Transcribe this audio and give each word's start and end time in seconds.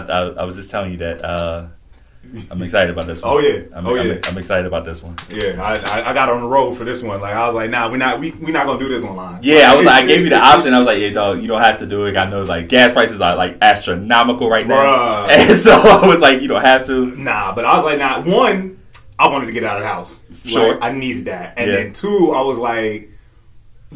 right, 0.00 0.08
man. 0.08 0.38
I, 0.38 0.40
I 0.40 0.42
I 0.42 0.44
was 0.44 0.56
just 0.56 0.70
telling 0.70 0.92
you 0.92 0.98
that 0.98 1.24
uh, 1.24 1.68
I'm 2.50 2.62
excited 2.62 2.90
about 2.90 3.06
this 3.06 3.22
one. 3.22 3.34
Oh, 3.34 3.38
yeah. 3.38 3.62
I'm, 3.74 3.86
Oh, 3.86 3.96
I'm, 3.96 4.06
yeah. 4.06 4.18
I'm 4.24 4.36
excited 4.38 4.66
about 4.66 4.84
this 4.84 5.02
one. 5.02 5.14
Yeah, 5.30 5.62
I, 5.62 6.10
I, 6.10 6.12
got 6.12 6.28
on 6.28 6.40
the 6.42 6.48
road 6.48 6.74
for 6.76 6.84
this 6.84 7.02
one. 7.02 7.20
Like 7.20 7.34
I 7.34 7.46
was 7.46 7.54
like, 7.54 7.70
nah, 7.70 7.88
we 7.88 7.98
not 7.98 8.18
we 8.20 8.32
we 8.32 8.52
not 8.52 8.66
gonna 8.66 8.78
do 8.80 8.88
this 8.88 9.04
online. 9.04 9.40
Yeah, 9.42 9.72
I 9.72 9.76
was 9.76 9.86
like, 9.86 10.02
I 10.04 10.06
gave 10.06 10.22
you 10.22 10.28
the 10.28 10.38
option. 10.52 10.74
I 10.74 10.78
was 10.78 10.86
like, 10.86 10.98
yeah, 11.00 11.10
dog, 11.10 11.40
you 11.40 11.46
don't 11.48 11.60
have 11.60 11.78
to 11.80 11.86
do 11.86 12.06
it. 12.06 12.16
I 12.16 12.28
know 12.28 12.42
like 12.42 12.68
gas 12.68 12.92
prices 12.92 13.20
are 13.20 13.36
like 13.36 13.58
astronomical 13.62 14.48
right 14.50 14.66
now, 14.66 15.26
Bruh. 15.26 15.28
and 15.50 15.56
so 15.56 15.72
I 15.72 16.06
was 16.06 16.20
like, 16.20 16.42
you 16.42 16.48
don't 16.48 16.62
have 16.62 16.84
to. 16.86 17.06
Nah, 17.16 17.54
but 17.54 17.64
I 17.64 17.76
was 17.76 17.84
like, 17.84 17.98
nah. 17.98 18.20
One, 18.22 18.80
I 19.18 19.28
wanted 19.28 19.46
to 19.46 19.52
get 19.52 19.64
out 19.64 19.76
of 19.76 19.82
the 19.82 19.88
house. 19.88 20.22
Sure. 20.44 20.74
Like, 20.74 20.82
I 20.82 20.92
needed 20.92 21.26
that. 21.26 21.54
And 21.56 21.70
Yeah. 21.70 21.76
then 21.76 21.92
two, 21.92 22.32
I 22.34 22.42
was 22.42 22.58
like, 22.58 23.10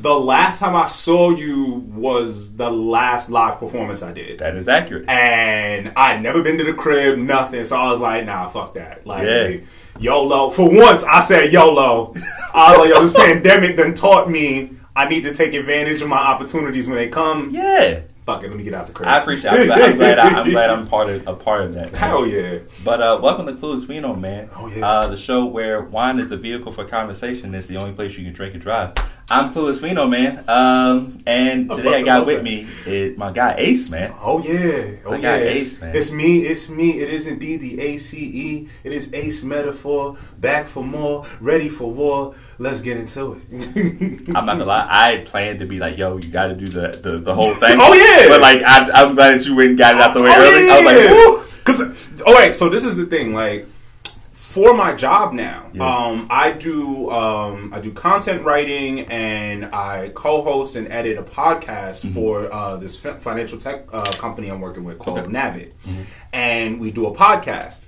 the 0.01 0.15
last 0.19 0.61
time 0.61 0.75
I 0.77 0.87
saw 0.87 1.31
you 1.31 1.85
was 1.89 2.57
the 2.57 2.71
last 2.71 3.31
live 3.31 3.59
performance 3.59 4.03
I 4.03 4.13
did. 4.13 4.39
That 4.39 4.57
is 4.57 4.69
accurate. 4.69 5.09
And 5.09 5.93
I 5.97 6.13
had 6.15 6.23
never 6.23 6.43
been 6.43 6.59
to 6.59 6.65
the 6.65 6.75
crib, 6.75 7.19
nothing. 7.19 7.65
So 7.65 7.77
I 7.77 7.91
was 7.93 8.01
like, 8.01 8.25
nah, 8.27 8.49
fuck 8.49 8.75
that. 8.75 9.07
Like, 9.07 9.27
Yeah. 9.27 9.59
YOLO. 9.99 10.51
For 10.51 10.69
once, 10.71 11.05
I 11.05 11.21
said 11.21 11.53
YOLO. 11.53 12.15
I 12.55 12.71
was 12.71 12.79
like, 12.79 12.89
yo, 12.89 13.03
this 13.03 13.13
pandemic 13.17 13.77
done 13.77 13.95
taught 13.95 14.31
me 14.31 14.71
I 14.97 15.09
need 15.09 15.23
to 15.23 15.35
take 15.35 15.55
advantage 15.55 16.03
of 16.03 16.09
my 16.09 16.19
opportunities 16.19 16.87
when 16.89 16.97
they 16.97 17.09
come. 17.09 17.51
Yeah, 17.51 18.01
Fuck 18.27 18.45
it, 18.45 18.49
let 18.49 18.57
me 18.57 18.65
get 18.65 18.75
out 18.75 18.87
the 18.87 18.93
crib. 18.93 19.09
I 19.09 19.19
appreciate. 19.19 19.53
I'm 19.53 19.67
glad. 19.67 20.19
I'm 20.19 20.51
glad, 20.51 20.71
I, 20.71 20.75
I'm 20.75 20.87
part 20.87 21.09
of 21.09 21.27
a 21.27 21.35
part 21.35 21.63
of 21.63 21.75
that. 21.75 21.93
man. 21.93 21.95
Hell 21.95 22.27
yeah. 22.27 22.59
But 22.85 23.01
uh, 23.01 23.19
welcome 23.23 23.47
to 23.47 23.55
Clueless 23.55 23.87
Vino, 23.87 24.15
man. 24.15 24.51
Oh, 24.55 24.67
yeah. 24.69 24.87
Uh, 24.87 25.07
the 25.07 25.17
show 25.17 25.47
where 25.47 25.83
wine 25.83 26.19
is 26.19 26.29
the 26.29 26.37
vehicle 26.37 26.71
for 26.71 26.85
conversation. 26.85 27.55
It's 27.55 27.67
the 27.67 27.79
only 27.79 27.93
place 27.93 28.19
you 28.19 28.25
can 28.25 28.35
drink 28.35 28.53
and 28.55 28.63
drive. 28.63 28.93
I'm 29.33 29.53
Clueless 29.55 29.81
Vino, 29.81 30.09
man. 30.09 30.45
Um, 30.49 31.17
and 31.25 31.71
today 31.71 32.01
I 32.01 32.03
got 32.03 32.27
with 32.27 32.43
me 32.43 32.67
is 32.85 33.17
my 33.17 33.31
guy 33.31 33.55
Ace, 33.59 33.89
man. 33.89 34.13
Oh 34.21 34.43
yeah, 34.43 34.97
oh 35.07 35.13
I 35.13 35.17
yeah. 35.19 35.37
It's, 35.37 35.61
Ace, 35.61 35.81
man. 35.81 35.97
it's 35.97 36.11
me. 36.13 36.39
It's 36.41 36.69
me. 36.69 37.01
It 37.01 37.11
is 37.11 37.27
indeed 37.29 37.61
the 37.61 37.81
ACE. 37.81 38.13
It 38.15 38.93
is 38.93 39.15
Ace 39.15 39.45
metaphor. 39.45 40.17
Back 40.39 40.67
for 40.67 40.83
more. 40.83 41.27
Ready 41.41 41.69
for 41.69 41.93
war. 41.93 42.35
Let's 42.59 42.81
get 42.81 42.97
into 42.97 43.41
it. 43.51 44.29
I'm 44.35 44.47
not 44.47 44.59
gonna 44.59 44.65
lie. 44.65 44.87
I 44.91 45.19
planned 45.19 45.61
to 45.61 45.67
be 45.67 45.79
like, 45.79 45.97
"Yo, 45.97 46.17
you 46.17 46.29
got 46.29 46.49
to 46.49 46.55
do 46.57 46.67
the, 46.67 46.89
the 46.89 47.19
the 47.19 47.35
whole 47.35 47.55
thing." 47.55 47.79
Oh, 47.81 47.95
yeah. 47.95 48.27
But 48.29 48.41
like, 48.41 48.63
I, 48.63 48.91
I'm 48.91 49.15
glad 49.15 49.39
that 49.39 49.47
you 49.47 49.55
went 49.55 49.71
and 49.71 49.79
got 49.79 49.95
it 49.95 50.01
out 50.01 50.13
the 50.13 50.23
way 50.23 50.31
Oh, 50.35 50.41
early. 50.41 50.67
yeah, 50.67 50.73
I 50.75 50.77
was 50.77 50.87
like, 50.87 51.11
"Woo." 51.11 51.45
Cause 51.65 52.23
all 52.23 52.35
right, 52.35 52.57
so 52.57 52.69
this 52.69 52.85
is 52.85 52.97
the 52.97 53.07
thing. 53.07 53.33
Like 53.33 53.69
for 54.51 54.75
my 54.75 54.93
job 54.95 55.33
now, 55.33 55.61
Yeah. 55.73 55.87
um, 56.07 56.27
I 56.29 56.51
do 56.53 57.09
um, 57.11 57.73
I 57.73 57.79
do 57.81 57.93
content 57.93 58.45
writing 58.45 59.01
and 59.07 59.65
I 59.67 60.11
co-host 60.15 60.75
and 60.77 60.89
edit 60.89 61.17
a 61.19 61.23
podcast 61.23 61.99
Mm-hmm. 62.05 62.15
for 62.15 62.53
uh, 62.53 62.77
this 62.77 62.99
fi- 62.99 63.19
financial 63.19 63.59
tech 63.59 63.79
uh, 63.93 64.03
company 64.25 64.49
I'm 64.49 64.61
working 64.61 64.83
with 64.85 64.99
called 64.99 65.19
Okay. 65.21 65.31
Navit, 65.31 65.71
and 66.33 66.81
we 66.81 66.91
do 66.91 67.07
a 67.07 67.15
podcast. 67.15 67.85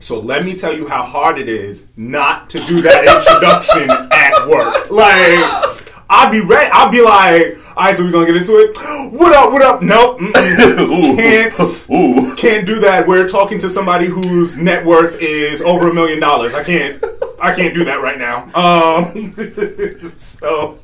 So 0.00 0.20
let 0.20 0.44
me 0.44 0.54
tell 0.54 0.74
you 0.76 0.86
how 0.86 1.02
hard 1.02 1.38
it 1.38 1.48
is 1.48 1.86
not 1.96 2.50
to 2.50 2.58
do 2.58 2.80
that 2.82 3.00
introduction 3.16 3.88
at 4.24 4.46
work. 4.46 4.90
Like, 4.90 6.04
I'll 6.10 6.30
be 6.30 6.40
ready. 6.40 6.70
I'll 6.72 6.90
be 6.90 7.00
like, 7.00 7.56
all 7.76 7.84
right, 7.84 7.96
so 7.96 8.04
we're 8.04 8.12
gonna 8.12 8.26
get 8.26 8.36
into 8.36 8.52
it. 8.56 8.76
What 9.12 9.32
up? 9.34 9.52
What 9.52 9.62
up? 9.62 9.82
Nope. 9.82 10.18
Can't. 10.34 11.86
Ooh. 11.90 12.34
Can't 12.36 12.66
do 12.66 12.80
that. 12.80 13.06
We're 13.06 13.28
talking 13.28 13.58
to 13.60 13.70
somebody 13.70 14.06
whose 14.06 14.58
net 14.58 14.84
worth 14.84 15.20
is 15.20 15.60
over 15.62 15.90
a 15.90 15.94
million 15.94 16.20
dollars. 16.20 16.54
I 16.54 16.62
can't. 16.62 17.02
I 17.40 17.54
can't 17.54 17.74
do 17.74 17.84
that 17.84 18.00
right 18.00 18.18
now. 18.18 18.44
Um. 18.54 19.34
so, 20.08 20.78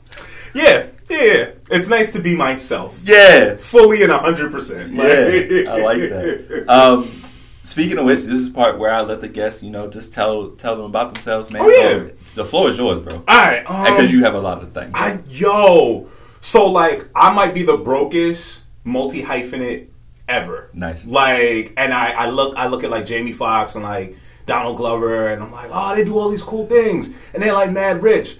yeah, 0.52 0.86
yeah. 1.08 1.50
It's 1.70 1.88
nice 1.88 2.10
to 2.12 2.18
be 2.18 2.34
myself, 2.36 2.98
Yeah. 3.04 3.56
fully 3.56 4.02
and 4.02 4.10
hundred 4.12 4.50
percent. 4.50 4.92
Yeah. 4.92 5.72
I 5.72 5.82
like 5.82 5.98
that. 6.00 6.64
Um, 6.68 7.22
speaking 7.62 7.98
of 7.98 8.04
which, 8.04 8.22
this 8.22 8.38
is 8.40 8.48
part 8.48 8.78
where 8.78 8.92
I 8.92 9.00
let 9.02 9.20
the 9.20 9.28
guests, 9.28 9.62
you 9.62 9.70
know, 9.70 9.88
just 9.88 10.12
tell 10.12 10.50
tell 10.50 10.74
them 10.76 10.86
about 10.86 11.14
themselves, 11.14 11.50
man. 11.52 11.62
Oh, 11.64 11.68
yeah. 11.68 12.08
So 12.24 12.42
the 12.42 12.44
floor 12.44 12.68
is 12.70 12.78
yours, 12.78 12.98
bro. 13.00 13.14
All 13.16 13.22
right. 13.26 13.64
Um, 13.64 13.84
Because 13.84 14.10
you 14.10 14.24
have 14.24 14.34
a 14.34 14.40
lot 14.40 14.60
of 14.62 14.72
things. 14.72 14.90
I 14.92 15.20
yo, 15.28 16.08
so 16.40 16.70
like 16.70 17.08
I 17.14 17.32
might 17.32 17.54
be 17.54 17.62
the 17.62 17.76
brokest 17.76 18.64
multi 18.84 19.22
hyphenate 19.22 19.88
ever. 20.28 20.70
Nice. 20.72 21.06
Like, 21.06 21.74
and 21.76 21.92
I 21.92 22.12
I 22.12 22.30
look 22.30 22.56
I 22.56 22.68
look 22.68 22.84
at 22.84 22.90
like 22.90 23.06
Jamie 23.06 23.32
Foxx 23.32 23.74
and 23.74 23.84
like 23.84 24.16
Donald 24.46 24.76
Glover, 24.76 25.28
and 25.28 25.42
I'm 25.42 25.52
like, 25.52 25.70
oh, 25.72 25.94
they 25.94 26.04
do 26.04 26.18
all 26.18 26.30
these 26.30 26.42
cool 26.42 26.66
things, 26.66 27.12
and 27.34 27.42
they're 27.42 27.52
like 27.52 27.70
mad 27.70 28.02
rich, 28.02 28.38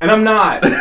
and 0.00 0.10
I'm 0.10 0.24
not. 0.24 0.62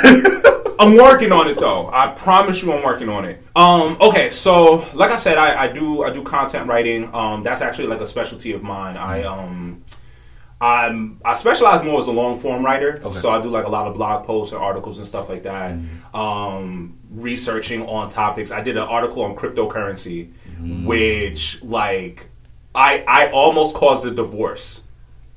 I'm 0.79 0.97
working 0.97 1.31
on 1.31 1.47
it 1.47 1.57
though. 1.57 1.89
I 1.93 2.07
promise 2.11 2.61
you, 2.61 2.73
I'm 2.73 2.83
working 2.83 3.07
on 3.07 3.25
it. 3.25 3.41
Um, 3.55 3.95
okay, 4.01 4.31
so 4.31 4.87
like 4.93 5.11
I 5.11 5.17
said, 5.17 5.37
I, 5.37 5.63
I 5.63 5.67
do 5.67 6.03
I 6.03 6.11
do 6.11 6.23
content 6.23 6.67
writing. 6.67 7.13
Um, 7.13 7.43
that's 7.43 7.61
actually 7.61 7.87
like 7.87 8.01
a 8.01 8.07
specialty 8.07 8.51
of 8.53 8.63
mine. 8.63 8.97
I 8.97 9.23
um. 9.23 9.82
I'm 10.63 11.19
I 11.25 11.34
specialize 11.34 11.84
more 11.84 12.00
as 12.00 12.07
a 12.07 12.12
long 12.12 12.40
form 12.40 12.63
writer, 12.66 13.00
Okay. 13.03 13.18
so 13.19 13.29
I 13.31 13.41
do 13.41 13.50
like 13.50 13.66
a 13.66 13.69
lot 13.69 13.85
of 13.88 13.96
blog 13.96 14.25
posts 14.25 14.53
and 14.53 14.62
articles 14.62 14.97
and 15.00 15.07
stuff 15.07 15.28
like 15.29 15.44
that. 15.44 15.78
Um, 16.13 16.97
researching 17.12 17.81
on 17.85 18.07
topics. 18.09 18.51
I 18.51 18.62
did 18.62 18.78
an 18.78 18.84
article 18.84 19.24
on 19.24 19.35
cryptocurrency, 19.35 20.31
which 20.85 21.62
like 21.63 22.28
I 22.74 23.03
I 23.07 23.31
almost 23.31 23.75
caused 23.75 24.06
a 24.06 24.12
divorce. 24.12 24.81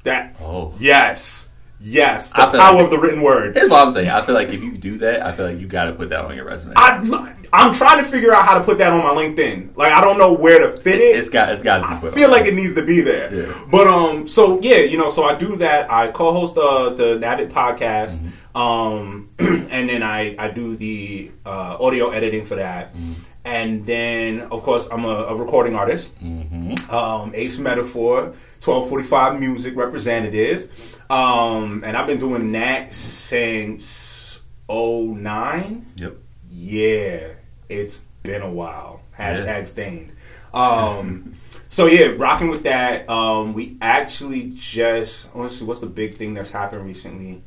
That 0.04 0.36
Oh. 0.40 0.72
yes, 0.78 1.50
yes, 1.80 2.30
the 2.32 2.36
power 2.38 2.74
like- 2.76 2.84
of 2.84 2.90
the 2.90 2.98
written 2.98 3.20
word. 3.22 3.54
Here's 3.56 3.68
what 3.70 3.86
I'm 3.86 3.92
saying. 3.92 4.10
I 4.10 4.20
feel 4.22 4.34
like 4.34 4.48
if 4.48 4.62
you 4.62 4.76
do 4.76 4.98
that, 4.98 5.24
I 5.24 5.32
feel 5.32 5.46
like 5.46 5.58
you 5.58 5.66
got 5.66 5.84
to 5.84 5.92
put 5.92 6.08
that 6.10 6.24
on 6.24 6.34
your 6.36 6.44
resume. 6.44 6.74
I, 6.76 7.34
I'm 7.52 7.72
trying 7.72 8.02
to 8.04 8.10
figure 8.10 8.34
out 8.34 8.44
how 8.44 8.58
to 8.58 8.64
put 8.64 8.78
that 8.78 8.92
on 8.92 9.02
my 9.02 9.10
LinkedIn. 9.22 9.76
Like 9.76 9.92
I 9.92 10.00
don't 10.00 10.18
know 10.18 10.32
where 10.32 10.58
to 10.70 10.76
fit 10.76 11.00
it. 11.00 11.16
it's 11.16 11.30
got 11.30 11.50
it's 11.52 11.62
got 11.62 11.78
to 11.78 12.00
be 12.00 12.08
I 12.12 12.14
feel 12.14 12.30
like 12.30 12.46
it 12.46 12.54
needs 12.54 12.74
to 12.74 12.84
be 12.84 13.00
there. 13.00 13.32
Yeah. 13.32 13.64
But 13.70 13.86
um, 13.86 14.28
so 14.28 14.60
yeah, 14.60 14.78
you 14.78 14.98
know, 14.98 15.10
so 15.10 15.24
I 15.24 15.34
do 15.36 15.56
that. 15.56 15.90
I 15.90 16.10
co-host 16.10 16.56
uh, 16.58 16.90
the 16.90 17.16
Navit 17.18 17.50
podcast, 17.50 18.18
Mm-hmm. 18.18 18.56
um, 18.58 19.30
and 19.38 19.88
then 19.88 20.02
I 20.02 20.34
I 20.38 20.50
do 20.50 20.76
the 20.76 21.30
uh, 21.46 21.76
audio 21.80 22.10
editing 22.10 22.44
for 22.44 22.56
that. 22.56 22.94
Mm-hmm. 22.94 23.12
And 23.44 23.86
then, 23.86 24.40
of 24.40 24.64
course, 24.64 24.88
I'm 24.90 25.04
a, 25.04 25.08
a 25.08 25.36
recording 25.36 25.76
artist. 25.76 26.18
Mm-hmm. 26.18 26.92
Um, 26.92 27.30
Ace 27.32 27.58
Metaphor, 27.60 28.34
1245 28.58 29.38
Music 29.38 29.76
representative. 29.76 30.68
Um, 31.08 31.82
and 31.84 31.96
I've 31.96 32.06
been 32.06 32.18
doing 32.18 32.52
that 32.52 32.92
since 32.92 34.40
09. 34.68 35.86
Yep. 35.96 36.16
Yeah, 36.50 37.28
it's 37.68 38.02
been 38.22 38.42
a 38.42 38.50
while. 38.50 39.02
Hashtag 39.18 39.46
Yeah. 39.46 39.64
stained. 39.64 40.12
Um, 40.52 41.34
so 41.68 41.86
yeah, 41.86 42.14
rocking 42.16 42.48
with 42.48 42.62
that. 42.64 43.08
Um, 43.08 43.52
we 43.54 43.76
actually 43.80 44.52
just 44.56 45.34
let's 45.34 45.60
what's 45.62 45.80
the 45.80 45.86
big 45.86 46.14
thing 46.14 46.34
that's 46.34 46.50
happened 46.50 46.84
recently. 46.84 47.42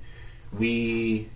We 0.58 1.30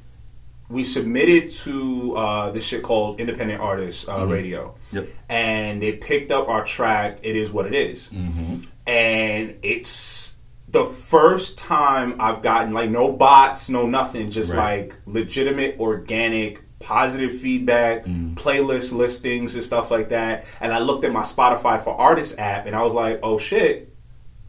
we 0.69 0.85
submitted 0.85 1.51
to 1.51 2.15
uh, 2.17 2.51
this 2.51 2.63
shit 2.65 2.83
called 2.83 3.19
Independent 3.19 3.59
Artists 3.59 4.07
uh, 4.07 4.25
Radio, 4.25 4.75
Yep. 4.91 5.07
and 5.29 5.81
they 5.81 5.93
picked 5.93 6.31
up 6.31 6.47
our 6.47 6.63
track. 6.65 7.19
It 7.21 7.35
is 7.35 7.51
what 7.51 7.65
it 7.67 7.73
is 7.75 8.09
Mm-hmm. 8.09 8.61
and 8.87 9.55
it's 9.61 10.32
the 10.73 10.85
first 10.85 11.57
time 11.57 12.15
I've 12.19 12.41
gotten 12.41 12.73
like 12.73 12.89
no 12.89 13.11
bots, 13.11 13.69
no 13.69 13.87
nothing, 13.87 14.29
just 14.29 14.53
Right. 14.53 14.89
like 14.89 14.97
legitimate, 15.05 15.77
organic, 15.79 16.61
positive 16.79 17.31
feedback, 17.39 18.05
Mm. 18.05 18.35
playlist 18.35 18.91
listings 18.91 19.55
and 19.55 19.63
stuff 19.63 19.89
like 19.89 20.09
that. 20.09 20.43
And 20.59 20.73
I 20.73 20.79
looked 20.79 21.05
at 21.05 21.13
my 21.13 21.21
Spotify 21.21 21.81
for 21.81 21.93
Artists 21.95 22.37
app, 22.37 22.65
and 22.67 22.75
I 22.75 22.81
was 22.81 22.93
like, 22.93 23.19
oh 23.23 23.37
shit, 23.37 23.93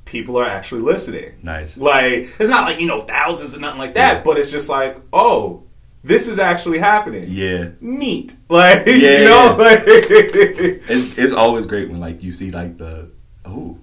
people 0.04 0.36
are 0.38 0.44
actually 0.46 0.80
listening. 0.82 1.32
Nice. 1.42 1.76
Like 1.78 2.28
it's 2.40 2.50
not 2.50 2.64
like 2.68 2.80
you 2.80 2.86
know 2.88 3.02
thousands 3.02 3.52
and 3.54 3.62
nothing 3.62 3.78
like 3.78 3.94
that, 3.94 4.16
Yeah. 4.16 4.22
but 4.24 4.36
it's 4.38 4.50
just 4.50 4.68
like 4.68 4.96
oh. 5.12 5.60
This 6.06 6.28
is 6.28 6.38
actually 6.38 6.80
happening. 6.80 7.28
Yeah. 7.30 7.68
Neat. 7.80 8.34
Like, 8.50 8.84
Yeah. 8.86 9.18
you 9.20 9.24
know, 9.24 9.56
like, 9.58 9.82
It's 9.86 11.16
it's 11.18 11.32
always 11.32 11.64
great 11.64 11.88
when 11.90 11.98
like 12.00 12.22
you 12.22 12.30
see 12.32 12.50
like 12.50 12.76
the 12.76 13.08
oh 13.46 13.78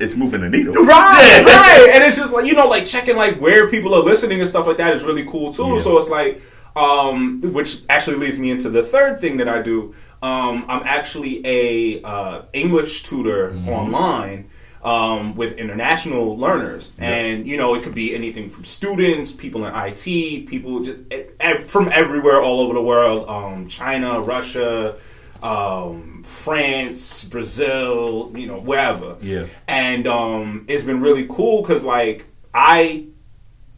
it's 0.00 0.14
moving 0.14 0.40
the 0.42 0.48
needle. 0.48 0.74
Right, 0.74 1.42
Yeah. 1.46 1.56
right. 1.56 1.90
And 1.94 2.04
it's 2.04 2.16
just 2.16 2.32
like, 2.32 2.46
you 2.46 2.54
know, 2.54 2.68
like 2.68 2.86
checking 2.86 3.16
like 3.16 3.40
where 3.40 3.68
people 3.68 3.94
are 3.94 4.02
listening 4.02 4.40
and 4.40 4.48
stuff 4.48 4.66
like 4.66 4.76
that 4.78 4.94
is 4.94 5.02
really 5.02 5.24
cool 5.26 5.52
too. 5.52 5.66
Yeah. 5.66 5.80
So 5.80 5.98
it's 5.98 6.08
like, 6.10 6.40
um, 6.76 7.40
which 7.52 7.82
actually 7.88 8.16
leads 8.18 8.38
me 8.38 8.50
into 8.50 8.70
the 8.70 8.82
third 8.82 9.20
thing 9.20 9.38
that 9.38 9.48
I 9.48 9.60
do. 9.62 9.94
Um, 10.22 10.64
I'm 10.68 10.82
actually 10.84 11.44
a 11.46 12.02
uh, 12.02 12.42
English 12.52 13.04
tutor 13.04 13.50
Mm-hmm. 13.50 13.68
online 13.68 14.50
um, 14.84 15.34
with 15.34 15.58
international 15.58 16.38
learners, 16.38 16.92
and 16.98 17.46
you 17.46 17.56
know, 17.56 17.74
it 17.74 17.82
could 17.82 17.94
be 17.94 18.14
anything 18.14 18.48
from 18.48 18.64
students, 18.64 19.32
people 19.32 19.66
in 19.66 19.74
IT, 19.74 20.46
people 20.48 20.84
just 20.84 21.00
e- 21.12 21.24
e- 21.44 21.62
from 21.66 21.90
everywhere, 21.92 22.40
all 22.40 22.60
over 22.60 22.74
the 22.74 22.82
world, 22.82 23.28
um, 23.28 23.66
China, 23.68 24.20
Russia. 24.20 24.94
Um, 25.42 26.24
France, 26.26 27.24
Brazil, 27.24 28.32
you 28.34 28.46
know, 28.46 28.58
wherever 28.58 29.16
Yeah. 29.20 29.46
and 29.68 30.06
um, 30.06 30.64
it's 30.68 30.82
been 30.82 31.00
really 31.00 31.26
cool 31.28 31.62
because 31.62 31.84
like 31.84 32.26
I 32.54 33.06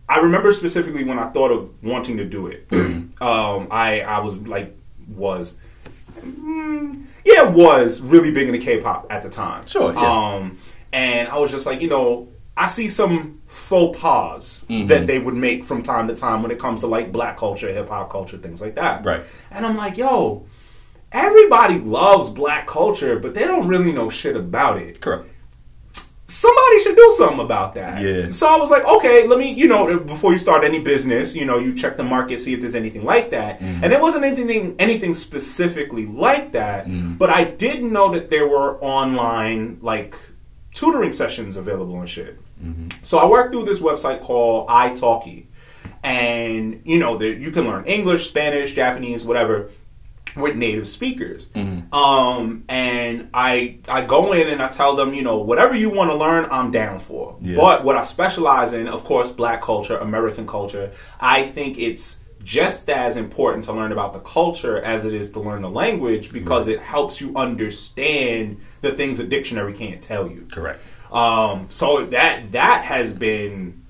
I 0.09 0.19
remember 0.21 0.53
specifically 0.53 1.05
when 1.05 1.19
I 1.19 1.29
thought 1.29 1.51
of 1.53 1.71
wanting 1.83 2.17
to 2.17 2.25
do 2.25 2.47
it. 2.49 2.67
um, 2.73 3.69
I 3.71 4.01
I 4.01 4.21
was 4.21 4.37
like 4.37 4.75
was 5.17 5.55
mm, 6.21 7.05
yeah 7.25 7.43
was 7.43 8.01
really 8.01 8.31
big 8.33 8.49
into 8.49 8.61
K-pop 8.61 9.07
at 9.11 9.23
the 9.23 9.29
time. 9.29 9.67
Sure, 9.67 9.93
yeah. 9.93 10.01
Um, 10.35 10.59
and 10.93 11.29
I 11.29 11.39
was 11.39 11.51
just 11.51 11.67
like, 11.67 11.81
you 11.81 11.89
know, 11.89 12.29
I 12.57 12.67
see 12.67 12.89
some 12.89 13.41
faux 13.47 13.99
pas 14.01 14.65
Mm-hmm. 14.69 14.87
that 14.89 15.07
they 15.07 15.19
would 15.19 15.35
make 15.35 15.65
from 15.65 15.83
time 15.83 16.09
to 16.09 16.15
time 16.15 16.43
when 16.43 16.51
it 16.51 16.59
comes 16.59 16.81
to 16.83 16.87
like 16.87 17.13
black 17.13 17.37
culture, 17.37 17.73
hip 17.73 17.89
hop 17.89 18.11
culture, 18.11 18.37
things 18.39 18.61
like 18.61 18.75
that. 18.77 19.05
Right. 19.05 19.21
And 19.51 19.65
I'm 19.67 19.77
like, 19.77 19.97
yo, 19.97 20.47
everybody 21.13 21.79
loves 21.79 22.29
black 22.29 22.67
culture, 22.67 23.19
but 23.19 23.35
they 23.35 23.43
don't 23.45 23.69
really 23.69 23.93
know 23.93 24.11
shit 24.11 24.37
about 24.37 24.79
it 24.79 25.01
Correct. 25.01 25.29
somebody 26.27 26.81
should 26.81 26.97
do 26.97 27.13
something 27.17 27.41
about 27.41 27.75
that. 27.75 28.03
Yeah. 28.03 28.31
So 28.31 28.47
I 28.47 28.57
was 28.59 28.71
like, 28.71 28.85
okay, 28.85 29.27
let 29.27 29.39
me, 29.39 29.53
you 29.53 29.67
know, 29.67 29.99
before 29.99 30.33
you 30.33 30.39
start 30.39 30.63
any 30.63 30.81
business, 30.81 31.35
you 31.35 31.45
know, 31.45 31.59
you 31.59 31.75
check 31.75 31.97
the 31.97 32.05
market, 32.05 32.39
see 32.39 32.55
if 32.55 32.61
there's 32.61 32.77
anything 32.77 33.05
like 33.05 33.31
that. 33.31 33.59
Mm-hmm. 33.59 33.85
And 33.85 33.93
there 33.93 34.01
wasn't 34.01 34.25
anything, 34.25 34.77
anything 34.79 35.15
specifically 35.15 36.07
like 36.07 36.53
that. 36.53 36.87
Mm-hmm. 36.87 37.15
But 37.15 37.31
I 37.31 37.45
did 37.45 37.83
know 37.83 38.13
that 38.13 38.31
there 38.31 38.47
were 38.47 38.79
online 38.81 39.79
like 39.83 40.17
tutoring 40.75 41.13
sessions 41.13 41.57
available 41.57 41.99
and 42.01 42.09
shit. 42.09 42.39
Mm-hmm. 42.63 43.03
So 43.03 43.19
I 43.19 43.27
worked 43.27 43.53
through 43.53 43.65
this 43.65 43.81
website 43.81 44.21
called 44.21 44.69
iTalki, 44.69 45.47
and 46.03 46.83
you 46.85 46.99
know, 46.99 47.17
there, 47.17 47.33
you 47.33 47.51
can 47.51 47.65
learn 47.65 47.87
English, 47.87 48.29
Spanish, 48.29 48.75
Japanese, 48.75 49.25
whatever 49.25 49.71
with 50.37 50.57
native 50.57 50.89
speakers. 50.89 51.49
Mm-hmm. 51.49 51.95
Um, 51.95 52.65
and 52.69 53.31
I 53.35 53.79
I 53.89 54.05
go 54.05 54.33
in 54.33 54.49
and 54.49 54.63
I 54.63 54.69
tell 54.69 54.97
them, 54.97 55.15
you 55.15 55.23
know, 55.23 55.39
whatever 55.39 55.75
you 55.75 55.91
want 55.91 56.11
to 56.11 56.17
learn, 56.17 56.47
I'm 56.51 56.71
down 56.71 57.01
for. 57.01 57.37
Yeah. 57.41 57.57
But 57.57 57.85
what 57.85 57.97
I 57.97 58.05
specialize 58.05 58.73
in, 58.73 58.89
of 58.89 59.05
course, 59.05 59.31
black 59.31 59.63
culture, 59.63 59.99
American 59.99 60.47
culture. 60.47 60.93
I 61.21 61.45
think 61.45 61.79
it's 61.79 62.21
just 62.43 62.89
as 62.89 63.17
important 63.17 63.67
to 63.67 63.73
learn 63.73 63.93
about 63.93 64.13
the 64.13 64.21
culture 64.21 64.81
as 64.81 65.05
it 65.05 65.13
is 65.13 65.31
to 65.33 65.41
learn 65.41 65.63
the 65.63 65.71
language 65.71 66.33
because 66.33 66.69
it 66.69 66.81
helps 66.81 67.21
you 67.21 67.37
understand 67.37 68.59
the 68.81 68.93
things 68.93 69.21
a 69.21 69.27
dictionary 69.27 69.75
can't 69.75 70.03
tell 70.03 70.29
you. 70.29 70.47
Correct. 70.51 70.81
Um, 71.13 71.67
so 71.71 72.07
that 72.07 72.53
that 72.53 72.85
has 72.85 73.15
been 73.15 73.83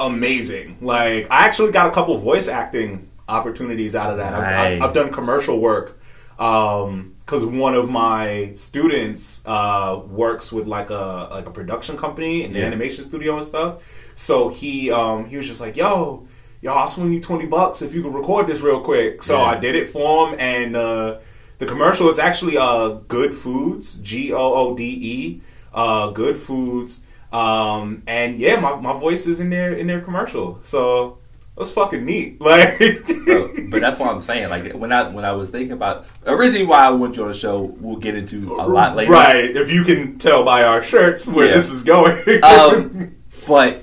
amazing. 0.00 0.78
Like 0.80 1.30
I 1.30 1.46
actually 1.46 1.72
got 1.72 1.88
a 1.88 1.90
couple 1.90 2.18
voice 2.18 2.48
acting 2.48 3.10
opportunities 3.28 3.94
out 3.94 4.10
of 4.10 4.16
that. 4.16 4.32
I've- 4.34 4.74
I've, 4.76 4.82
I've 4.88 4.94
done 4.94 5.10
commercial 5.12 5.60
work 5.60 6.00
because 6.36 7.44
one 7.44 7.74
of 7.74 7.90
my 7.90 8.52
students 8.54 9.42
uh, 9.46 10.00
works 10.08 10.52
with 10.52 10.66
like 10.66 10.90
a 10.90 11.28
like 11.30 11.46
a 11.46 11.50
production 11.50 11.96
company 11.96 12.44
in 12.44 12.52
the 12.52 12.60
Yeah. 12.60 12.66
animation 12.66 13.04
studio 13.04 13.36
and 13.36 13.44
stuff. 13.46 13.82
So 14.14 14.48
he 14.48 14.90
um, 14.90 15.26
he 15.26 15.36
was 15.36 15.46
just 15.46 15.60
like, 15.60 15.76
"Yo, 15.76 16.26
yo, 16.62 16.72
I'll 16.72 16.88
swing 16.88 17.12
you 17.12 17.20
twenty 17.20 17.46
bucks 17.46 17.82
if 17.82 17.94
you 17.94 18.02
can 18.02 18.12
record 18.12 18.46
this 18.46 18.60
real 18.60 18.80
quick." 18.80 19.22
So 19.22 19.36
Yeah. 19.38 19.44
I 19.44 19.56
did 19.58 19.74
it 19.74 19.88
for 19.88 20.28
him, 20.28 20.36
and 20.38 20.76
uh, 20.76 21.18
the 21.58 21.66
commercial 21.66 22.08
is 22.08 22.18
actually 22.18 22.56
uh, 22.56 22.88
Good 23.08 23.34
Foods, 23.34 23.98
G 23.98 24.32
O 24.32 24.54
O 24.54 24.76
D 24.76 24.84
E, 24.84 25.40
uh, 25.74 26.10
Good 26.10 26.36
Foods, 26.36 27.04
um, 27.32 28.02
and 28.06 28.38
yeah, 28.38 28.58
my, 28.60 28.76
my 28.80 28.92
voice 28.98 29.26
is 29.26 29.40
in 29.40 29.50
their 29.50 29.72
in 29.74 29.86
their 29.88 30.00
commercial, 30.00 30.60
so 30.64 31.17
that's 31.58 31.72
fucking 31.72 32.04
neat. 32.04 32.38
Like, 32.40 32.78
Bro, 33.26 33.54
but 33.70 33.80
that's 33.80 33.98
what 33.98 34.08
I'm 34.10 34.22
saying. 34.22 34.48
Like 34.48 34.72
when 34.72 34.92
I 34.92 35.08
when 35.08 35.24
I 35.24 35.32
was 35.32 35.50
thinking 35.50 35.72
about 35.72 36.06
originally 36.26 36.64
why 36.64 36.78
I 36.86 36.90
want 36.90 37.16
you 37.16 37.22
on 37.24 37.28
the 37.28 37.34
show, 37.34 37.62
we'll 37.80 37.96
get 37.96 38.14
into 38.14 38.54
a 38.54 38.66
lot 38.66 38.96
later. 38.96 39.12
right? 39.12 39.44
If 39.54 39.70
you 39.70 39.84
can 39.84 40.18
tell 40.18 40.44
by 40.44 40.62
our 40.62 40.82
shirts 40.82 41.28
where 41.30 41.46
Yeah. 41.48 41.54
this 41.54 41.70
is 41.70 41.84
going, 41.84 42.42
Um, 42.42 43.14
but 43.46 43.82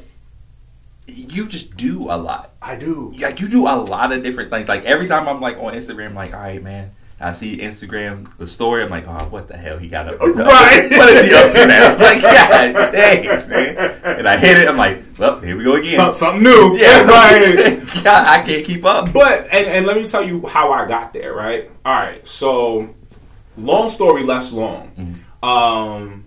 you 1.07 1.48
just 1.48 1.77
do 1.77 2.06
a 2.10 2.18
lot. 2.18 2.51
I 2.62 2.75
do. 2.77 3.13
Like 3.19 3.39
you 3.39 3.48
do 3.48 3.68
a 3.68 3.75
lot 3.78 4.12
of 4.12 4.24
different 4.24 4.50
things. 4.50 4.68
Like 4.68 4.86
every 4.86 5.07
time 5.07 5.28
I'm 5.28 5.39
like 5.42 5.57
on 5.57 5.74
Instagram, 5.74 6.07
I'm 6.07 6.16
like, 6.16 6.33
all 6.33 6.39
right, 6.39 6.63
man. 6.63 6.92
I 7.20 7.32
see 7.32 7.58
Instagram 7.60 8.36
the 8.38 8.46
story. 8.46 8.84
I'm 8.84 8.90
like, 8.90 9.08
oh, 9.08 9.26
what 9.30 9.48
the 9.48 9.56
hell 9.56 9.78
he 9.78 9.88
got 9.88 10.08
up? 10.10 10.20
to? 10.20 10.26
Right. 10.34 10.90
what 10.92 11.10
is 11.10 11.26
he 11.26 11.34
up 11.34 11.50
to 11.52 11.66
now? 11.66 11.94
It's 11.94 12.02
like, 12.02 12.22
god 12.22 12.92
dang, 12.92 13.50
man. 13.50 14.02
And 14.04 14.28
I 14.28 14.38
hit 14.38 14.58
it. 14.58 14.68
I'm 14.68 14.78
like, 14.78 15.02
well, 15.18 15.40
here 15.40 15.56
we 15.58 15.64
go 15.64 15.76
again. 15.76 15.96
Some, 15.96 16.14
something 16.14 16.44
new, 16.44 16.78
yeah, 16.78 17.06
right? 17.06 17.82
God, 18.04 18.28
I 18.28 18.44
can't 18.46 18.66
keep 18.66 18.84
up. 18.84 19.14
But 19.14 19.48
and, 19.52 19.66
and 19.68 19.86
let 19.86 19.96
me 19.96 20.08
tell 20.08 20.24
you 20.24 20.46
how 20.48 20.74
I 20.74 20.88
got 20.88 21.14
there, 21.14 21.34
right? 21.34 21.72
All 21.86 21.94
right, 21.94 22.28
so 22.28 22.94
long 23.58 23.90
story 23.90 24.24
less 24.24 24.52
long. 24.52 24.92
Um, 25.42 26.26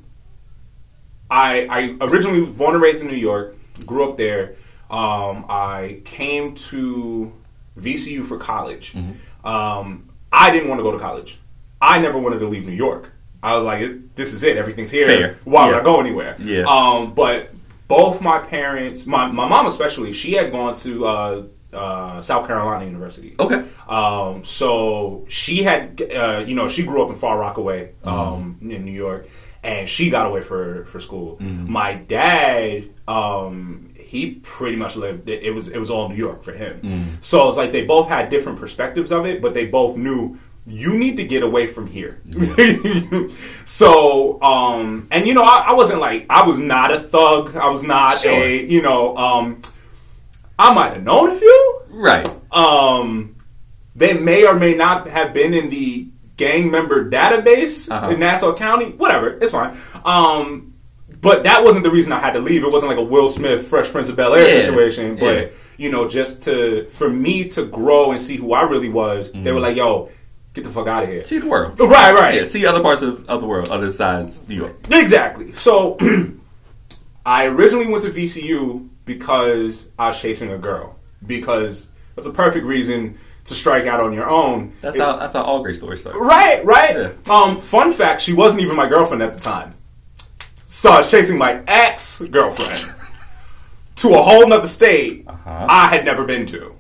I 1.31 1.67
I 1.67 1.97
originally 2.01 2.41
was 2.41 2.51
born 2.51 2.75
and 2.75 2.83
raised 2.83 3.03
in 3.03 3.09
New 3.09 3.17
York, 3.17 3.57
grew 3.85 4.09
up 4.11 4.17
there. 4.17 4.57
Um, 4.91 5.45
I 5.51 6.01
came 6.07 6.55
to 6.55 7.33
VCU 7.79 8.25
for 8.25 8.39
college. 8.39 8.97
Um, 9.45 10.08
I 10.33 10.51
didn't 10.51 10.69
want 10.69 10.79
to 10.81 10.83
go 10.83 10.93
to 10.93 10.99
college. 10.99 11.39
I 11.81 12.01
never 12.01 12.19
wanted 12.19 12.41
to 12.41 12.49
leave 12.49 12.67
New 12.67 12.73
York. 12.73 13.13
I 13.43 13.55
was 13.55 13.65
like, 13.65 14.15
this 14.17 14.35
is 14.35 14.43
it. 14.43 14.57
Everything's 14.57 14.91
here. 14.91 15.07
Fair. 15.07 15.39
Why 15.45 15.69
would 15.69 15.77
I 15.77 15.83
go 15.85 16.01
anywhere? 16.01 16.37
Yeah. 16.41 16.65
Um, 16.67 17.15
but 17.15 17.51
both 17.87 18.21
my 18.21 18.41
parents, 18.41 19.07
my, 19.07 19.31
my 19.31 19.49
mom 19.49 19.67
especially, 19.67 20.13
she 20.13 20.33
had 20.33 20.51
gone 20.51 20.75
to 20.77 21.07
uh, 21.07 21.43
uh, 21.73 22.21
South 22.21 22.47
Carolina 22.47 22.85
University. 22.85 23.37
Okay. 23.39 23.63
Um, 23.89 24.45
so 24.45 25.25
she 25.29 25.63
had, 25.63 26.03
uh, 26.03 26.45
you 26.47 26.55
know, 26.55 26.69
she 26.69 26.83
grew 26.83 27.03
up 27.03 27.11
in 27.11 27.15
Far 27.17 27.39
Rockaway, 27.39 27.93
um, 28.05 28.59
in 28.61 28.85
New 28.85 28.93
York, 28.93 29.29
and 29.63 29.89
she 29.89 30.11
got 30.11 30.27
away 30.27 30.41
for 30.41 30.85
for 30.87 31.01
school. 31.01 31.37
My 31.41 31.95
dad, 31.95 32.91
um, 33.07 33.88
he 34.09 34.37
pretty 34.43 34.77
much 34.77 34.97
lived. 34.97 35.29
It, 35.29 35.43
it 35.43 35.51
was 35.51 35.69
it 35.69 35.79
was 35.79 35.91
all 35.91 36.09
New 36.09 36.17
York 36.17 36.43
for 36.43 36.53
him. 36.53 37.19
So 37.21 37.49
it's 37.49 37.57
like 37.59 37.73
they 37.73 37.85
both 37.85 38.09
had 38.09 38.31
different 38.31 38.59
perspectives 38.59 39.13
of 39.13 39.27
it, 39.27 39.43
but 39.43 39.53
they 39.55 39.67
both 39.67 39.97
knew 39.97 40.39
you 40.67 40.97
need 40.99 41.17
to 41.19 41.25
get 41.25 41.43
away 41.43 41.67
from 41.67 41.87
here. 41.87 42.21
so, 43.67 44.41
um, 44.43 45.09
and 45.11 45.27
you 45.27 45.35
know, 45.35 45.43
I, 45.45 45.67
I 45.69 45.73
wasn't 45.73 46.01
like 46.01 46.27
I 46.31 46.47
was 46.47 46.59
not 46.59 46.93
a 46.93 47.01
thug. 47.01 47.57
I 47.57 47.69
was 47.69 47.85
not 47.85 48.19
Sure. 48.19 48.31
a, 48.33 48.65
you 48.65 48.83
know, 48.83 49.17
um, 49.17 49.63
I 50.59 50.73
might 50.75 50.93
have 50.95 51.03
known 51.03 51.31
a 51.31 51.35
few. 51.35 51.83
Right. 51.91 52.29
Um, 52.53 53.37
they 53.95 54.15
may 54.15 54.47
or 54.47 54.55
may 54.55 54.75
not 54.75 55.09
have 55.09 55.33
been 55.35 55.55
in 55.55 55.71
the 55.71 56.09
gang 56.37 56.71
member 56.71 57.09
database 57.11 57.91
Uh-huh. 57.91 58.11
in 58.11 58.21
Nassau 58.21 58.55
County. 58.55 58.87
Whatever, 58.93 59.39
it's 59.43 59.53
fine. 59.53 59.77
Um, 60.05 60.75
but 61.21 61.43
that 61.45 61.63
wasn't 61.65 61.85
the 61.85 61.91
reason 61.91 62.13
I 62.13 62.19
had 62.21 62.33
to 62.33 62.41
leave. 62.41 62.63
It 62.65 62.73
wasn't 62.73 62.91
like 62.91 62.99
a 62.99 63.03
Will 63.03 63.29
Smith, 63.29 63.67
Fresh 63.67 63.91
Prince 63.91 64.09
of 64.09 64.17
Bel 64.17 64.35
Air 64.35 64.47
Yeah. 64.49 64.65
situation. 64.65 65.17
But 65.17 65.37
Yeah. 65.37 65.47
you 65.77 65.91
know, 65.93 66.09
just 66.09 66.43
to 66.45 66.87
for 66.91 67.09
me 67.11 67.49
to 67.51 67.65
grow 67.67 68.13
and 68.13 68.21
see 68.23 68.37
who 68.37 68.53
I 68.53 68.63
really 68.63 68.89
was, 68.89 69.33
they 69.33 69.39
Mm-hmm. 69.39 69.55
were 69.55 69.61
like, 69.61 69.77
"Yo, 69.77 70.11
get 70.55 70.65
the 70.65 70.71
fuck 70.71 70.87
out 70.87 71.03
of 71.05 71.09
here." 71.09 71.23
See 71.25 71.39
the 71.39 71.49
world. 71.49 71.79
Right, 71.79 72.13
right. 72.15 72.35
Yeah, 72.35 72.45
see 72.45 72.67
other 72.67 72.81
parts 72.81 73.03
of, 73.03 73.29
of 73.29 73.41
the 73.41 73.47
world, 73.47 73.69
other 73.69 73.91
sides, 73.91 74.43
New 74.49 74.57
York. 74.57 74.77
Exactly. 74.91 75.53
So 75.55 75.97
I 77.27 77.47
originally 77.47 77.87
went 77.87 78.05
to 78.05 78.11
VCU 78.11 78.89
because 79.05 79.89
I 79.99 80.09
was 80.09 80.21
chasing 80.21 80.53
a 80.53 80.59
girl. 80.59 80.97
Because 81.27 81.91
that's 82.15 82.29
a 82.29 82.33
perfect 82.33 82.65
reason 82.65 83.19
to 83.47 83.55
strike 83.55 83.87
out 83.87 83.99
on 84.01 84.13
your 84.13 84.29
own. 84.31 84.73
That's 84.81 84.97
It- 84.97 85.01
how 85.03 85.17
that's 85.17 85.33
how 85.33 85.43
all 85.43 85.63
great 85.63 85.75
stories 85.77 86.01
start. 86.01 86.17
Right, 86.17 86.65
right. 86.65 86.95
Yeah. 86.97 87.09
Um, 87.29 87.61
fun 87.61 87.93
fact: 87.93 88.21
she 88.23 88.33
wasn't 88.33 88.63
even 88.63 88.77
my 88.77 88.89
girlfriend 88.89 89.23
at 89.23 89.35
the 89.35 89.41
time. 89.41 89.75
So 90.71 90.91
I 90.91 90.99
was 90.99 91.11
chasing 91.11 91.39
my 91.39 91.63
ex 91.67 92.21
girlfriend 92.21 92.93
to 93.97 94.09
a 94.11 94.23
whole 94.23 94.47
nother 94.47 94.69
state 94.69 95.25
Uh-huh. 95.27 95.67
I 95.69 95.89
had 95.89 96.05
never 96.05 96.25
been 96.25 96.47
to, 96.49 96.75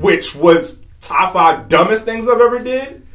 which 0.00 0.34
was 0.34 0.82
top 1.02 1.34
five 1.34 1.68
dumbest 1.68 2.06
things 2.06 2.26
I've 2.26 2.40
ever 2.40 2.58
did. 2.58 3.06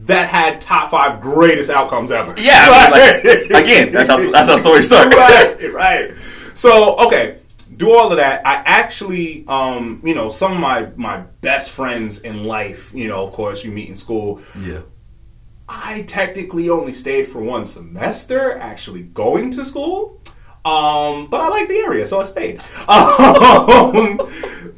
That 0.00 0.28
had 0.28 0.60
top 0.60 0.90
five 0.90 1.20
greatest 1.20 1.70
outcomes 1.70 2.10
ever. 2.10 2.34
Yeah, 2.36 2.66
I 2.68 3.20
mean, 3.22 3.50
like, 3.52 3.64
again, 3.64 3.92
that's 3.92 4.10
how 4.10 4.16
that's 4.30 4.48
how 4.48 4.56
stories 4.56 4.86
start. 4.86 5.14
right, 5.14 5.72
right. 5.72 6.12
So 6.56 6.96
okay, 7.06 7.38
do 7.76 7.94
all 7.94 8.10
of 8.10 8.16
that. 8.18 8.44
I 8.44 8.54
actually, 8.66 9.44
um, 9.46 10.02
you 10.04 10.16
know, 10.16 10.30
some 10.30 10.52
of 10.52 10.58
my 10.58 10.88
my 10.96 11.18
best 11.42 11.70
friends 11.70 12.20
in 12.22 12.42
life, 12.42 12.92
you 12.92 13.06
know, 13.06 13.24
of 13.24 13.32
course, 13.32 13.62
you 13.62 13.70
meet 13.70 13.88
in 13.88 13.94
school. 13.96 14.40
Yeah. 14.58 14.80
I 15.68 16.02
technically 16.02 16.68
only 16.68 16.92
stayed 16.92 17.28
for 17.28 17.40
one 17.40 17.66
semester, 17.66 18.58
actually 18.58 19.02
going 19.02 19.50
to 19.52 19.64
school. 19.64 20.20
Um, 20.64 21.26
but 21.28 21.40
I 21.40 21.48
like 21.48 21.68
the 21.68 21.76
area, 21.76 22.06
so 22.06 22.20
I 22.20 22.24
stayed. 22.24 22.62
Um, 22.88 24.20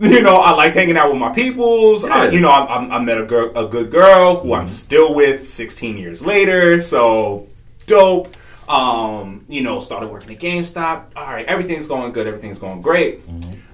you 0.00 0.20
know, 0.20 0.36
I 0.36 0.50
liked 0.52 0.74
hanging 0.74 0.96
out 0.96 1.10
with 1.10 1.18
my 1.18 1.32
peoples. 1.32 2.04
I, 2.04 2.26
Yeah. 2.26 2.30
you 2.32 2.40
know, 2.40 2.50
I, 2.50 2.64
I, 2.64 2.96
I 2.96 2.98
met 2.98 3.18
a 3.18 3.24
girl, 3.24 3.56
a 3.56 3.66
good 3.68 3.90
girl 3.90 4.40
who 4.40 4.52
I'm 4.52 4.68
still 4.68 5.14
with 5.14 5.48
16 5.48 5.96
years 5.96 6.24
later. 6.24 6.82
So 6.82 7.46
dope. 7.86 8.28
Um, 8.68 9.44
you 9.48 9.62
know, 9.62 9.78
started 9.80 10.10
working 10.10 10.32
at 10.32 10.40
GameStop. 10.42 11.04
All 11.14 11.24
right, 11.32 11.46
everything's 11.46 11.86
going 11.86 12.12
good. 12.12 12.26
Everything's 12.26 12.58
going 12.58 12.82
great. 12.82 13.20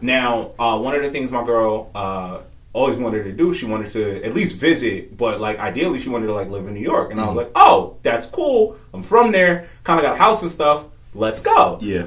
Now, 0.02 0.50
uh, 0.58 0.78
one 0.78 0.94
of 0.94 1.02
the 1.02 1.10
things 1.10 1.30
my 1.30 1.44
girl 1.44 1.90
uh, 1.94 2.40
always 2.74 2.96
wanted 2.96 3.24
to 3.24 3.32
do, 3.32 3.52
she 3.52 3.66
wanted 3.66 3.90
to 3.92 4.22
at 4.24 4.34
least 4.34 4.56
visit, 4.56 5.16
but 5.16 5.40
like 5.40 5.58
ideally, 5.58 6.00
she 6.00 6.08
wanted 6.08 6.26
to 6.26 6.34
like 6.34 6.48
live 6.48 6.66
in 6.66 6.74
New 6.74 6.80
York. 6.80 7.10
And 7.10 7.20
I 7.20 7.26
was 7.26 7.36
like, 7.36 7.50
oh, 7.54 7.98
that's 8.02 8.26
cool. 8.26 8.76
I'm 8.94 9.02
from 9.02 9.30
there. 9.32 9.66
Kind 9.84 9.98
of 10.00 10.04
got 10.06 10.14
a 10.14 10.18
house 10.18 10.42
and 10.42 10.50
stuff. 10.50 10.84
Let's 11.14 11.42
go. 11.42 11.78
Yeah. 11.82 12.06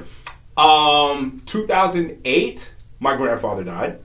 Um, 0.56 1.40
2008, 1.46 2.72
my 2.98 3.16
grandfather 3.16 3.62
died. 3.62 4.00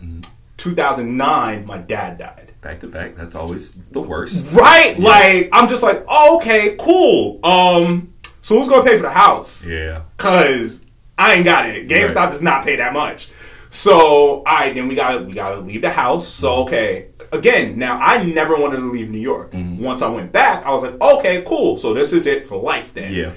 2009, 0.58 1.66
my 1.66 1.78
dad 1.80 2.18
died. 2.18 2.54
back 2.62 2.80
to 2.82 2.88
back. 2.88 3.16
That's 3.16 3.36
always 3.36 3.76
the 3.92 4.02
worst. 4.02 4.54
Right? 4.54 5.00
Like 5.00 5.50
I'm 5.52 5.68
just 5.68 5.82
like, 5.84 6.04
oh, 6.08 6.38
okay, 6.38 6.76
cool. 6.80 7.40
Um, 7.44 8.14
so 8.44 8.58
who's 8.60 8.70
gonna 8.70 8.84
pay 8.84 8.98
for 8.98 9.04
the 9.04 9.10
house? 9.12 9.66
Yeah. 9.66 10.04
Cause 10.18 10.86
I 11.18 11.34
ain't 11.36 11.46
got 11.46 11.70
it. 11.70 11.88
GameStop 11.88 12.16
Right. 12.16 12.32
does 12.32 12.42
not 12.42 12.64
pay 12.64 12.76
that 12.78 12.94
much. 12.94 13.30
So 13.72 14.44
I 14.46 14.74
then 14.74 14.88
we 14.88 14.96
gotta 14.96 15.24
we 15.24 15.32
got 15.32 15.56
to 15.56 15.62
leave 15.62 15.82
the 15.82 15.90
house. 15.90 16.28
So 16.28 16.52
Mm-hmm. 16.52 16.68
okay, 16.68 17.08
again, 17.32 17.80
now 17.80 17.98
I 17.98 18.24
never 18.24 18.58
wanted 18.58 18.78
to 18.78 18.92
leave 18.92 19.10
New 19.10 19.20
York. 19.20 19.52
Mm-hmm. 19.54 19.82
Once 19.82 20.02
I 20.02 20.10
went 20.10 20.32
back, 20.32 20.66
I 20.66 20.72
was 20.72 20.84
like, 20.84 21.00
okay, 21.02 21.42
cool. 21.48 21.78
So 21.78 21.94
this 21.94 22.12
is 22.14 22.28
it 22.28 22.46
for 22.48 22.62
life 22.62 22.94
then. 22.94 23.14
Yeah. 23.14 23.32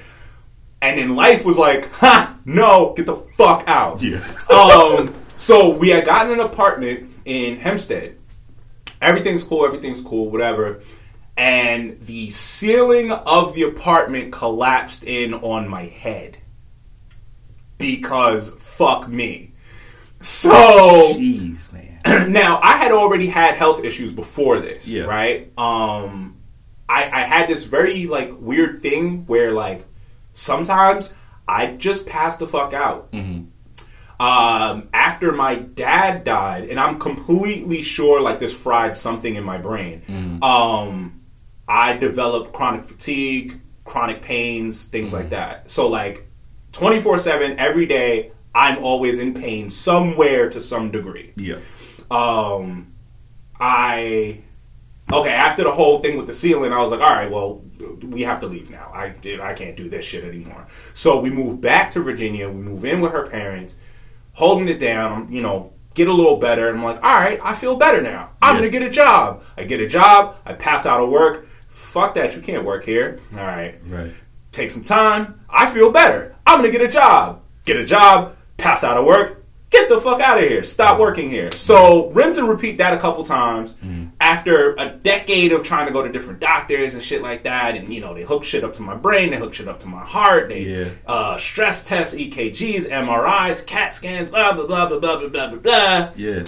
And 0.83 0.99
then 0.99 1.17
life 1.17 1.45
was 1.45 1.57
like, 1.57 1.91
ha, 1.93 2.37
no, 2.45 2.93
get 2.97 3.07
the 3.07 3.17
fuck 3.17 3.65
out. 3.67 4.03
Yeah. 4.03 4.19
um, 4.51 5.15
so 5.39 5.71
we 5.71 5.89
had 5.91 6.05
gotten 6.05 6.33
an 6.33 6.41
apartment 6.41 7.11
in 7.25 7.57
Hempstead. 7.59 8.19
Everything's 9.01 9.45
cool, 9.45 9.65
everything's 9.65 10.03
cool, 10.03 10.31
whatever. 10.31 10.83
And 11.37 12.05
the 12.05 12.31
ceiling 12.31 13.13
of 13.13 13.55
the 13.55 13.63
apartment 13.63 14.33
collapsed 14.33 15.05
in 15.05 15.33
on 15.35 15.69
my 15.69 15.85
head. 15.85 16.39
Because 17.79 18.55
fuck 18.55 19.09
me. 19.09 19.54
So 20.25 21.13
Jeez, 21.15 21.73
man. 21.73 22.33
now 22.33 22.59
I 22.63 22.77
had 22.79 22.93
already 22.93 23.27
had 23.27 23.55
health 23.55 23.85
issues 23.85 24.13
before 24.13 24.61
this, 24.61 24.89
Yeah. 24.89 25.05
right? 25.05 25.53
Um, 25.59 26.37
I, 26.89 27.05
I 27.11 27.21
had 27.25 27.49
this 27.49 27.65
very 27.65 28.07
like 28.07 28.31
weird 28.41 28.81
thing 28.83 29.27
where 29.27 29.53
like 29.53 29.85
sometimes 30.33 31.15
I 31.47 31.69
just 31.69 32.07
pass 32.07 32.37
the 32.37 32.47
fuck 32.47 32.73
out. 32.73 33.13
Mhm. 33.13 33.49
Um, 34.21 34.89
after 34.95 35.33
my 35.33 35.57
dad 35.57 36.23
died, 36.25 36.69
and 36.71 36.79
I'm 36.79 36.99
completely 37.01 37.83
sure 37.83 38.21
like 38.21 38.39
this 38.39 38.55
fried 38.55 38.97
something 38.97 39.35
in 39.35 39.43
my 39.45 39.59
brain. 39.59 40.39
Um, 40.41 41.21
I 41.67 41.95
developed 41.97 42.53
chronic 42.53 42.85
fatigue, 42.85 43.61
chronic 43.85 44.23
pains, 44.23 44.87
things 44.87 45.13
like 45.13 45.31
that. 45.31 45.69
So 45.71 45.89
like 45.89 46.29
24 46.73 47.19
seven 47.19 47.59
every 47.59 47.87
day, 47.87 48.31
I'm 48.55 48.83
always 48.85 49.19
in 49.19 49.35
pain 49.35 49.69
somewhere 49.71 50.49
to 50.51 50.61
some 50.61 50.91
degree 50.91 51.33
Yeah. 51.37 51.57
um, 52.11 52.93
I 53.61 54.41
okay 55.13 55.31
after 55.31 55.65
the 55.65 55.73
whole 55.73 56.01
thing 56.01 56.17
with 56.17 56.27
the 56.27 56.33
ceiling, 56.33 56.73
I 56.73 56.81
was 56.81 56.91
like, 56.91 57.01
all 57.01 57.11
right, 57.11 57.31
well, 57.31 57.63
we 58.03 58.23
have 58.23 58.41
to 58.41 58.47
leave 58.47 58.71
now. 58.71 58.91
I 58.95 59.15
I 59.43 59.55
can't 59.55 59.77
do 59.77 59.89
this 59.89 60.05
shit 60.05 60.25
anymore. 60.25 60.67
So 60.95 61.21
we 61.21 61.31
move 61.31 61.61
back 61.61 61.91
to 61.93 62.01
Virginia. 62.01 62.49
We 62.49 62.61
move 62.63 62.85
in 62.85 63.01
with 63.01 63.13
her 63.13 63.27
parents, 63.27 63.77
holding 64.33 64.69
it 64.69 64.79
down. 64.79 65.31
You 65.31 65.43
know, 65.43 65.73
get 65.95 66.09
a 66.09 66.13
little 66.13 66.37
better. 66.39 66.69
And 66.69 66.79
I'm 66.79 66.85
like, 66.85 66.97
all 67.03 67.15
right, 67.15 67.39
I 67.43 67.55
feel 67.55 67.77
better 67.77 68.01
now. 68.03 68.31
I'm 68.43 68.55
Yeah. 68.57 68.61
gonna 68.63 68.71
get 68.71 68.83
a 68.83 68.91
job. 68.91 69.43
I 69.59 69.65
get 69.65 69.81
a 69.81 69.87
job. 69.87 70.37
I 70.47 70.55
pass 70.55 70.87
out 70.87 71.01
of 71.01 71.09
work. 71.11 71.47
Fuck 71.69 72.15
that, 72.15 72.35
you 72.35 72.41
can't 72.43 72.65
work 72.65 72.85
here. 72.85 73.21
All 73.37 73.45
right 73.45 73.77
Right. 73.89 74.13
take 74.53 74.71
some 74.71 74.83
time. 74.85 75.41
I 75.49 75.71
feel 75.71 75.93
better. 75.93 76.35
I'm 76.47 76.59
gonna 76.59 76.73
get 76.73 76.81
a 76.81 76.89
job. 76.89 77.41
Get 77.65 77.77
a 77.77 77.85
job, 77.85 78.37
pass 78.65 78.83
out 78.83 78.97
of 78.97 79.05
work, 79.05 79.45
get 79.69 79.91
the 79.91 80.01
fuck 80.01 80.21
out 80.23 80.39
of 80.43 80.49
here. 80.49 80.65
Stop 80.65 80.99
working 80.99 81.29
here. 81.31 81.51
So 81.51 82.09
rinse 82.13 82.39
and 82.39 82.49
repeat 82.49 82.79
that 82.79 82.95
a 82.95 82.99
couple 82.99 83.23
times. 83.25 83.77
After 84.21 84.75
a 84.77 84.89
decade 84.89 85.53
of 85.53 85.65
trying 85.65 85.87
to 85.87 85.93
go 85.93 86.03
to 86.03 86.11
different 86.11 86.41
doctors 86.41 86.95
and 86.95 87.03
shit 87.03 87.21
like 87.21 87.43
that, 87.43 87.77
and 87.77 87.93
you 87.93 88.01
know, 88.01 88.15
they 88.15 88.23
hook 88.23 88.43
shit 88.43 88.65
up 88.65 88.73
to 88.75 88.83
my 88.83 88.95
brain, 88.95 89.31
they 89.31 89.37
hook 89.37 89.53
shit 89.53 89.69
up 89.69 89.81
to 89.81 89.87
my 89.87 90.03
heart, 90.03 90.49
they 90.49 90.63
Yeah. 90.63 90.89
uh, 91.07 91.37
stress 91.37 91.87
tests, 91.87 92.15
EKGs, 92.17 92.89
MRIs, 92.91 93.67
CAT 93.67 93.93
scans, 93.93 94.31
blah 94.31 94.55
blah 94.55 94.65
blah 94.67 94.87
blah 94.89 94.99
blah 94.99 95.17
blah 95.19 95.29
blah 95.29 95.49
blah 95.49 95.59
blah 95.59 96.09
Yeah. 96.17 96.45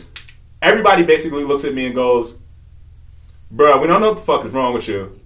everybody 0.63 1.03
basically 1.05 1.45
looks 1.45 1.65
at 1.65 1.75
me 1.75 1.85
and 1.87 1.95
goes, 1.95 2.39
"Bruh, 3.55 3.79
we 3.81 3.87
don't 3.89 4.01
know 4.01 4.09
what 4.09 4.17
the 4.19 4.25
fuck 4.25 4.45
is 4.47 4.53
wrong 4.53 4.73
with 4.73 4.89
you. 4.89 5.21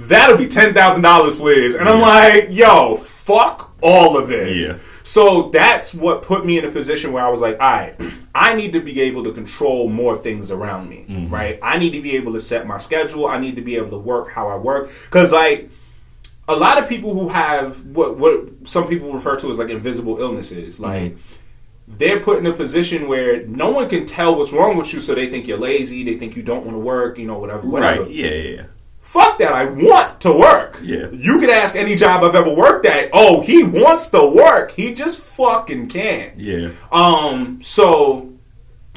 That'll 0.00 0.36
be 0.36 0.48
ten 0.48 0.74
thousand 0.74 1.02
dollars, 1.02 1.36
please." 1.36 1.76
And 1.76 1.88
I'm 1.88 2.00
like, 2.00 2.48
"Yo, 2.50 2.96
fuck 2.96 3.72
all 3.80 4.16
of 4.18 4.26
this." 4.28 4.58
Yeah. 4.58 4.74
So 5.04 5.50
that's 5.50 5.92
what 5.94 6.22
put 6.22 6.46
me 6.46 6.58
in 6.58 6.64
a 6.64 6.70
position 6.70 7.12
where 7.12 7.24
I 7.24 7.30
was 7.30 7.40
like, 7.40 7.58
"All 7.60 7.70
right, 7.70 7.94
I 8.34 8.54
need 8.54 8.72
to 8.74 8.80
be 8.80 9.00
able 9.00 9.24
to 9.24 9.32
control 9.32 9.88
more 9.88 10.16
things 10.16 10.50
around 10.50 10.88
me, 10.88 11.04
Mm-hmm. 11.08 11.34
right? 11.34 11.58
I 11.62 11.78
need 11.78 11.90
to 11.92 12.00
be 12.00 12.16
able 12.16 12.32
to 12.34 12.40
set 12.40 12.66
my 12.66 12.78
schedule. 12.78 13.26
I 13.26 13.38
need 13.38 13.56
to 13.56 13.62
be 13.62 13.76
able 13.76 13.90
to 13.90 13.98
work 13.98 14.30
how 14.30 14.48
I 14.48 14.56
work 14.56 14.90
because 15.04 15.32
like." 15.32 15.70
A 16.48 16.56
lot 16.56 16.76
of 16.76 16.88
people 16.88 17.14
who 17.14 17.28
have 17.28 17.86
what 17.86 18.18
what 18.18 18.42
some 18.64 18.88
people 18.88 19.12
refer 19.12 19.36
to 19.36 19.50
as 19.50 19.58
like 19.60 19.70
invisible 19.70 20.20
illnesses, 20.20 20.80
like 20.80 21.16
they're 21.86 22.18
put 22.18 22.38
in 22.38 22.46
a 22.46 22.52
position 22.52 23.06
where 23.06 23.46
no 23.46 23.70
one 23.70 23.88
can 23.88 24.06
tell 24.06 24.34
what's 24.36 24.52
wrong 24.52 24.76
with 24.76 24.92
you, 24.92 25.00
so 25.00 25.14
they 25.14 25.28
think 25.30 25.46
you're 25.46 25.56
lazy, 25.56 26.02
they 26.02 26.16
think 26.18 26.34
you 26.34 26.42
don't 26.42 26.64
want 26.66 26.74
to 26.74 26.80
work, 26.80 27.16
you 27.16 27.26
know, 27.28 27.38
whatever, 27.38 27.66
whatever. 27.68 28.02
Right. 28.02 28.10
Yeah. 28.10 28.26
Yeah. 28.30 28.62
Fuck 29.12 29.36
that, 29.40 29.52
I 29.52 29.66
want 29.66 30.22
to 30.22 30.32
work. 30.32 30.78
Yeah. 30.82 31.10
You 31.10 31.38
could 31.38 31.50
ask 31.50 31.76
any 31.76 31.96
job 31.96 32.24
I've 32.24 32.34
ever 32.34 32.54
worked 32.54 32.86
at. 32.86 33.10
Oh, 33.12 33.42
he 33.42 33.62
wants 33.62 34.08
to 34.08 34.24
work. 34.24 34.70
He 34.70 34.94
just 34.94 35.20
fucking 35.20 35.88
can't. 35.88 36.38
Yeah. 36.38 36.70
Um, 36.90 37.60
so 37.62 38.32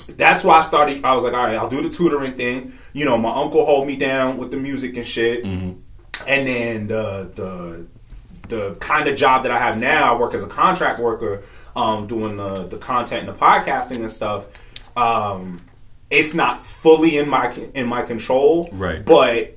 that's 0.07 0.41
why 0.41 0.59
I 0.59 0.61
started. 0.61 1.03
I 1.03 1.13
was 1.15 1.25
like, 1.25 1.33
all 1.33 1.43
right, 1.43 1.57
I'll 1.57 1.67
do 1.67 1.81
the 1.81 1.89
tutoring 1.89 2.35
thing. 2.35 2.71
You 2.93 3.03
know, 3.03 3.17
my 3.17 3.29
uncle 3.29 3.65
hold 3.65 3.87
me 3.87 3.97
down 3.97 4.37
with 4.37 4.51
the 4.51 4.57
music 4.57 4.95
and 4.95 5.05
shit, 5.05 5.43
and 5.43 5.83
then 6.25 6.87
the 6.87 7.29
the 7.35 7.85
the 8.47 8.75
kind 8.75 9.09
of 9.09 9.17
job 9.17 9.43
that 9.43 9.51
I 9.51 9.57
have 9.57 9.77
now, 9.77 10.13
I 10.15 10.17
work 10.17 10.33
as 10.33 10.43
a 10.43 10.47
contract 10.47 10.97
worker, 10.99 11.43
um, 11.75 12.07
doing 12.07 12.37
the 12.37 12.67
the 12.67 12.77
content 12.77 13.27
and 13.27 13.35
the 13.35 13.39
podcasting 13.39 13.97
and 13.97 14.13
stuff. 14.13 14.45
Um, 14.95 15.59
it's 16.09 16.33
not 16.33 16.61
fully 16.61 17.17
in 17.17 17.27
my 17.27 17.51
in 17.73 17.87
my 17.87 18.03
control, 18.03 18.69
Right. 18.71 19.03
But 19.03 19.54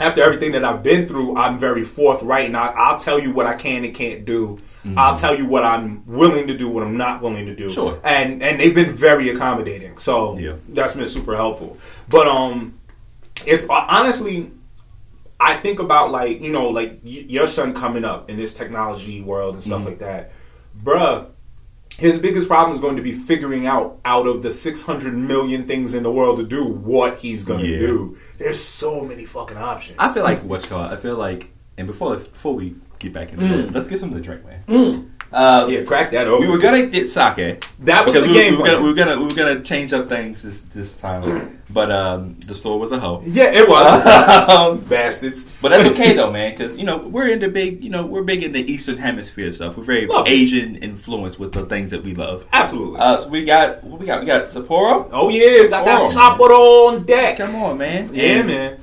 after 0.00 0.22
everything 0.22 0.52
that 0.52 0.64
I've 0.64 0.82
been 0.82 1.06
through, 1.06 1.36
I'm 1.36 1.58
very 1.58 1.84
forthright, 1.84 2.46
and 2.46 2.56
I, 2.56 2.66
I'll 2.68 2.98
tell 2.98 3.18
you 3.18 3.32
what 3.32 3.46
I 3.46 3.54
can 3.54 3.84
and 3.84 3.94
can't 3.94 4.24
do. 4.24 4.58
I'll 4.98 5.16
tell 5.16 5.34
you 5.34 5.46
what 5.46 5.64
I'm 5.64 6.04
willing 6.06 6.46
to 6.48 6.58
do, 6.58 6.68
what 6.68 6.82
I'm 6.82 6.98
not 6.98 7.22
willing 7.22 7.46
to 7.46 7.56
do. 7.56 7.70
Sure. 7.70 7.98
And 8.04 8.42
and 8.42 8.60
they've 8.60 8.74
been 8.74 8.92
very 8.92 9.30
accommodating, 9.30 9.96
so 9.96 10.36
Yeah. 10.38 10.56
that's 10.68 10.94
been 10.94 11.08
super 11.08 11.34
helpful. 11.36 11.78
But 12.10 12.26
um, 12.28 12.78
it's 13.46 13.66
honestly, 13.70 14.50
I 15.40 15.56
think 15.56 15.78
about 15.78 16.10
like 16.10 16.42
you 16.42 16.52
know 16.52 16.68
like 16.68 17.00
y- 17.02 17.24
your 17.28 17.46
son 17.46 17.72
coming 17.72 18.04
up 18.04 18.28
in 18.28 18.36
this 18.36 18.52
technology 18.54 19.22
world 19.22 19.54
and 19.54 19.62
stuff 19.64 19.80
Mm-hmm. 19.80 19.88
like 19.88 19.98
that, 20.00 20.32
bruh. 20.84 21.26
His 21.98 22.18
biggest 22.18 22.48
problem 22.48 22.74
is 22.74 22.80
going 22.80 22.96
to 22.96 23.02
be 23.02 23.12
figuring 23.12 23.66
out 23.66 23.98
out 24.04 24.26
of 24.26 24.42
the 24.42 24.50
600 24.52 25.14
million 25.14 25.66
things 25.66 25.94
in 25.94 26.02
the 26.02 26.10
world 26.10 26.38
to 26.38 26.44
do 26.44 26.64
what 26.64 27.18
he's 27.18 27.44
going 27.44 27.60
to 27.64 27.68
Yeah. 27.70 27.78
do. 27.78 28.16
There's 28.38 28.60
so 28.60 29.04
many 29.04 29.24
fucking 29.24 29.56
options. 29.56 29.96
I 29.98 30.12
feel 30.12 30.24
like 30.24 30.42
what 30.42 30.62
you 30.62 30.68
call. 30.70 30.80
I 30.82 30.96
feel 30.96 31.16
like, 31.16 31.50
and 31.78 31.86
before 31.86 32.14
before 32.16 32.54
we 32.54 32.74
get 32.98 33.12
back 33.12 33.32
into 33.32 33.44
Mm. 33.44 33.68
it, 33.68 33.72
let's 33.72 33.86
get 33.86 34.00
something 34.00 34.18
to 34.18 34.24
drink, 34.24 34.42
man. 34.44 35.10
Uh, 35.34 35.66
yeah, 35.68 35.82
crack 35.82 36.12
that 36.12 36.28
open. 36.28 36.46
We 36.46 36.52
were 36.52 36.60
gonna 36.62 36.86
get 36.86 37.08
sake. 37.08 37.64
That 37.80 38.04
was 38.06 38.14
the 38.14 38.20
we, 38.22 38.32
game 38.32 38.52
we 38.52 38.58
were, 38.58 38.64
gonna, 38.64 38.82
we 38.82 38.88
were 38.88 38.94
gonna 38.94 39.18
we 39.18 39.24
were 39.24 39.34
gonna 39.34 39.62
change 39.62 39.92
up 39.92 40.08
things 40.08 40.42
this 40.42 40.60
this 40.60 40.94
time, 40.94 41.60
but 41.70 41.90
um, 41.90 42.38
the 42.46 42.54
store 42.54 42.78
was 42.78 42.92
a 42.92 43.00
hoe. 43.00 43.20
yeah, 43.26 43.50
it 43.52 43.68
was. 43.68 44.04
Um, 44.54 44.78
Bastards. 44.80 45.50
but 45.60 45.70
that's 45.70 45.88
okay 45.90 46.14
though, 46.14 46.30
man, 46.30 46.52
because 46.52 46.78
you 46.78 46.84
know 46.84 46.98
we're 46.98 47.28
into 47.28 47.48
big, 47.48 47.82
you 47.82 47.90
know, 47.90 48.06
we're 48.06 48.22
big 48.22 48.42
in 48.42 48.52
the 48.52 48.60
Eastern 48.72 48.96
Hemisphere 48.98 49.52
stuff. 49.52 49.76
We're 49.76 49.82
very 49.84 50.06
Love 50.06 50.26
it. 50.26 50.30
Asian 50.30 50.76
influenced 50.76 51.40
with 51.40 51.52
the 51.52 51.66
things 51.66 51.90
that 51.90 52.04
we 52.04 52.14
love. 52.14 52.46
Absolutely. 52.52 53.00
Uh, 53.00 53.18
so 53.18 53.28
we 53.28 53.44
got 53.44 53.82
what 53.82 53.98
we 53.98 54.06
got. 54.06 54.20
We 54.20 54.26
got 54.26 54.44
Sapporo. 54.44 55.08
oh 55.12 55.30
yeah, 55.30 55.66
got 55.68 55.84
that 55.84 56.00
Sapporo 56.12 56.88
on 56.88 57.04
deck. 57.04 57.38
Come 57.38 57.56
on, 57.56 57.78
man. 57.78 58.14
Yeah, 58.14 58.22
And 58.22 58.46
man. 58.46 58.78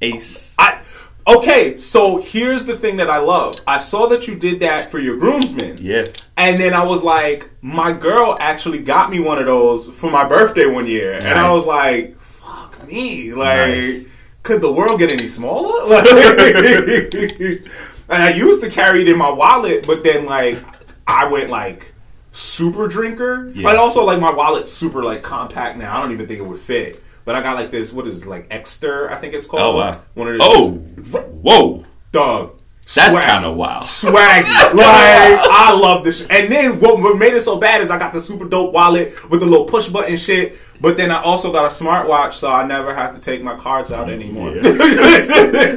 Ace. 0.00 0.54
I 0.58 0.80
okay. 1.26 1.76
So 1.76 2.20
here's 2.20 2.64
the 2.64 2.76
thing 2.76 2.96
that 2.98 3.10
I 3.10 3.18
love. 3.18 3.60
I 3.66 3.80
saw 3.80 4.06
that 4.08 4.26
you 4.28 4.34
did 4.36 4.60
that 4.60 4.90
for 4.90 4.98
your 4.98 5.16
groomsmen, 5.16 5.78
Yeah. 5.80 6.04
and 6.36 6.58
then 6.60 6.74
I 6.74 6.84
was 6.84 7.02
like, 7.02 7.48
my 7.62 7.92
girl 7.92 8.36
actually 8.40 8.82
got 8.82 9.10
me 9.10 9.20
one 9.20 9.38
of 9.38 9.46
those 9.46 9.88
for 9.88 10.10
my 10.10 10.24
birthday 10.24 10.66
one 10.66 10.86
year, 10.86 11.14
and 11.14 11.38
I 11.38 11.50
was 11.52 11.64
like, 11.66 12.18
fuck 12.20 12.86
me, 12.86 13.32
like. 13.34 13.68
Nice. 13.68 14.04
Could 14.42 14.60
the 14.60 14.72
world 14.72 14.98
get 14.98 15.12
any 15.12 15.28
smaller? 15.28 15.86
Like- 15.88 17.62
and 18.08 18.22
I 18.22 18.30
used 18.34 18.62
to 18.62 18.70
carry 18.70 19.02
it 19.02 19.08
in 19.08 19.16
my 19.16 19.30
wallet, 19.30 19.86
but 19.86 20.02
then 20.04 20.26
like 20.26 20.58
I 21.06 21.26
went 21.26 21.48
like 21.50 21.94
super 22.32 22.88
drinker. 22.88 23.50
Yeah. 23.54 23.62
But 23.62 23.76
also 23.76 24.04
like 24.04 24.20
my 24.20 24.32
wallet's 24.32 24.72
super 24.72 25.02
like 25.02 25.22
compact 25.22 25.78
now. 25.78 25.96
I 25.96 26.02
don't 26.02 26.12
even 26.12 26.26
think 26.26 26.40
it 26.40 26.44
would 26.46 26.60
fit. 26.60 27.01
But 27.24 27.36
I 27.36 27.42
got 27.42 27.54
like 27.56 27.70
this. 27.70 27.92
What 27.92 28.06
is 28.06 28.22
it, 28.22 28.28
like 28.28 28.48
Ekster? 28.50 29.10
I 29.10 29.16
think 29.16 29.34
it's 29.34 29.46
called. 29.46 29.62
Oh 29.62 29.76
wow. 29.78 29.92
One 30.14 30.28
of 30.28 30.40
Oh, 30.42 30.70
whoa. 30.72 31.84
dog. 32.10 32.58
That's 32.94 33.12
Swag. 33.14 33.24
kind 33.24 33.44
of 33.44 33.54
wild. 33.56 33.84
Swaggy. 33.84 34.12
like, 34.74 35.38
I 35.48 35.72
love 35.72 36.04
this. 36.04 36.26
And 36.28 36.50
then 36.52 36.80
what, 36.80 37.00
what 37.00 37.16
made 37.16 37.32
it 37.32 37.42
so 37.42 37.56
bad 37.56 37.80
is 37.80 37.90
I 37.92 37.98
got 37.98 38.12
the 38.12 38.20
super 38.20 38.44
dope 38.44 38.72
wallet 38.74 39.30
with 39.30 39.38
the 39.40 39.46
little 39.46 39.66
push 39.66 39.86
button 39.88 40.16
shit. 40.16 40.56
But 40.80 40.96
then 40.96 41.12
I 41.12 41.22
also 41.22 41.52
got 41.52 41.64
a 41.64 41.68
smartwatch, 41.68 42.34
so 42.34 42.50
I 42.52 42.66
never 42.66 42.92
have 42.92 43.14
to 43.14 43.20
take 43.20 43.40
my 43.42 43.56
cards 43.56 43.92
out 43.92 44.10
anymore. 44.10 44.52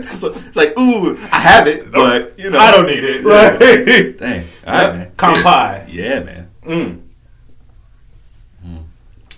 So 0.06 0.30
it's 0.32 0.56
like, 0.56 0.78
ooh, 0.80 1.16
I 1.32 1.40
have 1.40 1.68
it, 1.68 1.92
but 1.92 2.34
you 2.40 2.50
know, 2.50 2.58
I 2.58 2.72
don't 2.72 2.88
need 2.88 3.04
it. 3.04 3.24
Like, 3.24 3.60
Dang. 4.18 4.46
All 4.66 4.74
right, 4.74 4.96
man. 4.96 5.12
Kampai. 5.16 5.86
Yeah, 5.94 6.20
man. 6.22 6.50
Mm. 6.66 7.02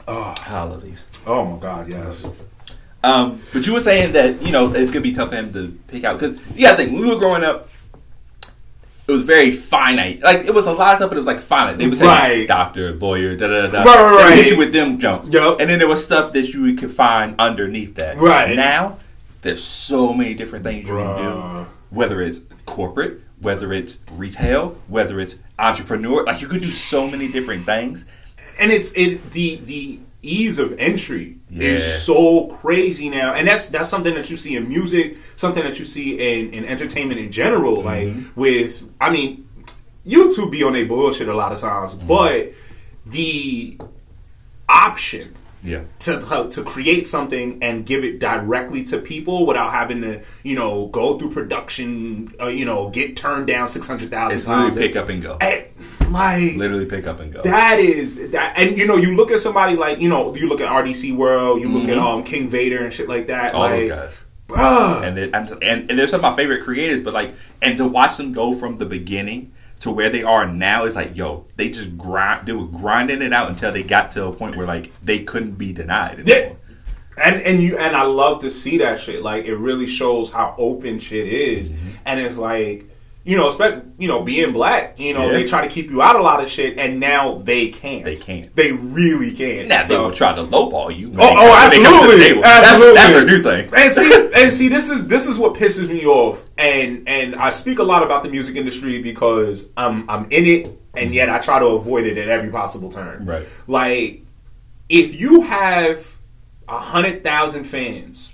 Oh, 0.08 0.34
I 0.48 0.64
love 0.64 0.82
these. 0.84 1.06
Oh 1.28 1.46
my 1.46 1.60
god, 1.60 1.92
yes. 1.92 2.26
Um, 3.04 3.42
but 3.54 3.66
you 3.68 3.74
were 3.74 3.80
saying 3.80 4.14
that 4.14 4.42
you 4.42 4.52
know 4.52 4.74
it's 4.74 4.90
gonna 4.92 5.04
be 5.04 5.14
tough 5.14 5.30
for 5.30 5.36
him 5.36 5.54
to 5.54 5.78
pick 5.88 6.04
out 6.04 6.20
because 6.20 6.40
you 6.56 6.62
gotta 6.62 6.78
think 6.78 6.94
when 6.94 7.02
we 7.02 7.08
were 7.10 7.20
growing 7.20 7.44
up, 7.44 7.70
it 9.08 9.12
was 9.12 9.24
very 9.24 9.52
finite. 9.52 10.22
Like 10.22 10.46
it 10.46 10.54
was 10.54 10.66
a 10.68 10.72
lot 10.72 10.94
of 10.94 10.98
stuff, 10.98 11.10
but 11.10 11.18
it 11.18 11.20
was 11.20 11.28
like 11.28 11.40
finite. 11.40 11.78
They 11.78 11.88
would 11.88 11.98
say 12.00 12.06
Right. 12.06 12.48
doctor, 12.48 12.94
lawyer, 12.96 13.36
da 13.36 13.48
da 13.48 13.68
da. 13.68 13.84
Right, 13.84 13.86
right, 13.86 14.30
They 14.30 14.36
hit 14.36 14.42
right. 14.44 14.52
you 14.52 14.58
with 14.58 14.74
them 14.74 15.00
jumps. 15.00 15.30
Yup. 15.30 15.60
And 15.60 15.70
then 15.70 15.80
there 15.80 15.88
was 15.88 16.04
stuff 16.04 16.34
that 16.34 16.50
you 16.54 16.74
could 16.76 16.92
find 16.92 17.36
underneath 17.40 17.96
that. 17.96 18.18
Right. 18.18 18.56
now, 18.56 18.98
there's 19.42 19.64
so 19.64 20.14
many 20.14 20.34
different 20.34 20.66
things 20.66 20.88
you 20.88 20.96
can 20.96 21.18
do. 21.18 21.68
Whether 21.90 22.22
it's 22.22 22.40
corporate, 22.66 23.22
whether 23.40 23.72
it's 23.72 24.00
retail, 24.12 24.78
whether 24.88 25.20
it's 25.22 25.36
entrepreneur, 25.60 26.24
like 26.26 26.42
you 26.42 26.48
could 26.48 26.62
do 26.62 26.72
so 26.72 27.08
many 27.08 27.28
different 27.32 27.66
things. 27.66 28.06
and 28.60 28.72
it's 28.72 28.92
it 28.94 29.32
the 29.32 29.58
the 29.66 30.00
ease 30.22 30.60
of 30.60 30.78
entry 30.80 31.38
Yeah. 31.50 31.70
is 31.70 32.04
so 32.04 32.48
crazy 32.48 33.10
now. 33.10 33.34
And 33.34 33.48
that's 33.48 33.70
that's 33.70 33.90
something 33.90 34.16
that 34.16 34.30
you 34.30 34.38
see 34.38 34.56
in 34.56 34.68
music 34.68 35.18
something 35.38 35.64
that 35.64 35.80
you 35.80 35.86
see 35.86 36.40
in, 36.40 36.54
in 36.54 36.66
entertainment 36.66 37.20
in 37.20 37.32
general 37.32 37.84
mm-hmm. 37.84 38.18
like 38.18 38.36
with 38.36 38.84
i 39.00 39.10
mean 39.10 39.48
youtube 40.06 40.52
be 40.52 40.64
on 40.64 40.76
a 40.76 40.84
bullshit 40.84 41.30
a 41.30 41.34
lot 41.34 41.52
of 41.52 41.60
times 41.60 41.94
mm-hmm. 41.94 42.08
but 42.08 42.52
the 43.06 43.78
option 44.68 45.34
Yeah. 45.64 45.82
to, 46.02 46.22
to 46.22 46.50
to 46.52 46.64
create 46.64 47.08
something 47.08 47.60
and 47.62 47.86
give 47.86 48.04
it 48.04 48.20
directly 48.20 48.84
to 48.86 49.00
people 49.00 49.46
without 49.46 49.72
having 49.72 50.02
to 50.02 50.22
you 50.44 50.56
know 50.56 50.88
go 50.88 51.18
through 51.18 51.34
production 51.34 52.34
uh, 52.40 52.46
you 52.46 52.64
know 52.64 52.90
get 52.90 53.18
turned 53.18 53.48
down 53.48 53.68
600,000 53.68 54.38
It's 54.38 54.48
literally 54.48 54.80
pick 54.80 54.96
up 54.96 55.10
and 55.10 55.22
go. 55.22 55.38
And, 55.42 55.68
like 56.12 56.56
Literally 56.56 56.86
pick 56.86 57.08
up 57.08 57.20
and 57.20 57.34
go. 57.34 57.42
that 57.42 57.80
is 57.80 58.32
that, 58.32 58.54
and 58.58 58.78
you 58.78 58.88
know, 58.88 58.96
you 58.96 59.16
look 59.16 59.32
at 59.32 59.40
somebody 59.40 59.76
like 59.76 60.00
you 60.00 60.10
know, 60.10 60.34
you 60.36 60.48
look 60.48 60.62
at 60.62 60.70
RDC 60.70 61.16
World, 61.16 61.62
you 61.62 61.70
look 61.70 61.90
at 61.90 61.98
um 61.98 62.24
King 62.24 62.50
Vader 62.50 62.84
and 62.84 62.94
shit 62.94 63.10
like 63.10 63.28
that. 63.28 63.50
Mm-hmm. 63.50 63.58
All 63.58 63.62
like, 63.64 63.80
those 63.82 63.90
guys. 63.90 64.24
bruh, 64.48 65.04
and, 65.04 65.18
they, 65.18 65.24
and 65.32 65.52
and 65.62 65.90
and 65.90 66.00
they're 66.00 66.08
some 66.08 66.24
of 66.24 66.32
my 66.32 66.36
favorite 66.36 66.64
creators. 66.64 67.02
But 67.02 67.14
like, 67.14 67.36
and 67.62 67.78
to 67.78 67.88
watch 67.88 68.18
them 68.18 68.32
go 68.32 68.54
from 68.54 68.78
the 68.78 68.86
beginning 68.86 69.52
to 69.82 69.92
where 69.92 70.10
they 70.10 70.24
are 70.24 70.46
now 70.52 70.86
is 70.86 70.96
like, 70.96 71.16
yo, 71.16 71.46
they 71.56 71.70
just 71.70 71.98
grind. 71.98 72.48
They 72.48 72.54
were 72.54 72.66
grinding 72.66 73.22
it 73.22 73.32
out 73.34 73.50
until 73.50 73.72
they 73.72 73.84
got 73.84 74.12
to 74.12 74.26
a 74.26 74.34
point 74.34 74.56
where 74.56 74.66
like 74.68 74.92
they 75.04 75.20
couldn't 75.20 75.52
be 75.54 75.72
denied 75.74 76.20
anymore. 76.20 76.58
and 77.18 77.42
and 77.42 77.62
you 77.62 77.78
and 77.78 77.96
I 77.96 78.04
love 78.04 78.42
to 78.42 78.52
see 78.52 78.78
that 78.80 79.00
shit. 79.00 79.22
Like 79.22 79.46
it 79.46 79.56
really 79.56 79.88
shows 79.88 80.32
how 80.32 80.56
open 80.58 81.00
shit 81.00 81.28
is, 81.28 81.72
Mm-hmm. 81.72 81.90
and 82.06 82.20
it's 82.20 82.38
like. 82.38 82.90
You 83.28 83.36
know, 83.36 83.50
expect 83.50 83.86
you 84.00 84.08
know, 84.08 84.22
being 84.24 84.54
black, 84.54 84.98
you 84.98 85.14
know, 85.14 85.26
Yeah. 85.26 85.34
they 85.34 85.44
try 85.46 85.62
to 85.62 85.68
keep 85.68 85.90
you 85.92 86.02
out 86.02 86.16
a 86.16 86.22
lot 86.22 86.42
of 86.42 86.50
shit, 86.50 86.78
and 86.78 86.98
now 87.00 87.42
they 87.44 87.68
can't. 87.68 88.06
They 88.06 88.16
can't. 88.16 88.56
They 88.56 88.72
really 88.72 89.32
can't. 89.32 89.68
Now 89.68 89.82
they 89.82 89.96
So- 89.96 90.04
will 90.04 90.12
try 90.12 90.34
to 90.34 90.44
lowball 90.44 90.98
you. 90.98 91.12
Oh, 91.18 91.28
oh, 91.28 91.36
come- 91.36 91.60
when 91.60 91.70
they 91.70 91.84
come 91.84 92.10
to 92.10 92.16
the 92.18 92.24
absolutely. 92.24 92.42
That's- 92.42 92.64
Absolutely. 92.72 92.96
That's, 92.96 93.10
their 93.14 93.26
new 93.26 93.44
thing. 93.44 93.70
and 93.76 93.92
see, 93.92 94.30
and 94.34 94.54
see, 94.54 94.68
this 94.70 94.90
is 94.90 95.08
this 95.08 95.28
is 95.28 95.38
what 95.38 95.56
pisses 95.56 95.90
me 95.90 96.06
off, 96.06 96.46
and 96.58 97.04
and 97.06 97.36
I 97.36 97.50
speak 97.50 97.80
a 97.80 97.84
lot 97.84 98.02
about 98.02 98.24
the 98.24 98.30
music 98.30 98.56
industry 98.56 99.02
because 99.02 99.66
I'm 99.76 100.06
I'm 100.10 100.28
in 100.30 100.46
it, 100.46 100.80
and 100.96 101.14
yet 101.14 101.30
I 101.30 101.40
try 101.40 101.60
to 101.60 101.66
avoid 101.66 102.06
it 102.06 102.18
at 102.18 102.30
every 102.30 102.50
possible 102.50 102.90
turn. 102.90 103.26
Right. 103.26 103.44
Like, 103.68 104.22
if 104.88 105.20
you 105.20 105.42
have 105.42 106.08
a 106.70 106.78
hundred 106.78 107.26
thousand 107.26 107.66
fans, 107.66 108.32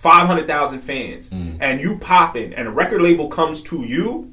five 0.00 0.26
hundred 0.26 0.46
thousand 0.46 0.80
fans, 0.80 1.30
Mm. 1.30 1.58
and 1.60 1.80
you 1.80 1.98
popping, 1.98 2.52
and 2.54 2.68
a 2.68 2.70
record 2.70 3.02
label 3.02 3.28
comes 3.28 3.62
to 3.64 3.82
you, 3.82 4.32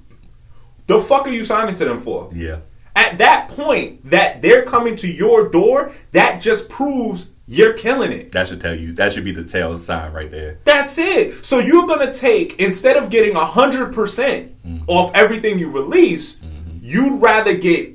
the 0.88 1.02
fuck 1.02 1.28
are 1.28 1.32
you 1.32 1.46
signing 1.46 1.76
to 1.76 1.86
them 1.86 2.00
for? 2.00 2.30
Yeah. 2.34 2.58
At 2.96 3.18
that 3.18 3.50
point, 3.50 4.10
that 4.10 4.42
they're 4.42 4.64
coming 4.64 4.96
to 4.98 5.08
your 5.12 5.50
door, 5.50 5.92
that 6.14 6.42
just 6.42 6.70
proves 6.70 7.32
you're 7.48 7.74
killing 7.74 8.12
it. 8.12 8.32
That 8.32 8.48
should 8.48 8.62
tell 8.62 8.74
you. 8.74 8.94
That 8.94 9.14
should 9.14 9.24
be 9.26 9.32
the 9.32 9.44
tail 9.44 9.78
sign 9.78 10.14
right 10.14 10.32
there. 10.32 10.58
That's 10.64 10.98
it. 10.98 11.46
So 11.46 11.60
you're 11.60 11.86
gonna 11.88 12.14
take 12.14 12.60
instead 12.60 12.96
of 12.98 13.10
getting 13.10 13.36
hundred 13.36 13.94
percent 13.94 14.54
off 14.88 15.12
everything 15.14 15.60
you 15.60 15.70
release, 15.72 16.40
you'd 16.82 17.22
rather 17.22 17.54
get 17.56 17.92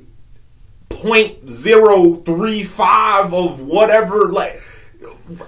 0.035 0.89 3.33
of 3.33 3.61
whatever. 3.61 4.29
Like, 4.31 4.61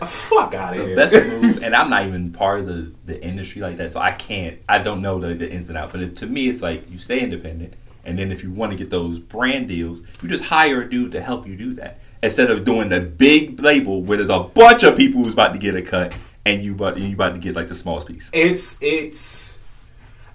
fuck 0.06 0.54
out 0.54 0.74
of 0.76 0.80
The 0.80 0.86
here. 0.88 0.96
best 0.96 1.14
move, 1.42 1.64
and 1.64 1.76
I'm 1.76 1.90
not 1.90 2.06
even 2.06 2.32
part 2.32 2.60
of 2.62 2.66
the, 2.68 2.92
the 3.06 3.22
industry 3.24 3.62
like 3.62 3.78
that, 3.78 3.94
so 3.94 4.00
I 4.00 4.12
can't. 4.12 4.60
I 4.70 4.80
don't 4.80 5.02
know 5.02 5.20
the, 5.20 5.34
the 5.34 5.52
ins 5.52 5.70
and 5.70 5.78
outs. 5.78 5.92
But 5.92 6.02
it, 6.02 6.16
to 6.18 6.28
me, 6.28 6.48
it's 6.50 6.62
like 6.62 6.90
you 6.90 6.98
stay 6.98 7.20
independent, 7.22 7.74
and 8.06 8.18
then 8.18 8.32
if 8.32 8.44
you 8.44 8.52
want 8.52 8.72
to 8.72 8.78
get 8.78 8.90
those 8.90 9.20
brand 9.20 9.68
deals, 9.68 10.02
you 10.22 10.30
just 10.30 10.46
hire 10.46 10.82
a 10.82 10.90
dude 10.90 11.12
to 11.14 11.22
help 11.22 11.48
you 11.48 11.56
do 11.56 11.74
that 11.76 12.00
instead 12.22 12.50
of 12.50 12.64
doing 12.64 12.90
the 12.90 13.02
big 13.02 13.60
label 13.60 14.02
where 14.02 14.18
there's 14.18 14.30
a 14.30 14.40
bunch 14.40 14.84
of 14.84 14.96
people 14.96 15.24
who's 15.24 15.34
about 15.34 15.54
to 15.54 15.60
get 15.60 15.76
a 15.76 15.82
cut, 15.82 16.18
and 16.46 16.64
you 16.64 16.74
about 16.74 16.96
and 16.98 17.06
you 17.10 17.16
about 17.16 17.34
to 17.34 17.40
get 17.40 17.56
like 17.56 17.68
the 17.68 17.76
smallest 17.76 18.08
piece. 18.08 18.30
it's 18.34 18.78
it's 18.82 19.53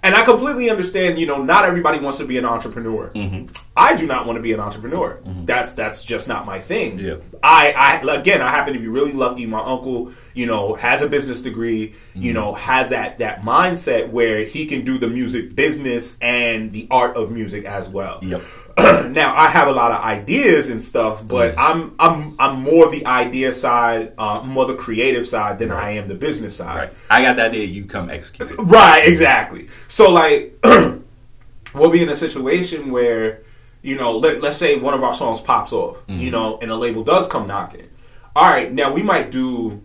and 0.01 0.15
I 0.15 0.23
completely 0.23 0.69
understand, 0.69 1.19
you 1.19 1.25
know, 1.25 1.43
not 1.43 1.65
everybody 1.65 1.99
wants 1.99 2.19
to 2.19 2.25
be 2.25 2.37
an 2.37 2.45
entrepreneur. 2.45 3.11
Mm-hmm. 3.13 3.53
I 3.75 3.95
do 3.95 4.07
not 4.07 4.25
want 4.25 4.37
to 4.37 4.41
be 4.41 4.53
an 4.53 4.59
entrepreneur. 4.59 5.19
That's 5.45 5.73
that's 5.73 6.05
just 6.05 6.27
not 6.27 6.45
my 6.45 6.59
thing. 6.59 6.99
Yeah. 6.99 7.15
I, 7.43 7.71
I 7.71 8.15
again, 8.15 8.41
I 8.41 8.49
happen 8.49 8.73
to 8.73 8.79
be 8.79 8.87
really 8.87 9.13
lucky. 9.13 9.45
My 9.45 9.59
uncle, 9.59 10.11
you 10.33 10.45
know, 10.45 10.75
has 10.75 11.01
a 11.01 11.09
business 11.09 11.41
degree. 11.41 11.89
Mm-hmm. 11.89 12.21
You 12.21 12.33
know, 12.33 12.53
has 12.53 12.89
that 12.91 13.19
that 13.19 13.41
mindset 13.41 14.09
where 14.09 14.45
he 14.45 14.65
can 14.67 14.85
do 14.85 14.97
the 14.97 15.07
music 15.07 15.55
business 15.55 16.17
and 16.19 16.71
the 16.71 16.87
art 16.89 17.17
of 17.17 17.31
music 17.31 17.65
as 17.65 17.89
well. 17.89 18.19
Yep. 18.21 18.41
now 19.11 19.35
I 19.35 19.47
have 19.47 19.67
a 19.67 19.71
lot 19.71 19.91
of 19.91 19.99
ideas 20.03 20.69
and 20.69 20.81
stuff, 20.83 21.25
but 21.27 21.57
I'm 21.57 21.95
I'm 21.99 22.35
I'm 22.39 22.61
more 22.61 22.89
the 22.89 23.05
idea 23.05 23.53
side, 23.53 24.13
uh, 24.17 24.41
more 24.43 24.65
the 24.65 24.75
creative 24.75 25.27
side 25.27 25.59
than 25.59 25.71
I 25.71 25.91
am 25.91 26.07
the 26.07 26.15
business 26.15 26.55
side. 26.57 26.75
Right. 26.75 26.93
I 27.09 27.21
got 27.21 27.35
that 27.37 27.51
idea. 27.51 27.65
You 27.65 27.85
come 27.85 28.09
execute 28.09 28.51
it. 28.51 28.55
Right, 28.57 29.07
exactly. 29.07 29.67
So 29.87 30.11
like 30.11 30.57
we'll 31.73 31.91
be 31.91 32.01
in 32.03 32.09
a 32.09 32.15
situation 32.15 32.91
where, 32.91 33.43
you 33.81 33.95
know, 33.97 34.17
let, 34.17 34.41
let's 34.41 34.57
say 34.57 34.77
one 34.77 34.93
of 34.93 35.03
our 35.03 35.13
songs 35.13 35.39
pops 35.41 35.71
off, 35.73 35.97
Mm-hmm. 36.07 36.19
you 36.21 36.31
know, 36.31 36.57
and 36.61 36.71
a 36.71 36.75
label 36.75 37.03
does 37.03 37.27
come 37.27 37.47
knocking. 37.47 37.87
All 38.35 38.49
right, 38.49 38.71
now 38.71 38.93
we 38.93 39.03
might 39.03 39.31
do 39.31 39.81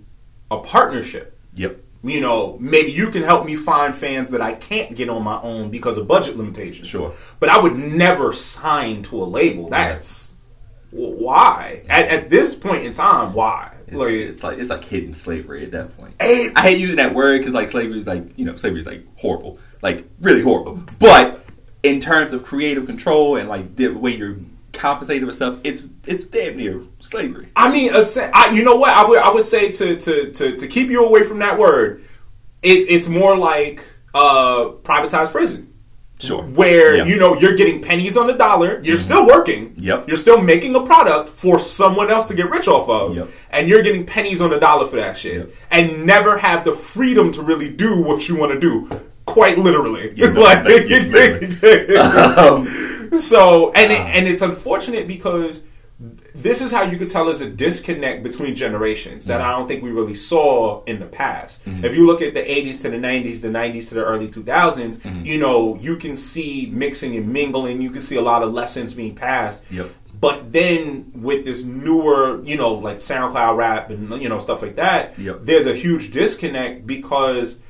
a 0.51 0.59
partnership. 0.59 1.39
Yep. 1.55 1.79
You 2.05 2.21
know, 2.21 2.59
maybe 2.61 2.93
you 2.93 3.11
can 3.11 3.23
help 3.23 3.47
me 3.47 3.57
find 3.57 3.95
fans 3.95 4.31
that 4.33 4.43
I 4.43 4.53
can't 4.53 4.95
get 4.95 5.09
on 5.09 5.23
my 5.23 5.40
own 5.40 5.71
because 5.71 5.97
of 5.97 6.07
budget 6.07 6.37
limitations. 6.37 6.87
Sure. 6.87 7.12
But 7.40 7.49
I 7.49 7.59
would 7.59 7.77
never 7.77 8.35
sign 8.35 9.03
to 9.05 9.23
a 9.23 9.25
label. 9.25 9.71
That's 9.71 10.35
why. 10.90 11.83
At, 11.88 12.09
at 12.09 12.31
this 12.31 12.55
point 12.55 12.85
in 12.85 12.93
time, 12.93 13.33
why? 13.33 13.75
It's, 13.87 13.97
Like, 13.97 14.12
it's 14.12 14.43
like 14.43 14.59
it's 14.59 14.71
like 14.71 14.85
hidden 14.85 15.14
slavery 15.14 15.64
at 15.64 15.71
that 15.73 15.97
point. 15.97 16.14
Hey. 16.21 16.53
I 16.55 16.62
hate 16.62 16.79
using 16.79 16.97
that 16.97 17.14
word 17.14 17.38
because 17.38 17.53
like 17.55 17.71
slavery 17.71 17.99
is 17.99 18.07
like 18.07 18.38
you 18.38 18.45
know 18.45 18.57
slavery 18.57 18.81
is 18.81 18.87
like 18.87 19.07
horrible, 19.17 19.59
like 19.83 20.05
really 20.21 20.43
horrible. 20.43 20.83
But 21.01 21.45
in 21.83 22.01
terms 22.01 22.33
of 22.33 22.45
creative 22.45 22.87
control 22.87 23.37
and 23.37 23.49
like 23.49 23.77
the 23.77 23.88
way 23.88 24.17
you're 24.17 24.37
compensated 24.75 25.25
with 25.25 25.37
stuff, 25.37 25.59
it's 25.65 25.83
it's 26.07 26.25
damn 26.27 26.57
near 26.57 26.81
slavery. 27.01 27.49
I 27.57 27.71
mean, 27.71 27.93
I, 27.95 28.51
you 28.53 28.65
know 28.65 28.77
what? 28.77 28.91
I 28.91 29.05
would 29.07 29.19
I 29.19 29.31
would 29.31 29.47
say 29.47 29.73
to 29.73 29.97
to 30.01 30.33
to, 30.33 30.57
to 30.57 30.69
keep 30.69 30.91
you 30.91 31.05
away 31.05 31.25
from 31.25 31.39
that 31.41 31.59
word, 31.59 32.03
it, 32.63 32.89
it's 32.91 33.09
more 33.09 33.37
like 33.37 33.85
uh, 34.15 34.71
privatized 34.83 35.33
prison. 35.33 35.71
Sure. 36.21 36.43
Where 36.43 36.95
Yeah. 36.97 37.05
you 37.07 37.19
know 37.19 37.35
you're 37.39 37.57
getting 37.57 37.83
pennies 37.83 38.17
on 38.17 38.29
the 38.29 38.35
dollar, 38.35 38.81
you're 38.85 38.97
still 38.97 39.27
working, 39.27 39.75
Yep. 39.77 40.07
You're 40.09 40.17
still 40.17 40.41
making 40.41 40.75
a 40.77 40.81
product 40.87 41.31
for 41.31 41.59
someone 41.59 42.09
else 42.09 42.29
to 42.29 42.35
get 42.35 42.49
rich 42.51 42.69
off 42.69 42.89
of, 42.89 43.17
Yep. 43.17 43.29
and 43.51 43.69
you're 43.69 43.83
getting 43.83 44.07
pennies 44.07 44.41
on 44.41 44.51
the 44.51 44.61
dollar 44.61 44.87
for 44.87 44.95
that 44.97 45.19
shit, 45.19 45.35
Yep. 45.39 45.51
and 45.73 46.07
never 46.07 46.39
have 46.39 46.65
the 46.65 46.73
freedom 46.73 47.33
to 47.33 47.43
really 47.43 47.69
do 47.69 48.01
what 48.01 48.29
you 48.29 48.37
want 48.37 48.53
to 48.53 48.61
do, 48.61 48.89
quite 49.27 49.59
literally. 49.59 50.13
Yeah, 50.15 50.33
no, 50.33 50.41
Like- 50.43 50.65
you, 50.89 51.01
literally. 51.01 51.97
Um, 51.97 53.04
so 53.20 53.72
and 53.72 53.92
it, 53.92 54.00
and 54.00 54.27
it's 54.27 54.42
unfortunate 54.42 55.07
because 55.07 55.62
this 56.35 56.61
is 56.61 56.72
how 56.72 56.83
you 56.83 56.98
could 56.98 57.09
tell 57.09 57.27
there's 57.27 57.40
a 57.40 57.48
disconnect 57.48 58.22
between 58.22 58.57
generations 58.57 59.27
that 59.27 59.40
mm-hmm. 59.40 59.48
I 59.48 59.53
don't 59.57 59.68
think 59.68 59.83
we 59.83 59.90
really 59.90 60.16
saw 60.16 60.83
in 60.85 60.98
the 60.98 61.07
past. 61.07 61.64
Mm-hmm. 61.64 61.85
If 61.85 61.94
you 61.94 62.07
look 62.07 62.20
at 62.20 62.35
the 62.35 62.40
80s 62.40 62.83
to 62.83 62.90
the 62.90 62.96
90s, 62.96 63.40
the 63.40 63.48
90s 63.48 63.88
to 63.90 63.94
the 63.94 64.05
early 64.05 64.27
2000s, 64.27 64.98
mm-hmm. 64.98 65.24
you 65.24 65.38
know, 65.38 65.77
you 65.77 65.96
can 65.96 66.16
see 66.16 66.68
mixing 66.72 67.16
and 67.16 67.33
mingling, 67.33 67.81
you 67.81 67.90
can 67.90 68.03
see 68.03 68.16
a 68.16 68.22
lot 68.22 68.42
of 68.42 68.53
lessons 68.53 68.94
being 68.94 69.14
passed. 69.14 69.70
Yep. 69.70 69.90
But 70.20 70.53
then 70.53 71.12
with 71.14 71.44
this 71.44 71.64
newer, 71.64 72.42
you 72.44 72.57
know, 72.57 72.74
like 72.74 72.98
SoundCloud 72.98 73.57
rap 73.57 73.90
and 73.90 74.22
you 74.22 74.29
know 74.29 74.38
stuff 74.38 74.62
like 74.62 74.77
that, 74.77 75.18
Yep. 75.18 75.40
there's 75.42 75.66
a 75.66 75.74
huge 75.74 76.12
disconnect 76.12 76.87
because 76.87 77.61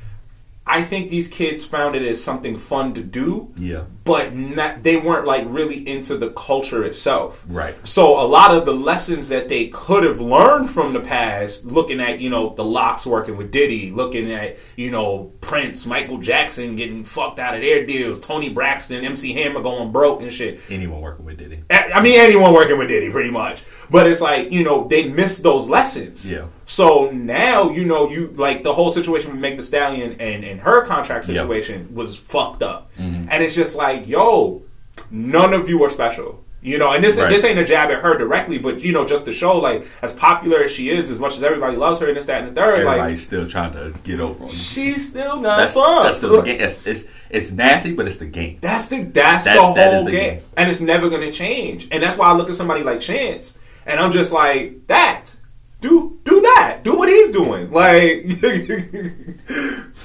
I 0.67 0.83
think 0.83 1.11
these 1.11 1.29
kids 1.29 1.63
found 1.63 1.95
it 1.95 2.03
as 2.03 2.25
something 2.25 2.57
fun 2.57 2.95
to 2.95 3.03
do 3.03 3.53
yeah. 3.57 3.85
but 4.05 4.35
not, 4.35 4.83
they 4.83 4.97
weren't 4.97 5.27
like 5.27 5.45
really 5.47 5.87
into 5.87 6.17
the 6.17 6.31
culture 6.31 6.85
itself. 6.85 7.45
Right. 7.47 7.75
So 7.87 8.19
a 8.19 8.25
lot 8.25 8.57
of 8.57 8.65
the 8.65 8.73
lessons 8.73 9.29
that 9.29 9.51
they 9.51 9.69
could 9.69 10.05
have 10.05 10.23
learned 10.23 10.71
from 10.71 10.95
the 10.95 11.01
past, 11.01 11.67
looking 11.67 12.01
at 12.01 12.21
you 12.21 12.31
know 12.31 12.55
the 12.55 12.65
LOX 12.65 13.05
working 13.05 13.37
with 13.37 13.51
Diddy, 13.51 13.91
looking 13.91 14.33
at 14.33 14.57
you 14.77 14.91
know 14.91 15.33
Prince, 15.43 15.85
Michael 15.85 16.19
Jackson 16.19 16.77
getting 16.77 17.05
fucked 17.05 17.39
out 17.39 17.55
of 17.55 17.61
their 17.61 17.85
deals, 17.85 18.19
Toni 18.21 18.49
Braxton, 18.49 19.05
MC 19.05 19.35
Hammer 19.35 19.61
going 19.61 19.93
broke 19.93 20.23
and 20.23 20.33
shit. 20.33 20.61
Anyone 20.71 21.03
working 21.03 21.27
with 21.27 21.37
Diddy. 21.37 21.63
I 21.69 21.93
I 21.95 22.03
mean, 22.03 22.19
anyone 22.19 22.55
working 22.55 22.79
with 22.79 22.89
Diddy, 22.89 23.11
pretty 23.11 23.31
much. 23.31 23.65
But 23.91 24.07
it's 24.07 24.23
like 24.23 24.51
you 24.51 24.65
know 24.65 24.89
they 24.89 25.11
missed 25.11 25.43
those 25.43 25.69
lessons. 25.69 26.29
Yeah. 26.29 26.47
So 26.67 27.11
now 27.11 27.71
you 27.71 27.85
know 27.85 28.11
you 28.11 28.33
like 28.37 28.63
the 28.63 28.73
whole 28.73 28.91
situation 28.91 29.31
with 29.33 29.41
Meg 29.41 29.57
Thee 29.57 29.63
Stallion 29.63 30.17
and 30.21 30.45
and 30.45 30.61
her 30.61 30.83
contract 30.87 31.29
Yep. 31.29 31.37
situation 31.37 31.95
was 31.95 32.17
fucked 32.17 32.63
up, 32.63 32.91
Mm-hmm. 32.99 33.29
and 33.31 33.43
it's 33.43 33.55
just 33.55 33.77
like 33.77 34.07
yo, 34.09 34.63
none 35.11 35.53
of 35.55 35.69
you 35.69 35.83
are 35.85 35.91
special. 35.91 36.41
You 36.63 36.79
know, 36.79 36.93
and 36.93 37.05
this 37.05 37.19
Right. 37.19 37.29
this 37.29 37.45
ain't 37.45 37.59
a 37.59 37.65
jab 37.67 37.91
at 37.91 37.99
her 38.01 38.17
directly, 38.17 38.57
but 38.57 38.81
you 38.81 38.93
know, 38.93 39.05
just 39.07 39.27
to 39.27 39.35
show 39.35 39.59
like 39.59 39.87
as 40.01 40.15
popular 40.15 40.65
as 40.65 40.71
she 40.71 40.89
is, 40.89 41.11
as 41.11 41.19
much 41.19 41.37
as 41.37 41.43
everybody 41.43 41.77
loves 41.77 42.01
her 42.01 42.07
and 42.09 42.17
this, 42.17 42.25
that, 42.25 42.43
and 42.43 42.57
the 42.57 42.59
third, 42.59 42.77
Everybody's 42.81 43.01
like 43.01 43.19
still 43.19 43.47
trying 43.47 43.73
to 43.75 43.93
get 44.03 44.19
over 44.19 44.45
on 44.45 44.51
she's 44.51 45.11
still 45.11 45.37
not 45.43 45.59
That's, 45.59 45.75
fucked. 45.75 46.05
that's 46.05 46.21
the 46.21 46.41
game. 46.41 46.61
It's, 46.61 46.87
it's, 46.87 47.05
it's 47.29 47.51
nasty, 47.51 47.93
but 47.93 48.07
it's 48.07 48.17
the 48.17 48.25
game. 48.25 48.57
That's 48.63 48.89
the 48.89 49.03
that's 49.03 49.45
That- 49.45 49.57
the 49.57 49.61
whole 49.63 49.75
that 49.75 50.07
the 50.07 50.11
game. 50.11 50.35
game. 50.37 50.43
and 50.57 50.71
it's 50.71 50.81
never 50.81 51.11
gonna 51.11 51.31
change. 51.31 51.87
And 51.91 52.03
that's 52.03 52.17
why 52.17 52.29
I 52.31 52.33
look 52.33 52.49
at 52.49 52.57
somebody 52.57 52.83
like 52.83 53.01
Chance, 53.01 53.59
and 53.85 54.01
I'm 54.01 54.11
just 54.13 54.33
like 54.33 54.87
that. 54.87 55.37
Do 55.85 56.19
do 56.25 56.41
that. 56.41 56.81
Do 56.83 56.97
what 56.97 57.09
he's 57.11 57.31
doing. 57.31 57.71
Like 57.71 58.27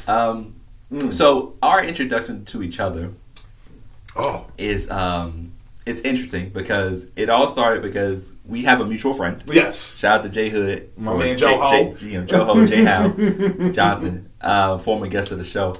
Um, 0.07 0.55
Mm. 0.91 1.13
So 1.13 1.53
our 1.61 1.83
introduction 1.83 2.45
to 2.45 2.63
each 2.63 2.79
other 2.79 3.11
oh 4.15 4.47
is 4.57 4.89
um, 4.89 5.51
it's 5.85 6.01
interesting 6.01 6.49
because 6.49 7.11
it 7.15 7.29
all 7.29 7.47
started 7.47 7.83
because 7.83 8.35
we 8.43 8.63
have 8.63 8.81
a 8.81 8.85
mutual 8.85 9.13
friend. 9.13 9.43
yes, 9.45 9.95
Shout 9.99 10.21
out 10.21 10.23
to 10.23 10.29
Jay 10.29 10.49
Hood, 10.49 10.89
My 10.97 11.15
man 11.15 11.37
Joe 11.37 11.59
Ho. 11.61 11.93
Jay- 11.93 12.07
you 12.07 12.19
know, 12.19 12.25
Joe 12.25 12.43
Ho, 12.43 12.65
Jay 12.65 12.83
Howe, 12.83 13.09
Jonathan, 13.71 14.27
uh, 14.41 14.79
former 14.79 15.05
guest 15.07 15.31
of 15.31 15.37
the 15.37 15.43
show, 15.43 15.75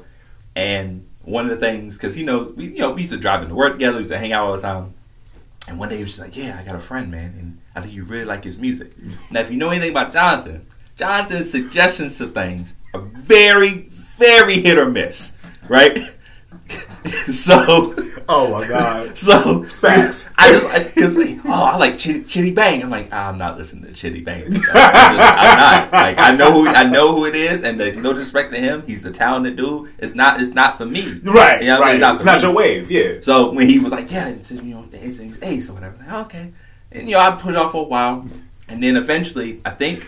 and 0.55 1.07
one 1.23 1.45
of 1.49 1.59
the 1.59 1.65
things 1.65 1.95
because 1.97 2.13
he 2.13 2.21
knows 2.23 2.55
we 2.55 2.65
you 2.65 2.77
know 2.77 2.91
we 2.91 3.01
used 3.01 3.11
to 3.13 3.19
drive 3.19 3.41
into 3.41 3.55
work 3.55 3.73
together, 3.73 3.93
we 3.97 4.01
used 4.01 4.11
to 4.11 4.19
hang 4.19 4.31
out 4.31 4.45
all 4.45 4.53
the 4.55 4.61
time, 4.61 4.93
and 5.67 5.79
one 5.79 5.89
day 5.89 5.95
he 5.97 6.03
was 6.03 6.11
just 6.15 6.21
like, 6.21 6.37
"Yeah, 6.37 6.55
I 6.61 6.63
got 6.63 6.75
a 6.75 6.79
friend, 6.79 7.09
man, 7.09 7.33
and 7.39 7.58
I 7.75 7.81
think 7.81 7.93
you 7.93 8.03
really 8.03 8.25
like 8.25 8.43
his 8.43 8.57
music." 8.57 8.91
Now, 9.31 9.41
if 9.41 9.51
you 9.51 9.57
know 9.57 9.69
anything 9.69 9.91
about 9.91 10.11
Jonathan, 10.13 10.65
Jonathan's 10.97 11.49
suggestions 11.51 12.17
to 12.17 12.27
things 12.27 12.73
are 12.93 13.01
very, 13.01 13.87
very 14.17 14.59
hit 14.59 14.77
or 14.77 14.89
miss, 14.89 15.33
right? 15.67 15.99
so. 17.31 17.95
oh 18.27 18.51
my 18.51 18.67
god, 18.67 19.17
So 19.17 19.63
Facts. 19.63 20.31
I 20.37 20.49
just 20.51 20.65
like 20.65 20.93
because 20.93 21.15
like, 21.17 21.37
oh 21.45 21.63
I 21.63 21.77
like 21.77 21.93
Chiddy, 21.93 22.21
Chiddy 22.21 22.53
Bang. 22.53 22.83
I'm 22.83 22.89
like 22.89 23.09
ah, 23.11 23.29
I'm 23.29 23.37
not 23.37 23.57
listening 23.57 23.91
to 23.91 23.91
Chiddy 23.91 24.23
Bang. 24.23 24.43
I'm, 24.45 24.53
just, 24.53 24.67
I'm 24.75 25.57
not 25.57 25.91
like 25.93 26.17
I 26.17 26.35
know 26.35 26.51
who 26.51 26.67
I 26.67 26.83
know 26.83 27.15
who 27.15 27.25
it 27.25 27.35
is, 27.35 27.63
and 27.63 27.79
like, 27.79 27.95
no 27.95 28.13
disrespect 28.13 28.51
to 28.53 28.59
him, 28.59 28.83
he's 28.85 29.05
a 29.05 29.11
talented 29.11 29.55
dude. 29.55 29.91
It's 29.99 30.13
not 30.15 30.41
it's 30.41 30.53
not 30.53 30.77
for 30.77 30.85
me. 30.85 31.19
right, 31.23 31.61
You 31.61 31.67
know 31.67 31.77
I 31.77 31.79
right. 31.79 31.91
mean? 31.93 32.01
Not 32.01 32.15
it's 32.15 32.25
not 32.25 32.41
your 32.41 32.53
wave. 32.53 32.91
Yeah, 32.91 33.19
So 33.21 33.51
when 33.51 33.67
he 33.67 33.79
was 33.79 33.91
like, 33.91 34.11
yeah, 34.11 34.29
it's, 34.29 34.51
you 34.51 34.61
know, 34.75 34.85
his 34.91 35.19
name's 35.19 35.39
Ace 35.41 35.69
or 35.69 35.73
whatever, 35.73 35.97
I 36.07 36.17
like, 36.17 36.25
okay. 36.27 36.53
And 36.91 37.07
you 37.07 37.15
know, 37.15 37.21
I 37.21 37.31
put 37.31 37.53
it 37.53 37.57
off 37.57 37.71
for 37.71 37.85
a 37.85 37.87
while, 37.87 38.27
and 38.67 38.81
then 38.81 38.95
eventually, 38.95 39.61
I 39.63 39.71
think, 39.71 40.07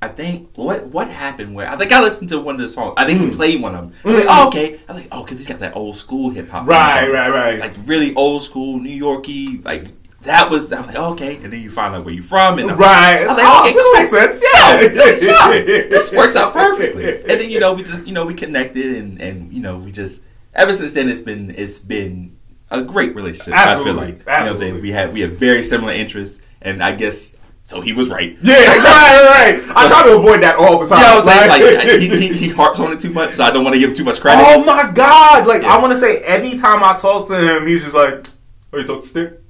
I 0.00 0.08
think 0.08 0.56
what 0.56 0.86
what 0.86 1.08
happened 1.08 1.54
where 1.54 1.68
I 1.68 1.76
think 1.76 1.92
I 1.92 2.00
listened 2.00 2.28
to 2.30 2.40
one 2.40 2.56
of 2.56 2.60
the 2.60 2.68
songs. 2.68 2.94
I 2.96 3.06
think 3.06 3.20
he 3.20 3.26
mm. 3.26 3.34
played 3.34 3.60
one 3.60 3.74
of 3.74 3.80
them. 3.82 3.92
I 4.04 4.08
was 4.08 4.16
mm. 4.16 4.26
like, 4.26 4.28
oh, 4.30 4.48
okay. 4.48 4.74
I 4.74 4.92
was 4.92 4.96
like, 4.98 5.08
oh, 5.10 5.24
because 5.24 5.38
he's 5.38 5.48
got 5.48 5.60
that 5.60 5.74
old 5.74 5.96
school 5.96 6.30
hip 6.30 6.48
hop. 6.48 6.66
right, 6.68 7.10
right, 7.10 7.30
right. 7.30 7.58
Like 7.58 7.72
really 7.86 8.14
old 8.14 8.42
school 8.42 8.78
New 8.78 8.90
Yorky, 8.90 9.58
like. 9.58 9.88
That 10.22 10.50
was 10.50 10.72
I 10.72 10.78
was 10.78 10.88
like 10.88 10.96
oh, 10.98 11.12
okay, 11.12 11.36
and 11.36 11.52
then 11.52 11.62
you 11.62 11.70
find 11.70 11.94
out 11.94 12.04
where 12.04 12.12
you're 12.12 12.24
from, 12.24 12.58
and 12.58 12.68
I'm 12.68 12.76
like, 12.76 12.84
right. 12.84 13.20
I 13.20 13.26
was 13.26 13.36
like, 13.36 13.46
oh, 13.46 13.60
okay, 13.62 13.72
this 13.74 13.82
cool. 13.84 13.92
makes 13.94 14.10
sense. 14.10 14.42
Yeah, 14.42 14.88
this 14.88 15.22
is. 15.22 15.90
This 15.90 16.12
works 16.12 16.34
out 16.34 16.52
perfectly. 16.52 17.20
And 17.20 17.40
then 17.40 17.48
you 17.48 17.60
know 17.60 17.74
we 17.74 17.84
just 17.84 18.04
you 18.04 18.12
know 18.12 18.26
we 18.26 18.34
connected 18.34 18.96
and 18.96 19.20
and 19.22 19.52
you 19.52 19.60
know 19.60 19.78
we 19.78 19.92
just 19.92 20.22
ever 20.52 20.74
since 20.74 20.94
then 20.94 21.08
it's 21.08 21.20
been 21.20 21.54
it's 21.56 21.78
been 21.78 22.35
a 22.70 22.82
great 22.82 23.14
relationship. 23.14 23.54
I 23.54 23.68
Absolutely. 23.68 23.84
feel 23.92 23.94
like 24.00 24.08
you 24.08 24.12
know 24.18 24.24
what 24.24 24.32
I'm 24.34 24.42
Absolutely. 24.42 24.66
saying 24.70 24.82
we 24.82 24.90
have 24.92 25.12
we 25.12 25.20
have 25.20 25.32
very 25.32 25.62
similar 25.62 25.92
interests, 25.92 26.40
and 26.62 26.82
I 26.82 26.94
guess 26.94 27.32
so 27.62 27.80
he 27.80 27.92
was 27.92 28.10
right. 28.10 28.36
Yeah, 28.42 28.54
right, 28.54 29.58
right. 29.58 29.76
I 29.76 29.88
try 29.88 30.02
to 30.04 30.16
avoid 30.16 30.40
that 30.42 30.56
all 30.56 30.78
the 30.78 30.86
time. 30.86 30.98
What 30.98 31.08
I 31.08 31.16
was? 31.16 31.26
Like- 31.26 31.76
Like 31.86 32.00
he, 32.00 32.08
he, 32.28 32.28
he 32.32 32.48
harps 32.50 32.78
on 32.78 32.92
it 32.92 33.00
too 33.00 33.10
much, 33.12 33.30
so 33.30 33.42
I 33.44 33.50
don't 33.50 33.64
want 33.64 33.74
to 33.74 33.80
give 33.80 33.90
him 33.90 33.96
too 33.96 34.04
much 34.04 34.20
credit. 34.20 34.44
Oh 34.46 34.64
my 34.64 34.90
god! 34.92 35.46
Like 35.46 35.62
Yeah. 35.62 35.74
I 35.74 35.78
want 35.80 35.92
to 35.92 35.98
say, 35.98 36.22
anytime 36.24 36.82
I 36.84 36.96
talk 36.96 37.26
to 37.28 37.34
him, 37.56 37.66
he's 37.66 37.82
just 37.82 37.94
like, 37.94 38.26
"Oh, 38.72 38.78
you 38.78 38.84
talk 38.86 39.02
to 39.02 39.08
Stick? 39.08 39.40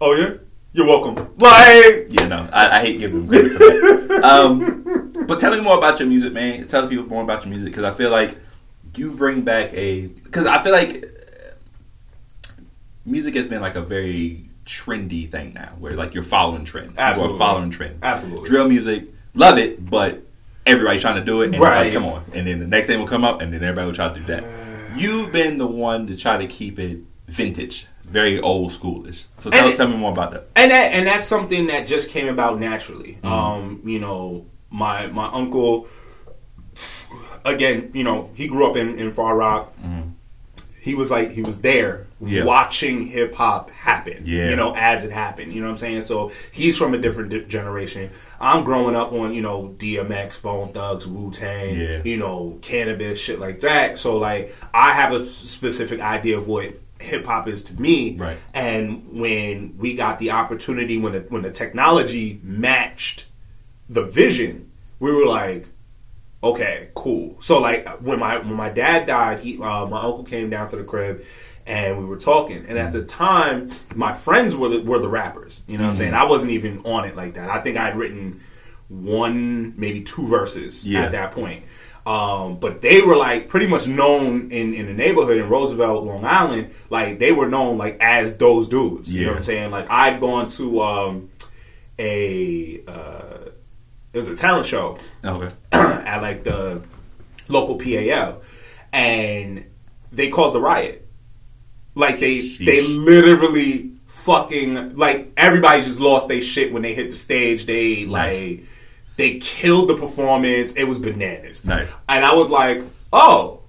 Oh 0.00 0.14
yeah, 0.14 0.34
you're 0.72 0.86
welcome." 0.86 1.16
Like, 1.38 2.06
You 2.10 2.26
know, 2.28 2.48
I, 2.52 2.78
I 2.78 2.80
hate 2.80 2.98
giving 2.98 3.22
him 3.22 3.28
credit 3.28 3.52
for 3.52 3.58
that. 3.58 4.02
Um, 4.22 5.24
but 5.26 5.40
tell 5.40 5.52
me 5.52 5.60
more 5.60 5.76
about 5.78 5.98
your 5.98 6.08
music, 6.08 6.32
man. 6.32 6.66
Tell 6.68 6.86
people 6.86 7.06
more 7.06 7.22
about 7.24 7.44
your 7.44 7.50
music 7.50 7.72
because 7.72 7.82
I 7.84 7.92
feel 7.92 8.10
like 8.10 8.36
you 8.96 9.12
bring 9.12 9.40
back 9.42 9.72
a 9.74 10.06
because 10.06 10.46
I 10.46 10.62
feel 10.62 10.72
like 10.72 11.21
music 13.04 13.34
has 13.34 13.48
been 13.48 13.60
like 13.60 13.74
a 13.74 13.82
very 13.82 14.48
trendy 14.66 15.30
thing 15.30 15.52
now, 15.54 15.72
where 15.78 15.94
like 15.94 16.14
you're 16.14 16.22
following 16.22 16.64
trends. 16.64 16.90
People 16.90 17.04
Absolutely. 17.04 17.34
are 17.34 17.38
following 17.38 17.70
trends. 17.70 18.02
Absolutely. 18.02 18.44
drill 18.48 18.68
music, 18.68 19.04
love 19.34 19.58
it, 19.58 19.84
but 19.88 20.22
everybody's 20.66 21.00
trying 21.02 21.16
to 21.16 21.24
do 21.24 21.42
it, 21.42 21.46
and 21.46 21.54
it's 21.56 21.62
Right. 21.62 21.84
like, 21.86 21.92
come 21.92 22.04
on. 22.04 22.24
And 22.32 22.46
then 22.46 22.60
the 22.60 22.66
next 22.66 22.86
thing 22.86 22.98
will 22.98 23.06
come 23.06 23.24
up, 23.24 23.40
and 23.40 23.52
then 23.52 23.62
everybody 23.62 23.86
will 23.86 23.94
try 23.94 24.08
to 24.08 24.14
do 24.20 24.24
that. 24.26 24.44
You've 24.96 25.32
been 25.32 25.58
the 25.58 25.66
one 25.66 26.06
to 26.06 26.16
try 26.16 26.36
to 26.36 26.46
keep 26.46 26.78
it 26.78 26.98
vintage, 27.26 27.86
very 28.04 28.38
old 28.40 28.70
schoolish. 28.70 29.26
So 29.38 29.50
tell, 29.50 29.68
And- 29.68 29.76
tell 29.76 29.88
me 29.88 29.96
more 29.96 30.12
about 30.12 30.30
that. 30.32 30.48
and 30.54 30.70
that 30.70 30.92
and 30.92 31.06
that's 31.08 31.26
something 31.26 31.66
that 31.68 31.86
just 31.86 32.10
came 32.10 32.28
about 32.28 32.60
naturally. 32.60 33.18
Mm-hmm. 33.22 33.26
Um, 33.26 33.80
you 33.84 33.98
know, 33.98 34.44
my 34.70 35.06
my 35.08 35.26
uncle, 35.32 35.88
again, 37.44 37.90
you 37.94 38.04
know, 38.04 38.30
he 38.34 38.46
grew 38.48 38.70
up 38.70 38.76
in 38.76 38.98
in 38.98 39.12
Far 39.12 39.34
Rock. 39.36 39.72
He 40.82 40.96
was 40.96 41.12
like 41.12 41.30
he 41.30 41.42
was 41.42 41.60
there. 41.60 42.06
Yeah. 42.20 42.44
watching 42.44 43.06
hip 43.06 43.34
hop 43.34 43.70
happen. 43.70 44.18
Yeah. 44.24 44.50
You 44.50 44.56
know, 44.56 44.74
as 44.76 45.04
it 45.04 45.12
happened. 45.12 45.52
You 45.52 45.60
know 45.60 45.66
what 45.68 45.72
I'm 45.74 45.78
saying? 45.78 46.02
So 46.02 46.32
he's 46.50 46.76
from 46.76 46.92
a 46.94 46.98
different 46.98 47.30
di- 47.30 47.44
generation. 47.44 48.10
I'm 48.40 48.64
growing 48.64 48.96
up 48.96 49.12
on, 49.12 49.32
you 49.34 49.42
know, 49.42 49.74
DMX, 49.78 50.42
Bone 50.42 50.72
Thugs, 50.72 51.06
Wu 51.06 51.30
Tang, 51.30 51.76
Yeah. 51.76 52.02
you 52.04 52.16
know, 52.16 52.58
Canibus, 52.62 53.16
shit 53.18 53.38
like 53.38 53.60
that. 53.60 53.98
So 54.00 54.18
like 54.18 54.54
I 54.74 54.92
have 54.92 55.12
a 55.12 55.28
specific 55.30 56.00
idea 56.00 56.36
of 56.38 56.48
what 56.48 56.80
hip 57.00 57.26
hop 57.26 57.46
is 57.48 57.62
to 57.64 57.80
me. 57.80 58.16
Right. 58.16 58.36
And 58.54 59.20
when 59.20 59.76
we 59.78 59.94
got 59.94 60.18
the 60.18 60.32
opportunity, 60.32 60.98
when 60.98 61.12
the, 61.12 61.20
when 61.28 61.42
the 61.42 61.50
technology 61.52 62.40
matched 62.42 63.26
the 63.88 64.02
vision, 64.04 64.70
we 65.00 65.12
were 65.12 65.26
like, 65.26 65.66
okay, 66.42 66.88
cool. 66.94 67.36
So 67.40 67.60
like 67.60 67.88
when 68.00 68.18
my 68.18 68.38
when 68.38 68.54
my 68.54 68.68
dad 68.68 69.06
died, 69.06 69.40
he 69.40 69.56
uh, 69.56 69.86
my 69.86 70.00
uncle 70.02 70.24
came 70.24 70.50
down 70.50 70.68
to 70.68 70.76
the 70.76 70.84
crib. 70.84 71.24
And 71.64 71.96
we 71.96 72.04
were 72.04 72.16
talking, 72.16 72.64
and 72.66 72.76
at 72.76 72.90
the 72.92 73.04
time, 73.04 73.70
my 73.94 74.12
friends 74.12 74.56
were 74.56 74.68
the, 74.68 74.80
were 74.82 74.98
the 74.98 75.06
rappers. 75.08 75.62
You 75.68 75.78
know 75.78 75.84
what 75.84 75.90
I'm 75.90 75.96
saying? 75.96 76.12
I 76.12 76.24
wasn't 76.24 76.50
even 76.50 76.80
on 76.84 77.04
it 77.04 77.14
like 77.14 77.34
that. 77.34 77.48
I 77.48 77.60
think 77.60 77.76
I 77.76 77.84
had 77.84 77.96
written 77.96 78.40
one, 78.88 79.74
maybe 79.78 80.02
two 80.02 80.26
verses 80.26 80.84
Yeah. 80.84 81.02
at 81.02 81.12
that 81.12 81.30
point. 81.30 81.62
Um, 82.04 82.56
but 82.58 82.82
they 82.82 83.00
were 83.00 83.16
like 83.16 83.46
pretty 83.46 83.68
much 83.68 83.86
known 83.86 84.50
in, 84.50 84.74
in 84.74 84.86
the 84.86 84.92
neighborhood 84.92 85.36
in 85.38 85.48
Roosevelt, 85.48 86.02
Long 86.04 86.24
Island. 86.24 86.72
Like 86.90 87.20
they 87.20 87.30
were 87.30 87.48
known 87.48 87.78
like 87.78 87.96
as 88.00 88.36
those 88.38 88.68
dudes. 88.68 89.12
You 89.12 89.26
know 89.26 89.30
what 89.30 89.38
I'm 89.38 89.44
saying? 89.44 89.70
Like 89.70 89.88
I'd 89.88 90.18
gone 90.18 90.48
to 90.48 90.82
um, 90.82 91.30
a 91.96 92.82
uh, 92.88 93.31
it 94.12 94.16
was 94.16 94.28
a 94.28 94.36
talent 94.36 94.66
show 94.66 94.98
Okay. 95.24 95.54
at 95.72 96.20
like 96.22 96.44
the 96.44 96.82
local 97.48 97.78
PAL, 97.78 98.42
and 98.92 99.64
they 100.12 100.28
caused 100.30 100.54
a 100.56 100.60
riot. 100.60 101.06
Like 101.94 102.20
they 102.20 102.38
Sheesh. 102.40 102.64
they 102.66 102.82
literally 102.86 103.90
fucking 104.06 104.96
like 104.96 105.32
everybody 105.36 105.82
just 105.82 106.00
lost 106.00 106.28
their 106.28 106.40
shit 106.40 106.72
when 106.72 106.82
they 106.82 106.94
hit 106.94 107.10
the 107.10 107.16
stage. 107.16 107.66
They 107.66 108.04
Nice. 108.04 108.38
like 108.40 108.64
they 109.16 109.38
killed 109.38 109.88
the 109.90 109.96
performance. 109.96 110.74
It 110.74 110.84
was 110.84 110.98
bananas. 110.98 111.64
Nice. 111.64 111.94
And 112.08 112.24
I 112.24 112.34
was 112.34 112.48
like, 112.50 112.82
oh, 113.12 113.61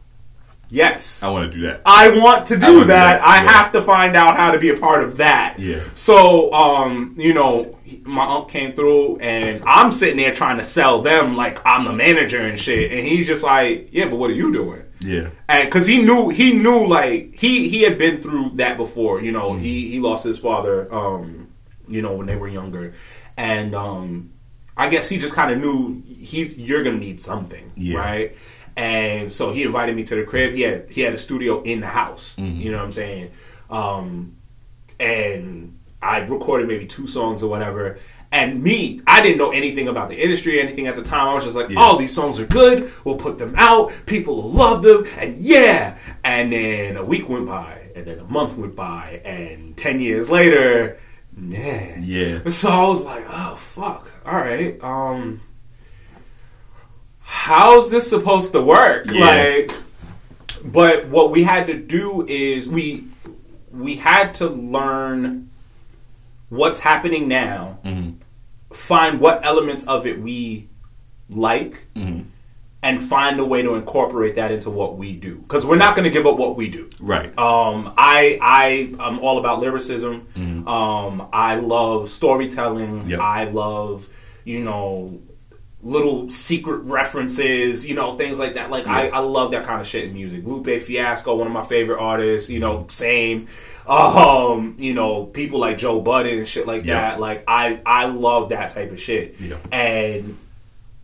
yes. 0.74 1.22
I 1.24 1.30
want 1.30 1.52
to 1.52 1.58
do 1.58 1.64
that. 1.68 1.82
I 1.86 2.10
want 2.18 2.48
to 2.48 2.56
I 2.56 2.58
do 2.58 2.64
wanna 2.66 2.80
do 2.82 2.86
that. 2.88 3.20
that, 3.20 3.24
I 3.28 3.44
yeah. 3.44 3.52
have 3.52 3.72
to 3.74 3.82
find 3.82 4.16
out 4.16 4.36
how 4.38 4.52
to 4.52 4.60
be 4.60 4.70
a 4.70 4.78
part 4.78 5.04
of 5.04 5.18
that. 5.18 5.60
Yeah. 5.60 5.82
So, 5.96 6.52
um, 6.54 7.16
you 7.18 7.34
know, 7.34 7.78
my 8.04 8.24
uncle 8.24 8.46
came 8.46 8.74
through, 8.74 9.18
and 9.20 9.64
I'm 9.66 9.92
sitting 9.92 10.18
there 10.18 10.34
trying 10.34 10.58
to 10.58 10.64
sell 10.64 11.02
them 11.02 11.36
like 11.38 11.60
I'm 11.66 11.86
the 11.86 11.94
manager 11.94 12.42
and 12.42 12.60
shit, 12.60 12.92
and 12.92 13.06
he's 13.08 13.28
just 13.28 13.44
like, 13.44 13.90
"Yeah, 13.92 14.10
but 14.10 14.18
what 14.18 14.30
are 14.32 14.34
you 14.44 14.52
doing?" 14.52 14.82
Yeah. 15.02 15.30
And 15.48 15.66
because 15.68 15.86
he 15.86 16.02
knew, 16.02 16.30
he 16.30 16.54
knew 16.54 16.88
like 16.88 17.36
he 17.36 17.70
he 17.70 17.82
had 17.84 17.98
been 17.98 18.20
through 18.22 18.52
that 18.56 18.78
before. 18.78 19.22
You 19.22 19.32
know, 19.32 19.52
Mm-hmm. 19.52 19.64
he 19.64 19.90
he 19.92 20.00
lost 20.00 20.24
his 20.26 20.40
father, 20.40 20.94
um, 20.94 21.50
you 21.88 22.02
know, 22.02 22.14
when 22.16 22.26
they 22.26 22.36
were 22.38 22.48
younger, 22.48 22.94
and 23.38 23.76
um, 23.76 24.32
I 24.76 24.90
guess 24.90 25.08
he 25.10 25.18
just 25.20 25.36
kind 25.36 25.52
of 25.52 25.60
knew 25.60 26.02
he's 26.08 26.58
you're 26.58 26.84
gonna 26.84 26.98
need 26.98 27.22
something, 27.22 27.66
Yeah. 27.76 28.00
right? 28.00 28.36
And 28.76 29.32
so 29.32 29.52
he 29.54 29.64
invited 29.64 29.96
me 29.96 30.04
to 30.06 30.16
the 30.16 30.24
crib. 30.24 30.54
He 30.56 30.62
had 30.62 30.90
he 30.90 31.02
had 31.02 31.14
a 31.14 31.18
studio 31.18 31.62
in 31.62 31.80
the 31.80 31.88
house. 31.88 32.36
Mm-hmm. 32.38 32.62
You 32.62 32.72
know 32.72 32.78
what 32.78 32.86
I'm 32.86 32.92
saying? 32.92 33.32
Um, 33.70 34.36
and 35.00 35.78
I 36.02 36.20
recorded 36.20 36.68
maybe 36.68 36.86
two 36.88 37.08
songs 37.08 37.44
or 37.44 37.50
whatever. 37.50 38.00
And 38.32 38.64
me, 38.64 39.00
I 39.06 39.22
didn't 39.22 39.38
know 39.38 39.52
anything 39.52 39.88
about 39.88 40.10
the 40.10 40.16
industry, 40.16 40.58
or 40.58 40.64
anything 40.64 40.88
at 40.88 40.96
the 40.96 41.04
time. 41.04 41.28
I 41.28 41.36
was 41.36 41.44
just 41.44 41.56
like, 41.56 41.70
Yeah. 41.70 41.78
"Oh, 41.80 42.00
these 42.00 42.16
songs 42.16 42.40
are 42.40 42.48
good. 42.48 42.92
We'll 43.06 43.18
put 43.18 43.38
them 43.38 43.54
out. 43.58 43.94
People 44.08 44.38
will 44.42 44.52
love 44.52 44.82
them." 44.82 45.06
And 45.20 45.38
yeah. 45.40 45.98
And 46.24 46.52
then 46.52 46.98
a 46.98 47.06
week 47.06 47.30
went 47.30 47.46
by, 47.46 47.90
and 47.96 48.06
then 48.06 48.18
a 48.18 48.24
month 48.24 48.58
went 48.58 48.76
by, 48.76 49.22
and 49.24 49.78
ten 49.78 50.00
years 50.02 50.32
later, 50.32 50.98
man. 51.32 52.02
Yeah. 52.04 52.50
So 52.50 52.70
I 52.72 52.88
was 52.90 53.04
like, 53.04 53.24
"Oh 53.30 53.56
fuck! 53.56 54.10
All 54.26 54.34
right." 54.36 54.84
Um, 54.84 55.42
how's 57.34 57.90
this 57.90 58.08
supposed 58.08 58.52
to 58.52 58.62
work? 58.62 59.08
Yeah. 59.12 59.26
Like, 59.26 59.72
but 60.64 61.08
what 61.08 61.32
we 61.32 61.44
had 61.44 61.66
to 61.68 61.74
do 61.74 62.26
is 62.28 62.70
we 62.70 63.06
we 63.72 63.96
had 63.96 64.36
to 64.36 64.48
learn 64.48 65.50
what's 66.50 66.80
happening 66.82 67.28
now, 67.28 67.80
Mhm. 67.84 68.14
find 68.72 69.20
what 69.20 69.42
elements 69.44 69.84
of 69.88 70.06
it 70.06 70.22
we 70.22 70.68
like, 71.28 71.88
Mhm. 71.96 72.26
and 72.84 73.02
find 73.02 73.40
a 73.40 73.46
way 73.46 73.64
to 73.64 73.74
incorporate 73.74 74.36
that 74.36 74.52
into 74.52 74.70
what 74.70 74.96
we 74.96 75.14
do. 75.14 75.38
Because 75.38 75.66
we're 75.66 75.76
not 75.86 75.96
going 75.96 76.04
to 76.04 76.12
give 76.12 76.28
up 76.28 76.38
what 76.38 76.56
we 76.56 76.70
do. 76.70 76.88
Right. 77.02 77.36
Um, 77.38 77.92
I 77.98 78.38
I 78.42 78.90
am 79.00 79.18
all 79.20 79.40
about 79.40 79.60
lyricism. 79.60 80.28
Um, 80.68 81.24
I 81.34 81.56
love 81.56 82.12
storytelling. 82.12 83.10
Yep. 83.10 83.20
I 83.20 83.46
love 83.46 84.08
you 84.46 84.60
know 84.64 85.18
little 85.84 86.30
secret 86.32 86.78
references. 86.80 87.88
You 87.88 87.96
know 87.96 88.14
things 88.14 88.40
like 88.40 88.56
that. 88.56 88.72
Like 88.72 88.88
I, 88.88 89.08
Yeah. 89.08 89.18
I 89.18 89.20
love 89.20 89.52
that 89.52 89.66
kind 89.66 89.82
of 89.82 89.88
shit 89.88 90.06
in 90.06 90.14
music. 90.14 90.44
Lupe 90.46 90.82
Fiasco, 90.82 91.36
one 91.36 91.48
of 91.48 91.54
my 91.54 91.66
favorite 91.66 92.00
artists. 92.00 92.50
You 92.50 92.60
know, 92.60 92.86
same. 92.90 93.48
Um, 93.88 94.76
you 94.80 94.94
know, 94.94 95.26
people 95.26 95.60
like 95.60 95.78
Joe 95.78 96.00
Budden 96.00 96.40
and 96.40 96.48
shit 96.48 96.66
like 96.68 96.86
Yeah. 96.86 96.96
that. 97.12 97.20
Like 97.20 97.44
I 97.48 97.82
I 97.86 98.06
love 98.06 98.50
that 98.50 98.70
type 98.72 98.92
of 98.92 99.00
shit. 99.00 99.36
Yeah. 99.40 99.58
And 99.72 100.38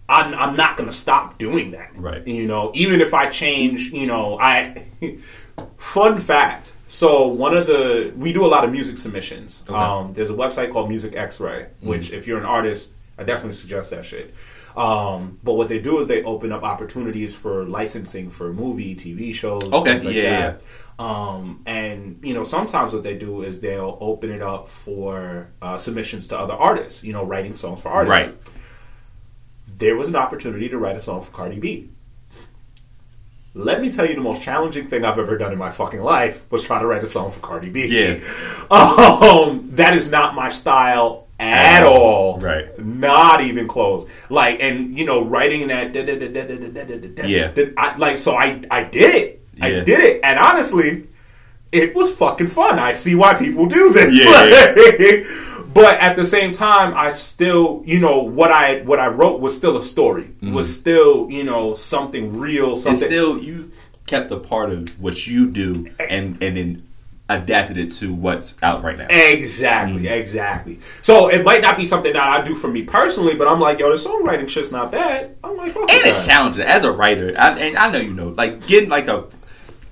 I'm, 0.08 0.34
I'm 0.34 0.56
not 0.56 0.76
gonna 0.78 0.94
stop 0.94 1.38
doing 1.38 1.72
that. 1.72 1.92
Right. 1.96 2.26
You 2.28 2.48
know, 2.48 2.72
even 2.74 3.02
if 3.02 3.14
I 3.14 3.30
change, 3.30 3.92
you 3.92 4.08
know, 4.08 4.40
I. 4.40 4.86
fun 5.78 6.20
fact. 6.20 6.74
So 6.88 7.28
one 7.28 7.56
of 7.56 7.68
the 7.68 8.14
we 8.18 8.34
do 8.34 8.46
a 8.46 8.48
lot 8.48 8.64
of 8.64 8.72
music 8.72 8.98
submissions. 8.98 9.64
Okay. 9.68 9.74
Mm-hmm. 9.78 9.92
Um, 10.08 10.14
there's 10.14 10.30
a 10.30 10.34
website 10.34 10.72
called 10.72 10.90
Music 10.90 11.16
X-Ray, 11.16 11.68
which 11.82 12.12
if 12.12 12.26
you're 12.28 12.40
an 12.40 12.46
artist, 12.46 12.94
I 13.18 13.24
definitely 13.24 13.54
suggest 13.54 13.90
that 13.92 14.06
shit. 14.06 14.34
Um, 14.78 15.40
but 15.44 15.54
what 15.54 15.68
they 15.70 15.80
do 15.80 16.00
is 16.00 16.08
they 16.08 16.24
open 16.24 16.52
up 16.52 16.64
opportunities 16.64 17.36
for 17.36 17.66
licensing 17.66 18.30
for 18.30 18.54
movie, 18.54 18.96
TV 18.96 19.34
shows, 19.34 19.64
Okay, 19.72 19.92
things 19.92 20.06
like 20.06 20.16
yeah, 20.16 20.40
that. 20.98 21.04
Um, 21.04 21.62
and 21.66 22.20
you 22.24 22.34
know, 22.34 22.44
sometimes 22.44 22.94
what 22.94 23.04
they 23.04 23.18
do 23.18 23.42
is 23.44 23.62
they'll 23.62 23.98
open 24.02 24.32
it 24.32 24.42
up 24.42 24.68
for 24.70 25.48
uh, 25.62 25.78
submissions 25.78 26.28
to 26.30 26.38
other 26.40 26.54
artists. 26.54 27.04
You 27.04 27.14
know, 27.14 27.24
writing 27.26 27.56
songs 27.56 27.82
for 27.82 27.90
artists 27.90 28.28
Right. 28.30 28.38
there 29.78 29.96
was 29.96 30.10
an 30.10 30.16
opportunity 30.18 30.68
to 30.70 30.78
write 30.78 30.98
a 30.98 31.02
song 31.02 31.22
for 31.22 31.32
Cardi 31.32 31.60
B. 31.60 31.90
Let 33.56 33.82
me 33.82 33.92
tell 33.92 34.06
you 34.06 34.14
the 34.14 34.22
most 34.22 34.42
challenging 34.44 34.88
thing 34.88 35.04
I've 35.04 35.18
ever 35.18 35.38
done 35.38 35.52
in 35.52 35.58
my 35.58 35.72
fucking 35.72 36.02
life 36.02 36.50
was 36.52 36.64
try 36.64 36.80
to 36.80 36.86
write 36.86 37.04
a 37.04 37.08
song 37.08 37.32
for 37.32 37.40
Cardi 37.40 37.70
B. 37.70 37.86
Yeah. 37.88 38.20
Um, 38.72 39.68
that 39.72 39.96
is 39.98 40.12
not 40.12 40.36
my 40.36 40.52
style 40.52 41.26
at 41.40 41.84
all. 41.84 42.40
Right. 42.40 42.78
Not 42.80 43.42
even 43.42 43.68
close. 43.68 44.06
Like, 44.30 44.62
and 44.62 44.98
you 44.98 45.06
know, 45.06 45.24
writing 45.24 45.68
that. 45.70 45.96
Yeah. 47.28 47.96
Like, 47.98 48.18
so 48.18 48.36
I, 48.36 48.62
I 48.70 48.84
did 48.84 49.16
it. 49.16 49.48
I 49.62 49.70
did 49.70 50.00
it. 50.00 50.22
And 50.24 50.40
honestly, 50.40 51.08
it 51.72 51.96
was 51.96 52.14
fucking 52.16 52.48
fun. 52.48 52.80
I 52.80 52.94
see 52.94 53.16
why 53.16 53.34
people 53.36 53.68
do 53.68 53.92
this. 53.94 54.10
Yeah. 54.20 55.24
but 55.74 56.00
at 56.00 56.16
the 56.16 56.26
same 56.26 56.52
time, 56.52 56.94
I 56.96 57.14
still, 57.14 57.84
you 57.86 58.00
know, 58.00 58.24
what 58.24 58.52
I 58.52 58.82
what 58.82 59.00
I 59.00 59.08
wrote 59.08 59.40
was 59.40 59.56
still 59.56 59.78
a 59.78 59.84
story. 59.84 60.24
Mm-hmm. 60.24 60.54
Was 60.54 60.76
still, 60.78 61.30
you 61.30 61.44
know, 61.44 61.76
something 61.76 62.38
real. 62.38 62.78
Something 62.78 63.04
it's 63.04 63.06
still 63.06 63.40
you 63.40 63.72
kept 64.08 64.32
a 64.32 64.38
part 64.38 64.72
of 64.72 65.00
what 65.00 65.28
you 65.28 65.48
do 65.52 65.88
eh. 66.00 66.08
and 66.10 66.42
and 66.42 66.58
then 66.58 66.89
adapted 67.30 67.78
it 67.78 67.92
to 67.92 68.14
what's 68.14 68.56
out 68.64 68.84
right 68.84 68.98
now. 68.98 69.06
Exactly, 69.10 70.04
Mm. 70.04 70.12
exactly. 70.12 70.80
So 71.02 71.30
it 71.30 71.46
might 71.46 71.62
not 71.62 71.78
be 71.78 71.86
something 71.86 72.12
that 72.14 72.22
I 72.22 72.44
do 72.44 72.56
for 72.56 72.68
me 72.68 72.82
personally, 72.84 73.36
but 73.36 73.48
I'm 73.48 73.60
like, 73.60 73.80
yo, 73.80 73.90
the 73.90 73.96
songwriting 73.96 74.50
shit's 74.50 74.72
not 74.72 74.92
bad. 74.92 75.36
I'm 75.44 75.56
like, 75.56 75.72
fuck 75.72 75.90
And 75.92 76.06
it's 76.06 76.26
challenging 76.26 76.64
as 76.64 76.84
a 76.84 76.92
writer. 76.92 77.34
I, 77.38 77.52
and 77.60 77.78
I 77.78 77.92
know 77.92 78.00
you 78.00 78.14
know, 78.14 78.30
like 78.30 78.66
getting 78.68 78.90
like 78.90 79.08
a 79.08 79.26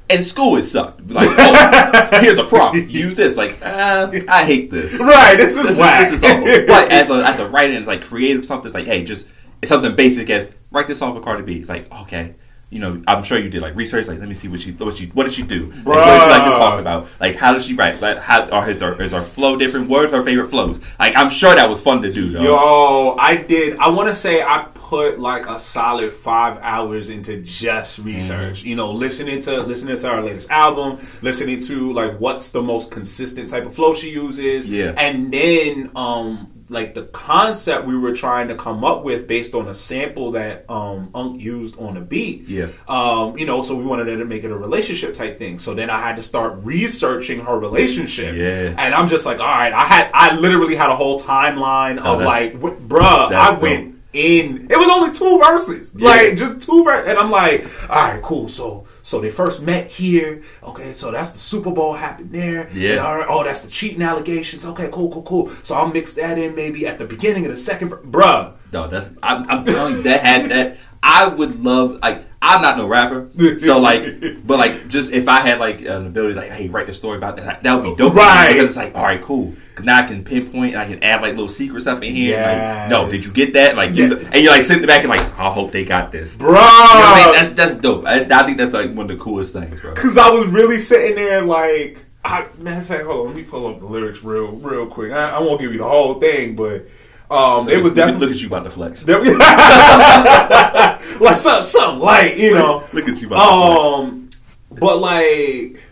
in 0.10 0.24
school 0.24 0.56
it 0.58 0.64
sucked. 0.64 1.06
Like, 1.10 1.28
oh, 1.38 2.08
here's 2.22 2.38
a 2.40 2.46
prompt. 2.46 2.90
Use 2.90 3.14
this. 3.16 3.36
Like, 3.38 3.60
uh, 3.62 4.10
I 4.30 4.46
hate 4.46 4.72
this. 4.72 4.98
Right, 5.00 5.36
this 5.38 5.56
is 5.56 5.62
This 5.64 5.72
is, 5.74 5.80
whack. 5.80 6.10
this 6.10 6.18
is 6.18 6.24
awful. 6.24 6.46
But 6.68 6.92
as 6.92 7.10
a 7.10 7.14
as 7.28 7.40
a 7.40 7.48
writer, 7.50 7.70
and 7.74 7.78
it's 7.80 7.88
like 7.88 8.04
creative 8.04 8.46
something. 8.46 8.68
It's 8.70 8.76
like, 8.76 8.88
hey, 8.88 9.04
just 9.04 9.28
it's 9.62 9.70
something 9.70 9.96
basic 9.96 10.30
as 10.30 10.50
write 10.72 10.88
this 10.88 11.00
song 11.00 11.14
for 11.14 11.20
Cardi 11.22 11.44
B. 11.44 11.60
It's 11.60 11.70
like, 11.70 11.92
okay. 12.04 12.36
You 12.70 12.80
know, 12.80 13.02
I'm 13.08 13.24
sure 13.24 13.38
you 13.38 13.50
did 13.50 13.62
like 13.62 13.76
research. 13.78 14.08
Like, 14.08 14.20
let 14.20 14.28
me 14.28 14.34
see 14.34 14.50
what 14.50 14.60
she, 14.60 14.72
what 14.74 14.94
she, 14.94 15.06
what 15.08 15.24
did 15.24 15.32
she 15.34 15.42
do? 15.44 15.68
Like, 15.68 15.86
what 15.86 15.96
does 16.06 16.24
she 16.24 16.30
like 16.30 16.44
to 16.52 16.58
talk 16.58 16.80
about? 16.82 17.08
Like, 17.18 17.36
how 17.38 17.54
does 17.54 17.66
she 17.66 17.74
write? 17.76 18.02
Like, 18.02 18.18
how 18.18 18.46
or 18.50 18.70
is 18.70 18.82
her 18.82 19.02
is 19.02 19.14
her 19.14 19.22
flow 19.22 19.56
different? 19.56 19.88
What 19.88 20.06
are 20.06 20.18
her 20.18 20.22
favorite 20.22 20.50
flows? 20.50 20.82
Like, 21.00 21.16
I'm 21.16 21.30
sure 21.30 21.56
that 21.56 21.70
was 21.70 21.80
fun 21.80 22.02
to 22.02 22.12
do. 22.12 22.30
Though. 22.32 22.42
Yo, 22.44 23.16
I 23.18 23.38
did. 23.38 23.78
I 23.78 23.88
want 23.88 24.10
to 24.10 24.16
say 24.16 24.42
I 24.42 24.68
put 24.74 25.18
like 25.18 25.48
a 25.48 25.60
solid 25.62 26.14
five 26.14 26.58
hours 26.62 27.10
into 27.10 27.42
just 27.42 28.00
research. 28.00 28.60
Mm-hmm. 28.60 28.68
You 28.68 28.76
know, 28.76 28.92
listening 28.92 29.40
to 29.44 29.62
listening 29.62 29.98
to 30.00 30.10
our 30.12 30.22
latest 30.22 30.50
album, 30.52 31.00
listening 31.22 31.62
to 31.62 31.94
like 31.94 32.20
what's 32.20 32.52
the 32.52 32.62
most 32.62 32.92
consistent 32.92 33.48
type 33.50 33.66
of 33.66 33.76
flow 33.76 33.94
she 33.94 34.10
uses, 34.10 34.68
Yeah. 34.68 34.94
and 34.98 35.32
then 35.32 35.90
um 35.96 36.52
like 36.70 36.94
the 36.96 37.04
concept 37.04 37.86
we 37.86 37.98
were 37.98 38.14
trying 38.16 38.50
to 38.50 38.56
come 38.56 38.84
up 38.84 39.04
with 39.04 39.28
based 39.28 39.54
on 39.54 39.68
a 39.68 39.76
sample 39.76 40.32
that 40.32 40.70
um 40.70 41.10
Unk 41.16 41.42
used 41.42 41.78
on 41.80 41.96
a 41.98 42.02
beat. 42.02 42.48
Yeah. 42.48 42.68
Um, 42.88 43.38
you 43.38 43.46
know, 43.46 43.62
so 43.62 43.76
we 43.76 43.84
wanted 43.86 44.06
to 44.06 44.26
make 44.26 44.44
it 44.44 44.52
a 44.52 44.58
relationship 44.58 45.14
type 45.14 45.38
thing. 45.38 45.60
So 45.60 45.74
then 45.74 45.90
I 45.90 46.00
had 46.02 46.16
to 46.18 46.24
start 46.24 46.60
researching 46.64 47.42
her 47.46 47.58
relationship. 47.60 48.36
Yeah. 48.36 48.76
And 48.78 48.94
I'm 48.94 49.08
just 49.08 49.26
like, 49.26 49.40
all 49.40 49.46
right, 49.46 49.72
I 49.74 49.86
had 49.86 50.10
I 50.14 50.36
literally 50.36 50.76
had 50.76 50.90
a 50.90 50.96
whole 50.96 51.20
timeline 51.20 52.00
Oh, 52.04 52.16
of 52.16 52.22
like, 52.22 52.54
bruh, 52.60 53.32
I 53.34 53.52
dope. 53.52 53.62
went 53.62 53.96
in. 54.14 54.68
It 54.70 54.78
was 54.78 54.90
only 54.90 55.14
two 55.14 55.38
verses, 55.40 55.94
Yeah. 55.96 56.08
like 56.10 56.38
just 56.38 56.62
two 56.68 56.84
verses, 56.84 57.10
and 57.10 57.20
I'm 57.20 57.30
like, 57.30 57.66
all 57.90 57.96
right, 58.10 58.22
cool. 58.24 58.50
So 58.50 58.87
so 59.08 59.22
they 59.22 59.32
first 59.32 59.62
met 59.62 59.88
here. 59.88 60.44
Okay, 60.62 60.92
so 60.92 61.12
that's 61.12 61.30
the 61.30 61.40
Super 61.40 61.72
Bowl 61.72 61.94
happened 61.94 62.34
there. 62.34 62.70
Yeah. 62.74 62.98
All 62.98 63.18
right, 63.18 63.26
oh, 63.30 63.42
that's 63.42 63.62
the 63.62 63.70
cheating 63.70 64.02
allegations. 64.02 64.66
Okay, 64.66 64.90
cool, 64.92 65.10
cool, 65.10 65.24
cool. 65.24 65.50
So 65.64 65.76
I'll 65.76 65.88
mix 65.88 66.16
that 66.16 66.38
in 66.38 66.56
maybe 66.56 66.86
at 66.86 67.00
the 67.00 67.06
beginning 67.06 67.46
of 67.46 67.52
the 67.54 67.58
second, 67.58 67.92
bruh. 67.92 68.56
No, 68.74 68.90
that's 68.90 69.12
I'm, 69.24 69.50
I'm 69.50 69.64
telling 69.64 69.96
you 69.96 70.04
that 70.04 70.20
had 70.20 70.52
that. 70.52 70.78
I 71.02 71.26
would 71.26 71.64
love 71.64 72.00
like 72.02 72.26
I'm 72.42 72.62
not 72.62 72.76
no 72.76 72.86
rapper, 72.86 73.30
so 73.60 73.80
like, 73.80 74.04
but 74.46 74.60
like 74.60 74.90
just 74.90 75.14
if 75.14 75.30
I 75.30 75.40
had 75.40 75.62
like 75.62 75.80
an 75.80 76.08
ability 76.08 76.36
like, 76.36 76.52
hey, 76.52 76.68
write 76.68 76.88
the 76.88 76.94
story 76.94 77.18
about 77.18 77.38
that, 77.38 77.64
that 77.64 77.76
would 77.76 77.84
be 77.86 77.96
dope. 77.96 78.14
Right. 78.14 78.52
Because 78.52 78.66
it's 78.66 78.76
like, 78.76 78.94
all 78.94 79.04
right, 79.04 79.22
cool. 79.22 79.56
Now 79.84 80.00
I 80.00 80.04
can 80.04 80.24
pinpoint 80.24 80.74
and 80.74 80.82
I 80.82 80.88
can 80.88 81.04
add 81.04 81.22
like 81.22 81.32
little 81.32 81.48
secret 81.48 81.82
stuff 81.82 82.02
in 82.02 82.14
here. 82.14 82.32
Yes. 82.32 82.82
Like, 82.82 82.90
no, 82.92 83.10
did 83.12 83.26
you 83.26 83.32
get 83.32 83.54
that? 83.54 83.76
Like, 83.76 83.92
Yeah. 83.96 84.14
and 84.32 84.44
you're 84.44 84.52
like 84.52 84.62
sitting 84.62 84.86
back 84.86 85.02
and 85.02 85.10
like, 85.10 85.22
I 85.38 85.50
hope 85.52 85.72
they 85.72 85.86
got 85.86 86.12
this. 86.12 86.36
bro. 86.36 86.50
You 86.50 86.54
know 86.56 86.62
I 86.62 87.24
mean? 87.26 87.34
That's 87.36 87.52
that's 87.52 87.74
dope. 87.76 88.06
I, 88.06 88.22
I 88.22 88.44
think 88.46 88.58
that's 88.58 88.74
like 88.74 88.94
one 88.94 89.10
of 89.10 89.18
the 89.18 89.24
coolest 89.24 89.54
things, 89.54 89.80
bro. 89.82 89.94
Cause 89.94 90.18
I 90.18 90.30
was 90.30 90.48
really 90.48 90.80
sitting 90.80 91.16
there 91.16 91.42
like, 91.44 92.04
I, 92.24 92.48
matter 92.58 92.82
of 92.82 92.88
fact, 92.88 93.04
hold 93.06 93.20
on, 93.22 93.28
let 93.28 93.36
me 93.36 93.44
pull 93.44 93.68
up 93.68 93.80
the 93.80 93.86
lyrics 93.86 94.24
real, 94.24 94.48
real 94.52 94.88
quick. 94.88 95.12
I, 95.14 95.32
I 95.32 95.40
won't 95.40 95.62
give 95.62 95.72
you 95.72 95.78
the 95.78 95.88
whole 95.88 96.16
thing, 96.16 96.56
but 96.56 96.88
um, 97.30 97.70
it 97.70 97.82
was 97.84 97.94
definitely 97.94 98.26
look 98.26 98.36
at 98.36 98.42
you 98.42 98.48
about 98.48 98.64
to 98.64 98.70
flex. 98.70 99.06
like 99.08 101.38
something, 101.38 101.64
something 101.64 102.00
light, 102.00 102.38
you 102.38 102.54
know. 102.54 102.84
Look 102.94 103.08
at 103.08 103.22
you 103.22 103.28
about. 103.28 103.50
Um, 103.50 104.30
but 104.72 104.98
like, 105.00 105.84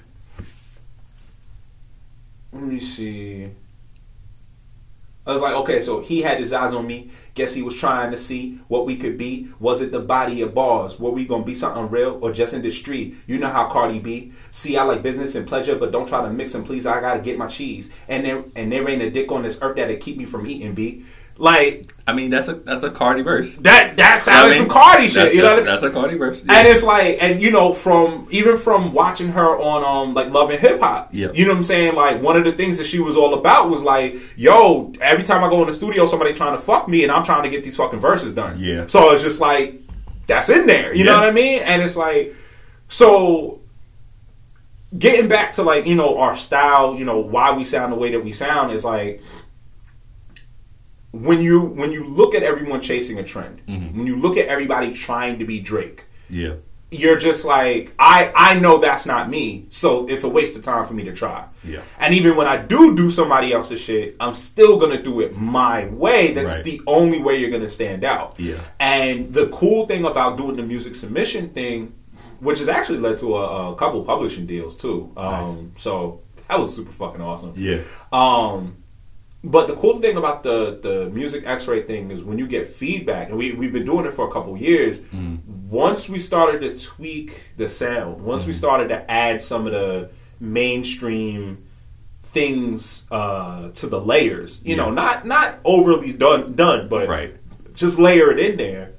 let 2.53 2.63
me 2.63 2.79
see. 2.79 3.49
I 5.27 5.33
was 5.33 5.41
like, 5.41 5.55
okay, 5.55 5.81
so 5.81 6.01
he 6.01 6.21
had 6.21 6.39
his 6.39 6.53
eyes 6.53 6.73
on 6.73 6.85
me. 6.85 7.09
Guess 7.33 7.55
he 7.55 7.63
was 7.63 7.75
trying 7.75 8.11
to 8.11 8.17
see 8.17 8.59
what 8.67 8.85
we 8.85 8.95
could 8.95 9.17
be. 9.17 9.49
Was 9.59 9.81
it 9.81 9.91
the 9.91 9.99
body 9.99 10.41
of 10.41 10.53
bars? 10.53 10.99
Were 10.99 11.09
we 11.09 11.25
gonna 11.25 11.43
be 11.43 11.55
something 11.55 11.89
real 11.89 12.19
or 12.21 12.31
just 12.31 12.53
in 12.53 12.61
the 12.61 12.71
street? 12.71 13.15
You 13.25 13.39
know 13.39 13.49
how 13.49 13.69
Cardi 13.69 13.99
be. 13.99 14.33
See, 14.51 14.77
I 14.77 14.83
like 14.83 15.01
business 15.01 15.33
and 15.33 15.47
pleasure, 15.47 15.75
but 15.75 15.91
don't 15.91 16.07
try 16.07 16.21
to 16.21 16.29
mix 16.29 16.53
them, 16.53 16.63
please. 16.63 16.85
I 16.85 17.01
gotta 17.01 17.21
get 17.21 17.39
my 17.39 17.47
cheese. 17.47 17.91
And 18.07 18.23
there 18.23 18.45
and 18.55 18.71
there 18.71 18.87
ain't 18.87 19.01
a 19.01 19.09
dick 19.09 19.31
on 19.31 19.41
this 19.41 19.59
earth 19.61 19.77
that'll 19.77 19.97
keep 19.97 20.17
me 20.17 20.25
from 20.25 20.45
eating. 20.45 20.75
B. 20.75 21.05
Like 21.37 21.93
I 22.07 22.13
mean, 22.13 22.29
that's 22.29 22.47
a 22.47 22.53
that's 22.53 22.83
a 22.83 22.91
Cardi 22.91 23.23
verse. 23.23 23.57
that. 23.57 23.97
That 23.97 24.15
I 24.15 24.19
sounded 24.19 24.51
mean, 24.51 24.59
some 24.59 24.69
Cardi 24.69 25.07
shit. 25.07 25.15
That's, 25.15 25.35
you 25.35 25.41
know 25.41 25.47
what 25.49 25.53
I 25.53 25.55
that's, 25.63 25.81
mean? 25.81 25.91
that's 25.91 25.95
a 25.97 25.99
Cardi 25.99 26.17
verse. 26.17 26.39
And 26.47 26.67
it's 26.67 26.83
like, 26.83 27.17
and 27.19 27.41
you 27.41 27.51
know, 27.51 27.73
from 27.73 28.27
even 28.31 28.57
from 28.57 28.93
watching 28.93 29.29
her 29.29 29.59
on 29.59 29.83
um 29.83 30.13
like 30.13 30.31
Love 30.31 30.49
and 30.51 30.59
Hip 30.59 30.79
Hop, 30.79 31.09
Yeah. 31.11 31.31
you 31.33 31.45
know 31.45 31.51
what 31.51 31.57
I'm 31.57 31.63
saying? 31.65 31.95
Like 31.95 32.21
one 32.21 32.37
of 32.37 32.45
the 32.45 32.51
things 32.53 32.77
that 32.77 32.85
she 32.87 32.99
was 32.99 33.17
all 33.17 33.33
about 33.33 33.69
was 33.69 33.81
like, 33.83 34.15
yo, 34.37 34.93
every 35.01 35.23
time 35.25 35.43
I 35.43 35.49
go 35.49 35.61
in 35.61 35.67
the 35.67 35.73
studio, 35.73 36.05
somebody 36.05 36.33
trying 36.33 36.55
to 36.55 36.61
fuck 36.61 36.87
me, 36.87 37.03
and 37.03 37.11
I'm 37.11 37.23
trying 37.25 37.43
to 37.43 37.49
get 37.49 37.63
these 37.63 37.75
fucking 37.75 37.99
verses 37.99 38.33
done. 38.35 38.57
Yeah. 38.59 38.85
So 38.87 39.11
it's 39.11 39.23
just 39.23 39.41
like 39.41 39.81
that's 40.27 40.47
in 40.49 40.67
there. 40.67 40.95
You 40.95 41.03
know 41.05 41.15
what 41.15 41.23
I 41.27 41.31
mean? 41.31 41.63
And 41.63 41.81
it's 41.81 41.97
like, 41.97 42.33
so 42.87 43.59
getting 44.97 45.27
back 45.27 45.53
to 45.53 45.63
like 45.63 45.85
you 45.85 45.95
know 45.95 46.17
our 46.19 46.37
style, 46.37 46.95
you 46.95 47.03
know 47.03 47.19
why 47.19 47.51
we 47.51 47.65
sound 47.65 47.91
the 47.91 47.97
way 47.97 48.11
that 48.11 48.23
we 48.23 48.31
sound 48.31 48.71
is 48.71 48.85
like 48.85 49.21
when 51.23 51.41
you 51.41 51.61
when 51.61 51.91
you 51.91 52.03
look 52.05 52.35
at 52.35 52.43
everyone 52.43 52.81
chasing 52.81 53.17
a 53.19 53.23
trend, 53.23 53.61
Mhm. 53.67 53.95
when 53.95 54.07
you 54.07 54.15
look 54.17 54.37
at 54.37 54.47
everybody 54.47 54.93
trying 54.93 55.39
to 55.39 55.45
be 55.45 55.59
Drake 55.59 56.03
yeah. 56.29 56.53
you're 56.91 57.17
just 57.17 57.45
like 57.45 57.93
I 57.99 58.31
I 58.35 58.59
know 58.59 58.77
that's 58.79 59.05
not 59.05 59.29
me, 59.29 59.65
so 59.69 60.07
it's 60.07 60.23
a 60.23 60.29
waste 60.29 60.55
of 60.55 60.61
time 60.61 60.85
for 60.87 60.93
me 60.93 61.03
to 61.05 61.13
try. 61.13 61.45
Yeah. 61.63 61.81
And 61.99 62.13
even 62.13 62.35
when 62.37 62.47
I 62.47 62.57
do 62.57 62.95
do 62.95 63.09
somebody 63.11 63.51
else's 63.53 63.79
shit, 63.81 64.15
I'm 64.19 64.35
still 64.35 64.79
gonna 64.79 65.01
do 65.01 65.19
it 65.21 65.35
my 65.37 65.87
way. 65.87 66.33
That's 66.33 66.55
Right. 66.55 66.63
the 66.63 66.81
only 66.87 67.19
way 67.21 67.37
you're 67.39 67.49
gonna 67.51 67.69
stand 67.81 68.03
out. 68.03 68.35
Yeah. 68.39 68.55
And 68.79 69.33
the 69.33 69.47
cool 69.47 69.85
thing 69.87 70.05
about 70.05 70.37
doing 70.37 70.55
the 70.57 70.63
music 70.63 70.95
submission 70.95 71.49
thing, 71.49 71.93
which 72.39 72.59
has 72.59 72.69
actually 72.69 72.99
led 72.99 73.17
to 73.19 73.35
a, 73.37 73.71
a 73.71 73.75
couple 73.75 74.03
publishing 74.03 74.45
deals 74.45 74.77
too. 74.77 75.11
Um, 75.17 75.71
So 75.77 76.21
that 76.47 76.59
was 76.59 76.75
super 76.75 76.91
fucking 76.91 77.21
awesome. 77.21 77.53
Yeah. 77.57 77.79
Um, 78.13 78.75
but 79.45 79.67
the 79.67 79.75
cool 79.75 79.99
thing 80.01 80.17
about 80.17 80.43
the 80.43 80.79
the 80.81 81.09
MusicXray 81.13 81.85
thing 81.87 82.11
is 82.11 82.23
when 82.23 82.37
you 82.37 82.47
get 82.47 82.69
feedback, 82.69 83.29
and 83.29 83.37
we 83.37 83.53
we've 83.53 83.71
been 83.73 83.85
doing 83.85 84.05
it 84.05 84.13
for 84.13 84.27
a 84.27 84.31
couple 84.31 84.57
years. 84.57 85.01
Once 85.69 86.07
we 86.09 86.19
started 86.19 86.59
to 86.61 86.77
tweak 86.85 87.51
the 87.57 87.69
sound, 87.69 88.21
once 88.21 88.45
we 88.45 88.53
started 88.53 88.87
to 88.89 89.11
add 89.11 89.41
some 89.41 89.65
of 89.65 89.71
the 89.73 90.09
mainstream 90.39 91.63
things 92.23 93.07
uh, 93.11 93.69
to 93.71 93.87
the 93.87 93.99
layers, 93.99 94.61
you 94.65 94.75
know, 94.75 94.89
not 94.91 95.25
not 95.25 95.59
overly 95.63 96.11
done 96.13 96.53
done, 96.55 96.87
but 96.89 97.07
Right. 97.07 97.35
just 97.73 97.99
layer 97.99 98.31
it 98.31 98.39
in 98.39 98.57
there. 98.57 98.91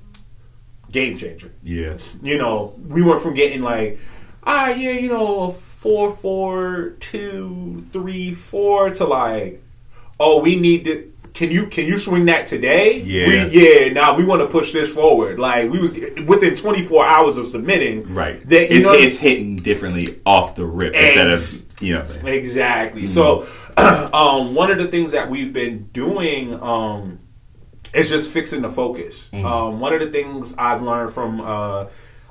Game 0.91 1.19
changer 1.19 1.51
Yeah. 1.63 1.99
you 2.23 2.39
know, 2.39 2.75
we 2.89 3.03
went 3.03 3.23
from 3.23 3.35
getting 3.35 3.61
like, 3.63 3.99
ah, 4.45 4.69
yeah, 4.69 4.93
you 4.93 5.09
know, 5.11 5.51
four, 5.53 6.13
four, 6.15 6.95
two, 7.01 7.85
three, 7.93 8.35
four 8.35 8.91
to 8.91 9.05
like, 9.05 9.63
oh, 10.19 10.41
we 10.41 10.57
need 10.57 10.85
to. 10.85 11.13
Can 11.35 11.51
you 11.51 11.67
can 11.67 11.85
you 11.85 11.99
swing 11.99 12.25
that 12.27 12.47
today? 12.47 13.01
Yeah. 13.01 13.27
we, 13.27 13.51
yeah. 13.51 13.93
Now 13.93 14.17
we 14.17 14.25
want 14.25 14.41
to 14.41 14.49
push 14.49 14.73
this 14.73 14.95
forward. 14.95 15.39
Like 15.39 15.71
we 15.71 15.79
was 15.79 15.93
within 16.27 16.57
24 16.57 17.07
hours 17.07 17.37
of 17.37 17.47
submitting. 17.47 18.15
Right. 18.15 18.43
That, 18.49 18.71
you 18.71 18.79
it's, 18.79 18.87
know, 18.87 18.95
it's 18.95 19.19
hitting 19.19 19.57
differently 19.57 20.19
off 20.25 20.55
the 20.55 20.65
rip 20.65 20.95
instead 20.95 21.27
of 21.29 21.83
you 21.83 21.95
know. 21.95 22.07
Exactly. 22.25 23.07
So, 23.07 23.47
um, 23.77 24.55
one 24.55 24.71
of 24.71 24.79
the 24.79 24.87
things 24.87 25.13
that 25.13 25.29
we've 25.29 25.53
been 25.53 25.89
doing 25.89 26.55
um, 26.63 27.19
is 27.93 28.09
just 28.09 28.31
fixing 28.31 28.63
the 28.63 28.71
focus. 28.71 29.29
Um, 29.33 29.81
one 29.81 29.93
of 29.93 30.01
the 30.01 30.11
things 30.11 30.55
I've 30.57 30.81
learned 30.81 31.13
from 31.13 31.43
uh, 31.43 31.87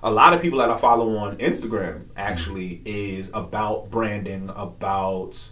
a 0.06 0.12
lot 0.12 0.34
of 0.34 0.42
people 0.42 0.60
that 0.60 0.70
I 0.70 0.78
follow 0.78 1.18
on 1.18 1.38
Instagram 1.38 2.06
actually 2.16 2.82
is 2.86 3.32
about 3.34 3.90
branding, 3.90 4.50
about 4.56 5.50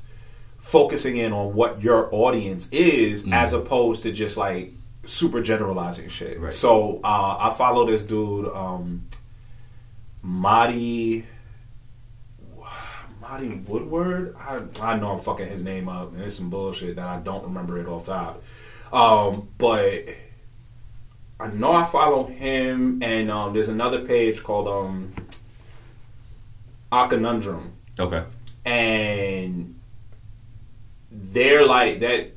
focusing 0.63 1.17
in 1.17 1.33
on 1.33 1.53
what 1.53 1.81
your 1.83 2.07
audience 2.15 2.69
is, 2.71 3.27
as 3.31 3.51
opposed 3.51 4.01
to 4.03 4.11
just 4.13 4.37
like 4.37 4.71
super 5.05 5.41
generalizing 5.43 6.07
shit. 6.07 6.39
Right. 6.39 6.53
So 6.53 7.01
uh, 7.03 7.37
I 7.39 7.53
follow 7.57 7.85
this 7.85 8.03
dude, 8.03 8.47
um, 8.47 9.05
Marty. 10.21 11.25
Marty 13.21 13.59
Woodward. 13.67 14.35
I, 14.39 14.61
I 14.81 14.97
know 14.97 15.11
I'm 15.13 15.19
fucking 15.19 15.47
his 15.47 15.63
name 15.63 15.87
up, 15.89 16.13
and 16.13 16.21
it's 16.21 16.37
some 16.37 16.49
bullshit 16.49 16.95
that 16.95 17.05
I 17.05 17.19
don't 17.19 17.43
remember 17.43 17.77
it 17.79 17.87
off 17.87 18.05
top. 18.05 18.41
Um, 18.91 19.49
but 19.57 20.05
I 21.39 21.47
know 21.47 21.73
I 21.73 21.83
follow 21.85 22.25
him, 22.25 23.01
and 23.03 23.29
um, 23.31 23.53
there's 23.53 23.69
another 23.69 24.01
page 24.05 24.43
called 24.43 24.67
um, 24.67 25.13
A 26.91 27.07
Conundrum, 27.07 27.73
Okay. 27.99 28.23
and 28.65 29.72
they're 31.33 31.65
like 31.65 31.99
that. 32.01 32.31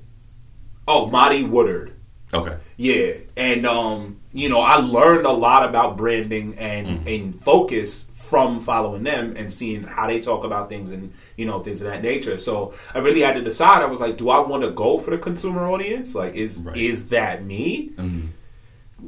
Oh, 0.89 1.07
Marty 1.07 1.43
Woodard. 1.45 1.93
Okay. 2.35 2.57
Yeah, 2.77 3.13
and 3.37 3.65
um, 3.67 4.21
you 4.33 4.49
know, 4.49 4.61
I 4.61 4.77
learned 4.77 5.27
a 5.27 5.33
lot 5.33 5.69
about 5.69 5.97
branding 5.97 6.57
and 6.59 6.87
Mm-hmm. 6.87 7.09
and 7.09 7.43
focus 7.43 8.11
from 8.17 8.61
following 8.61 9.05
them 9.05 9.35
and 9.37 9.53
seeing 9.53 9.85
how 9.85 10.09
they 10.09 10.21
talk 10.21 10.43
about 10.45 10.69
things 10.69 10.91
and 10.91 11.13
you 11.37 11.47
know 11.47 11.61
things 11.63 11.81
of 11.81 11.87
that 11.89 12.03
nature. 12.03 12.39
So 12.39 12.75
I 12.95 12.99
really 12.99 13.21
had 13.21 13.35
to 13.37 13.43
decide. 13.43 13.83
I 13.83 13.87
was 13.87 14.01
like, 14.01 14.17
do 14.19 14.31
I 14.31 14.41
want 14.41 14.65
to 14.65 14.71
go 14.71 14.99
for 14.99 15.11
the 15.13 15.19
consumer 15.19 15.67
audience? 15.69 16.15
Like, 16.15 16.35
is 16.35 16.59
Right. 16.59 16.77
is 16.77 17.09
that 17.11 17.45
me? 17.45 17.91
Mhm. 17.97 18.29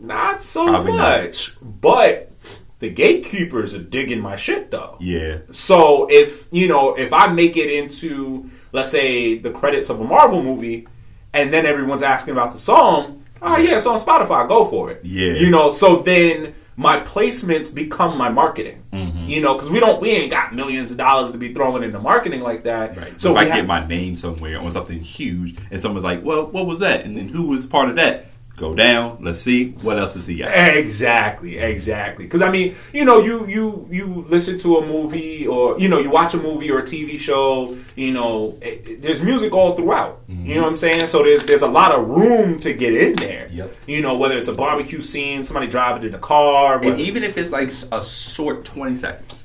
Not 0.02 0.42
so 0.42 0.66
Probably 0.66 0.92
not. 0.92 1.22
much, 1.24 1.56
but 1.62 2.30
the 2.78 2.90
gatekeepers 2.90 3.74
are 3.74 3.82
digging 3.82 4.20
my 4.20 4.36
shit 4.36 4.70
though. 4.70 4.96
Yeah. 5.00 5.38
So 5.50 6.06
if 6.10 6.46
you 6.52 6.68
know, 6.68 6.94
if 6.94 7.12
I 7.12 7.26
make 7.32 7.56
it 7.56 7.70
into, 7.72 8.48
let's 8.72 8.90
say, 8.90 9.38
the 9.38 9.50
credits 9.50 9.90
of 9.90 10.00
a 10.00 10.04
Marvel 10.04 10.42
movie, 10.42 10.86
and 11.32 11.52
then 11.52 11.66
everyone's 11.66 12.02
asking 12.02 12.32
about 12.32 12.52
the 12.52 12.58
song, 12.58 13.24
oh 13.42 13.56
yeah, 13.56 13.76
it's 13.76 13.86
on 13.86 13.98
Spotify, 13.98 14.48
go 14.48 14.64
for 14.66 14.90
it. 14.90 15.04
Yeah. 15.04 15.32
You 15.32 15.50
know, 15.50 15.70
so 15.70 15.96
then 15.96 16.54
my 16.76 17.00
placements 17.00 17.74
become 17.74 18.16
my 18.16 18.28
marketing. 18.28 18.84
Mm-hmm. 18.92 19.26
You 19.28 19.40
know, 19.42 19.54
because 19.54 19.68
we 19.68 19.80
don't, 19.80 20.00
we 20.00 20.10
ain't 20.10 20.30
got 20.30 20.54
millions 20.54 20.90
of 20.92 20.96
dollars 20.96 21.32
to 21.32 21.38
be 21.38 21.52
throwing 21.52 21.82
into 21.82 21.98
marketing 21.98 22.40
like 22.40 22.62
that. 22.64 22.96
Right. 22.96 23.20
So 23.20 23.32
if 23.32 23.36
I 23.38 23.44
have- 23.44 23.54
get 23.56 23.66
my 23.66 23.84
name 23.86 24.16
somewhere 24.16 24.58
on 24.60 24.70
something 24.70 25.00
huge, 25.00 25.58
and 25.70 25.80
someone's 25.80 26.04
like, 26.04 26.24
"Well, 26.24 26.46
what 26.46 26.66
was 26.66 26.78
that?" 26.78 27.04
and 27.04 27.16
then 27.16 27.28
who 27.28 27.48
was 27.48 27.66
part 27.66 27.90
of 27.90 27.96
that? 27.96 28.26
Go 28.58 28.74
down. 28.74 29.18
Let's 29.20 29.38
see 29.38 29.70
what 29.82 30.00
else 30.00 30.16
is 30.16 30.26
he 30.26 30.38
got. 30.38 30.48
Exactly, 30.52 31.58
exactly. 31.58 32.24
Because 32.24 32.42
I 32.42 32.50
mean, 32.50 32.74
you 32.92 33.04
know, 33.04 33.20
you 33.22 33.46
you 33.46 33.88
you 33.88 34.26
listen 34.28 34.58
to 34.58 34.78
a 34.78 34.86
movie, 34.86 35.46
or 35.46 35.78
you 35.78 35.88
know, 35.88 36.00
you 36.00 36.10
watch 36.10 36.34
a 36.34 36.38
movie 36.38 36.68
or 36.68 36.80
a 36.80 36.82
TV 36.82 37.20
show. 37.20 37.76
You 37.94 38.12
know, 38.12 38.58
it, 38.60 38.88
it- 38.88 39.02
there's 39.02 39.22
music 39.22 39.52
all 39.52 39.76
throughout. 39.76 40.22
You 40.26 40.34
mm-hmm. 40.34 40.54
know 40.54 40.62
what 40.62 40.68
I'm 40.70 40.76
saying? 40.76 41.06
So 41.06 41.22
there's 41.22 41.44
there's 41.44 41.62
a 41.62 41.68
lot 41.68 41.92
of 41.92 42.08
room 42.08 42.58
to 42.60 42.74
get 42.74 42.94
in 42.94 43.14
there. 43.14 43.48
Yep. 43.52 43.76
You 43.86 44.02
know, 44.02 44.16
whether 44.16 44.36
it's 44.36 44.48
a 44.48 44.52
barbecue 44.54 45.02
scene, 45.02 45.44
somebody 45.44 45.68
driving 45.68 46.08
in 46.08 46.14
a 46.14 46.18
car, 46.18 46.82
And 46.82 46.98
even 46.98 47.22
if 47.22 47.38
it's 47.38 47.52
like 47.52 47.70
a 47.92 48.02
short 48.04 48.64
twenty 48.64 48.96
seconds, 48.96 49.44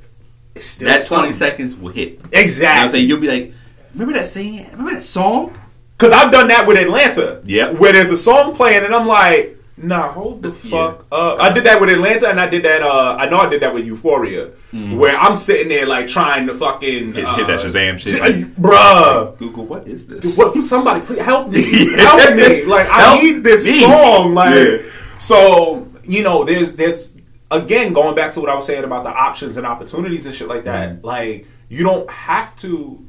still 0.60 0.88
that 0.88 1.06
twenty 1.06 1.32
something. 1.32 1.34
seconds 1.34 1.76
will 1.76 1.92
hit. 1.92 2.14
You 2.14 2.18
know 2.18 2.68
what 2.68 2.68
I'm 2.68 2.90
saying? 2.90 3.08
You'll 3.08 3.22
be 3.22 3.28
like, 3.28 3.54
"Remember 3.94 4.14
that 4.18 4.26
scene? 4.26 4.66
Remember 4.72 4.96
that 4.96 5.04
song?" 5.04 5.56
Because 5.98 6.12
I've 6.12 6.32
done 6.32 6.48
that 6.50 6.68
with 6.68 6.78
Atlanta. 6.78 7.42
Yep. 7.46 7.74
Where 7.80 7.94
there's 7.94 8.12
a 8.12 8.18
song 8.18 8.56
playing 8.56 8.84
and 8.84 8.94
I'm 8.94 9.08
like, 9.08 9.58
nah, 9.78 10.12
hold 10.12 10.42
the 10.44 10.52
fuck 10.52 11.06
up. 11.12 11.40
I 11.40 11.52
did 11.52 11.64
that 11.66 11.80
with 11.80 11.90
Atlanta 11.90 12.28
and 12.30 12.40
I 12.40 12.48
did 12.50 12.64
that, 12.66 12.82
uh, 12.82 13.16
I 13.20 13.30
know 13.30 13.38
I 13.40 13.50
did 13.50 13.62
that 13.62 13.74
with 13.74 13.86
Euphoria. 13.86 14.52
Where 14.72 15.16
I'm 15.16 15.38
sitting 15.38 15.70
there 15.70 15.86
like 15.86 16.08
trying 16.08 16.48
to 16.48 16.56
fucking. 16.56 17.14
Mm-hmm. 17.14 17.16
Hit, 17.16 17.26
uh, 17.26 17.36
hit 17.36 17.48
that 17.48 17.60
Shazam 17.60 18.00
shit. 18.00 18.20
Like, 18.20 18.56
bruh. 18.56 19.38
Google, 19.38 19.66
what 19.68 19.88
is 19.88 20.08
this? 20.08 20.36
What, 20.36 20.56
somebody 20.64 21.02
please 21.06 21.20
help 21.20 21.50
me. 21.52 21.94
help 21.96 22.36
me. 22.36 22.66
Like, 22.66 22.88
I 22.90 23.02
Help 23.02 23.24
need 23.24 23.44
this 23.44 23.66
me. 23.66 23.82
song. 23.82 24.34
Like, 24.34 24.56
Yeah. 24.56 24.78
so, 25.20 25.88
you 26.04 26.24
know, 26.24 26.44
there's, 26.44 26.76
there's, 26.76 27.16
again, 27.52 27.94
going 27.94 28.16
back 28.16 28.34
to 28.34 28.42
what 28.42 28.50
I 28.50 28.56
was 28.56 28.66
saying 28.66 28.84
about 28.84 29.04
the 29.04 29.12
options 29.12 29.58
and 29.58 29.66
opportunities 29.68 30.26
and 30.26 30.34
shit 30.36 30.48
like 30.48 30.64
that. 30.64 30.90
Mm-hmm. 30.98 31.06
Like, 31.06 31.48
you 31.70 31.84
don't 31.84 32.10
have 32.10 32.56
to, 32.58 33.03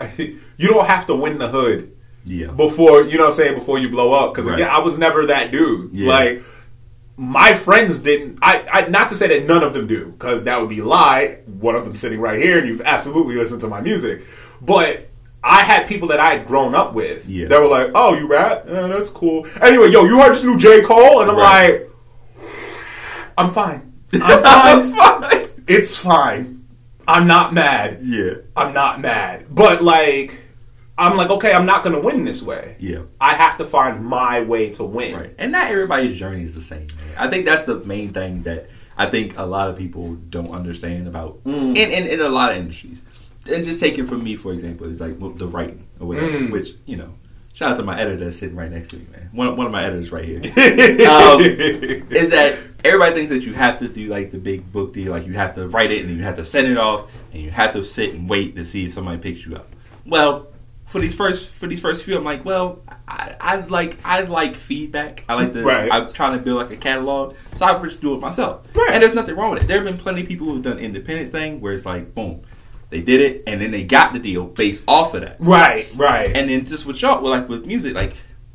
you 0.18 0.68
don't 0.68 0.86
have 0.86 1.06
to 1.06 1.14
win 1.14 1.38
the 1.38 1.48
hood 1.48 1.92
Yeah. 2.24 2.48
before 2.48 3.02
you 3.04 3.16
know 3.16 3.24
what 3.24 3.30
I'm 3.30 3.36
saying 3.36 3.54
before 3.58 3.78
you 3.78 3.88
blow 3.88 4.12
up 4.12 4.32
because 4.32 4.46
Right. 4.46 4.54
again 4.56 4.70
I 4.70 4.78
was 4.80 4.98
never 4.98 5.26
that 5.26 5.50
dude 5.50 5.92
Yeah. 5.96 6.08
like 6.08 6.42
my 7.16 7.54
friends 7.54 8.00
didn't 8.00 8.38
I, 8.42 8.64
I 8.72 8.88
not 8.88 9.08
to 9.10 9.14
say 9.16 9.28
that 9.28 9.46
none 9.46 9.62
of 9.62 9.72
them 9.72 9.86
do 9.86 10.06
because 10.06 10.44
that 10.44 10.60
would 10.60 10.68
be 10.68 10.80
a 10.80 10.84
lie 10.84 11.38
one 11.46 11.76
of 11.76 11.84
them 11.84 11.94
sitting 11.96 12.20
right 12.20 12.40
here 12.42 12.58
and 12.58 12.66
you've 12.68 12.80
absolutely 12.82 13.36
listened 13.36 13.60
to 13.60 13.68
my 13.68 13.80
music 13.80 14.22
but 14.60 15.08
I 15.46 15.60
had 15.60 15.86
people 15.86 16.08
that 16.08 16.18
I 16.20 16.34
had 16.34 16.46
grown 16.46 16.74
up 16.74 16.92
with 16.94 17.26
Yeah. 17.28 17.46
that 17.48 17.60
were 17.60 17.68
like 17.68 17.90
oh 17.94 18.14
you 18.18 18.26
rap 18.26 18.66
Eh, 18.68 18.86
that's 18.88 19.10
cool 19.10 19.46
anyway 19.62 19.90
yo 19.90 20.04
you 20.04 20.20
heard 20.20 20.34
this 20.34 20.42
new 20.44 20.58
J 20.58 20.82
Cole 20.82 21.20
and 21.22 21.30
I'm 21.30 21.36
Right. 21.36 21.82
like 21.82 21.90
I'm 23.38 23.50
fine 23.52 23.92
I'm 24.12 24.42
fine 24.42 24.92
Fine. 24.94 25.46
it's 25.68 25.96
fine 25.96 26.53
I'm 27.06 27.26
not 27.26 27.52
mad 27.54 28.00
Yeah. 28.02 28.34
I'm 28.56 28.72
not 28.72 29.00
mad. 29.00 29.46
But 29.50 29.82
like 29.82 30.40
I'm 30.96 31.16
like, 31.16 31.28
okay, 31.30 31.52
I'm 31.52 31.66
not 31.66 31.82
gonna 31.82 32.00
win 32.00 32.24
this 32.24 32.40
way. 32.42 32.76
Yeah. 32.78 33.00
I 33.20 33.34
have 33.34 33.58
to 33.58 33.64
find 33.64 34.04
my 34.04 34.40
way 34.40 34.70
to 34.70 34.84
win. 34.84 35.14
Right. 35.16 35.34
And 35.38 35.52
not 35.52 35.68
everybody's 35.70 36.16
journey 36.18 36.42
is 36.44 36.54
the 36.54 36.60
same. 36.60 36.86
Man. 36.86 37.16
I 37.18 37.28
think 37.28 37.44
that's 37.46 37.62
the 37.64 37.76
main 37.80 38.12
thing 38.12 38.42
that 38.44 38.68
I 38.96 39.06
think 39.06 39.36
a 39.36 39.42
lot 39.44 39.68
of 39.68 39.76
people 39.76 40.14
don't 40.30 40.52
understand 40.52 41.08
about 41.08 41.40
in, 41.44 41.76
in, 41.76 42.06
in 42.06 42.20
a 42.20 42.28
lot 42.28 42.52
of 42.52 42.58
industries. 42.58 43.00
And 43.50 43.62
just 43.64 43.80
take 43.80 43.98
it 43.98 44.06
from 44.06 44.22
me, 44.22 44.36
for 44.36 44.52
example, 44.52 44.86
is 44.88 45.00
like 45.00 45.18
the 45.36 45.46
writing 45.48 45.86
or 46.00 46.06
whatever, 46.08 46.28
Mm. 46.28 46.50
which, 46.52 46.70
you 46.86 46.96
know, 46.96 47.12
shout 47.54 47.70
out 47.70 47.76
to 47.78 47.82
my 47.82 47.98
editor 47.98 48.22
that's 48.22 48.38
sitting 48.38 48.56
right 48.56 48.70
next 48.70 48.88
to 48.88 48.98
me, 48.98 49.06
man. 49.10 49.30
One, 49.32 49.56
one 49.56 49.66
of 49.66 49.72
my 49.72 49.84
editors 49.84 50.12
right 50.12 50.24
here. 50.24 50.38
um, 51.08 51.40
is 51.40 52.30
that 52.30 52.58
everybody 52.84 53.14
thinks 53.14 53.30
that 53.30 53.42
you 53.42 53.54
have 53.54 53.78
to 53.78 53.88
do 53.88 54.08
like 54.08 54.30
the 54.30 54.38
big 54.38 54.70
book 54.70 54.92
deal, 54.92 55.12
like 55.12 55.26
you 55.26 55.32
have 55.32 55.54
to 55.54 55.68
write 55.68 55.92
it 55.92 56.04
and 56.04 56.14
you 56.14 56.22
have 56.22 56.36
to 56.36 56.44
send 56.44 56.66
it 56.66 56.76
off 56.76 57.10
and 57.32 57.40
you 57.40 57.50
have 57.50 57.72
to 57.72 57.82
sit 57.82 58.12
and 58.12 58.28
wait 58.28 58.54
to 58.56 58.64
see 58.64 58.86
if 58.86 58.92
somebody 58.92 59.18
picks 59.18 59.46
you 59.46 59.56
up. 59.56 59.74
Well, 60.04 60.48
for 60.84 61.00
these 61.00 61.14
first 61.14 61.48
for 61.48 61.66
these 61.66 61.80
first 61.80 62.04
few, 62.04 62.16
I'm 62.16 62.24
like, 62.24 62.44
well, 62.44 62.82
I, 63.08 63.36
I 63.40 63.56
like 63.56 63.98
I 64.04 64.22
like 64.22 64.54
feedback. 64.56 65.24
I 65.28 65.34
like 65.34 65.52
the 65.52 65.62
Right. 65.62 65.90
I'm 65.90 66.12
trying 66.12 66.36
to 66.36 66.44
build 66.44 66.58
like 66.58 66.72
a 66.72 66.76
catalog, 66.76 67.36
so 67.56 67.64
I 67.64 67.80
just 67.82 68.00
do 68.00 68.14
it 68.14 68.20
myself. 68.20 68.66
Right. 68.74 68.90
And 68.92 69.02
there's 69.02 69.14
nothing 69.14 69.36
wrong 69.36 69.52
with 69.54 69.62
it. 69.62 69.66
There 69.66 69.78
have 69.78 69.86
been 69.86 69.96
plenty 69.96 70.22
of 70.22 70.28
people 70.28 70.48
who've 70.48 70.62
done 70.62 70.78
independent 70.78 71.32
thing 71.32 71.60
where 71.60 71.72
it's 71.72 71.86
like, 71.86 72.14
boom, 72.14 72.42
they 72.94 73.00
did 73.02 73.20
it 73.20 73.42
and 73.48 73.60
then 73.60 73.72
they 73.72 73.82
got 73.82 74.12
the 74.12 74.20
deal 74.20 74.44
based 74.46 74.84
off 74.86 75.14
of 75.14 75.22
that. 75.22 75.36
Right, 75.40 75.84
right. 75.96 76.28
And 76.34 76.48
then 76.48 76.64
just 76.64 76.86
with 76.86 77.02
y'all, 77.02 77.20
well, 77.20 77.32
like 77.32 77.48
with 77.48 77.66
music, 77.66 77.94
like 77.94 78.14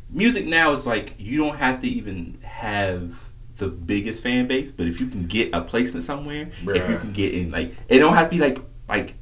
music 0.09 0.45
now 0.47 0.71
is 0.71 0.87
like 0.87 1.15
you 1.19 1.37
don't 1.43 1.57
have 1.57 1.81
to 1.81 1.87
even 1.89 2.39
have 2.41 3.13
the 3.57 3.67
biggest 3.67 4.23
fan 4.23 4.47
base, 4.47 4.71
but 4.71 4.87
if 4.87 5.01
you 5.01 5.07
can 5.07 5.27
get 5.27 5.53
a 5.53 5.59
placement 5.59 6.05
somewhere, 6.05 6.49
if 6.67 6.89
you 6.89 6.97
can 6.97 7.11
get 7.11 7.33
in, 7.33 7.51
like, 7.51 7.75
it 7.89 7.99
don't 7.99 8.13
have 8.13 8.29
to 8.29 8.35
be 8.37 8.41
like 8.41 8.59
like 8.87 9.15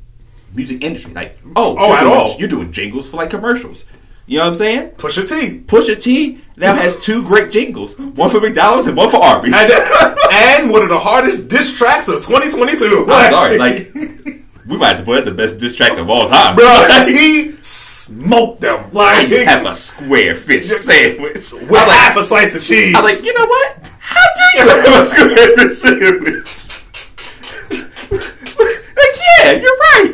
music 0.53 0.83
industry. 0.83 1.13
Like, 1.13 1.37
oh, 1.55 1.75
Oh, 1.79 1.87
you're 1.87 1.97
at 1.97 2.01
doing, 2.01 2.13
all. 2.13 2.35
you're 2.37 2.47
doing 2.49 2.71
jingles 2.71 3.09
for 3.09 3.17
like 3.17 3.31
commercials. 3.31 3.85
You 4.27 4.37
know 4.37 4.43
what 4.43 4.49
I'm 4.49 4.55
saying? 4.55 4.89
Pusha 4.91 5.27
T. 5.27 5.61
Pusha 5.61 5.99
T 5.99 6.39
now 6.57 6.75
has 6.75 6.99
two 7.03 7.23
great 7.25 7.49
jingles, 7.51 7.97
one 7.97 8.29
for 8.29 8.39
McDonald's 8.39 8.87
and 8.87 8.95
one 8.95 9.09
for 9.09 9.17
Arby's. 9.23 9.55
And, 9.55 9.71
and 10.31 10.69
one 10.69 10.83
of 10.83 10.89
the 10.89 10.99
hardest 10.99 11.47
diss 11.47 11.75
tracks 11.75 12.07
of 12.07 12.15
2022. 12.25 13.07
I'm 13.09 13.31
sorry, 13.31 13.57
like 13.57 13.87
we 14.67 14.77
might 14.77 14.89
have 14.95 14.99
to 14.99 15.05
put 15.05 15.25
the 15.25 15.31
best 15.31 15.59
diss 15.59 15.73
tracks 15.75 15.97
of 15.97 16.09
all 16.09 16.27
time. 16.27 16.55
bro, 16.55 16.65
he 17.07 17.53
smoked 17.61 18.61
them. 18.61 18.91
Like, 18.93 19.31
I 19.31 19.43
have 19.43 19.65
a 19.65 19.73
square 19.75 20.35
fish 20.35 20.65
sandwich. 20.67 21.51
with 21.53 21.71
like, 21.71 21.87
half 21.87 22.17
a 22.17 22.23
slice 22.23 22.55
of 22.55 22.63
cheese. 22.63 22.95
I'm 22.95 23.03
like, 23.03 23.23
you 23.23 23.33
know 23.33 23.45
what? 23.45 23.77
How 23.99 24.25
do 24.35 24.59
you 24.59 24.67
have 24.69 25.01
a 25.01 25.05
square 25.05 25.57
fish 25.57 25.77
sandwich? 25.77 26.63
like, 28.11 29.15
yeah, 29.39 29.51
you're 29.53 29.77
right. 29.93 30.13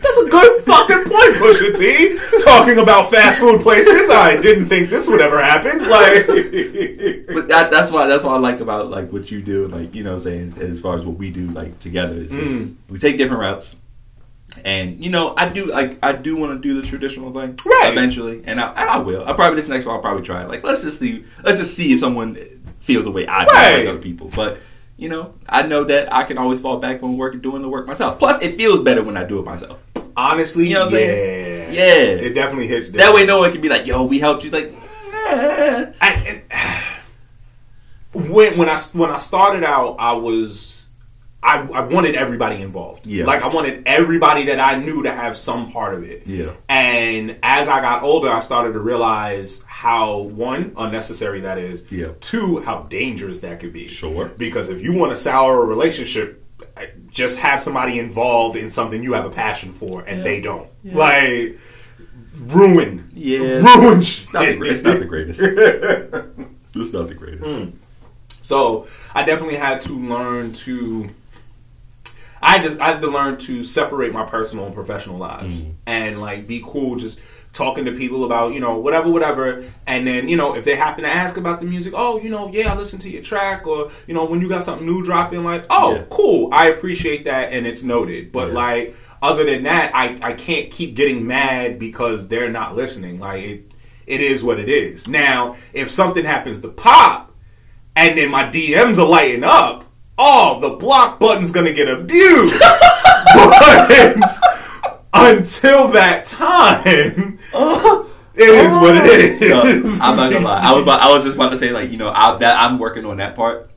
That's 0.00 0.16
a 0.18 0.30
good 0.30 0.64
fucking 0.64 1.04
point, 1.04 1.34
Pusha 1.36 1.76
T. 1.76 2.18
Talking 2.44 2.78
about 2.78 3.10
fast 3.10 3.40
food 3.40 3.62
places, 3.62 4.08
I 4.10 4.40
didn't 4.40 4.66
think 4.66 4.90
this 4.90 5.08
would 5.08 5.20
ever 5.20 5.42
happen. 5.42 5.78
Like, 5.90 6.26
But 6.26 7.48
that, 7.48 7.68
that's 7.70 7.90
why 7.90 8.06
that's 8.06 8.22
what 8.24 8.34
I 8.34 8.38
like 8.38 8.60
about 8.60 8.90
like 8.90 9.12
what 9.12 9.30
you 9.30 9.42
do, 9.42 9.66
like 9.68 9.94
you 9.96 10.04
know, 10.04 10.10
what 10.14 10.26
I'm 10.26 10.52
saying 10.54 10.54
as 10.60 10.80
far 10.80 10.96
as 10.96 11.04
what 11.04 11.16
we 11.18 11.30
do, 11.30 11.48
like 11.50 11.78
together 11.80 12.14
is 12.14 12.30
Mm. 12.30 12.76
we 12.88 12.98
take 13.00 13.16
different 13.18 13.40
routes, 13.40 13.74
and 14.64 15.02
you 15.04 15.10
know, 15.10 15.34
I 15.36 15.48
do 15.48 15.66
like 15.66 15.98
I 16.02 16.12
do 16.12 16.36
want 16.36 16.52
to 16.52 16.58
do 16.68 16.80
the 16.80 16.86
traditional 16.86 17.32
thing 17.32 17.58
Right. 17.64 17.92
eventually, 17.92 18.42
and 18.46 18.60
I, 18.60 18.68
and 18.70 18.90
I 18.90 18.98
will. 18.98 19.26
I 19.26 19.32
probably 19.32 19.56
this 19.60 19.68
next 19.68 19.84
one 19.86 19.94
I'll 19.96 20.00
probably 20.02 20.22
try 20.22 20.42
it. 20.42 20.48
Like 20.48 20.64
let's 20.64 20.82
just 20.82 20.98
see, 20.98 21.24
let's 21.44 21.58
just 21.58 21.74
see 21.74 21.92
if 21.92 22.00
someone 22.00 22.36
feels 22.78 23.04
the 23.04 23.10
way 23.10 23.26
I 23.28 23.44
feel 23.46 23.54
Right. 23.54 23.78
like 23.78 23.88
other 23.88 23.98
people, 23.98 24.30
but. 24.34 24.58
You 25.00 25.08
know, 25.08 25.34
I 25.48 25.62
know 25.62 25.84
that 25.84 26.12
I 26.12 26.24
can 26.24 26.38
always 26.38 26.58
fall 26.60 26.80
back 26.80 27.04
on 27.04 27.16
work 27.16 27.32
and 27.32 27.40
doing 27.40 27.62
the 27.62 27.68
work 27.68 27.86
myself. 27.86 28.18
Plus, 28.18 28.42
it 28.42 28.56
feels 28.56 28.80
better 28.82 29.00
when 29.00 29.16
I 29.16 29.22
do 29.22 29.38
it 29.38 29.44
myself. 29.44 29.78
honestly, 30.16 30.66
You 30.66 30.74
know 30.74 30.86
what 30.86 30.94
I'm 30.94 30.98
yeah. 30.98 31.06
saying? 31.06 31.72
Yeah. 31.72 32.26
It 32.26 32.34
definitely 32.34 32.66
hits 32.66 32.90
That 32.90 33.14
way, 33.14 33.24
no 33.24 33.38
one 33.38 33.52
can 33.52 33.60
be 33.60 33.68
like, 33.68 33.86
"Yo, 33.86 34.02
we 34.02 34.18
helped 34.18 34.42
you." 34.42 34.50
Like, 34.50 34.74
eh. 35.14 35.92
I, 36.00 36.42
when 38.12 38.58
when 38.58 38.68
I 38.68 38.76
when 38.92 39.10
I 39.10 39.20
started 39.20 39.62
out, 39.62 39.96
I 40.00 40.12
was 40.14 40.77
I, 41.42 41.60
I 41.60 41.80
wanted 41.82 42.16
everybody 42.16 42.60
involved. 42.62 43.06
Yeah. 43.06 43.24
like 43.24 43.42
I 43.42 43.46
wanted 43.46 43.84
everybody 43.86 44.46
that 44.46 44.58
I 44.58 44.76
knew 44.76 45.04
to 45.04 45.12
have 45.12 45.38
some 45.38 45.70
part 45.70 45.94
of 45.94 46.02
it. 46.02 46.26
Yeah. 46.26 46.52
And 46.68 47.38
as 47.42 47.68
I 47.68 47.80
got 47.80 48.02
older, 48.02 48.28
I 48.28 48.40
started 48.40 48.72
to 48.72 48.80
realize 48.80 49.62
how 49.66 50.18
one 50.18 50.72
unnecessary 50.76 51.42
that 51.42 51.58
is. 51.58 51.90
Yeah. 51.92 52.08
Two, 52.20 52.60
how 52.60 52.82
dangerous 52.82 53.40
that 53.40 53.60
could 53.60 53.72
be. 53.72 53.86
Sure. 53.86 54.26
Because 54.26 54.68
if 54.68 54.82
you 54.82 54.92
want 54.92 55.12
to 55.12 55.18
sour 55.18 55.62
a 55.62 55.66
relationship, 55.66 56.44
just 57.10 57.38
have 57.38 57.62
somebody 57.62 57.98
involved 57.98 58.56
in 58.56 58.70
something 58.70 59.02
you 59.02 59.12
have 59.12 59.24
a 59.24 59.30
passion 59.30 59.72
for, 59.72 60.02
and 60.02 60.24
they 60.24 60.40
don't. 60.40 60.68
Like 60.84 61.58
ruin. 62.36 63.10
Yeah. 63.14 63.60
Ruin. 63.60 64.00
It's 64.00 64.32
not, 64.32 64.40
the, 64.40 64.52
shit. 64.52 64.62
it's 64.62 64.82
not 64.82 64.98
the 64.98 65.04
greatest. 65.04 65.40
it's 65.40 66.92
not 66.92 67.08
the 67.08 67.14
greatest. 67.14 67.44
Hmm. 67.48 67.70
So 68.40 68.86
I 69.14 69.24
definitely 69.24 69.56
had 69.56 69.80
to 69.82 69.92
learn 69.92 70.52
to. 70.54 71.10
I 72.42 72.60
just 72.60 72.78
I 72.80 72.92
had 72.92 73.00
to 73.02 73.08
learn 73.08 73.38
to 73.38 73.64
separate 73.64 74.12
my 74.12 74.24
personal 74.24 74.66
and 74.66 74.74
professional 74.74 75.18
lives. 75.18 75.56
Mm. 75.56 75.72
and 75.86 76.20
like 76.20 76.46
be 76.46 76.62
cool 76.64 76.96
just 76.96 77.18
talking 77.54 77.86
to 77.86 77.92
people 77.92 78.24
about 78.24 78.52
you 78.52 78.60
know 78.60 78.78
whatever 78.78 79.10
whatever. 79.10 79.64
And 79.86 80.06
then 80.06 80.28
you 80.28 80.36
know 80.36 80.54
if 80.54 80.64
they 80.64 80.76
happen 80.76 81.04
to 81.04 81.10
ask 81.10 81.36
about 81.36 81.60
the 81.60 81.66
music 81.66 81.94
oh 81.96 82.20
you 82.20 82.30
know 82.30 82.50
yeah 82.52 82.72
I 82.72 82.76
listened 82.76 83.02
to 83.02 83.10
your 83.10 83.22
track. 83.22 83.66
Or 83.66 83.90
you 84.06 84.14
know 84.14 84.24
when 84.26 84.40
you 84.40 84.48
got 84.48 84.62
something 84.64 84.86
new 84.86 85.02
dropping 85.04 85.44
like 85.44 85.64
oh 85.70 85.94
Yeah. 85.96 86.04
cool. 86.10 86.50
I 86.52 86.68
appreciate 86.68 87.24
that 87.24 87.52
and 87.52 87.66
it's 87.66 87.82
noted. 87.82 88.30
But 88.32 88.48
Yeah. 88.48 88.54
like 88.54 88.96
other 89.20 89.44
than 89.44 89.64
that 89.64 89.90
I 89.94 90.18
I 90.22 90.32
can't 90.34 90.70
keep 90.70 90.94
getting 90.94 91.26
mad 91.26 91.78
because 91.78 92.28
they're 92.28 92.50
not 92.50 92.76
listening. 92.76 93.18
Like 93.18 93.42
it 93.42 93.72
it 94.06 94.20
is 94.20 94.44
what 94.44 94.58
it 94.60 94.68
is. 94.68 95.08
Now 95.08 95.56
if 95.72 95.90
something 95.90 96.24
happens 96.24 96.60
to 96.62 96.68
pop 96.68 97.34
and 97.96 98.16
then 98.16 98.30
my 98.30 98.44
DMs 98.44 98.96
are 98.98 99.06
lighting 99.08 99.42
up, 99.42 99.84
oh, 100.18 100.58
the 100.60 100.70
block 100.76 101.18
button's 101.20 101.50
gonna 101.52 101.72
get 101.72 101.88
abused. 101.88 102.54
but 102.58 104.30
until 105.14 105.88
that 105.88 106.26
time, 106.26 107.38
it 107.54 108.48
is 108.50 108.72
what 108.74 108.96
it 109.06 109.40
No, 109.48 109.62
is. 109.64 110.00
I'm 110.00 110.16
not 110.16 110.32
gonna 110.32 110.44
lie. 110.44 110.60
I 110.60 110.72
was 110.72 110.82
about, 110.82 111.00
I 111.00 111.12
was 111.12 111.24
just 111.24 111.36
about 111.36 111.50
to 111.52 111.58
say 111.58 111.70
like 111.70 111.90
you 111.90 111.96
know 111.98 112.10
I, 112.10 112.36
that 112.38 112.60
I'm 112.62 112.78
working 112.78 113.04
on 113.04 113.16
that 113.18 113.34
part. 113.34 113.70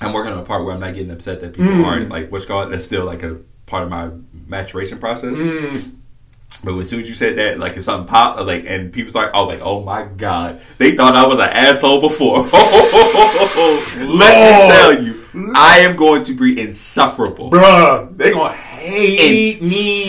I'm 0.00 0.12
working 0.12 0.32
on 0.32 0.38
a 0.38 0.44
part 0.44 0.64
where 0.64 0.74
I'm 0.74 0.80
not 0.80 0.94
getting 0.94 1.10
upset 1.10 1.40
that 1.40 1.54
people 1.54 1.72
Mm. 1.72 1.84
aren't 1.84 2.08
like 2.08 2.30
what's 2.30 2.46
called. 2.46 2.72
That's 2.72 2.84
still 2.84 3.04
like 3.04 3.22
a 3.24 3.38
part 3.66 3.82
of 3.82 3.90
my 3.90 4.10
maturation 4.46 4.98
process. 4.98 5.36
Mm. 5.36 5.94
But 6.64 6.76
as 6.78 6.88
soon 6.88 7.00
as 7.00 7.08
you 7.08 7.14
said 7.14 7.36
that, 7.36 7.58
like 7.58 7.76
if 7.76 7.84
something 7.84 8.06
popped, 8.08 8.40
like, 8.42 8.64
and 8.66 8.92
people 8.92 9.10
start, 9.10 9.32
I 9.34 9.40
was 9.40 9.48
like, 9.48 9.60
oh 9.62 9.82
my 9.82 10.04
god, 10.04 10.60
they 10.78 10.96
thought 10.96 11.14
I 11.14 11.26
was 11.26 11.38
an 11.38 11.48
asshole 11.50 12.00
before. 12.00 12.38
Let 13.98 14.34
me 14.34 14.68
tell 14.68 15.02
you, 15.02 15.24
I 15.54 15.78
am 15.80 15.96
going 15.96 16.22
to 16.24 16.34
be 16.34 16.60
insufferable. 16.60 17.50
Bruh, 17.50 18.16
they 18.16 18.32
gonna 18.32 18.54
hate 18.54 19.60
me. 19.62 20.04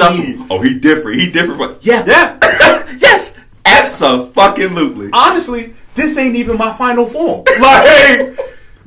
Oh, 0.49 0.61
he 0.61 0.79
different. 0.79 1.19
He 1.19 1.29
different. 1.31 1.57
From, 1.57 1.77
yeah, 1.81 2.03
Yeah. 2.05 2.37
yes, 2.97 3.37
absolutely. 3.65 5.09
Honestly, 5.13 5.73
this 5.95 6.17
ain't 6.17 6.35
even 6.35 6.57
my 6.57 6.73
final 6.73 7.05
form. 7.05 7.43
Like, 7.59 8.37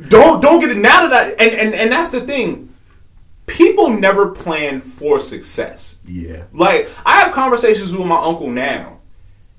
don't 0.09 0.41
don't 0.41 0.59
get 0.61 0.71
it 0.71 0.79
now 0.79 1.07
that 1.07 1.13
I 1.13 1.31
and, 1.33 1.55
and 1.55 1.75
and 1.75 1.93
that's 1.93 2.11
the 2.11 2.21
thing. 2.23 2.71
People 3.47 3.91
never 3.91 4.31
plan 4.31 4.81
for 4.81 5.21
success. 5.21 5.97
Yeah. 6.07 6.45
Like 6.53 6.89
I 7.07 7.21
have 7.21 7.33
conversations 7.33 7.93
with 7.95 8.07
my 8.07 8.21
uncle 8.21 8.51
now, 8.51 8.99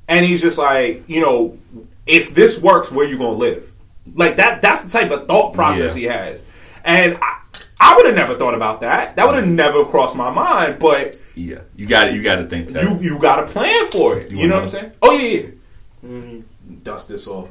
and 0.07 0.25
he's 0.25 0.41
just 0.41 0.57
like, 0.57 1.03
you 1.07 1.21
know, 1.21 1.57
if 2.05 2.33
this 2.35 2.59
works, 2.61 2.91
where 2.91 3.05
you 3.07 3.17
gonna 3.17 3.37
live? 3.37 3.71
Like 4.15 4.35
that. 4.37 4.61
That's 4.61 4.81
the 4.81 4.89
type 4.89 5.11
of 5.11 5.27
thought 5.27 5.53
process 5.53 5.95
Yeah. 5.95 5.99
he 5.99 6.05
has, 6.17 6.45
and 6.83 7.17
I, 7.21 7.37
I 7.79 7.95
would 7.95 8.05
have 8.05 8.15
never 8.15 8.35
thought 8.35 8.53
about 8.55 8.81
that. 8.81 9.15
That 9.15 9.25
would 9.27 9.35
have 9.35 9.47
never 9.47 9.83
crossed 9.85 10.15
my 10.15 10.29
mind. 10.29 10.79
But 10.79 11.17
Yeah, 11.35 11.59
you 11.75 11.85
got 11.85 12.09
it. 12.09 12.15
You 12.15 12.23
got 12.23 12.37
to 12.37 12.47
think 12.47 12.69
that. 12.73 12.83
you 12.83 12.99
you 13.01 13.19
got 13.19 13.37
to 13.37 13.47
plan 13.51 13.89
for 13.91 14.17
it. 14.19 14.31
You, 14.31 14.39
You 14.39 14.47
know 14.47 14.55
wanna 14.61 14.65
what 14.67 14.75
I'm 14.75 14.81
saying? 14.81 14.91
Oh 15.01 15.11
yeah. 15.17 15.39
yeah. 15.41 15.49
Mm, 16.05 16.43
dust 16.83 17.07
this 17.09 17.27
off. 17.27 17.49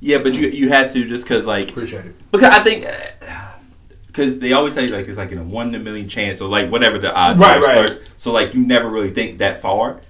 yeah, 0.00 0.18
but 0.18 0.34
you 0.34 0.48
you 0.48 0.68
have 0.70 0.92
to 0.92 1.04
just 1.06 1.24
because 1.24 1.46
like 1.46 1.70
Appreciate 1.70 2.06
it. 2.06 2.30
because 2.32 2.52
I 2.54 2.62
think 2.62 2.86
because 4.06 4.38
they 4.38 4.52
always 4.52 4.74
say 4.74 4.86
like 4.88 5.08
it's 5.08 5.18
like 5.18 5.32
in 5.32 5.38
a 5.38 5.42
one 5.42 5.68
in 5.68 5.74
a 5.76 5.78
million 5.84 6.08
chance 6.08 6.40
or 6.40 6.48
like 6.48 6.70
whatever 6.70 6.98
the 6.98 7.14
odds 7.14 7.40
Right, 7.40 7.58
are. 7.58 7.62
right. 7.80 7.88
So- 7.88 7.98
So 8.16 8.32
like 8.32 8.54
you 8.54 8.64
never 8.64 8.88
really 8.88 9.10
think 9.10 9.38
that 9.38 9.60
far, 9.60 10.00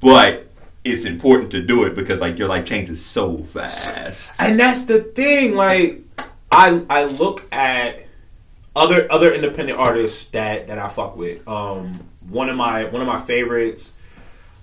but 0.00 0.46
it's 0.84 1.04
important 1.04 1.50
to 1.50 1.60
do 1.62 1.84
it 1.84 1.94
because 1.94 2.20
like 2.20 2.38
your 2.38 2.48
life 2.48 2.64
changes 2.64 3.04
so 3.04 3.38
fast. 3.38 4.32
And 4.38 4.58
that's 4.58 4.84
the 4.84 5.00
thing. 5.00 5.54
Like, 5.56 6.00
I 6.56 6.84
I 6.88 7.04
look 7.04 7.46
at 7.52 8.06
other 8.74 9.10
other 9.12 9.32
independent 9.32 9.78
artists 9.78 10.26
that 10.28 10.68
that 10.68 10.78
I 10.78 10.88
fuck 10.88 11.16
with. 11.16 11.46
Um, 11.46 12.08
one 12.28 12.48
of 12.48 12.56
my 12.56 12.84
one 12.84 13.02
of 13.02 13.08
my 13.08 13.20
favorites. 13.20 13.96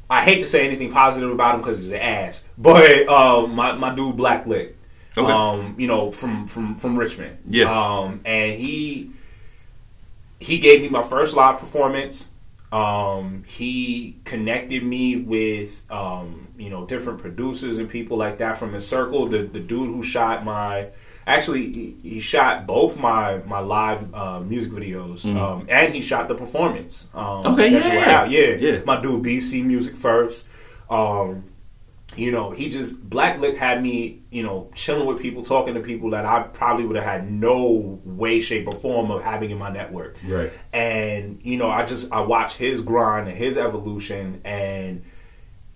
I 0.10 0.24
hate 0.24 0.42
to 0.42 0.48
say 0.48 0.68
anything 0.68 0.92
positive 0.92 1.32
about 1.32 1.56
him 1.56 1.62
because 1.62 1.80
he's 1.80 1.92
an 1.92 2.02
ass, 2.02 2.48
but 2.58 3.08
uh, 3.08 3.48
my 3.48 3.74
my 3.74 3.94
dude 3.94 4.18
Black 4.18 4.46
Lick. 4.46 4.78
Okay. 5.16 5.32
Um, 5.32 5.76
you 5.78 5.88
know, 5.88 6.12
from 6.12 6.48
from 6.48 6.76
from 6.76 6.98
Richmond. 6.98 7.38
Yeah. 7.48 7.72
Um, 7.72 8.22
and 8.26 8.54
he 8.60 9.12
he 10.40 10.60
gave 10.60 10.82
me 10.82 10.90
my 10.90 11.04
first 11.04 11.36
live 11.36 11.60
performance. 11.60 12.30
Um, 12.72 13.44
he 13.46 14.18
connected 14.26 14.84
me 14.84 15.18
with 15.18 15.84
um, 15.92 16.48
you 16.58 16.72
know 16.72 16.86
different 16.86 17.20
producers 17.20 17.78
and 17.78 17.88
people 17.88 18.18
like 18.18 18.40
that 18.40 18.58
from 18.58 18.74
his 18.74 18.88
circle. 18.88 19.28
The 19.28 19.44
the 19.44 19.60
dude 19.60 19.94
who 19.94 20.02
shot 20.02 20.44
my 20.44 20.88
actually 21.26 21.72
he, 21.72 21.96
he 22.02 22.20
shot 22.20 22.66
both 22.68 22.98
my 22.98 23.38
my 23.46 23.60
live 23.60 24.14
uh, 24.14 24.40
music 24.40 24.72
videos 24.72 25.26
um, 25.26 25.66
and 25.70 25.94
he 25.94 26.02
shot 26.02 26.28
the 26.28 26.36
performance. 26.36 27.10
Um, 27.14 27.24
Mm-hmm. 27.44 27.54
Okay, 27.54 27.72
yeah. 27.72 28.26
yeah, 28.26 28.26
Yeah. 28.60 28.80
My 28.86 29.02
dude 29.02 29.24
BC 29.24 29.64
Music 29.66 29.96
first. 29.96 30.48
Um, 30.90 31.46
you 32.16 32.32
know, 32.32 32.52
he 32.52 32.70
just 32.70 33.10
Black 33.10 33.40
Lick 33.40 33.58
had 33.58 33.82
me, 33.82 34.22
you 34.30 34.44
know, 34.44 34.70
chilling 34.76 35.08
with 35.08 35.20
people, 35.20 35.44
talking 35.44 35.74
to 35.74 35.80
people 35.80 36.12
that 36.12 36.26
I 36.26 36.44
probably 36.44 36.86
would 36.86 36.96
have 36.96 37.06
had 37.06 37.32
no 37.32 38.00
way, 38.06 38.40
shape, 38.40 38.68
or 38.68 38.74
form 38.74 39.10
of 39.10 39.24
having 39.24 39.50
in 39.50 39.58
my 39.58 39.72
network. 39.72 40.18
Right. 40.24 40.52
And 40.72 41.40
you 41.44 41.58
know, 41.58 41.70
I 41.70 41.86
just 41.86 42.12
I 42.14 42.22
watch 42.22 42.56
his 42.56 42.82
grind 42.82 43.28
and 43.28 43.38
his 43.38 43.58
evolution, 43.58 44.42
and 44.46 45.04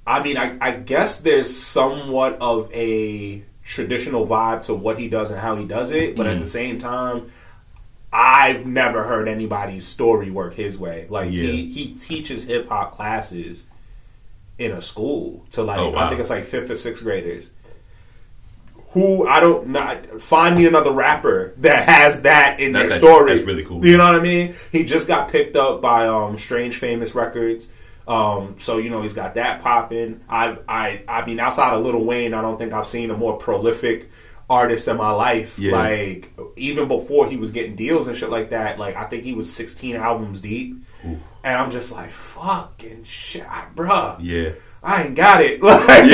I 0.06 0.24
mean, 0.24 0.38
I, 0.38 0.58
I 0.62 0.72
guess 0.72 1.22
there's 1.22 1.56
somewhat 1.56 2.38
of 2.40 2.72
a 2.72 3.44
traditional 3.68 4.26
vibe 4.26 4.64
to 4.64 4.74
what 4.74 4.98
he 4.98 5.10
does 5.10 5.30
and 5.30 5.40
how 5.40 5.56
he 5.58 5.66
does 5.66 5.92
it, 5.92 6.16
but 6.16 6.26
at 6.26 6.40
the 6.40 6.48
same 6.48 6.80
time. 6.80 7.30
I've 8.14 8.66
never 8.66 9.04
heard 9.04 9.28
anybody's 9.28 9.86
story 9.86 10.32
work 10.32 10.54
his 10.56 10.78
way. 10.78 11.06
Like 11.10 11.30
Yeah. 11.30 11.52
he, 11.52 11.66
he 11.70 11.94
teaches 11.96 12.46
hip 12.46 12.70
hop 12.70 12.94
classes 12.94 13.66
in 14.58 14.72
a 14.72 14.82
school 14.82 15.46
to 15.52 15.62
like 15.62 15.78
Oh, 15.78 15.90
wow. 15.90 16.06
I 16.06 16.08
think 16.08 16.22
it's 16.22 16.30
like 16.30 16.46
fifth 16.46 16.72
or 16.72 16.78
sixth 16.78 17.04
graders 17.04 17.52
who 18.92 19.28
I 19.28 19.42
don't 19.42 19.68
not 19.68 20.22
find 20.22 20.56
me 20.56 20.66
another 20.66 20.92
rapper 20.92 21.54
that 21.58 21.88
has 21.90 22.22
that 22.22 22.62
in 22.62 22.72
That's 22.72 22.88
their 22.88 22.96
actually- 22.96 23.10
story. 23.10 23.34
that's 23.36 23.46
really 23.46 23.66
cool. 23.66 23.86
You 23.86 23.98
know 23.98 24.06
what 24.06 24.16
I 24.16 24.22
mean? 24.22 24.56
He 24.72 24.86
just 24.86 25.08
got 25.10 25.30
picked 25.30 25.58
up 25.58 25.82
by 25.82 26.08
um, 26.08 26.38
Strange 26.38 26.78
Famous 26.78 27.14
Records. 27.14 27.70
Um, 28.08 28.56
so 28.58 28.78
you 28.78 28.90
know 28.90 29.02
he's 29.02 29.14
got 29.14 29.36
that 29.36 29.62
popping. 29.62 30.22
I 30.30 30.58
I 30.68 31.04
I 31.08 31.26
mean 31.26 31.40
outside 31.40 31.74
of 31.74 31.84
Lil 31.84 32.04
Wayne, 32.04 32.34
I 32.34 32.42
don't 32.42 32.58
think 32.58 32.74
I've 32.74 32.88
seen 32.88 33.12
a 33.12 33.18
more 33.18 33.38
prolific 33.38 34.10
artist 34.50 34.88
in 34.88 34.98
my 34.98 35.12
life. 35.12 35.60
Yeah. 35.60 35.74
Like 35.74 36.32
even 36.56 36.88
before 36.88 37.30
he 37.30 37.38
was 37.38 37.52
getting 37.52 37.76
deals 37.76 38.08
and 38.08 38.18
shit 38.18 38.30
like 38.30 38.52
that. 38.52 38.80
Like 38.80 38.96
I 38.96 39.06
think 39.06 39.24
he 39.24 39.34
was 39.34 39.52
16 39.52 39.96
albums 39.96 40.42
deep, 40.42 40.78
and 41.04 41.22
I'm 41.44 41.72
just 41.72 41.92
like 41.92 42.12
fucking 42.12 43.04
shit, 43.04 43.46
bruh. 43.76 44.18
Yeah. 44.22 44.52
I 44.84 45.04
ain't 45.04 45.16
got 45.16 45.42
it. 45.42 45.62
Like, 45.68 46.06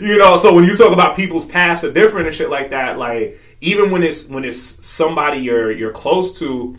you 0.00 0.18
know, 0.18 0.36
so 0.36 0.54
when 0.54 0.64
you 0.64 0.76
talk 0.76 0.92
about 0.92 1.16
people's 1.16 1.44
paths 1.44 1.84
are 1.84 1.92
different 1.92 2.26
and 2.26 2.34
shit 2.34 2.50
like 2.50 2.70
that, 2.70 2.98
like 2.98 3.38
even 3.60 3.90
when 3.90 4.02
it's 4.02 4.28
when 4.28 4.44
it's 4.44 4.86
somebody 4.86 5.38
you're 5.38 5.70
you're 5.70 5.92
close 5.92 6.38
to, 6.40 6.76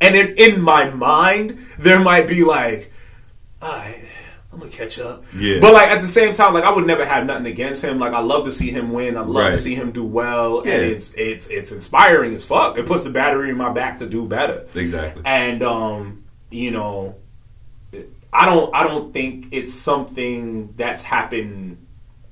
and 0.00 0.14
in, 0.16 0.34
in 0.36 0.60
my 0.60 0.88
mind 0.90 1.58
there 1.78 2.00
might 2.00 2.26
be 2.26 2.42
like, 2.42 2.92
I. 3.62 4.02
I'm 4.52 4.60
gonna 4.60 4.70
catch 4.70 4.98
up, 4.98 5.22
Yeah. 5.36 5.58
But 5.60 5.74
like 5.74 5.88
at 5.90 6.00
the 6.00 6.08
same 6.08 6.32
time, 6.32 6.54
like 6.54 6.64
I 6.64 6.70
would 6.72 6.86
never 6.86 7.04
have 7.04 7.26
nothing 7.26 7.44
against 7.46 7.84
him. 7.84 7.98
Like 7.98 8.14
I 8.14 8.20
love 8.20 8.46
to 8.46 8.52
see 8.52 8.70
him 8.70 8.90
win. 8.92 9.16
I 9.18 9.20
love 9.20 9.52
to 9.52 9.58
see 9.58 9.74
him 9.74 9.90
do 9.92 10.02
well, 10.04 10.62
Yeah. 10.64 10.74
and 10.76 10.84
it's 10.86 11.12
it's 11.14 11.48
it's 11.48 11.72
inspiring 11.72 12.32
as 12.32 12.42
fuck. 12.44 12.78
It 12.78 12.86
puts 12.86 13.04
the 13.04 13.10
battery 13.10 13.50
in 13.50 13.56
my 13.58 13.70
back 13.70 13.98
to 13.98 14.06
do 14.06 14.26
better. 14.26 14.66
Exactly. 14.74 15.22
And 15.26 15.62
um, 15.62 16.24
you 16.50 16.70
know, 16.70 17.16
I 18.32 18.46
don't 18.46 18.74
I 18.74 18.84
don't 18.84 19.12
think 19.12 19.48
it's 19.52 19.74
something 19.74 20.72
that's 20.76 21.02
happened 21.02 21.85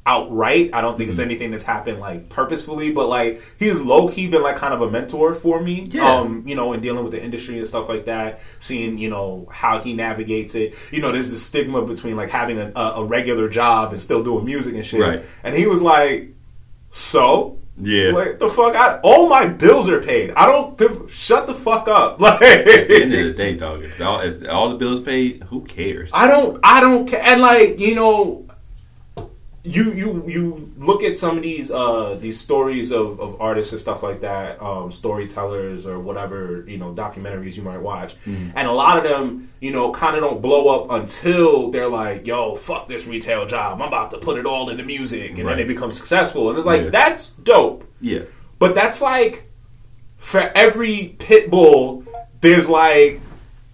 outright. 0.06 0.70
I 0.74 0.80
don't 0.80 0.96
think 0.98 1.08
it's 1.10 1.18
Mm-hmm. 1.18 1.30
anything 1.30 1.50
that's 1.52 1.64
happened 1.64 1.98
like 2.00 2.28
purposefully, 2.28 2.92
but 2.92 3.08
like 3.08 3.40
he's 3.58 3.80
low 3.80 4.08
key 4.10 4.26
been 4.28 4.42
like 4.42 4.56
kind 4.56 4.74
of 4.74 4.82
a 4.82 4.90
mentor 4.90 5.34
for 5.34 5.60
me. 5.62 5.86
Yeah. 5.88 6.16
Um, 6.18 6.44
you 6.46 6.54
know, 6.56 6.72
in 6.74 6.80
dealing 6.80 7.04
with 7.04 7.12
the 7.12 7.22
industry 7.22 7.58
and 7.58 7.66
stuff 7.66 7.88
like 7.88 8.04
that, 8.04 8.40
seeing, 8.60 8.98
you 8.98 9.08
know, 9.08 9.48
how 9.50 9.78
he 9.80 9.94
navigates 9.94 10.54
it. 10.54 10.74
You 10.90 11.00
know, 11.00 11.10
there's 11.12 11.30
this 11.30 11.42
stigma 11.42 11.82
between 11.86 12.16
like 12.16 12.28
having 12.30 12.58
a, 12.60 12.72
a, 12.76 12.80
a 12.96 13.04
regular 13.04 13.48
job 13.48 13.92
and 13.92 14.02
still 14.02 14.22
doing 14.22 14.44
music 14.44 14.74
and 14.74 14.84
shit. 14.84 15.00
Right. 15.00 15.22
And 15.42 15.54
he 15.56 15.66
was 15.66 15.80
like, 15.82 16.34
So? 16.90 17.58
Yeah. 17.80 18.12
Like 18.12 18.38
the 18.38 18.50
fuck 18.50 18.76
I 18.76 19.00
all 19.02 19.28
my 19.28 19.48
bills 19.48 19.88
are 19.88 20.00
paid. 20.00 20.30
I 20.36 20.46
don't 20.46 20.78
give, 20.78 21.12
shut 21.12 21.46
the 21.48 21.54
fuck 21.54 21.88
up. 21.88 22.20
Like 22.20 22.40
At 22.42 22.64
the 22.88 23.02
end 23.02 23.12
of 23.14 23.24
the 23.24 23.32
day, 23.32 23.56
dog, 23.56 23.82
if 23.82 24.00
all, 24.00 24.20
if 24.20 24.48
all 24.48 24.68
the 24.70 24.76
bills 24.76 25.00
paid, 25.00 25.42
who 25.44 25.62
cares? 25.62 26.10
I 26.12 26.28
don't 26.28 26.60
I 26.62 26.80
don't 26.80 27.06
care 27.08 27.20
and 27.22 27.40
like 27.40 27.80
you 27.80 27.94
know 27.96 28.46
you 29.66 29.92
you 29.94 30.22
you 30.28 30.72
look 30.76 31.02
at 31.02 31.16
some 31.16 31.38
of 31.38 31.42
these 31.42 31.70
uh 31.70 32.16
these 32.20 32.38
stories 32.38 32.92
of, 32.92 33.18
of 33.18 33.40
artists 33.40 33.72
and 33.72 33.80
stuff 33.80 34.02
like 34.02 34.20
that 34.20 34.60
um 34.62 34.92
storytellers 34.92 35.86
or 35.86 35.98
whatever 35.98 36.62
you 36.68 36.76
know 36.76 36.92
documentaries 36.92 37.56
you 37.56 37.62
might 37.62 37.78
watch 37.80 38.14
and 38.26 38.68
a 38.68 38.72
lot 38.72 38.98
of 38.98 39.04
them 39.04 39.50
you 39.60 39.72
know 39.72 39.90
kind 39.90 40.16
of 40.16 40.22
don't 40.22 40.42
blow 40.42 40.68
up 40.68 40.90
until 41.00 41.70
they're 41.70 41.88
like 41.88 42.26
yo 42.26 42.54
fuck 42.56 42.88
this 42.88 43.06
retail 43.06 43.46
job 43.46 43.80
I'm 43.80 43.88
about 43.88 44.10
to 44.10 44.18
put 44.18 44.38
it 44.38 44.44
all 44.44 44.68
into 44.68 44.84
music 44.84 45.30
and 45.30 45.38
then 45.38 45.46
Right. 45.46 45.56
they 45.56 45.64
become 45.64 45.92
successful 45.92 46.50
and 46.50 46.58
it's 46.58 46.66
like 46.66 46.82
Yeah. 46.84 46.90
that's 46.90 47.30
dope 47.30 47.90
Yeah. 48.02 48.24
but 48.58 48.74
that's 48.74 49.00
like 49.00 49.48
for 50.18 50.40
every 50.54 51.16
Pitbull, 51.18 52.06
there's 52.42 52.68
like 52.68 53.20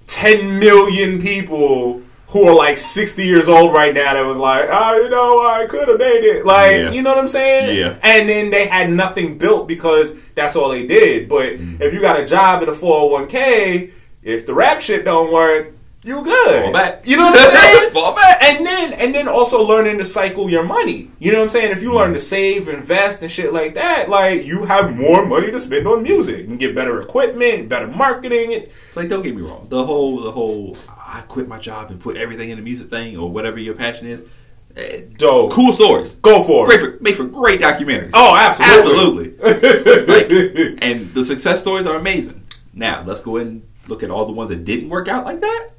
10 0.07 0.59
million 0.61 1.21
people 1.21 2.03
who 2.31 2.47
are 2.47 2.55
like 2.55 2.77
60 2.77 3.25
years 3.27 3.49
old 3.49 3.73
right 3.73 3.93
now 3.93 4.15
that 4.15 4.25
was 4.25 4.39
like, 4.39 4.69
oh, 4.71 4.97
you 4.97 5.11
know, 5.11 5.41
I 5.47 5.67
could 5.67 5.89
have 5.89 5.99
made 5.99 6.25
it. 6.25 6.47
Like, 6.47 6.73
Yeah. 6.73 6.91
you 6.93 7.03
know 7.03 7.11
what 7.11 7.19
I'm 7.19 7.29
saying? 7.29 7.77
Yeah. 7.77 7.97
And 8.03 8.29
then 8.29 8.51
they 8.51 8.67
had 8.67 8.91
nothing 8.91 9.37
built 9.37 9.67
because 9.67 10.15
that's 10.37 10.55
all 10.57 10.69
they 10.71 10.87
did. 10.87 11.29
But 11.29 11.55
Mm-hmm. 11.59 11.83
if 11.83 11.93
you 11.93 12.01
got 12.01 12.21
a 12.21 12.27
job 12.27 12.63
in 12.63 12.69
a 12.69 12.73
401k, 12.73 13.93
if 14.23 14.47
the 14.47 14.55
rap 14.55 14.81
shit 14.81 15.05
don't 15.05 15.33
work, 15.33 15.73
you 16.03 16.23
good. 16.25 16.63
Fall 16.63 16.73
back. 16.73 17.07
You 17.07 17.19
know 17.19 17.27
what 17.27 17.39
I'm 17.39 17.51
saying? 17.81 17.91
Fall 17.93 18.15
back. 18.15 18.43
And 18.43 18.65
then 18.65 18.93
and 18.95 19.15
then 19.15 19.29
also 19.29 19.63
learning 19.63 19.99
to 19.99 20.07
cycle 20.07 20.49
your 20.49 20.63
money. 20.63 21.11
You 21.19 21.33
know 21.33 21.39
what 21.39 21.45
I'm 21.45 21.51
saying? 21.51 21.73
If 21.73 21.83
you 21.83 21.93
learn 21.93 22.15
to 22.15 22.21
save, 22.23 22.69
invest, 22.69 23.21
and 23.21 23.31
shit 23.31 23.53
like 23.53 23.75
that, 23.75 24.09
like 24.09 24.47
you 24.47 24.65
have 24.65 24.97
more 24.97 25.27
money 25.27 25.51
to 25.51 25.61
spend 25.61 25.87
on 25.87 26.03
music. 26.03 26.39
You 26.39 26.45
can 26.45 26.57
get 26.57 26.75
better 26.75 27.03
equipment, 27.03 27.69
better 27.69 27.87
marketing. 27.87 28.69
Like, 28.95 29.11
don't 29.11 29.23
get 29.23 29.37
me 29.37 29.43
wrong. 29.43 29.67
The 29.69 29.85
whole, 29.85 30.23
the 30.23 30.31
whole, 30.33 30.75
I 31.13 31.23
quit 31.23 31.49
my 31.49 31.59
job 31.59 31.91
and 31.91 32.01
put 32.01 32.17
everything 32.17 32.51
in 32.51 32.57
the 32.57 32.63
music 32.63 32.89
thing 32.89 33.17
or 33.17 33.31
whatever 33.31 33.59
your 33.59 33.75
passion 33.75 34.07
is. 34.07 34.23
eh, 34.77 35.03
dope. 35.19 35.51
Cool 35.53 35.73
stories. 35.73 36.15
Go 36.17 36.45
for 36.45 36.67
Great 36.67 36.81
it. 36.81 36.99
for, 36.99 37.03
made 37.03 37.17
for 37.17 37.25
great 37.25 37.61
documentaries. 37.61 38.11
Oh, 38.15 38.37
absolutely. 38.37 39.35
Absolutely. 39.43 40.01
Like, 40.07 40.79
and 40.83 41.13
the 41.15 41.25
success 41.25 41.61
stories 41.61 41.87
are 41.87 41.97
amazing. 41.97 42.43
Now, 42.73 43.03
let's 43.05 43.21
go 43.21 43.37
ahead 43.37 43.49
and 43.49 43.63
look 43.89 44.03
at 44.05 44.11
all 44.11 44.27
the 44.27 44.33
ones 44.33 44.51
that 44.51 44.65
didn't 44.65 44.89
work 44.89 45.09
out 45.09 45.25
like 45.25 45.41
that, 45.41 45.71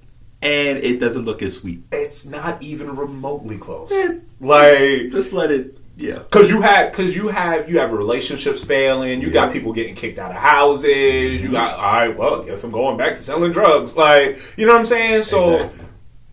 and 0.41 0.77
it 0.79 0.99
doesn't 0.99 1.23
look 1.25 1.41
as 1.41 1.57
sweet. 1.57 1.83
it's 1.91 2.25
not 2.25 2.61
even 2.61 2.95
remotely 2.95 3.57
close. 3.57 3.91
Eh. 3.91 4.19
like 4.41 5.11
Just 5.11 5.31
let 5.31 5.51
it, 5.51 5.77
yeah. 6.01 6.19
Cause 6.31 6.49
you 6.49 6.61
had, 6.61 6.91
cause 6.93 7.15
you 7.15 7.27
have, 7.29 7.69
you 7.69 7.79
have 7.79 7.91
relationships 7.91 8.63
failing. 8.63 9.21
You 9.21 9.27
Yeah. 9.27 9.33
got 9.33 9.53
people 9.53 9.71
getting 9.73 9.95
kicked 9.95 10.19
out 10.19 10.31
of 10.31 10.37
houses. 10.37 11.41
You 11.43 11.51
got, 11.51 11.73
mm-hmm. 11.77 11.85
all 11.85 11.93
right, 11.93 12.17
well, 12.17 12.41
I 12.41 12.45
guess 12.45 12.63
I'm 12.63 12.71
going 12.71 12.97
back 12.97 13.17
to 13.17 13.23
selling 13.23 13.51
drugs. 13.51 13.95
Like, 13.95 14.37
you 14.57 14.65
know 14.65 14.73
what 14.73 14.79
I'm 14.79 14.85
saying? 14.85 15.23
So, 15.23 15.55
Exactly. 15.55 15.85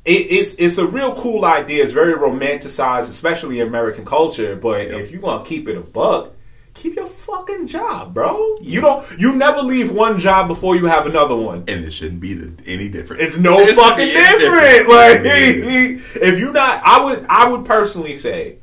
it, 0.07 0.11
it's 0.31 0.55
it's 0.55 0.79
a 0.79 0.87
real 0.87 1.15
cool 1.21 1.45
idea. 1.45 1.85
It's 1.85 1.93
very 1.93 2.15
romanticized, 2.15 3.11
especially 3.11 3.61
in 3.61 3.69
American 3.69 4.05
culture. 4.05 4.57
But 4.57 4.89
Yep. 4.89 5.01
if 5.01 5.13
you 5.13 5.21
want 5.21 5.45
to 5.45 5.49
keep 5.49 5.69
it 5.69 5.77
a 5.77 5.81
buck, 5.81 6.33
keep 6.75 6.95
your 6.95 7.07
fucking 7.07 7.67
job, 7.67 8.15
bro. 8.15 8.57
You 8.61 8.81
don't, 8.81 9.05
you 9.19 9.35
never 9.35 9.61
leave 9.63 9.91
one 9.93 10.21
job 10.21 10.47
before 10.47 10.77
you 10.77 10.87
have 10.87 11.07
another 11.07 11.35
one. 11.37 11.65
And 11.67 11.85
it 11.85 11.91
shouldn't 11.93 12.21
be 12.21 12.35
the, 12.35 12.53
any 12.67 12.89
different. 12.89 13.21
It's 13.23 13.37
no 13.37 13.57
fucking 13.75 14.07
different. 14.07 14.39
different. 14.39 14.89
Like 14.89 15.21
if 16.23 16.39
you 16.39 16.53
not, 16.53 16.81
I 16.85 17.03
would 17.05 17.27
I 17.29 17.49
would 17.49 17.65
personally 17.67 18.17
say 18.19 18.58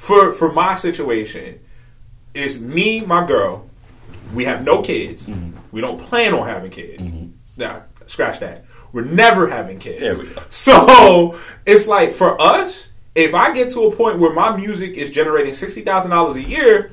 for 0.00 0.32
for 0.32 0.50
my 0.50 0.74
situation, 0.76 1.60
it's 2.32 2.58
me, 2.58 3.02
my 3.02 3.26
girl. 3.26 3.68
We 4.34 4.46
have 4.46 4.64
no 4.64 4.80
kids. 4.80 5.28
Mm-hmm. 5.28 5.58
We 5.72 5.82
don't 5.82 6.00
plan 6.00 6.32
on 6.32 6.46
having 6.46 6.70
kids. 6.70 7.02
Now, 7.56 7.82
scratch 8.06 8.40
that. 8.40 8.64
We're 8.92 9.04
never 9.04 9.48
having 9.48 9.78
kids. 9.78 10.00
There 10.00 10.26
we 10.26 10.32
go. 10.32 10.42
So 10.50 11.38
it's 11.66 11.86
like 11.86 12.12
for 12.14 12.40
us, 12.40 12.92
if 13.14 13.34
I 13.34 13.52
get 13.52 13.72
to 13.72 13.82
a 13.82 13.94
point 13.94 14.18
where 14.18 14.32
my 14.32 14.56
music 14.56 14.94
is 14.94 15.12
generating 15.12 15.52
sixty 15.52 15.82
thousand 15.82 16.12
dollars 16.12 16.36
a 16.36 16.42
year, 16.42 16.90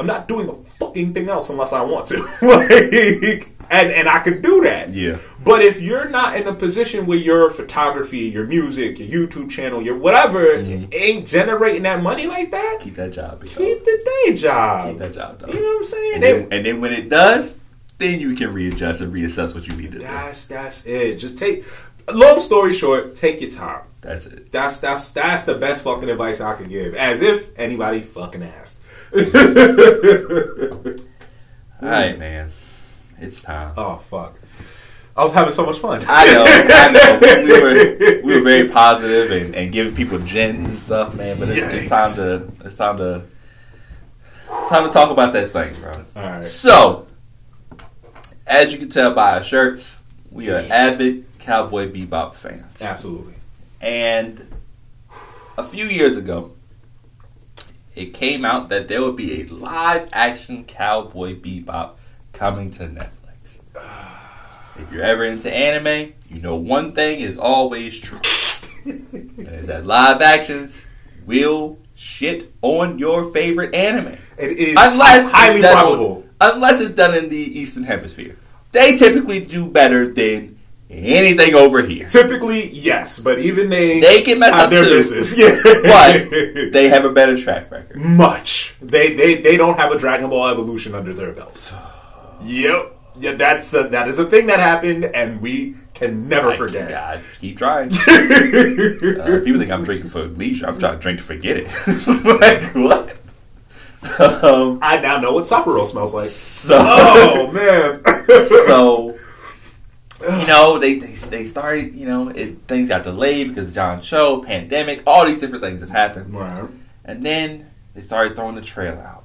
I'm 0.00 0.06
not 0.06 0.26
doing 0.26 0.48
a 0.48 0.54
fucking 0.54 1.14
thing 1.14 1.28
else 1.28 1.50
unless 1.50 1.72
I 1.72 1.82
want 1.82 2.08
to. 2.08 2.18
like, 2.42 3.48
and 3.70 3.92
and 3.92 4.08
I 4.08 4.18
could 4.24 4.42
do 4.42 4.62
that. 4.64 4.90
Yeah. 4.90 5.18
But 5.44 5.62
if 5.62 5.80
you're 5.82 6.08
not 6.08 6.36
in 6.36 6.46
a 6.46 6.54
position 6.54 7.04
where 7.06 7.18
your 7.18 7.50
photography, 7.50 8.20
your 8.20 8.46
music, 8.46 8.98
your 8.98 9.28
YouTube 9.28 9.50
channel, 9.50 9.82
your 9.82 9.96
whatever 9.96 10.56
Mhm. 10.56 10.88
ain't 10.94 11.26
generating 11.28 11.82
that 11.82 12.02
money 12.02 12.26
like 12.26 12.50
that, 12.50 12.78
Keep 12.80 12.94
that 12.96 13.12
job. 13.12 13.40
dog. 13.40 13.48
keep 13.50 13.84
the 13.84 14.10
day 14.24 14.34
job. 14.34 14.88
Keep 14.90 14.98
that 15.00 15.12
job, 15.14 15.38
dog. 15.40 15.52
You 15.52 15.60
know 15.60 15.66
what 15.68 15.78
I'm 15.78 15.84
saying? 15.84 16.14
And 16.14 16.22
then, 16.22 16.48
and 16.50 16.64
then 16.66 16.80
when 16.80 16.92
it 16.92 17.08
does, 17.10 17.56
then 17.98 18.20
you 18.20 18.34
can 18.34 18.52
readjust 18.52 19.00
and 19.02 19.12
reassess 19.12 19.54
what 19.54 19.66
you 19.68 19.74
need 19.74 19.92
to 19.92 19.98
do. 19.98 20.04
that's 20.04 20.46
that's 20.46 20.86
it. 20.86 21.16
Just 21.16 21.38
take. 21.38 21.64
Long 22.12 22.38
story 22.40 22.72
short, 22.74 23.14
take 23.14 23.40
your 23.40 23.50
time. 23.50 23.80
That's 24.02 24.26
it. 24.26 24.50
That's 24.52 24.80
that's 24.80 25.12
that's 25.12 25.44
the 25.46 25.54
best 25.54 25.84
fucking 25.84 26.08
advice 26.10 26.40
I 26.40 26.54
could 26.54 26.68
give. 26.68 26.94
As 26.94 27.22
if 27.22 27.50
anybody 27.58 28.00
fucking 28.02 28.42
asked. 28.42 28.78
All 31.82 31.88
right, 31.90 32.18
man. 32.18 32.50
It's 33.20 33.40
time. 33.42 33.72
Oh 33.76 33.96
fuck! 33.96 34.34
I 35.16 35.22
was 35.22 35.32
having 35.32 35.52
so 35.52 35.64
much 35.64 35.78
fun. 35.78 36.04
I 36.08 36.24
know, 36.26 36.44
I 36.46 36.90
know. 36.90 37.44
We 37.44 37.52
were 37.62 38.22
we 38.22 38.34
were 38.36 38.44
very 38.44 38.68
positive 38.68 39.30
and, 39.30 39.54
and 39.54 39.70
giving 39.70 39.94
people 39.94 40.18
gems 40.18 40.64
and 40.64 40.78
stuff, 40.78 41.14
man. 41.14 41.38
But 41.38 41.50
it's, 41.50 41.66
it's 41.66 41.88
time 41.88 42.14
to 42.16 42.66
it's 42.66 42.74
time 42.74 42.96
to 42.98 43.22
it's 44.50 44.68
time 44.68 44.86
to 44.86 44.92
talk 44.92 45.10
about 45.10 45.32
that 45.34 45.52
thing, 45.52 45.74
bro. 45.80 45.92
All 46.16 46.30
right. 46.30 46.44
So, 46.44 47.06
as 48.46 48.72
you 48.72 48.78
can 48.78 48.88
tell 48.88 49.14
by 49.14 49.36
our 49.36 49.44
shirts, 49.44 50.00
we 50.32 50.50
are 50.50 50.64
avid 50.68 51.26
Cowboy 51.38 51.92
Bebop 51.92 52.34
fans. 52.34 52.82
Absolutely. 52.82 53.34
And 53.80 54.52
a 55.56 55.62
few 55.62 55.84
years 55.84 56.16
ago, 56.16 56.52
it 57.94 58.06
came 58.06 58.44
out 58.44 58.68
that 58.70 58.88
there 58.88 59.00
would 59.00 59.16
be 59.16 59.42
a 59.42 59.46
live 59.46 60.08
action 60.12 60.64
Cowboy 60.64 61.38
Bebop 61.38 61.92
coming 62.32 62.72
to 62.72 62.88
Netflix. 62.88 63.60
Ah. 63.76 64.13
If 64.76 64.90
you're 64.92 65.02
ever 65.02 65.24
into 65.24 65.52
anime, 65.52 66.12
you 66.28 66.40
know 66.40 66.56
one 66.56 66.92
thing 66.92 67.20
is 67.20 67.36
always 67.38 67.98
true. 68.00 68.20
and 68.84 69.34
it's 69.38 69.66
that 69.68 69.86
live 69.86 70.20
actions 70.20 70.84
will 71.26 71.78
shit 71.94 72.52
on 72.60 72.98
your 72.98 73.32
favorite 73.32 73.74
anime. 73.74 74.16
It 74.36 74.58
is 74.58 74.76
Unless 74.78 75.30
highly 75.30 75.60
probable. 75.60 76.24
Unless 76.40 76.80
it's 76.80 76.94
done 76.94 77.14
in 77.14 77.28
the 77.28 77.36
Eastern 77.60 77.84
Hemisphere. 77.84 78.36
They 78.72 78.96
typically 78.96 79.38
do 79.40 79.66
better 79.70 80.12
than 80.12 80.58
anything 80.90 81.54
over 81.54 81.80
here. 81.82 82.08
Typically, 82.08 82.68
yes, 82.70 83.20
but 83.20 83.38
even 83.38 83.70
they 83.70 84.00
They 84.00 84.22
can 84.22 84.40
mess 84.40 84.52
up 84.52 84.70
their 84.70 84.84
too. 84.84 84.90
business. 84.90 85.36
Yeah, 85.38 85.58
But 85.62 86.72
they 86.72 86.88
have 86.88 87.04
a 87.04 87.10
better 87.12 87.36
track 87.38 87.70
record. 87.70 87.96
much. 88.00 88.74
They 88.82 89.14
they 89.14 89.36
they 89.40 89.56
don't 89.56 89.78
have 89.78 89.92
a 89.92 89.98
Dragon 89.98 90.28
Ball 90.28 90.48
evolution 90.48 90.94
under 90.94 91.12
their 91.14 91.30
belts. 91.32 91.72
Yep. 92.42 92.90
Yeah, 93.18 93.34
that's 93.34 93.72
a, 93.74 93.84
that 93.90 94.08
is 94.08 94.18
a 94.18 94.24
thing 94.26 94.46
that 94.48 94.58
happened, 94.60 95.04
and 95.04 95.40
we 95.40 95.76
can 95.94 96.28
never 96.28 96.50
I, 96.50 96.56
forget. 96.56 96.92
I 96.92 97.20
keep 97.38 97.56
trying. 97.58 97.92
uh, 97.92 99.40
people 99.44 99.60
think 99.60 99.70
I'm 99.70 99.84
drinking 99.84 100.10
for 100.10 100.24
leisure. 100.24 100.66
I'm 100.66 100.78
trying 100.78 100.94
to 100.94 100.98
drink 101.00 101.18
to 101.18 101.24
forget 101.24 101.56
it. 101.58 101.66
like 102.24 102.74
what? 102.74 103.16
Um, 104.20 104.80
I 104.82 105.00
now 105.00 105.18
know 105.20 105.32
what 105.32 105.44
Sapporo 105.44 105.86
smells 105.86 106.12
like. 106.12 106.28
so, 106.28 106.76
Oh 106.78 107.50
man. 107.52 108.02
so 108.66 109.16
you 110.40 110.46
know 110.46 110.78
they, 110.78 110.98
they 110.98 111.12
they 111.12 111.46
started. 111.46 111.94
You 111.94 112.06
know 112.06 112.28
it, 112.30 112.58
things 112.66 112.88
got 112.88 113.04
delayed 113.04 113.48
because 113.48 113.68
of 113.68 113.74
John 113.74 114.00
Cho, 114.02 114.42
pandemic, 114.42 115.02
all 115.06 115.24
these 115.24 115.38
different 115.38 115.62
things 115.62 115.80
have 115.80 115.90
happened, 115.90 116.34
Right. 116.34 116.64
and 117.04 117.24
then 117.24 117.70
they 117.94 118.02
started 118.02 118.34
throwing 118.34 118.56
the 118.56 118.60
trail 118.60 118.98
out, 118.98 119.24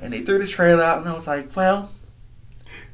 and 0.00 0.12
they 0.12 0.22
threw 0.22 0.38
the 0.38 0.46
trail 0.46 0.80
out, 0.80 0.98
and 1.00 1.08
I 1.08 1.12
was 1.12 1.26
like, 1.26 1.54
well. 1.56 1.90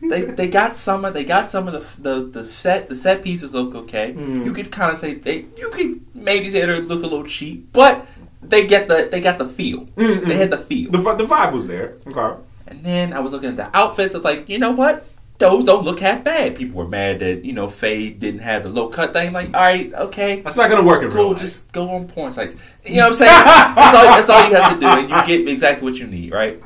They, 0.03 0.23
they 0.23 0.49
got 0.49 0.75
some 0.77 1.05
of 1.05 1.15
they 1.15 1.25
got 1.25 1.51
some 1.51 1.69
of 1.69 1.75
the 1.75 2.03
the, 2.03 2.25
the 2.27 2.45
set 2.45 2.89
the 2.89 2.97
set 2.97 3.23
pieces 3.23 3.55
look 3.55 3.75
okay. 3.75 4.13
Mhm. 4.13 4.45
You 4.45 4.53
could 4.53 4.73
kind 4.73 4.93
of 4.93 4.99
say 4.99 5.15
they 5.15 5.47
you 5.57 5.71
could 5.71 6.01
maybe 6.15 6.51
say 6.51 6.67
they 6.67 6.81
look 6.81 7.05
a 7.05 7.07
little 7.07 7.25
cheap, 7.25 7.73
but 7.73 8.05
they 8.43 8.67
get 8.67 8.89
the 8.89 9.09
they 9.11 9.21
got 9.21 9.39
the 9.39 9.49
feel. 9.49 9.87
Mm-mm. 9.97 10.27
They 10.27 10.35
had 10.37 10.51
the 10.51 10.59
feel. 10.59 10.91
The, 10.91 10.99
the 11.15 11.25
vibe 11.25 11.53
was 11.53 11.69
there. 11.69 11.95
Okay. 12.07 12.41
And 12.67 12.83
then 12.83 13.13
I 13.13 13.21
was 13.21 13.31
looking 13.33 13.51
at 13.51 13.57
the 13.57 13.77
outfits. 13.77 14.15
I 14.15 14.19
was 14.19 14.25
like, 14.25 14.49
you 14.49 14.59
know 14.59 14.73
what? 14.73 15.07
Those 15.39 15.65
don't 15.65 15.85
look 15.85 16.01
half 16.01 16.23
bad. 16.25 16.57
People 16.57 16.79
were 16.79 16.89
mad 16.89 17.19
that 17.21 17.45
you 17.45 17.53
know 17.53 17.69
Faye 17.69 18.11
didn't 18.11 18.41
have 18.41 18.63
the 18.65 18.71
low 18.71 18.89
cut 18.89 19.13
thing. 19.13 19.33
Like, 19.33 19.49
all 19.55 19.61
right, 19.61 19.93
okay, 19.95 20.41
That's 20.41 20.57
not 20.57 20.69
gonna 20.71 20.85
work 20.85 21.03
in 21.03 21.11
cool. 21.11 21.35
Just 21.35 21.73
go 21.73 21.91
on 21.91 22.07
porn 22.09 22.33
sites. 22.33 22.55
You 22.85 22.97
know 22.97 23.03
what 23.03 23.09
I'm 23.09 23.15
saying? 23.15 23.31
that's, 23.45 23.97
all, 23.97 24.05
that's 24.05 24.31
all 24.31 24.49
you 24.49 24.55
have 24.55 24.75
to 24.75 24.81
do, 24.81 24.87
and 24.87 25.09
you 25.11 25.27
get 25.45 25.49
exactly 25.49 25.85
what 25.85 25.99
you 25.99 26.07
need, 26.07 26.33
right? 26.33 26.61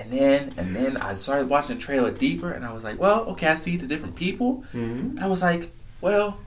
And 0.00 0.10
then 0.10 0.52
and 0.56 0.74
then 0.74 0.96
I 0.96 1.14
started 1.16 1.48
watching 1.48 1.76
the 1.76 1.82
trailer 1.82 2.10
deeper, 2.10 2.50
and 2.50 2.64
I 2.64 2.72
was 2.72 2.82
like, 2.82 2.98
well, 2.98 3.20
okay, 3.30 3.48
I 3.48 3.54
see 3.54 3.76
the 3.76 3.86
different 3.86 4.16
people. 4.16 4.64
Mhm. 4.72 5.00
And 5.00 5.20
I 5.20 5.26
was 5.26 5.42
like, 5.42 5.70
well, 6.00 6.38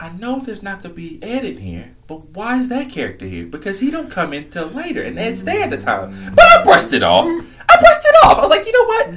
I 0.00 0.10
know 0.10 0.40
there's 0.40 0.62
not 0.62 0.82
gonna 0.82 0.94
be 0.94 1.22
Ed 1.22 1.44
in 1.44 1.58
here, 1.58 1.92
but 2.08 2.30
why 2.30 2.58
is 2.58 2.68
that 2.68 2.90
character 2.90 3.26
here? 3.26 3.46
Because 3.46 3.78
he 3.80 3.90
don't 3.90 4.10
come 4.10 4.32
in 4.32 4.50
till 4.50 4.66
later, 4.66 5.00
and 5.02 5.18
Ed's 5.18 5.44
there 5.44 5.62
at 5.62 5.70
the 5.70 5.78
time. 5.78 6.12
But 6.34 6.44
I 6.44 6.64
brushed 6.64 6.92
it 6.92 7.02
off. 7.04 7.26
I 7.26 7.76
brushed 7.80 8.04
it 8.04 8.24
off. 8.24 8.38
I 8.38 8.40
was 8.40 8.50
like, 8.50 8.66
you 8.66 8.72
know 8.72 8.84
what? 8.84 9.14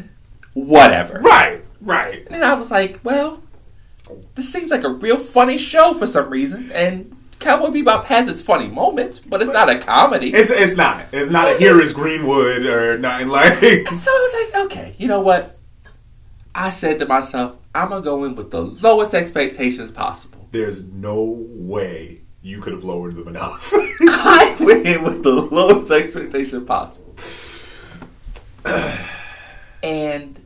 Whatever. 0.54 1.20
Right. 1.20 1.64
Right. 1.82 2.28
And 2.30 2.44
I 2.44 2.54
was 2.54 2.70
like, 2.72 3.00
well, 3.04 3.42
this 4.36 4.52
seems 4.52 4.72
like 4.72 4.84
a 4.84 4.90
real 4.90 5.18
funny 5.18 5.58
show 5.58 5.94
for 5.94 6.08
some 6.08 6.30
reason, 6.30 6.72
and 6.72 7.17
Cowboy 7.40 7.68
Bebop 7.68 8.06
has 8.06 8.30
its 8.30 8.42
funny 8.42 8.68
moments, 8.68 9.20
but 9.20 9.42
it's 9.42 9.52
not 9.52 9.70
a 9.70 9.78
comedy. 9.78 10.34
It's 10.34 10.50
it's 10.50 10.76
not. 10.76 11.06
It's 11.12 11.30
not 11.30 11.56
a 11.56 11.58
here 11.58 11.80
it? 11.80 11.84
is 11.84 11.94
Greenwood 11.94 12.66
or 12.66 12.98
nothing 12.98 13.28
like. 13.28 13.54
so 13.54 13.62
I 13.62 13.88
was 13.88 14.54
like, 14.54 14.66
okay, 14.66 14.96
you 14.98 15.08
know 15.08 15.22
what? 15.22 15.58
I 16.56 16.72
said 16.72 16.98
to 17.00 17.06
myself, 17.06 17.56
I'm 17.76 17.90
gonna 17.90 18.02
go 18.02 18.24
in 18.24 18.36
with 18.36 18.50
the 18.50 18.62
lowest 18.62 19.14
expectations 19.14 19.92
possible. 19.92 20.48
There's 20.52 20.84
no 20.84 21.46
way 21.52 22.22
you 22.42 22.60
could 22.60 22.74
have 22.74 22.84
lowered 22.84 23.16
them 23.16 23.28
enough. 23.28 23.72
I 24.02 24.56
went 24.60 24.88
in 24.88 25.04
with 25.04 25.24
the 25.24 25.34
lowest 25.34 25.92
expectation 25.92 26.66
possible. 26.66 27.16
and 29.84 30.40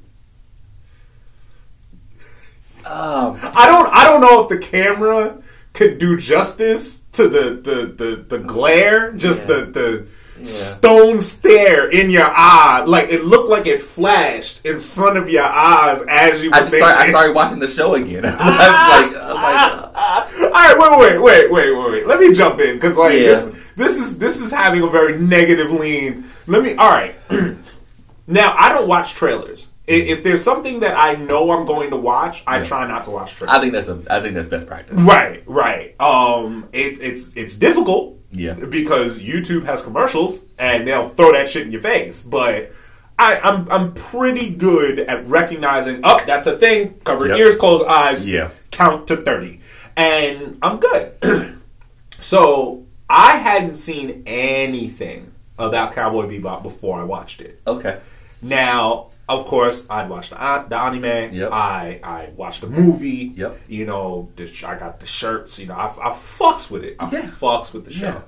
um, 2.86 3.39
I 3.42 3.68
don't 3.68 3.94
I 3.94 4.04
don't 4.04 4.22
know 4.22 4.44
if 4.44 4.50
the 4.50 4.60
camera 4.60 5.41
could 5.74 5.97
do 5.99 6.17
justice 6.17 7.01
to 7.13 7.28
the 7.28 7.51
the 7.51 7.86
the, 8.05 8.15
the 8.28 8.39
glare, 8.39 9.11
just 9.13 9.41
Yeah. 9.41 9.47
the 9.47 9.65
the 9.65 10.05
Yeah. 10.39 10.45
stone 10.45 11.22
stare 11.22 11.88
in 11.89 12.09
your 12.09 12.26
eye. 12.28 12.84
Like 12.86 13.09
it 13.09 13.26
looked 13.26 13.49
like 13.49 13.67
it 13.67 13.82
flashed 13.84 14.65
in 14.65 14.80
front 14.80 15.17
of 15.17 15.30
your 15.30 15.43
eyes 15.43 16.01
as 16.09 16.43
you 16.43 16.49
were 16.49 16.55
I 16.55 16.59
just 16.61 16.74
started, 16.76 16.97
I 16.99 17.09
started 17.09 17.34
watching 17.36 17.59
the 17.59 17.67
show 17.67 17.95
again. 17.95 18.26
I 18.26 18.32
was 18.32 19.13
like, 19.13 19.24
oh. 19.24 20.45
All 20.45 20.51
right, 20.51 20.78
wait, 20.78 20.99
wait, 20.99 21.22
wait, 21.22 21.51
wait, 21.51 21.72
wait, 21.78 21.91
wait. 21.91 22.07
Let 22.07 22.19
me 22.19 22.34
jump 22.34 22.59
in 22.59 22.76
because 22.76 22.97
like 22.97 23.13
Yeah. 23.13 23.28
this, 23.28 23.51
this 23.76 23.97
is 23.97 24.17
this 24.19 24.39
is 24.41 24.51
having 24.51 24.82
a 24.84 24.88
very 24.89 25.17
negative 25.19 25.72
lean. 25.72 26.26
Let 26.47 26.63
me. 26.63 26.76
All 26.76 26.89
right. 26.89 27.15
now 28.28 28.55
I 28.57 28.69
don't 28.69 28.88
watch 28.88 29.13
trailers. 29.13 29.67
If 29.88 30.24
there's 30.24 30.44
something 30.44 30.82
that 30.82 30.96
I 30.98 31.16
know 31.16 31.52
I'm 31.52 31.66
going 31.66 31.90
to 31.90 31.98
watch, 31.98 32.44
I 32.48 32.60
Yeah. 32.60 32.64
try 32.66 32.88
not 32.88 33.04
to 33.06 33.10
watch 33.12 33.36
trailers. 33.36 33.56
I 33.58 33.60
think 33.62 33.74
that's 33.74 33.88
a 33.88 34.02
I 34.10 34.20
think 34.22 34.36
that's 34.36 34.48
best 34.48 34.68
practice. 34.68 35.00
Right, 35.00 35.44
right. 35.48 35.96
Um, 36.00 36.70
it, 36.72 37.00
it's 37.02 37.36
it's 37.36 37.56
difficult. 37.56 38.18
Yeah. 38.32 38.54
Because 38.54 39.22
YouTube 39.22 39.66
has 39.66 39.82
commercials 39.82 40.48
and 40.58 40.88
they'll 40.88 41.10
throw 41.10 41.34
that 41.34 41.50
shit 41.50 41.66
in 41.66 41.72
your 41.72 41.82
face. 41.82 42.24
But 42.24 42.72
I, 43.20 43.40
I'm 43.40 43.70
I'm 43.72 43.94
pretty 43.94 44.52
good 44.52 45.00
at 45.00 45.28
recognizing. 45.28 46.00
Oh, 46.04 46.20
that's 46.26 46.48
a 46.48 46.58
thing. 46.58 46.94
Cover 47.04 47.28
Yep. 47.28 47.38
ears, 47.38 47.58
close 47.58 47.84
eyes. 47.86 48.30
Yeah. 48.30 48.52
Count 48.70 49.08
to 49.10 49.18
thirty, 49.18 49.60
and 49.98 50.58
I'm 50.62 50.80
good. 50.80 51.12
so 52.22 52.86
I 53.10 53.38
hadn't 53.38 53.76
seen 53.78 54.24
anything 54.26 55.34
about 55.60 55.94
Cowboy 55.94 56.26
Bebop 56.28 56.64
before 56.64 57.00
I 57.00 57.04
watched 57.04 57.42
it. 57.42 57.60
Okay. 57.68 58.00
Now, 58.42 59.11
of 59.30 59.45
course, 59.45 59.88
I'd 59.89 60.09
watch 60.09 60.30
the, 60.30 60.36
the 60.69 60.76
anime. 60.78 61.34
Yep. 61.34 61.51
I 61.51 61.99
I 62.03 62.30
watched 62.36 62.61
the 62.61 62.67
movie. 62.67 63.32
Yep. 63.36 63.61
You 63.67 63.86
know, 63.86 64.30
the, 64.36 64.51
I 64.65 64.76
got 64.78 64.99
the 64.99 65.05
shirts. 65.05 65.57
You 65.59 65.67
know, 65.67 65.76
I, 65.76 65.88
I 65.88 66.11
fucks 66.11 66.69
with 66.69 66.84
it. 66.84 66.95
I 66.99 67.09
Yeah. 67.11 67.22
fucks 67.22 67.72
with 67.74 67.86
the 67.86 67.93
show. 67.93 68.24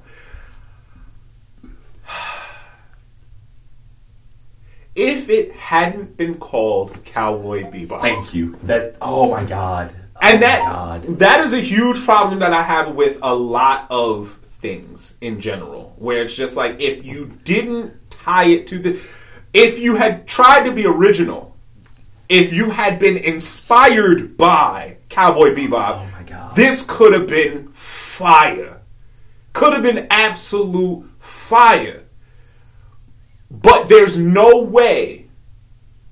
Yeah. 1.63 1.69
If 4.95 5.27
it 5.29 5.53
hadn't 5.53 6.17
been 6.17 6.35
called 6.35 7.03
Cowboy 7.03 7.63
Bebop, 7.63 8.01
Thank 8.01 8.33
you. 8.35 8.57
That 8.63 8.95
oh 9.01 9.31
my 9.31 9.43
god. 9.43 9.91
Oh 10.15 10.19
and 10.21 10.37
oh 10.37 10.39
that 10.41 10.61
god. 10.61 11.01
that 11.19 11.39
is 11.39 11.53
a 11.53 11.59
huge 11.59 12.03
problem 12.05 12.39
that 12.41 12.53
I 12.53 12.61
have 12.61 12.93
with 12.93 13.17
a 13.23 13.33
lot 13.33 13.87
of 13.89 14.37
things 14.61 15.17
in 15.19 15.41
general, 15.41 15.95
where 15.97 16.21
it's 16.23 16.35
just 16.35 16.55
like 16.55 16.79
if 16.79 17.03
you 17.03 17.25
didn't 17.43 18.11
tie 18.11 18.45
it 18.45 18.67
to 18.67 18.77
the, 18.77 18.99
if 19.53 19.79
you 19.79 19.95
had 19.95 20.27
tried 20.27 20.63
to 20.63 20.71
be 20.73 20.85
original, 20.85 21.55
if 22.29 22.51
you 22.53 22.71
had 22.71 22.99
been 22.99 23.17
inspired 23.17 24.37
by 24.37 24.97
Cowboy 25.09 25.53
Bebop, 25.53 25.99
Oh 25.99 26.09
my 26.17 26.23
god. 26.23 26.55
this 26.55 26.85
could 26.87 27.13
have 27.13 27.27
been 27.27 27.67
fire, 27.73 28.81
could 29.53 29.73
have 29.73 29.83
been 29.83 30.07
absolute 30.09 31.07
fire. 31.19 32.03
But 33.51 33.87
there's 33.87 34.17
no 34.17 34.61
way 34.63 35.27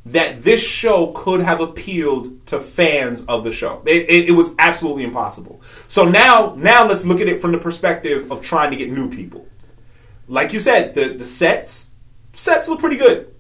that 0.05 0.43
this 0.43 0.61
show 0.61 1.11
could 1.13 1.41
have 1.41 1.59
appealed 1.59 2.45
to 2.47 2.59
fans 2.59 3.23
of 3.25 3.43
the 3.43 3.53
show. 3.53 3.81
It, 3.85 4.09
it, 4.09 4.29
it 4.29 4.31
was 4.31 4.53
absolutely 4.59 5.03
impossible. 5.03 5.61
So 5.87 6.05
now, 6.05 6.55
now 6.57 6.87
let's 6.87 7.05
look 7.05 7.19
at 7.21 7.27
it 7.27 7.39
from 7.39 7.51
the 7.51 7.57
perspective 7.57 8.31
of 8.31 8.41
trying 8.41 8.71
to 8.71 8.77
get 8.77 8.91
new 8.91 9.09
people. 9.09 9.47
Like 10.27 10.53
you 10.53 10.59
said, 10.59 10.93
the 10.95 11.09
the 11.09 11.25
sets 11.25 11.91
sets 12.33 12.67
look 12.69 12.79
pretty 12.79 12.95
good. 12.97 13.30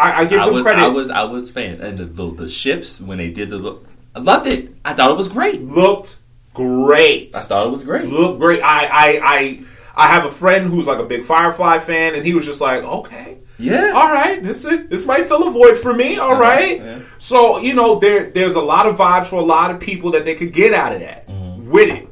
I, 0.00 0.20
I 0.20 0.24
give 0.24 0.40
I 0.40 0.44
them 0.46 0.54
was 0.54 0.62
credit. 0.62 0.82
I 0.82 0.88
was 0.88 1.10
I 1.10 1.24
was 1.24 1.50
fan 1.50 1.80
and 1.80 1.98
the, 1.98 2.04
the 2.04 2.30
the 2.42 2.48
ships 2.48 3.00
when 3.00 3.18
they 3.18 3.30
did 3.30 3.50
the 3.50 3.58
look 3.58 3.86
I 4.14 4.18
loved 4.20 4.46
it. 4.46 4.74
I 4.84 4.94
thought 4.94 5.10
it 5.10 5.16
was 5.16 5.28
great. 5.28 5.62
looked 5.62 6.18
great. 6.54 7.34
I 7.34 7.40
thought 7.40 7.66
it 7.66 7.70
was 7.70 7.84
great. 7.84 8.06
Looked 8.08 8.40
great. 8.40 8.60
I, 8.62 8.86
I 8.86 9.08
I 9.36 9.62
I 9.94 10.06
have 10.08 10.24
a 10.24 10.30
friend 10.30 10.70
who's 10.70 10.86
like 10.86 10.98
a 10.98 11.04
big 11.04 11.24
Firefly 11.24 11.78
fan, 11.80 12.14
and 12.14 12.24
he 12.26 12.34
was 12.34 12.44
just 12.44 12.60
like, 12.60 12.82
okay. 12.82 13.38
Yeah. 13.58 13.92
all 13.94 14.08
right, 14.10 14.42
this 14.42 14.62
this 14.62 15.04
might 15.04 15.26
fill 15.26 15.46
a 15.46 15.50
void 15.52 15.76
for 15.78 15.92
me. 15.92 16.16
All 16.16 16.32
Uh-huh, 16.32 16.40
right, 16.40 16.78
yeah. 16.78 16.98
so 17.18 17.58
you 17.58 17.74
know 17.74 17.98
there 17.98 18.30
there's 18.30 18.54
a 18.54 18.60
lot 18.60 18.86
of 18.86 18.96
vibes 18.96 19.26
for 19.26 19.36
a 19.36 19.44
lot 19.44 19.70
of 19.70 19.78
people 19.80 20.12
that 20.12 20.24
they 20.24 20.34
could 20.34 20.52
get 20.54 20.72
out 20.72 20.94
of 20.94 21.00
that 21.00 21.28
Mm-hmm. 21.28 21.70
with 21.70 21.90
it. 21.94 22.08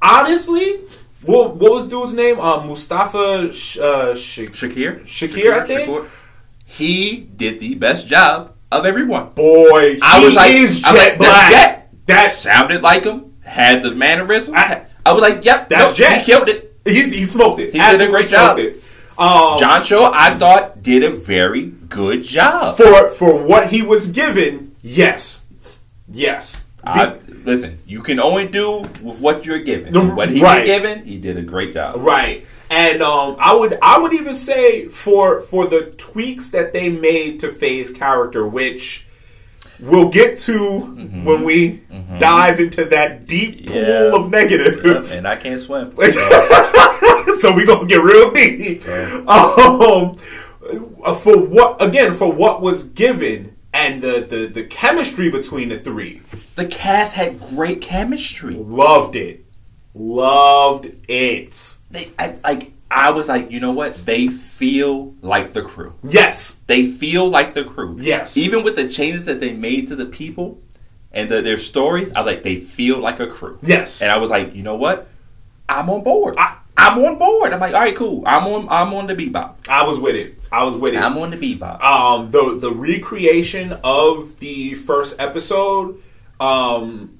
Honestly, 0.00 0.80
what 1.22 1.56
what 1.56 1.72
was 1.72 1.88
dude's 1.88 2.14
name? 2.14 2.38
Uh, 2.38 2.64
Mustafa 2.64 3.52
Sh- 3.52 3.78
uh, 3.78 4.14
Sh- 4.14 4.40
Shakir? 4.52 5.02
Shakir, 5.04 5.52
I 5.60 5.66
think? 5.66 5.88
Shakur. 5.90 6.06
He 6.66 7.20
did 7.20 7.58
the 7.60 7.74
best 7.76 8.06
job 8.06 8.54
of 8.70 8.84
everyone. 8.84 9.30
boy. 9.30 9.98
I 10.02 10.18
he 10.18 10.24
was 10.26 10.34
like, 10.34 10.50
is 10.50 10.84
I 10.84 10.92
was 10.92 11.00
Jet 11.00 11.08
like, 11.08 11.18
Black. 11.18 11.50
Jet. 11.50 11.88
That's 12.06 12.36
Sounded 12.36 12.82
like 12.82 13.04
him. 13.04 13.34
Had 13.40 13.82
the 13.82 13.92
mannerism. 13.94 14.54
I- 14.54 14.82
I, 15.06 15.12
was 15.12 15.22
like, 15.22 15.44
yep, 15.44 15.68
That's 15.68 15.86
nope, 15.90 15.96
Jet. 15.96 16.18
He 16.18 16.24
killed 16.24 16.48
it. 16.48 16.76
he's, 16.84 17.12
he 17.12 17.24
smoked 17.24 17.60
it. 17.60 17.72
He 17.72 17.78
did 17.78 18.00
a 18.00 18.08
great 18.08 18.26
job. 18.26 18.58
It. 18.58 18.82
Um, 19.16 19.58
John 19.58 19.82
Cho, 19.84 20.10
I 20.12 20.36
thought, 20.36 20.82
did 20.82 21.02
a 21.04 21.10
very 21.10 21.62
good 21.66 22.22
job. 22.24 22.76
for 22.76 23.10
for 23.10 23.42
what 23.42 23.68
he 23.68 23.80
was 23.82 24.08
given, 24.08 24.74
yes, 24.82 25.46
yes. 26.08 26.66
I, 26.84 27.18
listen, 27.44 27.78
you 27.86 28.00
can 28.02 28.20
only 28.20 28.46
do 28.46 28.80
with 29.02 29.20
what 29.20 29.44
you're 29.46 29.60
given. 29.60 29.92
No, 29.92 30.14
what 30.14 30.30
he 30.30 30.40
right. 30.42 30.60
was 30.60 30.66
given, 30.68 31.04
he 31.04 31.18
did 31.18 31.36
a 31.36 31.42
great 31.42 31.72
job. 31.72 32.00
Right. 32.00 32.46
And 32.70 33.02
um, 33.02 33.36
I 33.38 33.54
would 33.54 33.78
I 33.80 33.98
would 33.98 34.12
even 34.12 34.34
say 34.36 34.88
for 34.88 35.40
for 35.40 35.66
the 35.66 35.92
tweaks 35.98 36.50
that 36.50 36.72
they 36.72 36.88
made 36.88 37.40
to 37.40 37.52
Faye's 37.52 37.92
character, 37.92 38.46
which 38.46 39.06
we'll 39.78 40.08
get 40.08 40.38
to 40.38 40.80
when 40.80 41.44
we 41.44 41.82
dive 42.18 42.58
into 42.60 42.84
that 42.86 43.26
deep 43.26 43.66
pool 43.68 43.76
Yeah. 43.76 44.14
of 44.16 44.30
negative. 44.30 44.84
Yep, 44.84 45.06
and 45.12 45.28
I 45.28 45.36
can't 45.36 45.60
swim. 45.60 45.94
so 47.40 47.52
we 47.54 47.64
gonna 47.66 47.86
get 47.86 48.02
real 48.02 48.30
deep. 48.32 48.86
Um, 49.28 50.16
for 51.16 51.38
what 51.38 51.80
again? 51.80 52.14
For 52.14 52.32
what 52.32 52.62
was 52.62 52.84
given 52.84 53.56
and 53.72 54.02
the, 54.02 54.20
the 54.28 54.46
the 54.46 54.64
chemistry 54.64 55.30
between 55.30 55.68
the 55.68 55.78
three, 55.78 56.20
The 56.56 56.66
cast 56.66 57.14
had 57.14 57.38
great 57.40 57.80
chemistry. 57.80 58.54
loved 58.54 59.14
it, 59.14 59.44
loved 59.94 60.96
it. 61.08 61.75
They, 61.90 62.10
I, 62.18 62.36
like, 62.44 62.72
I 62.90 63.10
was 63.10 63.28
like, 63.28 63.50
you 63.50 63.60
know 63.60 63.72
what? 63.72 64.04
They 64.06 64.28
feel 64.28 65.14
like 65.22 65.52
the 65.52 65.62
crew. 65.62 65.94
Yes, 66.02 66.60
They 66.66 66.86
feel 66.86 67.28
like 67.28 67.54
the 67.54 67.64
crew. 67.64 67.96
Yes. 68.00 68.36
Even 68.36 68.64
with 68.64 68.76
the 68.76 68.88
changes 68.88 69.24
that 69.26 69.40
they 69.40 69.52
made 69.52 69.88
to 69.88 69.96
the 69.96 70.06
people 70.06 70.60
and 71.12 71.28
the, 71.28 71.42
their 71.42 71.58
stories, 71.58 72.12
I 72.14 72.20
was 72.20 72.26
like, 72.26 72.42
they 72.42 72.56
feel 72.60 72.98
like 72.98 73.20
a 73.20 73.26
crew. 73.26 73.58
yes. 73.62 74.02
And 74.02 74.10
I 74.10 74.16
was 74.18 74.30
like, 74.30 74.54
you 74.54 74.62
know 74.62 74.76
what? 74.76 75.08
I'm 75.68 75.88
on 75.90 76.02
board. 76.02 76.36
I- 76.38 76.58
I'm 76.78 76.98
on 77.02 77.18
board. 77.18 77.54
I'm 77.54 77.58
like, 77.60 77.72
all 77.72 77.80
right, 77.80 77.96
cool. 77.96 78.22
I'm 78.26 78.46
on. 78.46 78.68
I'm 78.68 78.92
on 78.92 79.06
the 79.06 79.14
bebop. 79.14 79.54
I 79.66 79.82
was 79.84 79.98
with 79.98 80.14
it. 80.14 80.38
I 80.52 80.62
was 80.62 80.76
with 80.76 80.92
it. 80.92 80.98
I'm 81.00 81.16
on 81.16 81.30
the 81.30 81.38
bebop. 81.38 81.80
um 81.82 82.30
the 82.30 82.58
the 82.60 82.70
recreation 82.70 83.72
of 83.82 84.38
the 84.40 84.74
first 84.74 85.18
episode 85.18 86.02
um 86.38 87.18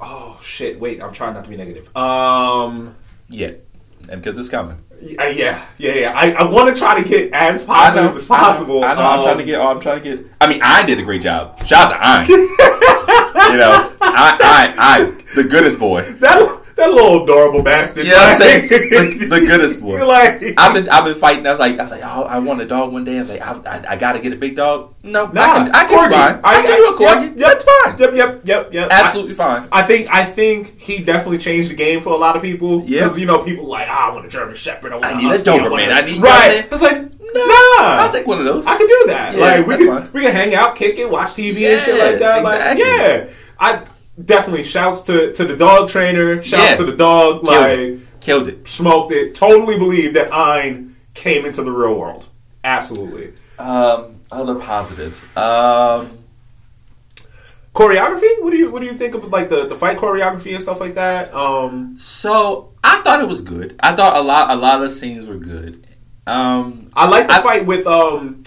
oh 0.00 0.40
shit 0.42 0.80
wait 0.80 1.02
i'm 1.02 1.12
trying 1.12 1.34
not 1.34 1.44
to 1.44 1.50
be 1.50 1.56
negative 1.56 1.94
um 1.96 2.94
yeah, 3.34 3.52
and 4.10 4.22
because 4.22 4.38
it's 4.38 4.48
coming. 4.48 4.78
yeah 5.00 5.28
yeah 5.28 5.64
yeah, 5.76 5.94
yeah. 5.94 6.12
i, 6.14 6.30
I 6.32 6.44
want 6.44 6.66
to 6.72 6.78
try 6.78 7.02
to 7.02 7.06
get 7.08 7.32
as 7.32 7.64
positive 7.64 8.14
as 8.16 8.26
possible 8.26 8.84
I 8.84 8.94
know. 8.94 9.00
I 9.00 9.12
am 9.14 9.18
Um, 9.18 9.24
trying 9.24 9.38
to 9.38 9.44
get. 9.44 9.60
Oh, 9.60 9.66
I'm 9.68 9.80
trying 9.80 10.02
to 10.02 10.16
get. 10.16 10.26
I 10.40 10.46
mean, 10.46 10.60
I 10.62 10.84
did 10.86 10.98
a 10.98 11.02
great 11.02 11.22
job. 11.22 11.58
Shout 11.66 11.92
out 11.92 12.26
to 12.26 12.32
I. 12.32 13.50
you 13.52 13.58
know, 13.58 13.72
I, 14.00 14.28
I, 14.40 14.74
I, 14.76 15.04
the 15.34 15.44
goodest 15.44 15.78
boy. 15.78 16.02
that 16.24 16.38
that 16.76 16.90
little 16.90 17.22
adorable 17.24 17.62
bastard 17.62 18.06
Yeah, 18.06 18.14
I'm 18.16 18.28
like- 18.28 18.36
saying 18.36 18.68
the, 18.68 19.26
the 19.28 19.40
goodest 19.46 19.80
boy. 19.80 20.04
Like 20.06 20.42
I've 20.58 20.74
been 20.74 20.88
I've 20.88 21.04
been 21.04 21.14
fighting. 21.14 21.46
I 21.46 21.50
was 21.50 21.60
like 21.60 21.78
I 21.78 21.82
was 21.82 21.90
like 21.92 22.02
oh, 22.04 22.22
I 22.24 22.38
want 22.38 22.60
a 22.60 22.66
dog 22.66 22.92
one 22.92 23.04
day. 23.04 23.18
I 23.18 23.20
was 23.22 23.28
like 23.30 23.42
I, 23.42 23.52
I, 23.78 23.92
I 23.92 23.96
got 23.96 24.12
to 24.14 24.20
get 24.20 24.32
a 24.32 24.36
big 24.36 24.56
dog. 24.56 24.94
No, 25.02 25.26
nah, 25.26 25.42
I 25.42 25.46
can 25.54 25.70
I 25.74 25.84
can 25.84 26.10
do 26.10 26.16
mine. 26.16 26.40
I, 26.42 26.62
can 26.62 26.76
do 26.76 26.86
a 26.86 26.98
corgi. 26.98 27.26
Yep, 27.28 27.36
That's 27.38 27.64
fine. 27.64 27.98
Yep, 27.98 28.14
yep, 28.14 28.40
yep, 28.44 28.72
yep. 28.72 28.88
Absolutely 28.90 29.34
fine. 29.34 29.68
I 29.70 29.82
think 29.82 30.08
I 30.10 30.24
think 30.24 30.78
he 30.80 31.02
definitely 31.04 31.38
changed 31.38 31.70
the 31.70 31.74
game 31.74 32.00
for 32.02 32.10
a 32.10 32.16
lot 32.16 32.36
of 32.36 32.42
people. 32.42 32.82
Yeah. 32.84 33.02
because 33.04 33.18
you 33.18 33.26
know 33.26 33.38
people 33.44 33.66
like 33.66 33.86
ah, 33.88 34.10
I 34.10 34.14
want 34.14 34.26
a 34.26 34.28
German 34.28 34.56
Shepherd. 34.56 34.92
I, 34.92 34.96
want 34.96 35.06
I 35.06 35.20
need 35.20 35.26
a 35.26 35.30
I 35.30 35.36
Doberman, 35.36 35.92
I 35.92 36.00
need- 36.00 36.22
right. 36.22 36.66
It's 36.70 36.82
like 36.82 36.96
No, 37.02 37.46
nah. 37.46 38.02
I'll 38.02 38.12
take 38.12 38.26
one 38.26 38.38
of 38.40 38.46
those. 38.46 38.66
I 38.66 38.76
can 38.76 38.86
do 38.86 39.02
that. 39.08 39.34
Yeah, 39.34 39.40
like 39.40 39.66
we 39.66 39.76
can 39.76 39.86
fine. 40.02 40.12
we 40.12 40.22
can 40.22 40.32
hang 40.32 40.54
out, 40.54 40.74
kick 40.76 40.98
it, 40.98 41.08
watch 41.10 41.30
TV 41.30 41.68
and 41.72 41.82
shit 41.82 41.98
like 41.98 42.18
that. 42.18 42.42
Like 42.42 42.78
yeah, 42.78 43.28
I 43.58 43.84
definitely 44.22 44.64
shouts 44.64 45.02
to 45.02 45.32
to 45.32 45.44
the 45.44 45.56
dog 45.56 45.88
trainer. 45.88 46.42
Shouts 46.42 46.70
Yeah. 46.72 46.76
to 46.76 46.84
the 46.84 46.96
dog. 46.96 47.44
Killed 47.44 47.46
like 47.46 47.78
it. 47.78 48.00
Killed 48.20 48.48
it. 48.48 48.68
smoked 48.68 49.12
it. 49.12 49.34
Totally 49.34 49.78
believe 49.78 50.14
that 50.14 50.32
Ein 50.32 50.96
came 51.14 51.44
into 51.46 51.62
the 51.62 51.70
real 51.72 51.94
world. 51.94 52.26
Absolutely. 52.64 53.32
Um, 53.58 54.20
other 54.32 54.54
positives. 54.56 55.22
Um, 55.36 56.18
Choreography? 57.74 58.40
What 58.40 58.50
do 58.52 58.56
you 58.56 58.70
what 58.70 58.80
do 58.80 58.86
you 58.86 58.94
think 58.94 59.14
of 59.16 59.24
like 59.32 59.48
the, 59.48 59.66
the 59.66 59.74
fight 59.74 59.98
choreography 59.98 60.54
and 60.54 60.62
stuff 60.62 60.78
like 60.80 60.94
that? 60.94 61.34
Um, 61.34 61.96
so 61.98 62.72
I 62.84 63.00
thought 63.00 63.20
it 63.20 63.26
was 63.26 63.40
good. 63.40 63.74
I 63.80 63.96
thought 63.96 64.16
a 64.16 64.20
lot 64.20 64.50
a 64.50 64.54
lot 64.54 64.80
of 64.82 64.90
scenes 64.92 65.26
were 65.26 65.38
good. 65.38 65.84
Um, 66.26 66.88
I 66.94 67.08
like 67.08 67.26
the 67.26 67.34
I've- 67.34 67.42
fight 67.42 67.66
with 67.66 67.86
um 67.88 68.44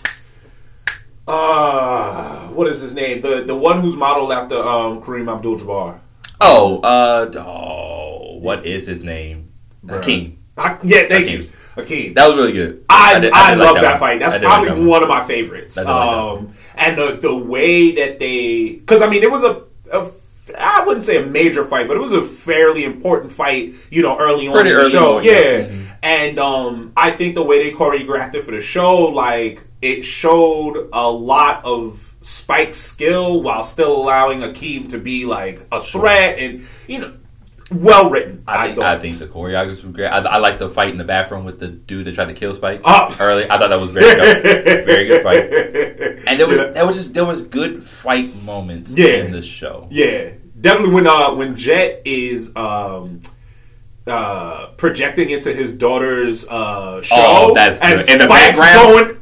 uh 1.28 2.48
what 2.50 2.68
is 2.68 2.82
his 2.82 2.96
name? 2.96 3.22
The 3.22 3.44
the 3.44 3.56
one 3.56 3.82
who's 3.82 3.96
modeled 3.96 4.32
after 4.32 4.58
um 4.58 5.02
Kareem 5.02 5.32
Abdul 5.34 5.60
Jabbar. 5.60 6.00
oh, 6.42 6.80
uh, 6.82 7.32
oh, 7.40 8.38
what 8.40 8.66
is 8.66 8.86
his 8.88 9.04
name? 9.04 9.52
Hakeem. 9.88 10.38
Yeah, 10.58 10.74
thank 10.84 11.10
Hakeem. 11.12 11.42
you. 11.42 11.50
Hakeem. 11.76 12.14
That 12.16 12.28
was 12.28 12.36
really 12.38 12.54
good. 12.54 12.84
I, 12.90 13.16
I, 13.16 13.20
did- 13.20 13.32
I 13.34 13.52
did 13.52 13.60
like 13.60 13.74
love 13.74 13.82
that, 13.82 14.00
fight. 14.00 14.20
That's 14.20 14.34
I 14.36 14.38
did 14.40 14.46
like 14.46 14.54
probably 14.54 14.70
that 14.70 14.78
one. 14.78 14.88
one 14.88 15.04
of 15.04 15.10
my 15.10 15.26
favorites. 15.28 15.78
I 15.78 15.82
did 15.82 15.90
like 15.90 16.10
that 16.10 16.18
Um, 16.18 16.54
and 16.76 16.98
the 16.98 17.18
the 17.22 17.36
way 17.36 17.96
that 17.96 18.20
they, 18.20 18.74
because 18.74 19.02
I 19.02 19.10
mean, 19.10 19.24
it 19.24 19.32
was 19.32 19.44
a, 19.44 19.62
a, 19.92 20.10
I 20.58 20.86
wouldn't 20.86 21.04
say 21.04 21.22
a 21.22 21.26
major 21.26 21.66
fight, 21.66 21.88
but 21.88 21.98
it 21.98 22.00
was 22.00 22.12
a 22.14 22.24
fairly 22.24 22.84
important 22.86 23.32
fight. 23.32 23.74
You 23.92 24.02
know, 24.02 24.18
early 24.18 24.48
on 24.48 24.54
Pretty 24.54 24.70
in 24.70 24.76
the 24.76 24.82
early 24.82 24.92
show, 24.92 25.18
on, 25.18 25.24
yeah. 25.24 25.32
yeah. 25.34 25.66
Mhm. 25.68 25.84
And 26.04 26.40
um, 26.40 26.94
I 26.96 27.12
think 27.12 27.36
the 27.36 27.44
way 27.44 27.64
they 27.64 27.76
choreographed 27.76 28.34
it 28.36 28.44
for 28.44 28.52
the 28.52 28.62
show, 28.62 28.98
like 29.08 29.62
it 29.82 30.04
showed 30.04 30.90
a 30.94 31.10
lot 31.10 31.64
of 31.66 32.16
Spike's 32.22 32.80
skill 32.80 33.42
while 33.44 33.64
still 33.64 33.96
allowing 33.96 34.42
Hakeem 34.42 34.88
to 34.90 34.98
be 34.98 35.26
like 35.26 35.66
a 35.72 35.82
threat, 35.82 36.40
and 36.40 36.66
you 36.88 37.00
know, 37.00 37.14
well 37.72 38.10
written. 38.10 38.44
I 38.48 38.66
think, 38.68 38.78
thought. 38.80 38.86
I 38.98 39.00
think 39.00 39.20
the 39.20 39.28
choreography 39.28 39.68
was 39.70 39.82
great. 39.84 40.08
I, 40.08 40.18
I 40.20 40.38
like 40.38 40.58
the 40.60 40.70
fight 40.70 40.90
in 40.90 40.98
the 40.98 41.04
bathroom 41.04 41.46
with 41.46 41.60
the 41.60 41.68
dude 41.70 42.06
that 42.06 42.16
tried 42.16 42.26
to 42.30 42.34
kill 42.34 42.54
Spike 42.54 42.82
Oh. 42.84 43.16
early. 43.20 43.44
I 43.46 43.58
thought 43.58 43.70
that 43.70 43.80
was 43.80 43.92
very 43.92 44.16
good. 44.16 44.86
very 44.86 45.06
good 45.08 45.24
fight. 45.24 46.04
And 46.28 46.38
there 46.38 46.48
was 46.48 46.58
there 46.74 46.86
was 46.86 46.98
just 46.98 47.14
there 47.14 47.24
was 47.24 47.44
good 47.44 47.82
fight 47.82 48.36
moments 48.44 48.92
Yeah. 48.94 49.24
in 49.24 49.32
the 49.32 49.42
show. 49.42 49.88
Yeah, 49.90 50.32
definitely 50.60 50.94
when 50.96 51.08
uh 51.08 51.34
when 51.36 51.56
Jet 51.56 52.02
is 52.04 52.52
um 52.56 53.22
uh 54.06 54.68
projecting 54.78 55.30
into 55.30 55.54
his 55.54 55.76
daughter's 55.78 56.48
uh 56.48 57.02
show 57.02 57.16
Oh, 57.18 57.54
that's 57.54 57.80
and 57.82 58.02
good. 58.02 58.10
In 58.10 58.18
the 58.18 58.24
Spike's 58.26 58.60
background? 58.60 59.06
going 59.08 59.22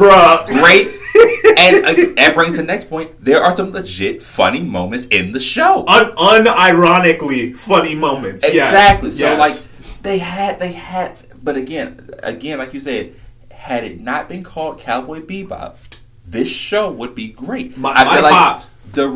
bruh 0.00 0.46
Great. 0.46 0.86
and 1.58 1.84
uh, 1.84 2.14
that 2.16 2.32
brings 2.34 2.54
to 2.56 2.62
the 2.62 2.66
next 2.66 2.88
point. 2.88 3.12
There 3.22 3.42
are 3.42 3.54
some 3.54 3.72
legit 3.72 4.22
funny 4.22 4.62
moments 4.62 5.06
in 5.08 5.32
the 5.32 5.40
show. 5.40 5.84
Un- 5.88 6.12
unironically 6.16 7.54
funny 7.56 7.94
moments 7.94 8.42
Yes, 8.44 8.68
Exactly. 8.72 9.10
So 9.12 9.24
yes. 9.24 9.38
like 9.38 10.02
they 10.02 10.18
had 10.18 10.58
they 10.60 10.72
had 10.72 11.16
but 11.42 11.56
again 11.56 12.08
again 12.22 12.58
like 12.58 12.72
you 12.74 12.80
said, 12.80 13.14
had 13.50 13.84
it 13.84 14.00
not 14.00 14.28
been 14.28 14.42
called 14.42 14.78
Cowboy 14.80 15.20
Bebop, 15.20 15.76
this 16.24 16.48
show 16.48 16.90
would 16.92 17.14
be 17.14 17.28
great. 17.28 17.76
My- 17.76 17.92
I 17.92 18.04
my 18.04 18.20
like 18.20 18.32
popped. 18.32 18.66
the 18.92 19.08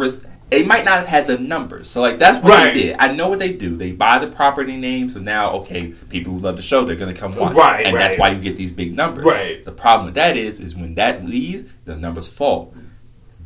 they 0.51 0.63
might 0.63 0.85
not 0.85 0.99
have 0.99 1.07
had 1.07 1.27
the 1.27 1.39
numbers. 1.39 1.91
So 1.91 2.01
like 2.01 2.19
that's 2.19 2.43
what 2.43 2.53
Right. 2.53 2.73
they 2.75 2.81
did. 2.83 2.97
I 2.99 3.13
know 3.15 3.29
what 3.29 3.39
they 3.39 3.53
do. 3.53 3.77
They 3.77 3.93
buy 3.93 4.19
the 4.19 4.27
property 4.29 4.77
names 4.77 5.17
and 5.17 5.25
now 5.25 5.51
okay, 5.53 5.89
people 6.09 6.33
who 6.35 6.39
love 6.39 6.57
the 6.57 6.63
show 6.63 6.85
they're 6.85 6.97
gonna 6.97 7.15
come 7.15 7.35
watch. 7.35 7.55
Right, 7.57 7.87
And 7.87 7.97
that's 7.97 8.19
why 8.19 8.31
you 8.31 8.41
get 8.41 8.57
these 8.57 8.71
big 8.73 8.95
numbers. 8.95 9.25
Right. 9.25 9.65
The 9.65 9.73
problem 9.73 10.07
with 10.07 10.15
that 10.15 10.37
is 10.37 10.61
is 10.61 10.77
when 10.77 10.95
that 10.97 11.25
leaves, 11.25 11.69
the 11.85 11.97
numbers 11.97 12.29
fall. 12.29 12.75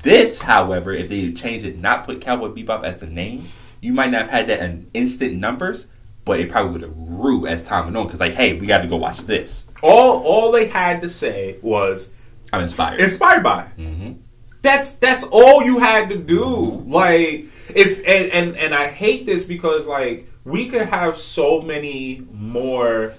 This, 0.03 0.41
however, 0.43 0.93
if 0.93 1.09
they 1.09 1.33
changed 1.33 1.65
it, 1.67 1.79
not 1.79 2.05
put 2.05 2.21
Cowboy 2.21 2.49
Bebop 2.51 2.85
as 2.85 2.99
the 2.99 3.07
name, 3.07 3.49
you 3.81 3.93
might 3.93 4.11
not 4.11 4.23
have 4.23 4.31
had 4.31 4.47
that 4.49 4.61
in 4.61 4.89
instant 4.95 5.35
numbers, 5.35 5.87
but 6.25 6.39
it 6.39 6.49
probably 6.49 6.73
would 6.73 6.83
have 6.83 6.95
grew 7.07 7.47
as 7.47 7.63
time 7.65 7.85
went 7.87 7.97
on. 7.97 8.07
Because 8.07 8.21
like, 8.21 8.35
hey, 8.35 8.55
we 8.55 8.67
got 8.67 8.83
to 8.83 8.87
go 8.89 8.97
watch 8.97 9.19
this. 9.21 9.67
all 9.83 10.23
all 10.23 10.53
they 10.53 10.67
had 10.67 11.03
to 11.03 11.11
say 11.11 11.57
was 11.63 12.11
I'm 12.53 12.61
inspired. 12.61 13.01
inspired 13.01 13.43
by 13.43 13.63
hmm 13.77 14.13
That's 14.69 14.97
that's 14.97 15.25
all 15.25 15.63
you 15.63 15.79
had 15.79 16.11
to 16.11 16.17
do. 16.19 16.45
Like 16.87 17.47
if 17.75 17.99
and, 18.07 18.31
and 18.31 18.55
and 18.55 18.75
I 18.75 18.89
hate 18.89 19.25
this 19.25 19.47
because 19.47 19.87
like 19.87 20.31
we 20.45 20.69
could 20.69 20.83
have 20.83 21.17
so 21.17 21.63
many 21.63 22.27
more 22.31 23.15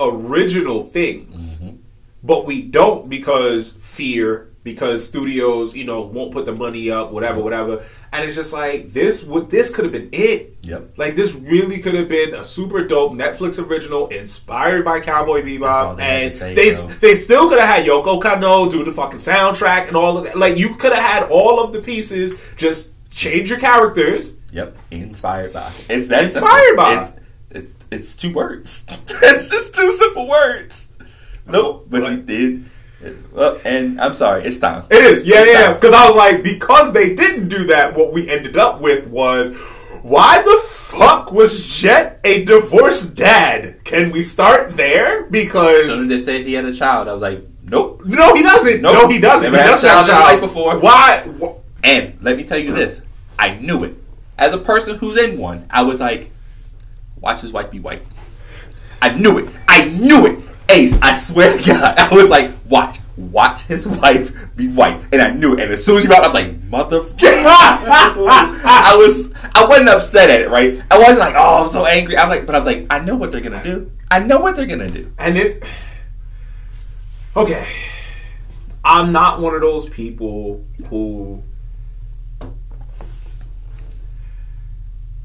original 0.00 0.84
things, 0.84 1.58
mm-hmm. 1.58 1.76
but 2.22 2.46
we 2.46 2.62
don't 2.62 3.10
because 3.10 3.74
fear, 3.82 4.48
because 4.66 5.06
studios, 5.08 5.76
you 5.76 5.84
know, 5.84 6.00
won't 6.02 6.32
put 6.32 6.44
the 6.44 6.52
money 6.52 6.90
up, 6.90 7.12
whatever, 7.12 7.40
whatever. 7.40 7.84
And 8.12 8.24
it's 8.26 8.34
just 8.34 8.52
like 8.52 8.92
this 8.92 9.22
would 9.22 9.48
this 9.48 9.72
could 9.72 9.84
have 9.84 9.92
been 9.92 10.08
it. 10.10 10.56
Yep. 10.62 10.94
Like 10.98 11.14
this 11.14 11.34
really 11.34 11.78
could 11.78 11.94
have 11.94 12.08
been 12.08 12.34
a 12.34 12.42
super 12.44 12.84
dope 12.84 13.12
Netflix 13.12 13.64
original 13.64 14.08
inspired 14.08 14.84
by 14.84 14.98
Cowboy 14.98 15.42
Bebop, 15.42 15.98
they 15.98 16.24
and 16.24 16.32
say, 16.32 16.54
they 16.54 16.70
though. 16.72 16.86
they 17.00 17.14
still 17.14 17.48
could 17.48 17.60
have 17.60 17.68
had 17.76 17.86
Yoko 17.86 18.20
Kanno 18.20 18.68
do 18.68 18.82
the 18.82 18.90
fucking 18.90 19.20
soundtrack 19.20 19.86
and 19.86 19.96
all 19.96 20.18
of 20.18 20.24
that. 20.24 20.36
Like 20.36 20.58
you 20.58 20.74
could 20.74 20.92
have 20.92 21.04
had 21.04 21.30
all 21.30 21.62
of 21.62 21.72
the 21.72 21.80
pieces, 21.80 22.40
just 22.56 22.92
change 23.10 23.48
your 23.48 23.60
characters. 23.60 24.36
Yep. 24.50 24.76
Inspired 24.90 25.52
by. 25.52 25.72
It's 25.88 26.08
that 26.08 26.32
simple. 26.32 26.50
Inspired 26.50 26.76
by. 26.76 27.04
It's, 27.04 27.12
it, 27.50 27.70
it's 27.92 28.16
two 28.16 28.34
words. 28.34 28.84
it's 28.88 29.48
just 29.48 29.76
two 29.76 29.92
simple 29.92 30.28
words. 30.28 30.88
Nope. 31.46 31.86
But 31.88 31.98
you 31.98 32.08
Right. 32.08 32.26
did. 32.26 32.64
Well, 33.32 33.60
and 33.64 34.00
I'm 34.00 34.14
sorry. 34.14 34.44
It's 34.44 34.58
time. 34.58 34.84
It 34.90 35.02
is, 35.02 35.26
yeah, 35.26 35.42
It's 35.42 35.52
yeah. 35.52 35.74
Because 35.74 35.92
I 35.92 36.06
was 36.06 36.16
like, 36.16 36.42
because 36.42 36.92
they 36.92 37.14
didn't 37.14 37.48
do 37.48 37.64
that, 37.66 37.94
what 37.94 38.12
we 38.12 38.28
ended 38.28 38.56
up 38.56 38.80
with 38.80 39.06
was, 39.08 39.54
why 40.02 40.40
the 40.42 40.62
fuck 40.66 41.32
was 41.32 41.66
Jet 41.66 42.20
a 42.24 42.44
divorced 42.44 43.16
dad? 43.16 43.84
Can 43.84 44.10
we 44.10 44.22
start 44.22 44.76
there? 44.76 45.26
As 45.30 45.86
soon 45.86 46.00
as 46.02 46.08
they 46.08 46.18
said 46.20 46.46
he 46.46 46.54
had 46.54 46.64
a 46.64 46.72
child, 46.72 47.08
I 47.08 47.12
was 47.12 47.22
like, 47.22 47.44
nope. 47.64 48.02
no, 48.04 48.34
he 48.34 48.42
doesn't. 48.42 48.80
Nope. 48.80 48.94
No, 48.94 49.08
he 49.08 49.18
doesn't. 49.18 49.52
Never 49.52 49.56
he 49.56 49.62
had 49.62 49.84
a 49.84 49.88
have 49.88 50.06
child 50.06 50.08
in 50.08 50.14
life 50.14 50.40
before. 50.40 50.78
Why? 50.78 51.28
And 51.84 52.16
let 52.22 52.36
me 52.36 52.44
tell 52.44 52.58
you 52.58 52.72
this, 52.72 53.02
I 53.38 53.56
knew 53.56 53.84
it. 53.84 53.94
As 54.38 54.54
a 54.54 54.58
person 54.58 54.96
who's 54.98 55.16
in 55.16 55.38
one, 55.38 55.66
I 55.70 55.82
was 55.82 56.00
like, 56.00 56.30
watch 57.20 57.40
his 57.40 57.52
wife 57.52 57.70
be 57.70 57.80
white. 57.80 58.02
I 59.02 59.12
knew 59.12 59.38
it. 59.38 59.48
I 59.68 59.84
knew 59.84 60.26
it. 60.26 60.38
Ace, 60.68 60.98
I 61.00 61.12
swear 61.12 61.56
to 61.56 61.64
God. 61.64 61.94
I 61.98 62.14
was 62.14 62.28
like, 62.28 62.50
watch. 62.68 62.98
watch 63.16 63.62
his 63.62 63.86
wife 63.86 64.34
be 64.56 64.68
white, 64.68 65.00
and 65.12 65.22
I 65.22 65.30
knew 65.30 65.54
it. 65.54 65.60
And 65.60 65.72
as 65.72 65.84
soon 65.84 65.98
as 65.98 66.02
he 66.02 66.08
brought, 66.08 66.22
I 66.22 66.28
was 66.28 66.34
like, 66.34 66.60
motherfucker! 66.68 67.16
I 67.46 68.94
was, 68.96 69.32
I 69.54 69.66
wasn't 69.66 69.88
upset 69.88 70.30
at 70.30 70.40
it, 70.40 70.50
right? 70.50 70.82
I 70.90 70.98
wasn't 70.98 71.18
like, 71.20 71.34
oh, 71.36 71.64
I'm 71.64 71.70
so 71.70 71.86
angry. 71.86 72.16
I'm 72.16 72.28
like, 72.28 72.46
but 72.46 72.54
I 72.54 72.58
was 72.58 72.66
like, 72.66 72.86
I 72.90 72.98
know 73.00 73.16
what 73.16 73.32
they're 73.32 73.40
gonna 73.40 73.62
do. 73.62 73.90
I 74.10 74.20
know 74.20 74.40
what 74.40 74.56
they're 74.56 74.66
gonna 74.66 74.90
do. 74.90 75.12
And 75.18 75.36
it's 75.36 75.58
okay. 77.36 77.66
I'm 78.84 79.12
not 79.12 79.40
one 79.40 79.54
of 79.54 79.60
those 79.60 79.88
people 79.88 80.64
who 80.88 81.42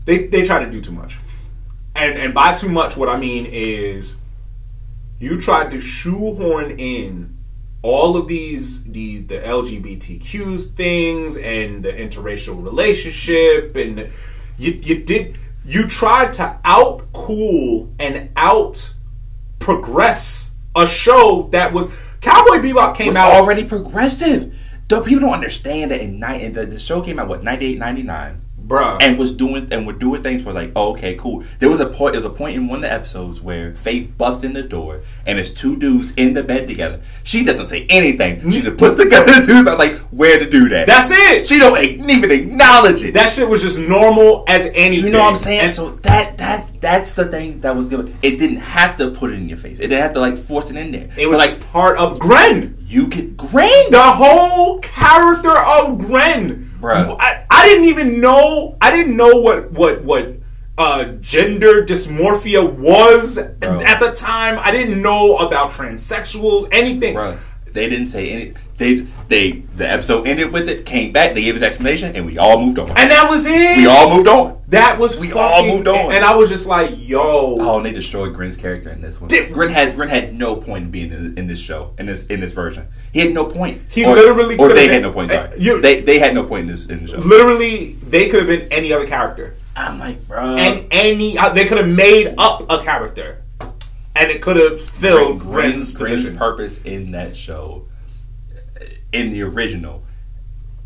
they 0.05 0.27
they 0.27 0.45
try 0.45 0.63
to 0.63 0.69
do 0.69 0.81
too 0.81 0.91
much. 0.91 1.17
And 1.95 2.17
and 2.17 2.33
by 2.33 2.55
too 2.55 2.69
much 2.69 2.97
what 2.97 3.09
I 3.09 3.17
mean 3.17 3.45
is 3.45 4.20
you 5.21 5.39
tried 5.39 5.69
to 5.69 5.79
shoehorn 5.79 6.71
in 6.79 7.37
all 7.83 8.17
of 8.17 8.27
these 8.27 8.83
these 8.85 9.27
the 9.27 9.37
LGBTQ 9.37 10.63
things 10.75 11.37
and 11.37 11.83
the 11.83 11.93
interracial 11.93 12.63
relationship 12.63 13.75
and 13.75 14.09
you 14.57 14.71
you 14.71 15.03
did 15.03 15.37
you 15.63 15.87
tried 15.87 16.33
to 16.33 16.59
out 16.65 17.03
cool 17.13 17.93
and 17.99 18.29
out 18.35 18.93
progress 19.59 20.51
a 20.75 20.87
show 20.87 21.47
that 21.51 21.71
was 21.71 21.87
Cowboy 22.21 22.57
Bebop 22.57 22.95
came 22.95 23.09
was 23.09 23.17
out 23.17 23.31
already 23.33 23.63
progressive. 23.63 24.55
Though 24.87 25.01
people 25.03 25.21
don't 25.21 25.33
understand 25.33 25.91
that 25.91 26.01
in 26.01 26.19
night 26.19 26.41
and 26.41 26.53
the, 26.53 26.65
the 26.65 26.79
show 26.79 27.01
came 27.01 27.19
out 27.19 27.27
what 27.27 27.43
98, 27.43 27.77
99 27.77 28.41
bruh 28.71 28.97
and 29.01 29.19
was 29.19 29.31
doing 29.31 29.67
and 29.71 29.85
were 29.85 29.93
doing 29.93 30.23
things 30.23 30.43
for 30.43 30.53
like, 30.53 30.71
oh, 30.75 30.91
okay, 30.91 31.15
cool. 31.15 31.43
There 31.59 31.69
was 31.69 31.79
a 31.79 31.85
point. 31.85 32.13
There 32.13 32.21
was 32.21 32.25
a 32.25 32.35
point 32.35 32.55
in 32.55 32.67
one 32.67 32.77
of 32.77 32.81
the 32.83 32.91
episodes 32.91 33.41
where 33.41 33.75
Faye 33.75 34.01
busts 34.01 34.43
in 34.43 34.53
the 34.53 34.63
door 34.63 35.01
and 35.25 35.37
it's 35.39 35.51
two 35.51 35.77
dudes 35.77 36.11
in 36.15 36.33
the 36.33 36.43
bed 36.43 36.67
together. 36.67 37.01
She 37.23 37.43
doesn't 37.43 37.67
say 37.67 37.85
anything. 37.89 38.49
She 38.51 38.61
just 38.61 38.77
puts 38.77 38.97
the 38.97 39.07
gun 39.09 39.27
in 39.29 39.41
the 39.41 39.47
dude's 39.47 39.65
like 39.77 39.97
where 40.11 40.39
to 40.39 40.49
do 40.49 40.69
that. 40.69 40.87
that's 40.87 41.11
it. 41.11 41.47
she 41.47 41.59
don't 41.59 41.79
even 41.83 42.31
acknowledge 42.31 43.03
it. 43.03 43.13
that 43.13 43.31
shit 43.31 43.47
was 43.47 43.61
just 43.61 43.77
normal 43.77 44.43
as 44.47 44.65
anything. 44.73 45.05
you 45.05 45.11
know 45.11 45.19
what 45.19 45.29
I'm 45.29 45.35
saying? 45.35 45.61
And 45.61 45.75
so 45.75 45.91
that 45.97 46.37
that 46.37 46.81
that's 46.81 47.13
the 47.13 47.25
thing 47.25 47.61
that 47.61 47.75
was 47.75 47.87
good. 47.89 48.13
It 48.23 48.37
didn't 48.37 48.57
have 48.57 48.95
to 48.97 49.11
put 49.11 49.31
it 49.31 49.35
in 49.35 49.47
your 49.47 49.57
face. 49.57 49.79
It 49.79 49.87
didn't 49.87 50.01
have 50.01 50.13
to 50.13 50.19
like 50.19 50.37
force 50.37 50.69
it 50.71 50.75
in 50.75 50.91
there. 50.91 51.09
it 51.17 51.27
was 51.27 51.37
But, 51.37 51.49
like 51.49 51.51
like 51.51 51.71
part 51.71 51.97
of 51.97 52.19
Gren. 52.19 52.77
you 52.81 53.07
could 53.07 53.37
Gren. 53.37 53.91
The 53.91 54.01
whole 54.01 54.79
character 54.79 55.55
of 55.57 55.99
Gren. 55.99 56.70
Bruh. 56.81 57.15
I, 57.19 57.45
I 57.49 57.67
didn't 57.69 57.85
even 57.85 58.19
know 58.19 58.77
I 58.81 58.91
didn't 58.91 59.15
know 59.15 59.39
what 59.39 59.71
what 59.71 60.03
what 60.03 60.33
uh, 60.77 61.05
gender 61.21 61.85
dysmorphia 61.85 62.67
was 62.67 63.37
Bro. 63.59 63.81
at 63.81 63.99
the 63.99 64.11
time. 64.13 64.59
I 64.59 64.71
didn't 64.71 65.01
know 65.01 65.37
about 65.37 65.71
transsexuals, 65.71 66.69
anything. 66.71 67.15
Bruh, 67.15 67.37
they 67.73 67.89
didn't 67.89 68.07
say 68.07 68.29
any. 68.29 68.53
They 68.77 68.95
they 69.27 69.51
the 69.75 69.87
episode 69.89 70.27
ended 70.27 70.51
with 70.51 70.67
it. 70.67 70.85
Came 70.85 71.11
back. 71.11 71.35
They 71.35 71.43
gave 71.43 71.55
us 71.55 71.61
explanation, 71.61 72.15
and 72.15 72.25
we 72.25 72.37
all 72.37 72.59
moved 72.59 72.79
on. 72.79 72.89
And 72.89 73.11
that 73.11 73.29
was 73.29 73.45
it. 73.45 73.77
we 73.77 73.85
all 73.85 74.15
moved 74.15 74.27
on. 74.27 74.59
that 74.69 74.97
was 74.97 75.19
we 75.19 75.27
fucking, 75.27 75.41
all 75.41 75.75
moved 75.75 75.87
on. 75.87 76.11
And 76.13 76.25
I 76.25 76.35
was 76.35 76.49
just 76.49 76.65
like, 76.67 76.91
yo. 76.97 77.57
Oh, 77.59 77.77
and 77.77 77.85
they 77.85 77.91
destroyed 77.91 78.33
Gren's 78.33 78.57
character 78.57 78.89
in 78.89 79.01
this 79.01 79.21
one. 79.21 79.29
Did- 79.29 79.53
Gren 79.53 79.69
had 79.69 79.95
Gren 79.95 80.09
had 80.09 80.33
no 80.33 80.55
point 80.55 80.85
in 80.85 80.91
being 80.91 81.11
in, 81.11 81.37
in 81.37 81.47
this 81.47 81.59
show 81.59 81.93
in 81.99 82.07
this 82.07 82.25
in 82.27 82.39
this 82.39 82.53
version. 82.53 82.87
He 83.13 83.19
had 83.19 83.33
no 83.33 83.45
point. 83.45 83.81
He 83.89 84.03
or, 84.05 84.15
literally 84.15 84.57
or 84.57 84.69
they 84.69 84.85
been- 84.87 84.93
had 84.93 85.01
no 85.03 85.11
point. 85.13 85.29
Sorry, 85.29 85.59
you- 85.59 85.79
they 85.81 86.01
they 86.01 86.17
had 86.19 86.33
no 86.33 86.43
point 86.43 86.61
in 86.61 86.67
this 86.67 86.87
in 86.87 87.01
the 87.05 87.07
show. 87.11 87.17
Literally, 87.17 87.93
they 87.93 88.29
could 88.29 88.39
have 88.39 88.47
been 88.47 88.71
any 88.71 88.91
other 88.93 89.05
character. 89.05 89.55
I'm 89.75 89.99
like, 89.99 90.27
bro. 90.27 90.55
and 90.57 90.87
any 90.91 91.37
uh, 91.37 91.49
they 91.49 91.65
could 91.65 91.77
have 91.77 91.87
made 91.87 92.33
up 92.37 92.65
a 92.69 92.83
character, 92.83 93.43
and 94.21 94.29
it 94.29 94.39
could 94.41 94.55
have 94.55 94.79
filled 94.79 95.39
Gren's 95.39 95.91
Gren's 95.91 95.93
Gren's 95.93 96.15
position. 96.21 96.37
purpose 96.37 96.81
in 96.83 97.11
that 97.11 97.35
show, 97.35 97.87
uh, 98.79 98.85
in 99.11 99.31
the 99.31 99.41
original, 99.41 100.03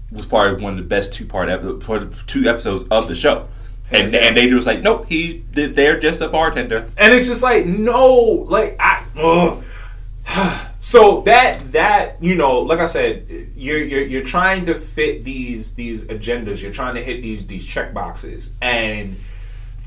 was 0.10 0.26
probably 0.26 0.64
one 0.64 0.74
of 0.74 0.78
the 0.78 0.86
best 0.86 1.14
two 1.14 1.26
part 1.26 1.50
two 2.28 2.48
episodes 2.48 2.86
of 2.90 3.10
the 3.10 3.16
show. 3.16 3.48
And, 3.92 4.16
and 4.16 4.36
they 4.36 4.50
just 4.50 4.66
like, 4.66 4.82
nope, 4.82 5.06
he 5.10 5.44
they're 5.52 6.00
just 6.00 6.22
a 6.22 6.30
bartender. 6.30 6.88
and 6.98 7.14
it's 7.14 7.28
just 7.28 7.44
like 7.44 7.66
no, 7.66 8.14
like 8.48 8.78
I. 8.80 9.04
ugh. 9.18 9.64
So 10.86 11.22
that 11.22 11.72
that 11.72 12.22
you 12.22 12.36
know, 12.36 12.60
like 12.60 12.78
I 12.78 12.86
said, 12.86 13.26
you're 13.56 13.84
you're 13.84 14.04
you're 14.04 14.24
trying 14.24 14.68
to 14.68 14.76
fit 14.76 15.24
these 15.24 15.74
these 15.74 16.06
agendas. 16.06 16.62
You're 16.62 16.74
trying 16.74 16.94
to 16.94 17.04
hit 17.04 17.24
these 17.24 17.48
these 17.48 17.66
check 17.66 17.92
boxes, 17.92 18.52
and 18.62 19.18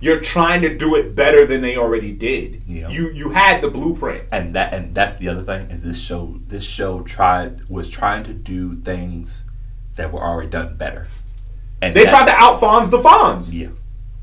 you're 0.01 0.21
trying 0.21 0.63
to 0.63 0.77
do 0.77 0.95
it 0.95 1.15
better 1.17 1.45
than 1.47 1.61
they 1.61 1.77
already 1.77 2.13
did. 2.13 2.63
Yeah. 2.67 2.89
You 2.89 3.11
you 3.11 3.31
had 3.31 3.61
the 3.63 3.71
blueprint. 3.71 4.25
and 4.33 4.55
that 4.55 4.73
and 4.75 4.95
that's 4.95 5.17
the 5.17 5.29
other 5.29 5.43
thing 5.43 5.71
is 5.71 5.83
this 5.83 6.01
show 6.01 6.39
this 6.49 6.65
show 6.65 7.03
tried 7.03 7.69
was 7.69 7.89
trying 7.89 8.25
to 8.25 8.33
do 8.33 8.77
things 8.77 9.45
that 9.97 10.13
were 10.13 10.21
already 10.23 10.49
done 10.51 10.77
better 10.77 11.09
and 11.83 11.95
They 11.97 12.05
that- 12.05 12.11
tried 12.11 12.27
to 12.27 12.33
out 12.33 12.61
Fonz 12.61 12.91
the 12.91 12.99
Fonz, 12.99 13.53
yeah 13.53 13.69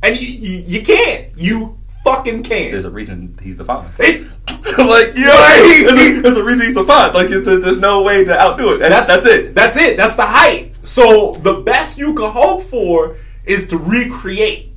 and 0.04 0.20
you, 0.20 0.28
you 0.28 0.64
you 0.80 0.86
can't. 0.86 1.38
You 1.38 1.80
fucking 2.04 2.44
can't. 2.44 2.72
there's 2.72 2.86
a 2.86 2.92
reason 2.92 3.38
he's 3.42 3.58
the 3.58 3.66
Fonz 3.66 3.90
It- 4.00 4.28
like 4.78 5.18
you 5.18 5.26
know 5.26 5.32
Right. 5.32 5.84
there's, 5.88 6.18
a, 6.18 6.22
there's 6.22 6.38
a 6.38 6.44
reason 6.44 6.68
he's 6.68 6.76
the 6.76 6.84
Fonz 6.84 7.14
like 7.14 7.28
there's 7.30 7.78
no 7.80 8.02
way 8.04 8.24
to 8.24 8.40
outdo 8.40 8.70
it 8.74 8.82
and 8.82 8.92
that's, 8.92 9.08
that's 9.08 9.26
it 9.26 9.56
That's 9.56 9.76
it. 9.78 9.98
That's 9.98 10.16
the 10.16 10.26
height. 10.26 10.74
So 10.84 11.32
the 11.42 11.62
best 11.62 11.98
you 11.98 12.14
can 12.14 12.30
hope 12.32 12.64
for 12.64 13.18
is 13.44 13.68
to 13.70 13.78
recreate. 13.78 14.72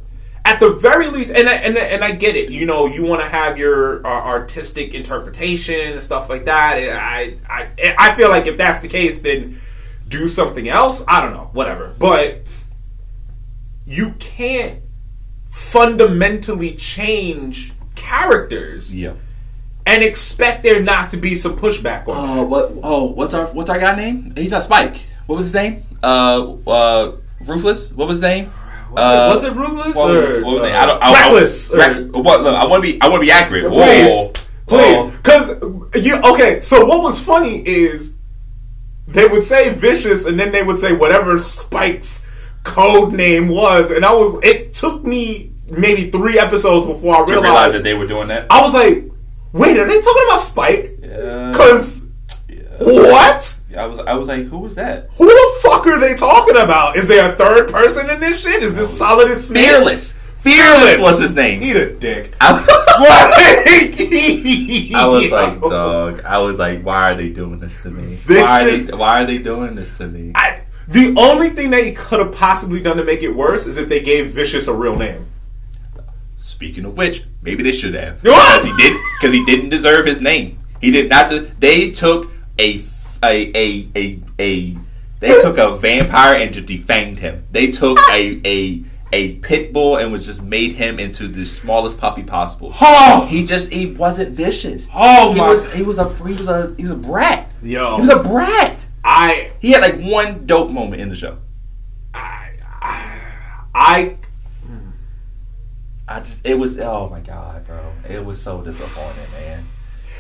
At 0.49 0.61
the 0.61 0.71
very 0.71 1.09
least, 1.09 1.31
and 1.33 1.49
I, 1.49 1.55
and 1.55 1.77
I- 1.77 1.81
and 1.95 2.03
I 2.05 2.13
get 2.13 2.35
it. 2.37 2.51
You 2.51 2.65
know, 2.67 2.87
you 2.87 3.05
want 3.05 3.21
to 3.23 3.29
have 3.29 3.59
your 3.59 4.07
uh, 4.07 4.11
artistic 4.11 4.95
interpretation 4.95 5.93
and 5.93 6.03
stuff 6.03 6.29
like 6.31 6.45
that. 6.47 6.79
And 6.79 6.97
I 6.97 7.35
I 7.49 7.69
I 7.99 8.15
feel 8.15 8.31
like 8.31 8.47
if 8.47 8.57
that's 8.57 8.81
the 8.81 8.89
case, 8.89 9.21
then 9.23 9.61
do 10.09 10.29
something 10.29 10.69
else. 10.69 11.05
I 11.07 11.21
don't 11.21 11.33
know, 11.35 11.51
whatever. 11.53 11.95
But 11.99 12.43
you 13.87 14.13
can't 14.19 14.81
fundamentally 15.51 16.75
change 16.77 17.73
characters 17.95 18.95
yeah 18.95 19.13
and 19.87 20.03
expect 20.05 20.63
there 20.63 20.81
not 20.81 21.11
to 21.11 21.17
be 21.17 21.35
some 21.35 21.57
pushback 21.57 22.07
on. 22.07 22.39
oh 22.39 22.43
what 22.45 22.73
oh 22.83 23.05
what's 23.07 23.35
our 23.35 23.47
what's 23.49 23.69
our 23.69 23.79
guy 23.81 23.97
name 23.97 24.33
he's 24.37 24.51
not 24.53 24.63
Spike 24.63 24.99
what 25.27 25.37
was 25.37 25.47
his 25.47 25.55
name 25.55 25.83
uh 26.03 26.55
uh 26.67 27.13
Ruthless 27.47 27.93
what 27.93 28.07
was 28.09 28.17
his 28.17 28.23
name 28.23 28.53
uh, 28.97 29.31
was 29.35 29.45
it 29.45 29.53
ruthless 29.55 29.95
what, 29.97 30.11
or 30.11 30.45
what 30.45 30.55
was 30.61 30.69
it? 30.69 30.75
uh, 30.75 30.79
I 30.79 30.87
don't, 30.87 31.03
I, 31.03 31.13
reckless? 31.13 31.73
I, 31.73 31.77
or- 31.77 31.79
Reck- 32.05 32.13
what, 32.25 32.43
look, 32.43 32.55
I 32.55 32.67
want 32.67 32.85
to 32.85 32.93
be. 32.93 33.01
I 33.01 33.09
want 33.09 33.21
to 33.23 33.27
be 33.27 33.33
accurate. 33.33 33.71
Please, 33.73 34.07
Whoa. 34.11 34.33
please, 34.67 35.17
because 35.17 35.61
you 36.05 36.17
okay. 36.17 36.61
So 36.61 36.85
what 36.87 37.03
was 37.03 37.19
funny 37.23 37.59
is 37.67 38.19
they 39.07 39.27
would 39.27 39.45
say 39.45 39.73
vicious, 39.75 40.27
and 40.27 40.39
then 40.39 40.53
they 40.53 40.63
would 40.63 40.79
say 40.79 40.93
whatever 40.93 41.39
Spike's 41.39 42.27
code 42.65 43.13
name 43.15 43.49
was, 43.49 43.91
and 43.91 44.05
I 44.05 44.13
was. 44.13 44.43
It 44.43 44.75
took 44.75 45.05
me 45.05 45.53
maybe 45.69 46.11
three 46.11 46.39
episodes 46.39 46.87
before 46.87 47.15
I 47.17 47.19
realized. 47.21 47.43
realize 47.43 47.73
that 47.75 47.83
they 47.85 47.95
were 47.95 48.07
doing 48.07 48.29
that. 48.29 48.47
I 48.51 48.63
was 48.63 48.73
like, 48.75 49.05
wait, 49.53 49.79
are 49.79 49.87
they 49.87 50.01
talking 50.01 50.23
about 50.27 50.41
Spike? 50.41 50.89
Yeah. 51.03 51.51
Because 51.51 52.09
Yeah. 52.49 52.63
what? 52.81 53.58
I 53.77 53.87
was. 53.87 54.01
I 54.01 54.15
was 54.15 54.29
like, 54.29 54.47
who 54.47 54.61
was 54.61 54.75
that? 54.77 55.11
Who 55.17 55.27
the 55.27 55.61
fuck 55.63 55.87
are 55.87 56.01
they 56.01 56.17
talking 56.17 56.57
about? 56.57 56.97
Is 56.97 57.07
there 57.07 57.31
a 57.31 57.35
third 57.35 57.71
person 57.71 58.09
in 58.09 58.19
this 58.19 58.43
shit? 58.43 58.63
Is 58.63 58.75
this 58.75 58.97
solid 58.97 59.31
as 59.31 59.49
snake? 59.49 59.67
Fearless. 59.67 60.15
Fearless 60.37 61.03
was 61.03 61.21
his 61.21 61.35
name. 61.35 61.63
Eat 61.63 61.77
a 61.77 61.95
dick. 61.95 62.35
I, 62.41 62.65
I 62.65 62.97
I 64.95 65.07
was 65.07 65.31
like, 65.31 65.61
dog. 65.61 66.25
I 66.25 66.39
was 66.39 66.59
like, 66.59 66.83
why 66.83 67.11
are 67.11 67.15
they 67.15 67.29
doing 67.29 67.59
this 67.59 67.83
to 67.83 67.91
me? 67.91 68.17
Why 68.27 68.63
are 68.63 68.71
they? 68.71 68.97
Why 68.97 69.23
are 69.23 69.27
they 69.27 69.39
doing 69.39 69.75
this 69.75 69.97
to 69.99 70.07
me? 70.07 70.33
I, 70.35 70.63
the 70.87 71.15
only 71.19 71.51
thing 71.51 71.71
they 71.71 71.93
could 71.93 72.21
have 72.21 72.35
possibly 72.35 72.81
done 72.81 72.97
to 72.97 73.05
make 73.05 73.23
it 73.23 73.31
worse 73.31 73.67
is 73.67 73.77
if 73.77 73.91
they 73.91 74.03
gave 74.03 74.31
Vicious 74.31 74.69
a 74.69 74.73
real 74.73 74.97
name. 74.97 75.27
Speaking 76.39 76.87
of 76.87 76.97
which, 76.97 77.25
maybe 77.43 77.63
they 77.63 77.73
should 77.73 77.95
have 77.95 78.23
because 78.23 78.65
he 78.65 78.75
did 78.77 78.97
because 79.21 79.35
he 79.35 79.45
didn't 79.45 79.69
deserve 79.69 80.07
his 80.07 80.21
name. 80.21 80.59
He 80.81 80.91
did 80.91 81.11
not. 81.11 81.31
They 81.61 81.91
took 81.91 82.31
a 82.59 82.79
a 83.23 83.51
a 83.55 83.89
a 83.97 84.21
a. 84.39 84.77
They 85.21 85.41
took 85.41 85.59
a 85.59 85.77
vampire 85.77 86.37
and 86.37 86.53
just 86.53 86.67
defanged 86.67 87.19
him. 87.19 87.45
They 87.51 87.71
took 87.71 87.99
a 88.11 88.41
a 88.47 88.83
a 89.13 89.35
pit 89.37 89.73
bull 89.73 89.97
and 89.97 90.13
was 90.13 90.27
just 90.27 90.43
made 90.43 90.73
him 90.73 91.01
into 91.01 91.27
the 91.29 91.45
smallest 91.45 91.99
puppy 91.99 92.23
possible. 92.23 92.73
Oh, 92.81 93.27
He 93.29 93.45
just 93.45 93.73
he 93.73 93.87
wasn't 93.93 94.31
vicious. 94.31 94.87
Oh, 94.95 95.33
he 95.33 95.39
my- 95.41 95.49
was 95.49 95.73
he 95.75 95.83
was 95.83 95.99
a 95.99 96.15
he 96.15 96.35
was 96.35 96.49
a 96.49 96.75
he 96.77 96.83
was 96.85 96.93
a 96.93 96.97
brat. 96.97 97.51
Yo. 97.63 97.97
he 97.97 98.01
was 98.03 98.11
a 98.11 98.23
brat. 98.23 98.85
I, 99.03 99.51
He 99.61 99.71
had 99.73 99.81
like 99.83 100.01
one 100.01 100.45
dope 100.47 100.71
moment 100.71 101.01
in 101.01 101.09
the 101.09 101.15
show. 101.15 101.39
I, 102.15 102.53
I, 103.75 104.17
I 106.07 106.21
just 106.21 106.45
it 106.47 106.55
was 106.59 106.79
oh 106.79 107.09
my 107.11 107.21
god, 107.21 107.67
bro. 107.67 107.81
It 108.09 108.25
was 108.25 108.41
so 108.41 108.63
disappointing, 108.63 109.31
man. 109.33 109.65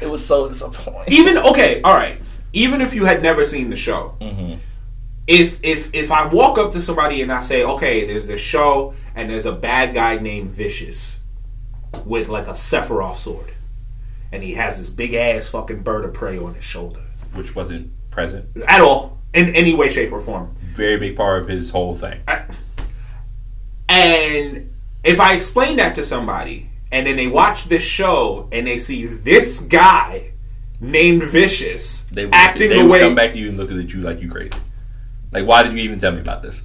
It 0.00 0.06
was 0.06 0.24
so 0.24 0.48
disappointing. 0.48 1.12
even 1.12 1.38
okay, 1.38 1.80
all 1.82 1.94
right. 1.94 2.20
Even 2.52 2.80
if 2.80 2.94
you 2.94 3.04
had 3.04 3.22
never 3.22 3.44
seen 3.44 3.70
the 3.70 3.76
show, 3.76 4.14
hmm 4.20 4.54
if 5.26 5.60
if 5.62 5.94
if 5.94 6.10
I 6.10 6.26
walk 6.26 6.56
up 6.56 6.72
to 6.72 6.80
somebody 6.80 7.20
and 7.20 7.30
I 7.30 7.42
say, 7.42 7.62
okay, 7.62 8.06
there's 8.06 8.26
this 8.26 8.40
show 8.40 8.94
and 9.14 9.28
there's 9.28 9.44
a 9.44 9.52
bad 9.52 9.92
guy 9.92 10.16
named 10.18 10.50
Vicious 10.50 11.20
with 12.06 12.28
like 12.28 12.46
a 12.46 12.52
Sephiroth 12.54 13.16
sword, 13.16 13.52
and 14.32 14.42
he 14.42 14.54
has 14.54 14.78
this 14.78 14.88
big 14.88 15.12
ass 15.12 15.48
fucking 15.48 15.82
bird 15.82 16.06
of 16.06 16.14
prey 16.14 16.38
on 16.38 16.54
his 16.54 16.64
shoulder. 16.64 17.00
which 17.34 17.54
wasn't 17.54 17.90
present. 18.10 18.46
at 18.66 18.80
all 18.80 19.18
in 19.34 19.54
any 19.54 19.74
way, 19.74 19.90
shape, 19.90 20.10
or 20.12 20.20
form. 20.22 20.56
Very 20.72 20.96
big 20.98 21.14
part 21.14 21.42
of 21.42 21.48
his 21.48 21.70
whole 21.70 21.94
thing. 21.94 22.20
And 23.88 24.72
if 25.04 25.20
I 25.20 25.34
explain 25.34 25.76
that 25.76 25.94
to 25.96 26.04
somebody, 26.04 26.70
and 26.90 27.06
then 27.06 27.16
they 27.16 27.26
watch 27.26 27.68
this 27.68 27.82
show 27.82 28.48
and 28.50 28.66
they 28.66 28.78
see 28.78 29.04
this 29.06 29.60
guy 29.60 30.32
named 30.80 31.22
Vicious 31.24 32.04
They 32.06 32.24
would, 32.24 32.34
acting 32.34 32.70
they 32.70 32.82
the 32.82 32.88
way, 32.88 33.00
come 33.00 33.14
back 33.14 33.32
to 33.32 33.38
you 33.38 33.48
and 33.48 33.56
look 33.56 33.70
at 33.70 33.92
you 33.92 34.00
like 34.00 34.20
you 34.20 34.30
crazy. 34.30 34.58
Like, 35.32 35.46
why 35.46 35.62
did 35.62 35.72
you 35.72 35.78
even 35.80 35.98
tell 35.98 36.12
me 36.12 36.20
about 36.20 36.42
this? 36.42 36.64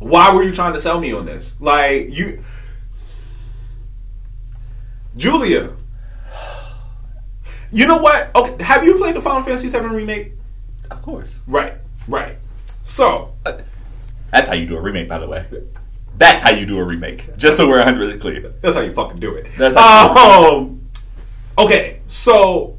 why 0.00 0.34
were 0.34 0.42
you 0.42 0.52
trying 0.52 0.72
to 0.72 0.80
sell 0.80 0.98
me 0.98 1.12
on 1.12 1.26
this? 1.26 1.60
Like 1.60 2.08
you, 2.10 2.42
Julia. 5.16 5.74
You 7.70 7.86
know 7.86 7.98
what? 7.98 8.34
Okay, 8.34 8.64
have 8.64 8.82
you 8.82 8.96
played 8.96 9.14
the 9.14 9.20
Final 9.20 9.42
Fantasy 9.44 9.68
VII 9.68 9.86
remake? 9.86 10.32
Of 10.90 11.02
course. 11.02 11.38
Right, 11.46 11.74
right. 12.08 12.38
So 12.82 13.34
That's 13.44 14.48
how 14.48 14.54
you 14.54 14.66
do 14.66 14.76
a 14.76 14.80
remake, 14.80 15.08
by 15.08 15.18
the 15.18 15.28
way. 15.28 15.44
That's 16.16 16.42
how 16.42 16.50
you 16.50 16.66
do 16.66 16.78
a 16.78 16.84
remake. 16.84 17.36
Just 17.36 17.56
so 17.56 17.68
we're 17.68 17.76
100 17.76 18.20
clear. 18.20 18.54
That's 18.60 18.74
how 18.74 18.80
you 18.80 18.92
fucking 18.92 19.20
do 19.20 19.34
it. 19.34 19.46
That's 19.56 19.76
how 19.76 20.56
um, 20.56 20.90
okay, 21.58 22.00
so 22.08 22.78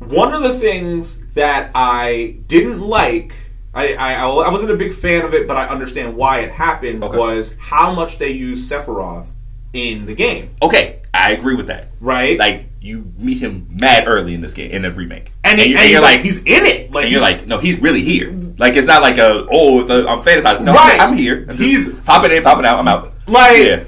one 0.00 0.32
of 0.34 0.42
the 0.42 0.58
things 0.58 1.22
that 1.34 1.70
I 1.74 2.36
didn't 2.48 2.80
like, 2.80 3.32
I, 3.72 3.94
I 3.94 4.14
I 4.14 4.50
wasn't 4.50 4.72
a 4.72 4.76
big 4.76 4.94
fan 4.94 5.24
of 5.24 5.32
it, 5.34 5.46
but 5.46 5.56
I 5.56 5.66
understand 5.68 6.16
why 6.16 6.40
it 6.40 6.50
happened. 6.50 7.04
Okay. 7.04 7.16
Was 7.16 7.56
how 7.58 7.92
much 7.94 8.18
they 8.18 8.30
used 8.32 8.70
Sephiroth 8.70 9.26
in 9.72 10.04
the 10.06 10.14
game, 10.16 10.50
Okay, 10.60 11.00
I 11.14 11.30
agree 11.30 11.54
with 11.54 11.68
that. 11.68 11.92
right? 12.00 12.36
Like, 12.36 12.66
you 12.80 13.12
meet 13.18 13.38
him 13.38 13.68
mad 13.80 14.08
early 14.08 14.34
in 14.34 14.40
this 14.40 14.52
game, 14.52 14.72
in 14.72 14.82
the 14.82 14.90
remake. 14.90 15.32
and, 15.44 15.60
he- 15.60 15.68
you- 15.70 15.76
and 15.78 15.88
you're 15.88 16.00
like, 16.00 16.22
he's 16.22 16.38
in 16.38 16.66
it. 16.66 16.90
Like 16.90 17.04
and 17.04 17.12
you're 17.12 17.20
like, 17.20 17.46
no, 17.46 17.58
he's 17.58 17.78
really 17.80 18.02
here. 18.02 18.36
Like, 18.58 18.74
it's 18.74 18.88
not 18.88 19.00
like 19.00 19.18
a, 19.18 19.46
oh, 19.48 19.78
it's 19.80 19.90
a, 19.90 20.08
I'm 20.08 20.22
fantasizing. 20.22 20.62
No, 20.62 20.72
Right. 20.72 20.98
I'm 21.00 21.16
here. 21.16 21.46
I'm 21.48 21.56
He's- 21.56 21.88
popping 22.04 22.32
in, 22.32 22.42
popping 22.42 22.64
out, 22.64 22.80
I'm 22.80 22.88
out. 22.88 23.10
Like- 23.28 23.58
yeah, 23.58 23.84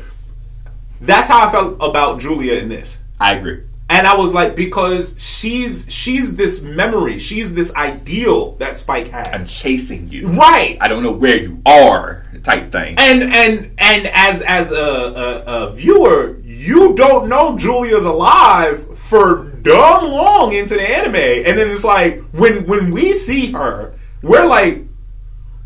that's 1.01 1.27
how 1.27 1.49
I 1.49 1.51
felt 1.51 1.79
about 1.81 2.21
Julia 2.21 2.55
in 2.55 2.69
this. 2.69 3.03
I 3.19 3.35
agree. 3.35 3.63
And 3.93 4.07
I 4.07 4.17
was 4.17 4.33
like, 4.33 4.57
because 4.57 5.15
she's 5.19 5.87
she's 5.91 6.35
this 6.35 6.63
memory, 6.63 7.19
she's 7.19 7.53
this 7.53 7.75
ideal 7.77 8.53
that 8.57 8.77
Spike 8.79 9.09
has. 9.09 9.29
I'm 9.29 9.45
chasing 9.45 10.09
you. 10.09 10.29
right. 10.29 10.79
I 10.81 10.89
don't 10.89 11.03
know 11.03 11.13
where 11.13 11.37
you 11.37 11.61
are, 11.67 12.25
type 12.43 12.73
thing. 12.73 12.95
and 12.99 13.23
and 13.23 13.71
and 13.79 14.07
as 14.15 14.41
as 14.43 14.73
a, 14.73 14.77
a, 14.77 15.43
a 15.69 15.73
viewer, 15.75 16.39
you 16.43 16.95
don't 16.95 17.29
know 17.29 17.59
Julia's 17.59 18.05
alive 18.05 18.99
for 18.99 19.45
dumb 19.63 20.11
long 20.11 20.55
into 20.55 20.75
the 20.75 20.83
anime, 20.99 21.15
and 21.17 21.59
then 21.59 21.71
it's 21.71 21.85
like 21.85 22.23
when 22.33 22.67
when 22.67 22.91
we 22.93 23.13
see 23.13 23.53
her, 23.53 23.93
we're 24.23 24.47
like, 24.47 24.85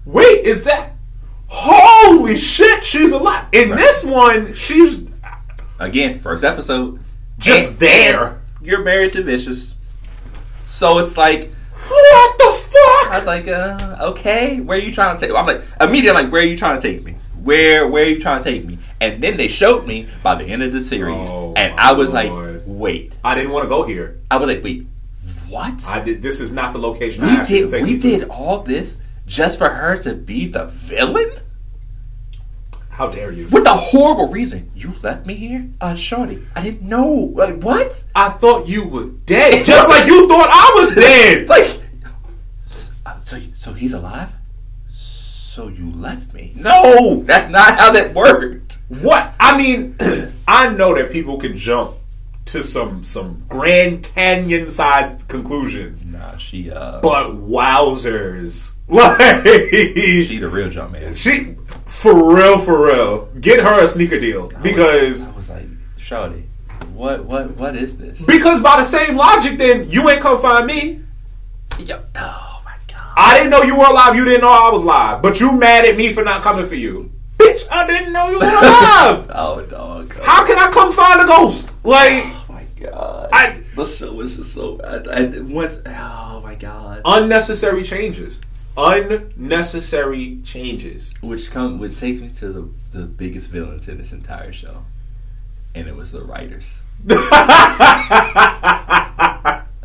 wait, 0.04 0.44
is 0.44 0.64
that? 0.64 0.94
Holy 1.46 2.36
shit, 2.36 2.82
she's 2.84 3.12
alive! 3.12 3.46
In 3.52 3.70
Right. 3.70 3.78
this 3.78 4.04
one, 4.04 4.52
she's 4.54 5.06
Again, 5.78 6.18
first 6.18 6.42
episode. 6.42 6.98
Just 7.38 7.70
And- 7.70 7.78
there. 7.78 8.24
and 8.26 8.36
You're 8.62 8.82
married 8.82 9.12
to 9.14 9.22
Vicious. 9.22 9.74
So 10.66 10.98
it's 10.98 11.16
like, 11.16 11.52
What 11.88 12.38
the 12.38 12.44
fuck? 12.62 13.12
I 13.12 13.18
was 13.18 13.26
like, 13.26 13.46
uh, 13.46 13.96
okay, 14.10 14.60
where 14.60 14.76
are 14.76 14.80
you 14.80 14.92
trying 14.92 15.16
to 15.16 15.20
take? 15.24 15.34
I 15.34 15.38
was 15.38 15.46
like, 15.46 15.62
immediately, 15.80 16.22
like, 16.24 16.32
where 16.32 16.42
are 16.42 16.44
you 16.46 16.56
trying 16.56 16.80
to 16.80 16.82
take 16.92 17.04
me? 17.04 17.14
Where, 17.44 17.86
where 17.86 18.04
are 18.04 18.08
you 18.08 18.18
trying 18.18 18.42
to 18.42 18.50
take 18.50 18.64
me? 18.64 18.78
And 19.00 19.22
then 19.22 19.36
they 19.36 19.46
showed 19.46 19.86
me 19.86 20.08
by 20.24 20.34
the 20.34 20.44
end 20.44 20.64
of 20.64 20.72
the 20.72 20.82
series, 20.82 21.28
Oh, 21.30 21.52
and 21.56 21.78
I 21.78 21.92
was 21.92 22.12
Lord. 22.12 22.54
like, 22.54 22.62
wait, 22.66 23.16
I 23.24 23.36
didn't 23.36 23.52
want 23.52 23.64
to 23.64 23.68
go 23.68 23.84
here. 23.84 24.18
I 24.30 24.36
was 24.38 24.48
like, 24.48 24.64
wait, 24.64 24.86
what? 25.48 25.86
I 25.86 26.00
did. 26.02 26.22
This 26.22 26.40
is 26.40 26.52
not 26.52 26.72
the 26.72 26.80
location. 26.80 27.22
I 27.22 27.26
we 27.26 27.36
asked 27.36 27.50
you 27.52 27.56
to 27.58 27.62
did, 27.66 27.70
take 27.70 27.82
we 27.84 27.94
me 27.94 28.00
did 28.00 28.28
all 28.28 28.62
this 28.62 28.98
just 29.28 29.58
for 29.58 29.68
her 29.68 29.96
to 29.98 30.14
be 30.14 30.46
the 30.48 30.64
villain 30.66 31.30
How 32.96 33.08
dare 33.10 33.30
you? 33.30 33.46
with 33.48 33.66
a 33.66 33.74
horrible 33.74 34.28
reason. 34.28 34.70
You 34.74 34.90
left 35.02 35.26
me 35.26 35.34
here, 35.34 35.68
uh, 35.82 35.94
Shorty. 35.94 36.42
I 36.54 36.62
didn't 36.62 36.88
know. 36.88 37.30
Like, 37.34 37.62
what? 37.62 38.02
I 38.14 38.30
thought 38.30 38.68
you 38.68 38.88
were 38.88 39.06
dead, 39.26 39.66
just 39.66 39.88
like 39.90 40.06
you 40.06 40.26
thought 40.26 40.48
I 40.50 40.80
was 40.80 40.94
dead. 41.06 41.46
Like, 41.46 41.78
uh, 43.04 43.16
so 43.24 43.38
so 43.52 43.72
he's 43.74 43.92
alive. 43.92 44.32
So 44.88 45.68
you 45.68 45.90
left 45.92 46.32
me? 46.32 46.52
No, 46.56 47.22
that's 47.24 47.50
not 47.50 47.78
how 47.78 47.92
that 47.92 48.14
worked. 48.14 48.78
What? 48.88 49.34
I 49.38 49.58
mean, 49.58 49.96
I 50.48 50.70
know 50.70 50.94
that 50.94 51.12
people 51.12 51.38
can 51.38 51.58
jump 51.58 51.96
to 52.46 52.62
some 52.64 53.04
some 53.04 53.44
Grand 53.48 54.04
Canyon 54.04 54.70
sized 54.70 55.28
conclusions, 55.28 56.06
Nah, 56.06 56.36
she 56.38 56.70
uh, 56.70 57.00
but 57.00 57.32
wowzers, 57.32 58.74
like 58.88 59.44
she 60.26 60.38
the 60.38 60.48
real 60.48 60.70
jump 60.70 60.92
man. 60.92 61.14
she 61.14 61.56
for 61.96 62.34
real, 62.36 62.58
for 62.58 62.86
real, 62.86 63.26
get 63.40 63.60
her 63.60 63.82
a 63.82 63.88
sneaker 63.88 64.20
deal 64.20 64.48
because 64.62 65.28
I 65.28 65.32
was 65.36 65.48
like, 65.50 65.66
Shawty, 65.96 66.44
what 66.92 67.24
what 67.24 67.56
what 67.56 67.74
is 67.74 67.96
this? 67.96 68.24
because 68.26 68.62
by 68.62 68.76
the 68.78 68.84
same 68.84 69.16
logic, 69.16 69.56
then 69.58 69.90
you 69.90 70.08
ain't 70.10 70.20
come 70.20 70.40
find 70.40 70.66
me. 70.66 71.00
Yo, 71.78 71.96
oh 72.16 72.62
my 72.64 72.74
god. 72.86 73.14
I 73.16 73.36
didn't 73.38 73.50
know 73.50 73.62
you 73.62 73.76
were 73.78 73.86
alive. 73.86 74.14
You 74.14 74.24
didn't 74.24 74.42
know 74.42 74.50
I 74.50 74.70
was 74.70 74.82
alive, 74.82 75.22
but 75.22 75.40
you 75.40 75.52
mad 75.52 75.84
at 75.86 75.96
me 75.96 76.12
for 76.12 76.22
not 76.22 76.42
coming 76.42 76.66
for 76.66 76.74
you, 76.74 77.10
bitch. 77.38 77.66
I 77.70 77.86
didn't 77.86 78.12
know 78.12 78.28
you 78.28 78.38
were 78.38 78.44
alive. 78.44 79.30
Oh 79.34 79.64
dog. 79.68 80.14
oh 80.18 80.22
How 80.22 80.46
can 80.46 80.58
I 80.58 80.70
come 80.70 80.92
find 80.92 81.20
a 81.20 81.24
ghost? 81.26 81.72
Like. 81.84 82.24
Oh 82.26 82.44
my 82.50 82.66
god. 82.78 83.28
I- 83.32 83.62
the 83.74 83.84
show 83.84 84.12
was 84.14 84.36
just 84.36 84.54
so. 84.54 84.80
I, 84.82 85.24
I, 85.24 85.40
once, 85.40 85.80
oh 85.86 86.40
my 86.42 86.54
god. 86.54 87.02
unnecessary 87.04 87.82
changes. 87.82 88.40
Unnecessary 88.76 90.40
changes. 90.44 91.12
Which 91.20 91.50
come 91.50 91.78
which 91.78 91.98
takes 91.98 92.20
me 92.20 92.28
to 92.38 92.48
the 92.48 92.68
the 92.90 93.06
biggest 93.06 93.48
villains 93.48 93.88
in 93.88 93.98
this 93.98 94.12
entire 94.12 94.52
show, 94.52 94.84
and 95.74 95.88
it 95.88 95.96
was 95.96 96.12
the 96.12 96.22
writers. 96.24 96.80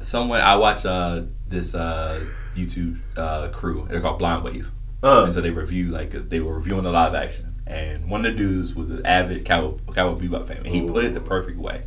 Someone 0.03 0.41
I 0.41 0.55
watched 0.55 0.85
uh, 0.85 1.21
this 1.47 1.73
uh, 1.75 2.25
YouTube 2.55 2.97
uh, 3.15 3.47
crew. 3.49 3.87
They're 3.89 4.01
called 4.01 4.19
Blind 4.19 4.43
Wave, 4.43 4.71
Uh. 5.03 5.23
and 5.25 5.33
so 5.33 5.39
they 5.41 5.51
review 5.51 5.87
like 5.89 6.11
they 6.11 6.39
were 6.39 6.55
reviewing 6.55 6.83
the 6.83 6.91
live 6.91 7.13
action. 7.15 7.55
And 7.67 8.09
one 8.09 8.25
of 8.25 8.31
the 8.33 8.37
dudes 8.37 8.73
was 8.75 8.89
an 8.89 9.05
avid 9.05 9.45
Cowboy, 9.45 9.77
Cowboy 9.93 10.19
Bebop 10.25 10.47
fan. 10.47 10.57
And 10.57 10.67
he 10.67 10.81
put 10.81 11.05
it 11.05 11.13
the 11.13 11.21
perfect 11.21 11.57
way. 11.59 11.83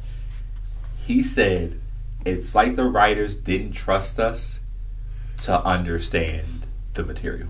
He 1.04 1.22
said, 1.22 1.78
"It's 2.24 2.54
like 2.54 2.76
the 2.76 2.84
writers 2.84 3.36
didn't 3.36 3.72
trust 3.72 4.18
us 4.18 4.60
to 5.38 5.62
understand 5.62 6.63
the 6.94 7.04
material." 7.04 7.48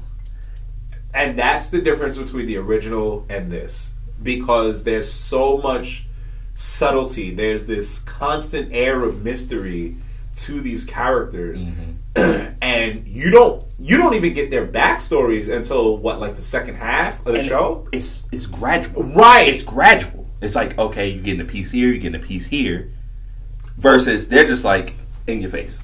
And 1.14 1.38
that's 1.38 1.70
the 1.70 1.80
difference 1.80 2.18
between 2.18 2.47
the 2.47 2.57
original 2.57 3.24
and 3.28 3.51
this. 3.51 3.92
Because 4.22 4.84
there's 4.84 5.11
so 5.11 5.59
much 5.59 6.07
subtlety. 6.55 7.30
There's 7.30 7.66
this 7.66 8.01
constant 8.01 8.72
air 8.72 9.05
of 9.05 9.22
mystery 9.22 9.97
to 10.36 10.61
these 10.61 10.84
characters. 10.84 11.64
Mm-hmm. 11.64 11.92
and 12.62 13.07
you 13.07 13.30
don't 13.30 13.64
you 13.78 13.97
don't 13.97 14.14
even 14.14 14.34
get 14.34 14.51
their 14.51 14.66
backstories 14.66 15.55
until 15.55 15.97
what, 15.99 16.20
like 16.20 16.36
the 16.36 16.42
second 16.42 16.76
half 16.76 17.18
of 17.20 17.32
the 17.32 17.40
And 17.40 17.49
show? 17.49 17.88
It's 17.92 18.24
it's 18.30 18.47
gradual. 18.47 19.03
Right. 19.03 19.49
It's 19.49 19.62
gradual. 19.62 20.28
It's 20.40 20.55
like 20.55 20.78
okay, 20.78 21.09
you're 21.09 21.22
getting 21.22 21.40
a 21.40 21.45
piece 21.45 21.70
here, 21.70 21.88
you're 21.88 21.99
getting 21.99 22.20
a 22.20 22.24
piece 22.24 22.47
here, 22.47 22.90
versus 23.76 24.28
they're 24.28 24.45
just 24.45 24.64
like 24.64 24.95
in 25.26 25.40
your 25.40 25.51
face. 25.51 25.80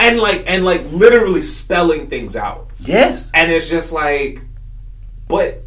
And 0.00 0.18
like 0.18 0.44
and 0.46 0.64
like 0.64 0.82
literally 0.90 1.42
spelling 1.42 2.08
things 2.08 2.34
out. 2.34 2.70
Yes. 2.82 3.30
and 3.34 3.50
it's 3.52 3.68
just 3.68 3.92
like 3.92 4.40
but 5.28 5.62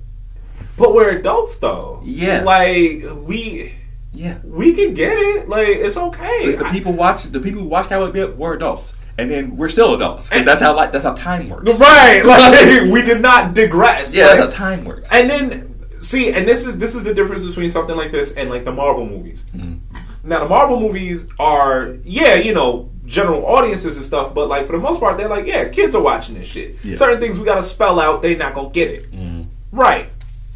but 0.77 0.93
we're 0.93 1.09
adults 1.17 1.57
though 1.59 2.01
Yeah. 2.03 2.41
like 2.43 3.03
we 3.23 3.73
Yeah. 4.13 4.37
we 4.43 4.73
can 4.73 4.93
get 4.93 5.17
it 5.17 5.49
like 5.49 5.67
it's 5.69 5.97
okay 5.97 6.51
The, 6.51 6.57
the 6.63 6.69
people 6.69 6.93
watch 6.93 7.23
the 7.23 7.39
people 7.39 7.61
who 7.61 7.67
watch 7.67 7.87
Cowboy 7.89 8.11
Bebop 8.17 8.35
were 8.37 8.53
adults, 8.53 8.95
and 9.17 9.29
then 9.31 9.55
we're 9.55 9.69
still 9.69 9.95
adults. 9.95 10.29
And 10.31 10.45
that's 10.47 10.61
how 10.61 10.75
like 10.75 10.91
that's 10.91 11.05
how 11.05 11.13
time 11.13 11.49
works. 11.49 11.79
right 11.79 12.21
like 12.25 12.91
we 12.91 13.01
did 13.01 13.21
not 13.21 13.53
digress 13.53 14.13
Yeah, 14.13 14.27
like- 14.27 14.39
that's 14.39 14.55
how 14.55 14.65
time 14.67 14.83
works. 14.85 15.09
and 15.11 15.29
then 15.29 15.71
see 16.01 16.31
and 16.31 16.47
this 16.47 16.65
is 16.67 16.77
this 16.77 16.93
is 16.95 17.03
the 17.03 17.13
difference 17.13 17.45
between 17.45 17.71
something 17.71 17.95
like 17.95 18.11
this 18.11 18.33
and 18.33 18.49
like 18.49 18.63
the 18.65 18.71
marvel 18.71 19.05
movies 19.07 19.45
Mm-hmm. 19.55 20.29
now 20.29 20.39
the 20.43 20.49
marvel 20.49 20.79
movies 20.79 21.27
are 21.39 21.95
yeah 22.03 22.35
you 22.35 22.53
know 22.53 22.91
general 23.05 23.45
audiences 23.45 23.97
and 23.97 24.05
stuff 24.05 24.33
but 24.33 24.47
like 24.47 24.65
for 24.65 24.71
the 24.73 24.79
most 24.79 24.99
part 24.99 25.17
they're 25.17 25.27
like 25.29 25.45
yeah 25.45 25.67
kids 25.69 25.93
are 25.95 26.01
watching 26.01 26.35
this 26.35 26.47
shit 26.47 26.75
Yeah. 26.83 26.95
certain 26.95 27.19
things 27.19 27.37
we 27.37 27.45
gotta 27.45 27.63
spell 27.63 27.99
out 27.99 28.21
they 28.21 28.35
not 28.35 28.53
gonna 28.55 28.69
get 28.69 28.89
it 28.89 29.11
Mm-hmm. 29.11 29.43
right 29.71 30.09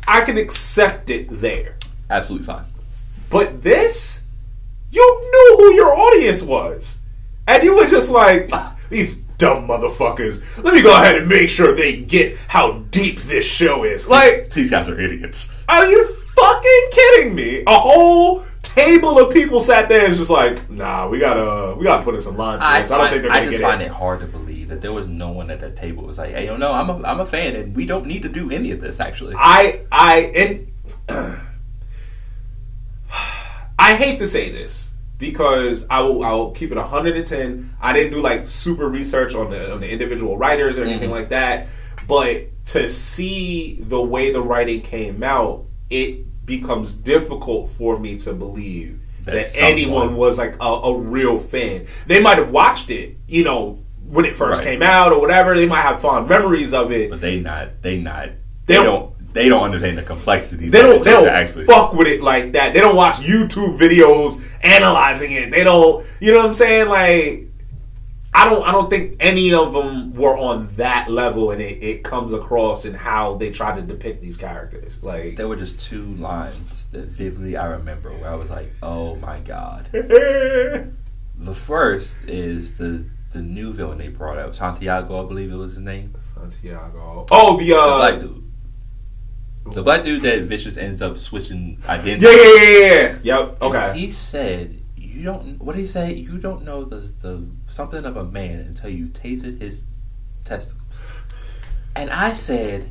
i 0.08 0.22
can 0.22 0.38
accept 0.38 1.10
it 1.10 1.28
there 1.30 1.76
Absolutely 2.12 2.48
fine. 2.48 2.66
But 3.30 3.62
this, 3.62 4.24
you 4.92 5.22
knew 5.32 5.58
who 5.58 5.74
your 5.76 5.94
audience 5.96 6.42
was. 6.42 6.98
And 7.48 7.62
you 7.64 7.76
were 7.76 7.86
just 7.86 8.10
like, 8.10 8.50
"Ah, 8.52 8.76
these 8.90 9.18
dumb 9.38 9.68
motherfuckers. 9.68 10.42
Let 10.64 10.74
me 10.74 10.82
go 10.82 10.92
ahead 10.92 11.18
and 11.18 11.30
make 11.30 11.52
sure 11.52 11.76
they 11.76 11.98
get 12.02 12.36
how 12.48 12.80
deep 12.90 13.20
this 13.22 13.46
show 13.46 13.84
is. 13.84 14.10
Like, 14.10 14.50
These 14.50 14.72
guys 14.72 14.90
are 14.90 15.00
idiots. 15.00 15.54
are 15.70 15.86
you 15.86 16.04
fucking 16.36 16.84
kidding 16.92 17.36
me? 17.36 17.62
A 17.68 17.78
whole 17.78 18.40
table 18.76 19.20
of 19.20 19.34
people 19.34 19.60
sat 19.62 19.90
there 19.90 20.02
and 20.02 20.10
was 20.10 20.18
just 20.18 20.30
like, 20.30 20.70
nah, 20.70 21.08
we 21.08 21.20
gotta 21.20 21.76
we 21.76 21.84
gotta 21.84 22.04
put 22.04 22.16
in 22.16 22.22
some 22.22 22.38
lines 22.38 22.62
I. 22.62 22.80
I 22.80 22.82
don't 22.84 23.02
I- 23.02 23.10
think 23.10 23.22
they're 23.24 23.32
gonna 23.32 23.46
just 23.46 23.52
get 23.58 23.62
find 23.62 23.82
it. 23.82 23.86
it 23.86 23.92
hard 23.92 24.20
to 24.22 24.26
believe 24.28 24.68
that 24.70 24.82
there 24.82 24.94
was 24.94 25.08
no 25.08 25.30
one 25.32 25.50
at 25.52 25.60
that 25.62 25.76
table 25.76 26.04
was 26.04 26.18
like, 26.18 26.32
"Hey, 26.32 26.46
yo, 26.46 26.58
no, 26.58 26.72
I'm 26.74 26.90
a 26.90 27.02
I'm 27.04 27.20
a 27.20 27.26
fan, 27.26 27.56
and 27.56 27.76
we 27.76 27.86
don't 27.86 28.06
need 28.06 28.22
to 28.24 28.30
do 28.30 28.52
any 28.52 28.72
of 28.72 28.82
this." 28.82 29.00
Actually, 29.00 29.36
I 29.38 29.82
I 29.92 30.20
and 30.36 30.68
I 33.80 33.96
hate 33.96 34.20
to 34.20 34.28
say 34.28 34.52
this 34.52 34.92
because 35.18 35.88
I 35.90 36.02
will 36.02 36.24
I 36.24 36.32
will 36.34 36.52
keep 36.52 36.72
it 36.72 36.78
110. 36.78 37.76
I 37.82 37.94
didn't 37.94 38.14
do 38.14 38.22
like 38.22 38.48
super 38.48 38.88
research 38.90 39.34
on 39.36 39.50
the 39.52 39.72
on 39.74 39.80
the 39.82 39.90
individual 39.90 40.38
writers 40.38 40.78
or 40.78 40.84
anything 40.84 41.10
Mhm. 41.10 41.14
like 41.14 41.30
that, 41.30 41.68
but 42.08 42.44
to 42.68 42.90
see 42.90 43.80
the 43.82 44.02
way 44.02 44.32
the 44.32 44.42
writing 44.42 44.82
came 44.82 45.24
out, 45.24 45.66
it 45.90 46.20
becomes 46.50 46.94
difficult 46.94 47.70
for 47.70 47.98
me 47.98 48.18
to 48.20 48.34
believe 48.34 49.00
That 49.24 49.34
that, 49.36 49.56
anyone 49.62 50.16
was 50.18 50.38
like 50.38 50.56
a, 50.60 50.66
a 50.66 50.98
real 50.98 51.40
fan. 51.40 51.86
They 52.08 52.20
might 52.22 52.38
have 52.40 52.52
watched 52.52 52.90
it, 52.90 53.16
you 53.28 53.44
know, 53.46 53.80
when 54.06 54.26
it 54.26 54.36
first 54.36 54.60
Right. 54.60 54.66
came 54.68 54.82
out 54.82 55.14
or 55.14 55.22
whatever. 55.22 55.56
They 55.56 55.68
might 55.68 55.82
have 55.84 56.02
fond 56.02 56.28
memories 56.28 56.74
of 56.74 56.92
it. 56.92 57.10
but 57.12 57.22
they 57.22 57.40
not 57.40 57.82
they 57.82 57.98
not 58.00 58.30
They 58.30 58.36
they, 58.66 58.74
don't- 58.76 58.86
don't, 58.86 59.34
they 59.34 59.48
don't 59.48 59.64
understand 59.64 59.98
the 59.98 60.02
complexities. 60.02 60.72
They 60.72 60.82
don't. 60.82 61.04
They 61.04 61.12
don't 61.12 61.28
actually. 61.28 61.66
fuck 61.66 61.94
with 61.94 62.08
it 62.08 62.22
like 62.24 62.54
that. 62.54 62.74
They 62.74 62.80
don't 62.80 62.96
watch 62.96 63.18
YouTube 63.18 63.78
videos 63.78 64.42
analyzing 64.64 65.32
it. 65.34 65.52
They 65.52 65.64
don't. 65.64 66.04
You 66.20 66.32
know 66.34 66.40
what 66.40 66.48
I'm 66.48 66.54
saying? 66.56 66.90
Like, 66.90 67.46
I 68.34 68.46
don't. 68.48 68.62
I 68.64 68.72
don't 68.72 68.90
think 68.90 69.18
any 69.20 69.54
of 69.54 69.74
them 69.74 70.14
were 70.14 70.38
on 70.38 70.68
that 70.76 71.10
level, 71.10 71.52
and 71.52 71.62
it, 71.62 71.82
it 71.84 72.04
comes 72.04 72.32
across 72.32 72.86
in 72.86 72.94
how 72.94 73.36
they 73.36 73.50
try 73.52 73.76
to 73.76 73.82
depict 73.82 74.22
these 74.22 74.38
characters. 74.38 75.02
Like, 75.04 75.36
There 75.36 75.48
were 75.48 75.56
just 75.56 75.80
two 75.90 76.04
lines 76.16 76.88
that 76.92 77.08
vividly 77.08 77.58
I 77.58 77.66
remember 77.68 78.12
where 78.12 78.30
I 78.30 78.36
was 78.36 78.50
like, 78.52 78.72
"Oh 78.84 79.16
my 79.16 79.40
god." 79.40 79.90
The 81.42 81.56
first 81.56 82.26
is 82.28 82.78
the 82.78 83.06
the 83.32 83.42
new 83.42 83.72
villain 83.72 83.98
they 83.98 84.10
brought 84.10 84.38
out, 84.38 84.56
Santiago, 84.56 85.24
I 85.24 85.28
believe 85.28 85.52
it 85.52 85.56
was 85.56 85.76
his 85.76 85.84
name. 85.84 86.14
Santiago. 86.36 87.26
Oh, 87.32 87.58
the 87.58 87.66
The 87.70 87.78
uh. 87.78 87.98
black 87.98 88.20
dude. 88.20 88.52
The 89.74 89.84
black 89.84 90.04
dude 90.04 90.22
that 90.24 90.42
Vicious 90.44 90.78
ends 90.78 91.02
up 91.02 91.18
switching 91.18 91.78
identity. 91.88 92.26
yeah, 92.26 92.44
yeah, 92.44 92.70
yeah, 92.72 92.92
yeah. 92.92 93.16
Yep. 93.24 93.50
And 93.50 93.62
Okay. 93.62 94.00
He 94.00 94.12
said, 94.12 94.79
"You 95.10 95.24
don't." 95.24 95.62
What 95.62 95.76
did 95.76 95.82
he 95.82 95.88
say? 95.88 96.14
You 96.14 96.38
don't 96.38 96.64
know 96.64 96.84
the 96.84 96.98
the 97.22 97.46
something 97.68 98.06
of 98.06 98.18
a 98.18 98.24
man 98.24 98.60
until 98.60 98.90
you 98.90 99.08
tasted 99.08 99.62
his 99.62 99.84
testicles. 100.44 101.00
And 101.96 102.10
I 102.10 102.34
said, 102.34 102.90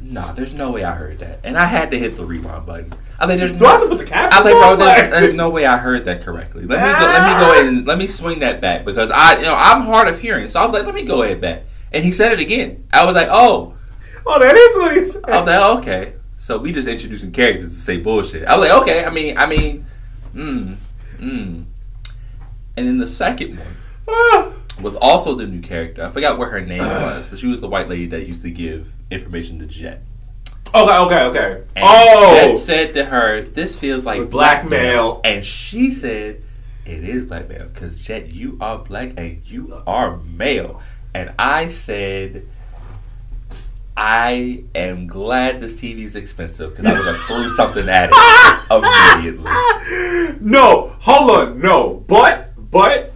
"Nah, 0.00 0.32
there's 0.32 0.52
no 0.52 0.72
way 0.72 0.84
I 0.84 0.94
heard 0.94 1.18
that." 1.18 1.40
And 1.44 1.56
I 1.56 1.66
had 1.66 1.90
to 1.92 1.98
hit 1.98 2.16
the 2.16 2.24
rewind 2.24 2.66
button. 2.66 2.92
I 3.18 3.26
was 3.26 3.30
like, 3.30 3.38
"There's 3.38 3.58
Do 3.58 3.66
I 3.66 3.72
no." 3.72 3.78
have 3.78 3.90
to 3.90 3.96
put 3.96 4.06
the 4.08 4.16
I 4.16 4.26
was 4.26 4.44
like, 4.44 4.54
bro, 4.54 4.76
there's, 4.76 5.10
there's 5.12 5.34
no 5.34 5.50
way 5.50 5.66
I 5.66 5.76
heard 5.76 6.04
that 6.06 6.22
correctly. 6.22 6.64
Let 6.64 6.80
me 6.80 6.98
go, 6.98 7.06
let 7.06 7.22
me 7.22 7.40
go 7.40 7.46
ah. 7.46 7.52
ahead 7.52 7.66
and 7.66 7.86
let 7.86 7.98
me 7.98 8.06
swing 8.06 8.40
that 8.40 8.60
back 8.60 8.84
because 8.84 9.10
I, 9.10 9.38
you 9.38 9.44
know, 9.44 9.54
I'm 9.56 9.82
hard 9.82 10.08
of 10.08 10.18
hearing. 10.18 10.48
So 10.48 10.60
I 10.60 10.64
was 10.64 10.72
like, 10.72 10.86
let 10.86 10.94
me 10.94 11.04
go 11.04 11.22
ahead 11.22 11.40
back. 11.40 11.62
And 11.92 12.04
he 12.04 12.12
said 12.12 12.32
it 12.32 12.40
again. 12.40 12.86
I 12.92 13.04
was 13.04 13.14
like, 13.14 13.28
oh, 13.30 13.74
Oh, 14.26 14.38
that 14.38 14.54
is 14.54 14.76
what 14.76 14.96
he 14.96 15.04
said. 15.04 15.24
I 15.24 15.38
was 15.38 15.46
like, 15.46 15.60
oh, 15.60 15.78
okay. 15.78 16.14
So 16.38 16.58
we 16.58 16.72
just 16.72 16.88
introducing 16.88 17.32
characters 17.32 17.74
to 17.74 17.80
say 17.80 17.98
bullshit. 17.98 18.46
I 18.46 18.56
was 18.56 18.68
like, 18.68 18.82
okay. 18.82 19.04
I 19.04 19.10
mean, 19.10 19.36
I 19.36 19.46
mean, 19.46 19.86
mm, 20.34 20.76
mm. 21.18 21.64
And 22.76 22.86
then 22.88 22.98
the 22.98 23.06
second 23.06 23.56
one 23.58 23.66
Ah. 24.08 24.52
was 24.80 24.96
also 24.96 25.34
the 25.34 25.46
new 25.46 25.60
character. 25.60 26.04
I 26.04 26.10
forgot 26.10 26.38
what 26.38 26.50
her 26.50 26.60
name 26.60 26.78
was, 26.84 27.26
but 27.28 27.38
she 27.38 27.46
was 27.46 27.60
the 27.60 27.68
white 27.68 27.88
lady 27.88 28.06
that 28.06 28.26
used 28.26 28.42
to 28.42 28.50
give 28.50 28.90
information 29.10 29.58
to 29.60 29.66
Jet. 29.66 30.02
Okay, 30.74 30.96
okay, 30.98 31.22
okay. 31.24 31.52
And 31.76 31.84
oh, 31.86 32.34
Jet 32.34 32.54
said 32.56 32.94
to 32.94 33.04
her, 33.06 33.40
"This 33.42 33.76
feels 33.76 34.06
like 34.06 34.20
With 34.20 34.30
blackmail. 34.30 35.20
and 35.24 35.44
she 35.44 35.90
said, 35.90 36.42
"It 36.86 37.02
is 37.04 37.24
blackmail 37.24 37.66
because 37.66 38.02
Jet, 38.04 38.32
you 38.32 38.56
are 38.60 38.78
black 38.78 39.14
and 39.18 39.40
you 39.44 39.82
are 39.86 40.16
male." 40.18 40.80
And 41.12 41.32
I 41.40 41.66
said, 41.68 42.46
"I 44.00 44.64
am 44.74 45.06
glad 45.06 45.60
this 45.60 45.76
TV 45.76 45.98
is 46.04 46.16
expensive 46.16 46.70
because 46.70 46.86
I 46.86 46.98
would 46.98 47.06
have 47.06 47.18
threw 47.18 47.50
something 47.50 47.86
at 47.86 48.08
it 48.10 48.70
immediately." 48.70 50.40
no, 50.40 50.96
hold 51.00 51.30
on, 51.30 51.60
no. 51.60 52.02
But, 52.06 52.50
but, 52.70 53.12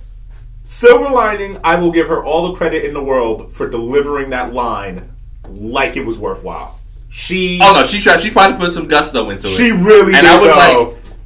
silver 0.64 1.08
lining, 1.08 1.58
I 1.64 1.76
will 1.76 1.90
give 1.90 2.08
her 2.08 2.22
all 2.22 2.48
the 2.48 2.54
credit 2.54 2.84
in 2.84 2.92
the 2.92 3.02
world 3.02 3.54
for 3.54 3.66
delivering 3.68 4.28
that 4.30 4.52
line 4.52 5.10
like 5.48 5.96
it 5.96 6.04
was 6.04 6.18
worthwhile. 6.18 6.78
She, 7.08 7.60
Oh 7.62 7.72
no, 7.72 7.84
she 7.84 8.00
tried. 8.00 8.20
She 8.20 8.28
to 8.28 8.56
put 8.58 8.74
some 8.74 8.86
gusto 8.86 9.30
into 9.30 9.46
it. 9.46 9.56
she 9.56 9.70
really 9.70 10.14
and. 10.14 10.26
I 10.26 10.38
was 10.38 10.50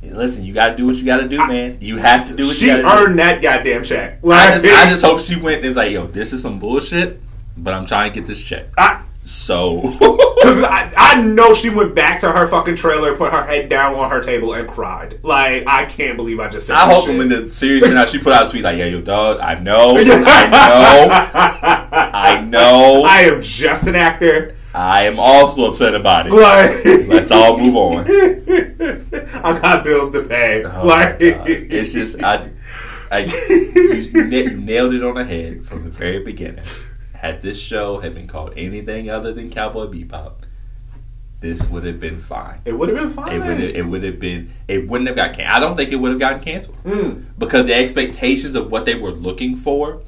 like, 0.02 0.12
"Listen, 0.14 0.44
you 0.44 0.54
got 0.54 0.68
to 0.68 0.76
do 0.76 0.86
what 0.86 0.94
you 0.94 1.04
got 1.04 1.16
to 1.16 1.28
do, 1.28 1.38
man. 1.38 1.78
You 1.80 1.96
have 1.96 2.28
to 2.28 2.36
do 2.36 2.46
what 2.46 2.56
she 2.56 2.66
you 2.66 2.70
got 2.70 2.76
to 2.76 2.82
do." 2.82 3.11
earned 3.11 3.18
that 3.18 3.42
goddamn 3.42 3.82
check. 3.82 4.20
I 4.24 4.52
just, 4.52 4.64
I 4.66 4.90
just 4.90 5.04
hope 5.04 5.18
she 5.18 5.34
went 5.34 5.56
and 5.56 5.66
was 5.66 5.76
like, 5.76 5.90
"Yo, 5.90 6.06
this 6.06 6.32
is 6.32 6.42
some 6.42 6.61
bullshit," 6.61 7.20
but 7.56 7.74
I'm 7.74 7.86
trying 7.86 8.12
to 8.12 8.20
get 8.20 8.28
this 8.28 8.40
check. 8.40 8.66
I, 8.76 9.02
So 9.29 9.83
Cause 10.43 10.62
I, 10.62 10.91
I 10.97 11.20
know 11.20 11.53
she 11.53 11.68
went 11.68 11.95
back 11.95 12.20
to 12.20 12.33
her 12.33 12.49
fucking 12.49 12.76
trailer, 12.76 13.14
put 13.14 13.31
her 13.31 13.45
head 13.45 13.68
down 13.68 13.95
on 13.95 14.11
her 14.11 14.22
table, 14.22 14.55
and 14.55 14.66
cried. 14.66 15.22
Like 15.22 15.66
I 15.66 15.85
can't 15.85 16.16
believe 16.16 16.41
I 16.41 16.49
just 16.49 16.66
said. 16.66 16.76
I 16.76 16.91
hope 16.91 17.05
shit. 17.05 17.18
when 17.18 17.29
the 17.29 17.51
series 17.51 17.83
came 17.83 17.95
out, 17.95 18.09
she 18.09 18.18
put 18.18 18.33
out 18.33 18.47
a 18.47 18.49
tweet 18.49 18.64
like, 18.64 18.79
"Yeah, 18.79 18.87
yo, 18.87 19.03
dog, 19.03 19.41
I 19.41 19.57
know, 19.57 19.97
I 19.99 20.05
know, 20.49 21.09
I 21.93 22.41
know, 22.41 23.03
I 23.07 23.20
am 23.24 23.43
just 23.43 23.87
an 23.87 23.97
actor. 23.97 24.57
I 24.72 25.03
am 25.03 25.18
also 25.18 25.70
upset 25.70 25.95
about 25.95 26.26
it. 26.26 26.33
Like, 26.33 27.09
Let's 27.09 27.31
all 27.31 27.59
move 27.59 27.76
on." 27.76 28.07
I 29.44 29.61
got 29.61 29.85
bills 29.85 30.11
to 30.12 30.23
pay. 30.23 30.65
Oh 30.65 30.86
like, 30.86 31.16
It's 31.20 31.93
just 31.93 32.23
I, 32.23 32.48
I 33.11 33.19
you 33.19 34.57
nailed 34.57 34.94
it 34.94 35.05
on 35.05 35.16
the 35.16 35.24
head 35.24 35.66
from 35.66 35.85
the 35.85 35.90
very 35.90 36.20
beginning. 36.20 36.65
Had 37.19 37.43
this 37.43 37.61
show 37.61 37.99
had 37.99 38.15
been 38.15 38.27
called 38.28 38.53
anything 38.57 39.11
other 39.11 39.32
than 39.32 39.51
Cowboy 39.51 39.86
Bebop, 39.86 40.35
this 41.40 41.62
would 41.69 41.85
have 41.85 41.99
been 42.01 42.20
fine. 42.20 42.61
it 42.65 42.73
would 42.73 42.89
have 42.89 42.99
been 42.99 43.11
fine. 43.11 43.32
It 43.32 43.39
would 43.40 43.61
have, 43.61 43.70
it 43.77 43.86
would 43.86 44.03
have 44.05 44.19
been 44.20 44.53
it 44.69 44.89
wouldn't 44.89 45.09
have 45.09 45.16
got 45.16 45.35
can- 45.35 45.47
I 45.47 45.59
don't 45.61 45.77
think 45.77 45.90
it 45.93 45.97
would 45.97 46.11
have 46.12 46.20
gotten 46.20 46.40
canceled 46.40 46.77
Mm. 46.85 47.24
because 47.39 47.66
the 47.66 47.74
expectations 47.74 48.55
of 48.55 48.70
what 48.73 48.85
they 48.86 48.95
were 48.95 49.11
looking 49.12 49.57
for 49.57 50.03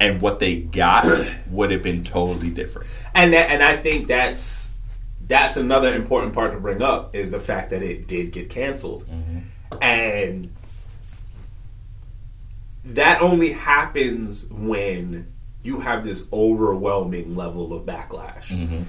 and 0.00 0.20
what 0.22 0.38
they 0.38 0.56
got 0.56 1.06
would 1.50 1.70
have 1.70 1.82
been 1.82 2.02
totally 2.02 2.50
different. 2.50 2.88
And 3.14 3.32
that, 3.34 3.50
and 3.50 3.62
I 3.62 3.76
think 3.76 4.06
that's 4.08 4.70
that's 5.26 5.56
another 5.58 5.94
important 5.94 6.32
part 6.32 6.52
to 6.54 6.60
bring 6.60 6.80
up 6.82 7.14
is 7.14 7.30
the 7.30 7.40
fact 7.40 7.68
that 7.70 7.82
it 7.82 8.06
did 8.08 8.32
get 8.32 8.48
canceled, 8.48 9.06
and 9.82 10.50
that 12.84 13.20
only 13.20 13.52
happens 13.52 14.48
when 14.50 15.26
you 15.62 15.80
have 15.80 16.04
this 16.04 16.26
overwhelming 16.32 17.36
level 17.36 17.72
of 17.72 17.84
backlash. 17.84 18.46
Mm-hmm. 18.46 18.82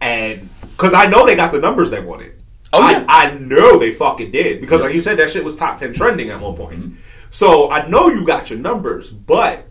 And 0.00 0.48
because 0.62 0.94
I 0.94 1.06
know 1.06 1.26
they 1.26 1.36
got 1.36 1.52
the 1.52 1.60
numbers 1.60 1.90
they 1.90 2.00
wanted. 2.00 2.42
Oh, 2.72 2.82
I, 2.82 2.90
yeah. 2.92 3.04
I 3.08 3.34
know 3.34 3.78
they 3.78 3.94
fucking 3.94 4.32
did 4.32 4.60
because, 4.60 4.82
like 4.82 4.94
you 4.94 5.00
said, 5.00 5.18
that 5.18 5.30
shit 5.30 5.44
was 5.44 5.56
top 5.56 5.78
ten 5.78 5.92
trending 5.94 6.30
at 6.30 6.40
one 6.40 6.56
point. 6.56 6.96
So 7.30 7.70
I 7.70 7.86
know 7.86 8.08
you 8.08 8.26
got 8.26 8.50
your 8.50 8.58
numbers, 8.58 9.10
but 9.10 9.68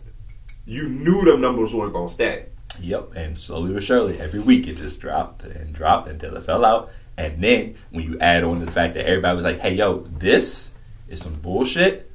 you 0.64 0.88
knew 0.88 1.24
them 1.24 1.40
numbers 1.40 1.72
weren't 1.74 1.92
gonna 1.92 2.08
stay. 2.08 2.46
Yep, 2.80 3.14
and 3.16 3.38
slowly 3.38 3.72
but 3.72 3.82
surely, 3.82 4.20
every 4.20 4.40
week 4.40 4.66
it 4.66 4.76
just 4.76 5.00
dropped 5.00 5.44
and 5.44 5.74
dropped 5.74 6.08
until 6.08 6.36
it 6.36 6.42
fell 6.42 6.64
out. 6.64 6.90
And 7.16 7.42
then 7.42 7.76
when 7.90 8.04
you 8.04 8.18
add 8.18 8.44
on 8.44 8.60
to 8.60 8.66
the 8.66 8.72
fact 8.72 8.94
that 8.94 9.06
everybody 9.06 9.34
was 9.34 9.44
like, 9.44 9.60
"Hey, 9.60 9.74
yo, 9.74 9.98
this 10.10 10.72
is 11.08 11.20
some 11.20 11.34
bullshit," 11.34 12.10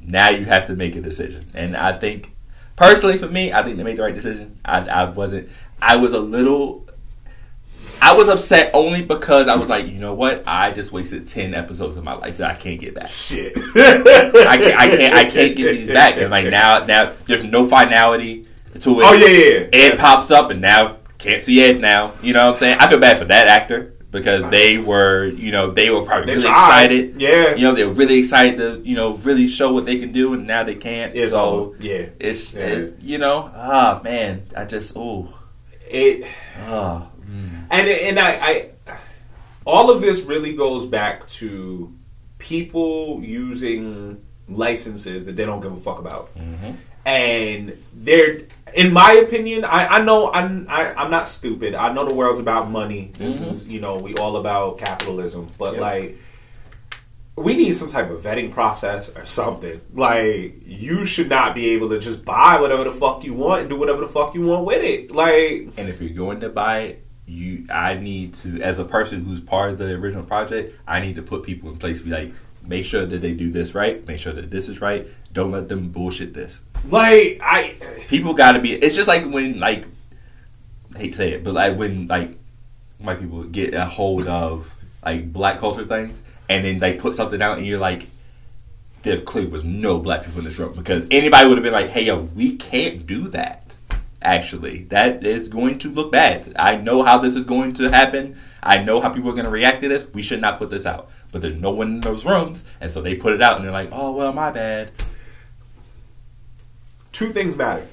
now 0.00 0.30
you 0.30 0.44
have 0.44 0.66
to 0.66 0.76
make 0.76 0.94
a 0.94 1.00
decision. 1.00 1.50
And 1.54 1.76
I 1.76 1.98
think, 1.98 2.34
personally, 2.80 3.18
for 3.18 3.28
me, 3.28 3.52
I 3.52 3.62
think 3.62 3.76
they 3.76 3.82
made 3.82 3.98
the 3.98 4.02
right 4.02 4.14
decision. 4.14 4.58
I, 4.64 4.78
I 4.78 5.04
wasn't. 5.04 5.50
I 5.80 5.96
was 5.96 6.14
a 6.14 6.18
little. 6.18 6.88
I 8.02 8.14
was 8.14 8.30
upset 8.30 8.70
only 8.72 9.02
because 9.02 9.46
I 9.46 9.56
was 9.56 9.68
like, 9.68 9.86
you 9.86 10.00
know 10.00 10.14
what? 10.14 10.44
I 10.46 10.70
just 10.72 10.90
wasted 10.90 11.26
ten 11.26 11.54
episodes 11.54 11.98
of 11.98 12.04
my 12.04 12.14
life 12.14 12.38
that 12.38 12.50
I 12.50 12.54
can't 12.54 12.80
get 12.80 12.94
back. 12.94 13.08
Shit. 13.08 13.52
I 13.56 14.56
can't. 14.56 14.80
I 14.80 14.88
can't. 14.88 15.14
I 15.14 15.24
can't 15.26 15.54
get 15.54 15.76
these 15.76 15.88
back. 15.88 16.16
And 16.16 16.30
like 16.30 16.46
now, 16.46 16.86
now 16.86 17.12
there's 17.26 17.44
no 17.44 17.64
finality 17.64 18.46
to 18.80 19.00
it. 19.00 19.04
Oh 19.04 19.12
yeah, 19.12 19.26
yeah. 19.26 19.68
yeah. 19.72 19.92
Ed 19.92 19.98
pops 19.98 20.30
up 20.30 20.50
and 20.50 20.62
now 20.62 20.96
can't 21.18 21.42
see 21.42 21.62
Ed 21.62 21.80
now. 21.80 22.14
You 22.22 22.32
know 22.32 22.46
what 22.46 22.52
I'm 22.52 22.56
saying? 22.56 22.78
I 22.80 22.88
feel 22.88 22.98
bad 22.98 23.18
for 23.18 23.26
that 23.26 23.46
actor 23.46 23.92
because 24.10 24.48
they 24.50 24.78
were, 24.78 25.26
you 25.26 25.52
know, 25.52 25.70
they 25.70 25.90
were 25.90 26.02
probably 26.02 26.26
They 26.26 26.34
really 26.36 26.50
excited. 26.50 27.20
Yeah. 27.20 27.54
You 27.54 27.62
know, 27.62 27.74
they 27.74 27.84
were 27.84 27.94
really 27.94 28.18
excited 28.18 28.56
to, 28.58 28.80
you 28.84 28.96
know, 28.96 29.14
really 29.18 29.48
show 29.48 29.72
what 29.72 29.86
they 29.86 29.98
can 29.98 30.12
do, 30.12 30.34
and 30.34 30.46
now 30.46 30.64
they 30.64 30.74
can't. 30.74 31.14
It's 31.14 31.32
so 31.32 31.74
yeah. 31.80 32.06
it's, 32.18 32.54
Yeah. 32.54 32.66
it, 32.66 33.00
you 33.00 33.18
know, 33.18 33.50
ah 33.54 34.00
man, 34.02 34.42
I 34.56 34.64
just, 34.64 34.96
ooh, 34.96 35.28
It 35.88 36.26
ah, 36.66 37.08
mm. 37.20 37.66
and 37.70 37.88
and 37.88 38.18
I, 38.18 38.30
I 38.30 38.70
all 39.66 39.90
of 39.90 40.00
this 40.00 40.22
really 40.22 40.54
goes 40.54 40.86
back 40.86 41.28
to 41.28 41.92
people 42.38 43.20
using 43.22 44.20
licenses 44.48 45.24
that 45.26 45.36
they 45.36 45.44
don't 45.44 45.60
give 45.60 45.72
a 45.72 45.80
fuck 45.80 45.98
about. 45.98 46.36
Mm-hmm. 46.36 46.72
And 47.06 47.76
they're, 47.94 48.42
in 48.74 48.92
my 48.92 49.12
opinion, 49.12 49.64
I, 49.64 49.86
I 49.98 50.02
know 50.04 50.30
I'm 50.32 50.66
I, 50.68 50.92
I'm 50.94 51.10
not 51.10 51.28
stupid. 51.28 51.74
I 51.74 51.92
know 51.92 52.04
the 52.04 52.14
world's 52.14 52.40
about 52.40 52.70
money. 52.70 53.10
This 53.18 53.40
Mhm. 53.42 53.50
is 53.50 53.68
you 53.68 53.80
know 53.80 53.96
we 53.96 54.14
all 54.14 54.36
about 54.36 54.78
capitalism, 54.78 55.48
but 55.58 55.72
Yep. 55.74 55.80
like 55.80 56.18
we 57.36 57.56
need 57.56 57.74
some 57.74 57.88
type 57.88 58.10
of 58.10 58.22
vetting 58.22 58.52
process 58.52 59.14
or 59.16 59.24
something. 59.26 59.80
Like 59.94 60.56
you 60.66 61.04
should 61.06 61.28
not 61.28 61.54
be 61.54 61.70
able 61.70 61.88
to 61.90 61.98
just 61.98 62.24
buy 62.24 62.60
whatever 62.60 62.84
the 62.84 62.92
fuck 62.92 63.24
you 63.24 63.32
want 63.34 63.62
and 63.62 63.70
do 63.70 63.76
whatever 63.76 64.02
the 64.02 64.08
fuck 64.08 64.34
you 64.34 64.42
want 64.46 64.64
with 64.66 64.82
it. 64.84 65.14
Like 65.14 65.68
And 65.76 65.88
if 65.88 66.00
you're 66.02 66.10
going 66.10 66.40
to 66.40 66.48
buy 66.50 66.78
it, 66.80 67.04
you 67.26 67.64
I 67.70 67.94
need 67.94 68.34
to 68.34 68.60
as 68.60 68.78
a 68.78 68.84
person 68.84 69.24
who's 69.24 69.40
part 69.40 69.70
of 69.70 69.78
the 69.78 69.92
original 69.94 70.24
project, 70.24 70.76
I 70.86 71.00
need 71.00 71.14
to 71.16 71.22
put 71.22 71.42
people 71.44 71.70
in 71.70 71.76
place 71.78 71.98
to 72.00 72.04
be 72.04 72.10
like, 72.10 72.32
make 72.62 72.84
sure 72.84 73.06
that 73.06 73.20
they 73.20 73.32
do 73.32 73.50
this 73.50 73.74
right, 73.74 74.06
make 74.06 74.18
sure 74.18 74.32
that 74.32 74.50
this 74.50 74.68
is 74.68 74.80
right. 74.80 75.06
Don't 75.32 75.52
let 75.52 75.68
them 75.68 75.88
bullshit 75.88 76.34
this. 76.34 76.60
like 76.88 77.38
I 77.42 77.74
People 78.08 78.34
gotta 78.34 78.58
be 78.58 78.72
it's 78.72 78.94
just 78.94 79.08
like 79.08 79.24
when 79.30 79.60
like 79.60 79.84
I 80.94 80.98
hate 80.98 81.10
to 81.12 81.16
say 81.16 81.32
it, 81.32 81.44
but 81.44 81.54
like 81.54 81.78
when 81.78 82.08
like 82.08 82.36
white 82.98 83.20
people 83.20 83.44
get 83.44 83.74
a 83.74 83.84
hold 83.84 84.26
of 84.26 84.74
like 85.04 85.32
black 85.32 85.58
culture 85.58 85.84
things 85.84 86.20
and 86.48 86.64
then 86.64 86.78
they 86.78 86.94
put 86.94 87.14
something 87.14 87.40
out 87.40 87.58
and 87.58 87.66
you're 87.66 87.78
like 87.78 88.08
there 89.02 89.20
clearly 89.20 89.50
was 89.50 89.64
no 89.64 89.98
black 89.98 90.24
people 90.24 90.40
in 90.40 90.44
this 90.44 90.58
room 90.58 90.74
because 90.74 91.06
anybody 91.10 91.48
would 91.48 91.56
have 91.56 91.62
been 91.62 91.72
like, 91.72 91.88
"Hey, 91.88 92.02
yo, 92.02 92.20
we 92.20 92.56
can't 92.56 93.06
do 93.06 93.28
that." 93.28 93.72
Actually, 94.22 94.84
that 94.84 95.24
is 95.24 95.48
going 95.48 95.78
to 95.78 95.88
look 95.88 96.12
bad. 96.12 96.52
I 96.58 96.76
know 96.76 97.02
how 97.02 97.16
this 97.16 97.34
is 97.34 97.44
going 97.46 97.72
to 97.74 97.88
happen. 97.90 98.36
I 98.62 98.82
know 98.82 99.00
how 99.00 99.08
people 99.08 99.30
are 99.30 99.34
going 99.34 99.46
to 99.46 99.50
react 99.50 99.80
to 99.80 99.88
this. 99.88 100.04
We 100.12 100.20
should 100.20 100.42
not 100.42 100.58
put 100.58 100.68
this 100.68 100.84
out. 100.84 101.08
But 101.32 101.42
there's 101.42 101.54
no 101.54 101.70
one 101.70 101.88
in 101.88 102.00
those 102.00 102.26
rooms, 102.26 102.64
and 102.80 102.90
so 102.90 103.00
they 103.00 103.14
put 103.14 103.32
it 103.32 103.42
out, 103.42 103.56
and 103.56 103.64
they're 103.64 103.72
like, 103.72 103.90
"Oh, 103.92 104.16
well, 104.16 104.32
my 104.32 104.50
bad." 104.50 104.90
two 107.20 107.32
things 107.34 107.54
matter. 107.54 107.86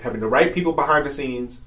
Having 0.00 0.20
the 0.20 0.28
right 0.28 0.54
people 0.54 0.72
behind 0.72 1.04
the 1.04 1.10
scenes 1.10 1.60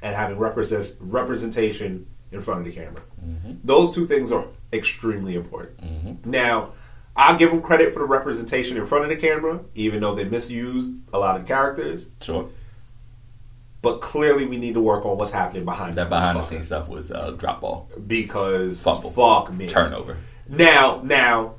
and 0.00 0.16
having 0.16 0.38
represent, 0.38 0.94
representation 1.00 2.06
in 2.30 2.40
front 2.40 2.60
of 2.60 2.66
the 2.66 2.72
camera. 2.72 3.02
Mm-hmm. 3.22 3.52
Those 3.62 3.94
two 3.94 4.06
things 4.06 4.32
are 4.32 4.46
extremely 4.72 5.34
important. 5.34 5.76
Mm-hmm. 5.82 6.30
Now, 6.30 6.72
I'll 7.14 7.36
give 7.36 7.50
them 7.50 7.60
credit 7.60 7.92
for 7.92 7.98
the 7.98 8.06
representation 8.06 8.78
in 8.78 8.86
front 8.86 9.04
of 9.04 9.10
the 9.10 9.16
camera, 9.16 9.60
even 9.74 10.00
though 10.00 10.14
they 10.14 10.24
misused 10.24 10.94
a 11.12 11.18
lot 11.18 11.38
of 11.38 11.46
characters. 11.46 12.08
Sure, 12.22 12.48
But 13.82 14.00
clearly, 14.00 14.46
we 14.46 14.56
need 14.58 14.74
to 14.74 14.80
work 14.80 15.04
on 15.04 15.18
what's 15.18 15.32
happening 15.32 15.64
behind 15.64 15.94
that 15.94 16.08
behind 16.08 16.38
the 16.38 16.42
scenes 16.42 16.66
stuff 16.66 16.88
was 16.88 17.10
uh, 17.10 17.32
drop 17.32 17.60
ball, 17.60 17.90
because 18.06 18.80
Fumble. 18.80 19.10
fuck 19.10 19.52
me. 19.52 19.66
turnover. 19.68 20.18
Now, 20.48 21.00
now, 21.04 21.54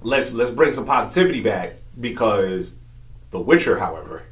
let's 0.00 0.32
let's 0.32 0.52
bring 0.52 0.72
some 0.72 0.86
positivity 0.86 1.40
back 1.40 1.74
because 2.00 2.74
The 3.32 3.40
Witcher, 3.40 3.78
however, 3.80 4.22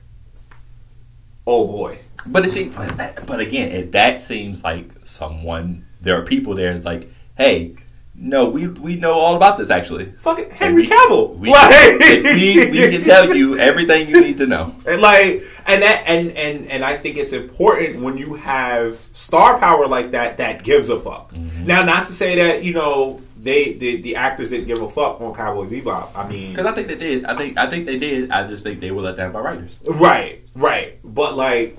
oh 1.47 1.67
boy, 1.67 1.99
But 2.27 2.45
it 2.45 2.51
seems, 2.51 2.77
but, 2.77 3.27
but 3.27 3.41
again, 3.41 3.73
it, 3.73 3.93
that 3.93 4.21
seems 4.21 4.63
like 4.63 4.93
someone. 5.05 5.87
There 6.01 6.19
are 6.19 6.25
people 6.25 6.55
there. 6.55 6.71
It's 6.73 6.85
like, 6.87 7.11
hey, 7.37 7.75
no, 8.23 8.51
we 8.51 8.69
we 8.69 8.97
know 8.97 9.15
all 9.15 9.35
about 9.35 9.57
this 9.57 9.71
actually. 9.71 10.05
fucking 10.21 10.51
Henry 10.51 10.83
we, 10.83 10.89
Cavill, 10.89 11.37
We, 11.39 11.51
like, 11.53 11.99
we, 11.99 12.71
we 12.71 12.91
can 12.91 13.03
tell 13.03 13.35
you 13.35 13.59
everything 13.59 14.09
you 14.09 14.21
need 14.21 14.37
to 14.39 14.47
know. 14.47 14.75
and 14.87 15.01
like, 15.01 15.43
and 15.67 15.83
that, 15.83 16.05
and 16.07 16.31
and 16.33 16.67
and 16.71 16.85
I 16.85 16.97
think 16.99 17.17
it's 17.17 17.33
important 17.33 18.03
when 18.03 18.19
you 18.19 18.35
have 18.35 19.01
star 19.15 19.59
power 19.59 19.87
like 19.87 20.11
that 20.11 20.37
that 20.37 20.63
gives 20.63 20.91
a 20.91 21.01
fuck. 21.01 21.33
Mm-hmm. 21.33 21.67
Now, 21.67 21.81
not 21.81 22.09
to 22.09 22.13
say 22.13 22.37
that 22.37 22.63
you 22.63 22.75
know 22.75 23.21
they 23.41 23.73
the, 23.73 24.03
the 24.03 24.17
actors 24.17 24.51
didn't 24.51 24.67
give 24.67 24.83
a 24.83 24.89
fuck 24.91 25.21
on 25.23 25.35
Cowboy 25.35 25.65
Bebop. 25.65 26.11
I 26.15 26.29
mean, 26.29 26.51
Because 26.51 26.67
I 26.67 26.73
think 26.73 26.89
they 26.89 26.97
did. 26.97 27.25
I 27.25 27.35
think 27.37 27.57
I 27.57 27.69
think 27.71 27.87
they 27.87 27.99
did. 27.99 28.31
I 28.31 28.47
just 28.47 28.63
think 28.63 28.81
they 28.81 28.91
were 28.91 29.01
let 29.03 29.17
down 29.17 29.33
by 29.33 29.41
writers. 29.41 29.81
Right, 29.87 30.43
right. 30.55 30.99
But 31.03 31.37
like 31.39 31.79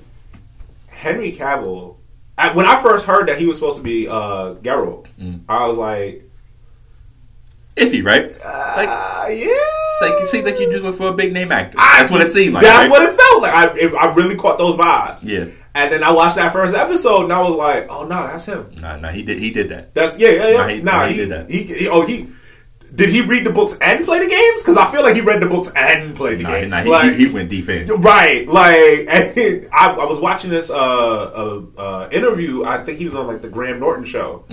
Henry 0.88 1.32
Cavill, 1.32 1.96
I, 2.36 2.52
when 2.52 2.66
I 2.66 2.82
first 2.82 3.04
heard 3.06 3.28
that 3.28 3.38
he 3.38 3.46
was 3.46 3.58
supposed 3.58 3.76
to 3.78 3.82
be 3.84 4.08
uh, 4.08 4.54
Geralt, 4.54 5.06
Mm. 5.20 5.42
I 5.48 5.66
was 5.66 5.78
like, 5.78 6.28
Iffy, 7.76 8.04
right? 8.04 8.32
Like, 8.76 8.88
uh, 8.88 9.28
yeah. 9.28 9.46
like 10.02 10.20
it 10.20 10.26
seems 10.28 10.44
like 10.44 10.58
you 10.58 10.70
just 10.70 10.84
went 10.84 10.96
for 10.96 11.08
a 11.08 11.12
big 11.14 11.32
name 11.32 11.52
actor. 11.52 11.78
I- 11.80 12.00
That's 12.00 12.10
what 12.10 12.20
it 12.20 12.32
seemed 12.32 12.54
like. 12.54 12.64
That's 12.64 12.82
right? 12.82 12.90
what 12.90 13.02
it 13.02 13.16
felt 13.16 13.42
like. 13.42 13.52
I, 13.54 13.78
it, 13.78 13.94
I 13.94 14.12
really 14.14 14.36
caught 14.36 14.58
those 14.58 14.76
vibes. 14.78 15.20
Yeah. 15.22 15.46
And 15.74 15.90
then 15.90 16.04
I 16.04 16.10
watched 16.12 16.36
that 16.36 16.52
first 16.52 16.74
episode, 16.74 17.24
and 17.24 17.32
I 17.32 17.40
was 17.40 17.54
like, 17.54 17.86
oh 17.88 18.02
no, 18.02 18.26
that's 18.26 18.44
him. 18.46 18.70
Nah, 18.82 18.96
nah, 18.98 19.08
he 19.08 19.22
did. 19.22 19.38
He 19.38 19.50
did 19.50 19.70
that. 19.70 19.94
That's 19.94 20.18
yeah, 20.18 20.28
yeah, 20.30 20.48
yeah. 20.48 20.56
Nah, 20.58 20.68
he- 20.68 20.80
nah, 20.82 20.92
nah, 20.92 21.06
he 21.06 21.12
he, 21.14 21.18
did 21.20 21.28
that. 21.30 21.50
He, 21.50 21.62
he- 21.62 21.88
oh, 21.88 22.04
he 22.04 22.28
did 22.94 23.08
he 23.08 23.20
read 23.22 23.44
the 23.44 23.50
books 23.50 23.78
and 23.80 24.04
play 24.04 24.18
the 24.18 24.28
games? 24.28 24.62
Because 24.62 24.76
I 24.76 24.90
feel 24.90 25.02
like 25.02 25.14
he 25.14 25.22
read 25.22 25.40
the 25.42 25.48
books 25.48 25.72
and 25.74 26.14
played 26.14 26.40
the 26.40 26.44
Nah, 26.44 26.50
games. 26.52 26.70
nah, 26.70 26.82
he, 26.82 26.90
Like- 26.90 27.12
he, 27.14 27.26
he 27.26 27.32
went 27.32 27.48
deep 27.48 27.68
in. 27.68 27.88
Right, 28.02 28.46
like 28.46 28.72
I, 29.08 29.96
I 29.98 30.04
was 30.04 30.20
watching 30.20 30.50
this 30.50 30.70
uh, 30.70 30.76
uh, 30.76 31.62
uh, 31.78 32.08
interview. 32.12 32.64
I 32.64 32.84
think 32.84 32.98
he 32.98 33.04
was 33.06 33.14
on 33.14 33.26
like 33.26 33.40
the 33.42 33.48
Graham 33.48 33.80
Norton 33.80 34.04
show, 34.04 34.44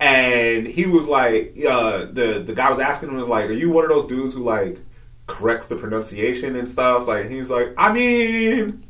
and 0.00 0.66
he 0.66 0.86
was 0.86 1.06
like, 1.08 1.56
uh, 1.68 2.06
the 2.06 2.42
the 2.44 2.54
guy 2.54 2.68
was 2.70 2.80
asking 2.80 3.10
him 3.10 3.16
was 3.16 3.28
like, 3.28 3.46
"Are 3.48 3.52
you 3.52 3.70
one 3.70 3.84
of 3.84 3.90
those 3.90 4.06
dudes 4.06 4.34
who 4.34 4.44
like 4.44 4.78
corrects 5.26 5.68
the 5.68 5.76
pronunciation 5.76 6.56
and 6.56 6.68
stuff?" 6.70 7.06
Like 7.06 7.28
he 7.28 7.38
was 7.38 7.50
like, 7.50 7.74
"I 7.78 7.92
mean." 7.92 8.86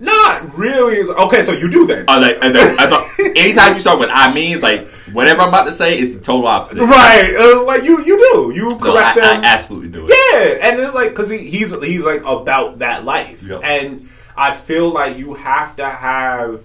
Not 0.00 0.56
really. 0.56 0.94
It's- 0.94 1.10
Okay, 1.26 1.42
so 1.42 1.52
you 1.52 1.70
do 1.70 1.86
that, 1.88 2.06
was 2.08 2.16
like, 2.26 2.40
like, 2.42 2.54
I 2.54 2.82
was 2.84 2.90
like, 2.90 3.36
anytime 3.36 3.74
you 3.74 3.80
start 3.80 3.98
with 4.00 4.08
I 4.10 4.32
mean, 4.32 4.54
it's 4.54 4.62
like 4.62 4.88
whatever 5.12 5.42
I'm 5.42 5.48
about 5.50 5.64
to 5.66 5.72
say 5.72 5.98
is 5.98 6.14
the 6.16 6.20
total 6.22 6.46
opposite. 6.46 6.78
right? 6.80 7.32
Was 7.36 7.66
like 7.66 7.82
you 7.84 8.02
you 8.02 8.18
do 8.18 8.52
you 8.54 8.68
No, 8.70 8.96
I, 8.96 9.12
correct 9.12 9.18
I 9.18 9.34
absolutely 9.44 9.88
do 9.90 10.06
it. 10.08 10.14
Yeah, 10.32 10.68
and 10.70 10.80
it's 10.80 10.94
like 10.94 11.10
because 11.10 11.28
he, 11.30 11.38
he's 11.38 11.70
he's 11.84 12.02
like 12.04 12.22
about 12.24 12.78
that 12.78 13.04
life, 13.04 13.42
Yep. 13.42 13.60
and 13.62 14.08
I 14.36 14.54
feel 14.54 14.88
like 14.90 15.18
you 15.18 15.34
have 15.34 15.76
to 15.76 15.84
have 15.88 16.62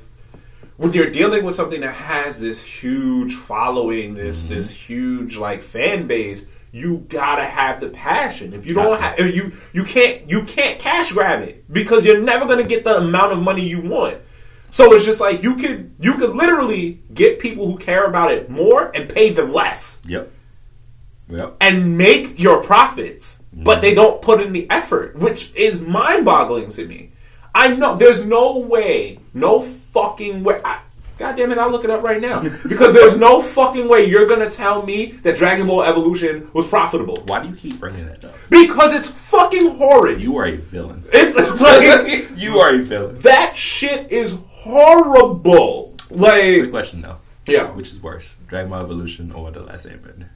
when 0.78 0.94
you're 0.94 1.10
dealing 1.10 1.44
with 1.46 1.56
something 1.56 1.82
that 1.82 1.94
has 1.96 2.40
this 2.40 2.64
huge 2.64 3.34
following, 3.36 4.14
this 4.16 4.46
Mm-hmm. 4.46 4.54
this 4.56 4.72
huge 4.72 5.36
like 5.38 5.62
fan 5.62 6.08
base. 6.08 6.46
You 6.76 7.06
gotta 7.08 7.46
have 7.46 7.80
the 7.80 7.88
passion. 7.88 8.54
If 8.54 8.68
you 8.68 8.74
don't 8.74 9.00
have, 9.00 9.18
if 9.18 9.34
you 9.34 9.54
you 9.72 9.86
can't 9.86 10.30
you 10.30 10.44
can't 10.44 10.78
cash 10.78 11.14
grab 11.14 11.42
it 11.42 11.72
because 11.72 12.06
you're 12.06 12.20
never 12.20 12.46
gonna 12.46 12.66
get 12.66 12.84
the 12.84 12.98
amount 12.98 13.32
of 13.32 13.42
money 13.42 13.66
you 13.66 13.80
want. 13.80 14.18
So 14.72 14.94
it's 14.94 15.06
just 15.06 15.22
like 15.22 15.42
you 15.42 15.56
could 15.56 15.96
you 16.02 16.16
could 16.16 16.36
literally 16.36 17.02
get 17.14 17.40
people 17.40 17.72
who 17.72 17.78
care 17.78 18.04
about 18.04 18.34
it 18.34 18.50
more 18.50 18.92
and 18.94 19.08
pay 19.08 19.30
them 19.30 19.54
less 19.54 20.02
Yep. 20.06 20.30
Yep. 21.30 21.56
and 21.62 21.98
make 21.98 22.38
your 22.38 22.62
profits, 22.62 23.46
but 23.54 23.80
they 23.80 23.92
mm-hmm. 23.92 23.96
don't 23.96 24.22
put 24.22 24.42
in 24.42 24.52
the 24.52 24.70
effort, 24.70 25.16
which 25.16 25.56
is 25.56 25.82
mind 25.82 26.26
boggling 26.26 26.68
to 26.72 26.86
me. 26.86 27.14
I 27.56 27.70
know 27.70 27.96
there's 27.96 28.26
no 28.26 28.58
way, 28.58 29.20
no 29.34 29.62
fucking 29.62 30.44
way. 30.44 30.60
I, 30.66 30.82
God 31.18 31.38
damn 31.38 31.52
it, 31.52 31.58
I'll 31.58 31.70
look 31.72 31.86
it 31.86 31.90
up 31.90 32.04
right 32.04 32.20
now. 32.20 32.42
because 32.68 32.94
there's 32.94 33.18
no 33.18 33.42
fucking 33.42 33.88
way 33.88 34.06
you're 34.06 34.26
gonna 34.28 34.50
tell 34.52 34.84
me 34.84 35.08
that 35.24 35.38
Dragon 35.38 35.66
Ball 35.68 35.84
Evolution 35.84 36.50
was 36.54 36.68
profitable. 36.68 37.24
Why 37.28 37.42
do 37.42 37.50
you 37.50 37.56
keep 37.56 37.80
bringing 37.80 38.06
that 38.08 38.24
up? 38.26 38.36
Because 38.50 38.94
it's 38.94 39.10
fucking 39.10 39.78
horrid. 39.78 40.22
You 40.22 40.38
are 40.38 40.46
a 40.46 40.58
villain. 40.58 41.04
it's 41.14 41.36
like, 41.62 42.38
you 42.38 42.60
are 42.60 42.76
a 42.76 42.80
villain. 42.84 43.16
that 43.20 43.56
shit 43.56 44.12
is 44.12 44.38
horrible. 44.50 45.96
Like, 46.10 46.70
question 46.70 47.02
though. 47.02 47.18
yeah. 47.46 47.72
Which 47.72 47.90
is 47.90 48.02
worse, 48.02 48.38
Dragon 48.48 48.70
Ball 48.70 48.82
Evolution 48.82 49.32
or 49.32 49.52
The 49.52 49.62
Last 49.62 49.88
Airbender? 49.88 50.30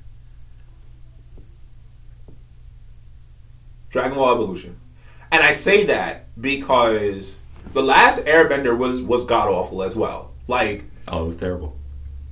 Dragon 3.90 4.16
Ball 4.18 4.34
Evolution. 4.34 4.80
And 5.32 5.44
I 5.44 5.54
say 5.54 5.86
that 5.86 6.28
because 6.40 7.40
the 7.74 7.84
last 7.84 8.26
Airbender 8.26 8.76
was 8.78 9.02
was 9.02 9.26
god 9.26 9.48
awful 9.50 9.84
as 9.84 9.96
well. 9.96 10.29
Like 10.50 10.84
Oh, 11.08 11.24
it 11.24 11.28
was 11.28 11.38
terrible. 11.38 11.76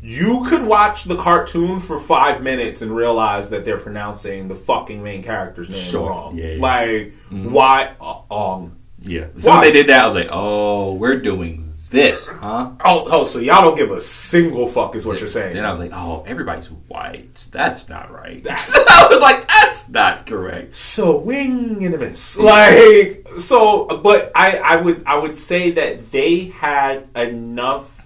you 0.01 0.43
could 0.47 0.65
watch 0.65 1.05
the 1.05 1.15
cartoon 1.17 1.79
for 1.79 1.99
five 1.99 2.41
minutes 2.43 2.81
and 2.81 2.95
realize 2.95 3.49
that 3.51 3.63
they're 3.65 3.77
pronouncing 3.79 4.47
the 4.47 4.55
fucking 4.55 5.01
main 5.03 5.23
character's 5.23 5.69
name 5.69 5.81
Sure. 5.81 6.09
wrong. 6.09 6.37
Yeah, 6.37 6.47
yeah. 6.53 6.61
Like 6.61 7.13
why? 7.31 7.91
Uh, 8.01 8.21
um. 8.55 8.77
Yeah. 8.99 9.25
Soon 9.37 9.43
Why? 9.53 9.63
they 9.65 9.71
did 9.71 9.87
that, 9.87 10.03
I 10.03 10.07
was 10.07 10.15
like, 10.15 10.29
oh, 10.31 10.95
we're 10.95 11.17
doing 11.19 11.73
this, 11.91 12.27
huh? 12.27 12.71
Oh, 12.83 13.05
oh, 13.09 13.25
so 13.25 13.39
y'all 13.39 13.61
don't 13.61 13.77
give 13.77 13.91
a 13.91 14.01
single 14.01 14.67
fuck 14.67 14.95
is 14.95 15.05
what 15.05 15.19
you're 15.19 15.29
saying. 15.29 15.53
Then 15.55 15.63
I 15.65 15.69
was 15.69 15.79
like, 15.79 15.91
oh, 15.93 16.23
everybody's 16.27 16.69
white. 16.71 17.47
That's 17.51 17.87
not 17.89 18.11
right. 18.11 18.43
That's- 18.43 18.73
I 18.89 19.07
was 19.09 19.21
like, 19.21 19.47
that's 19.47 19.87
not 19.89 20.25
correct. 20.25 20.75
so 20.75 21.17
wing 21.19 21.85
and 21.85 21.93
a 21.95 21.97
miss. 21.99 22.37
Like 22.39 23.27
so, 23.37 23.85
but 23.85 24.31
I, 24.35 24.57
I 24.57 24.75
would 24.77 25.03
I 25.05 25.17
would 25.17 25.37
say 25.37 25.71
that 25.71 26.11
they 26.11 26.45
had 26.45 27.07
enough. 27.15 27.96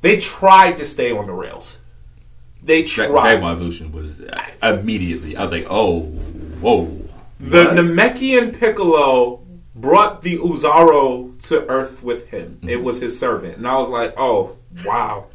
They 0.00 0.20
tried 0.20 0.78
to 0.78 0.86
stay 0.86 1.10
on 1.10 1.26
the 1.26 1.32
rails. 1.32 1.78
They 2.62 2.82
tried. 2.82 3.08
Dragon 3.08 3.44
Evolution 3.44 3.92
was 3.92 4.20
immediately. 4.62 5.36
I 5.36 5.42
was 5.42 5.52
like, 5.52 5.66
oh, 5.70 6.00
whoa. 6.60 6.84
the 7.38 7.64
What? 7.64 7.74
Namekian 7.74 8.58
Piccolo 8.58 9.42
brought 9.74 10.22
the 10.22 10.38
Oozaru 10.38 11.40
to 11.48 11.66
Earth 11.68 12.02
with 12.02 12.28
him. 12.28 12.56
Mm-hmm. 12.56 12.68
It 12.68 12.82
was 12.82 13.00
his 13.00 13.18
servant, 13.18 13.58
and 13.58 13.68
I 13.68 13.76
was 13.78 13.88
like, 13.88 14.14
oh 14.16 14.56
wow. 14.84 15.26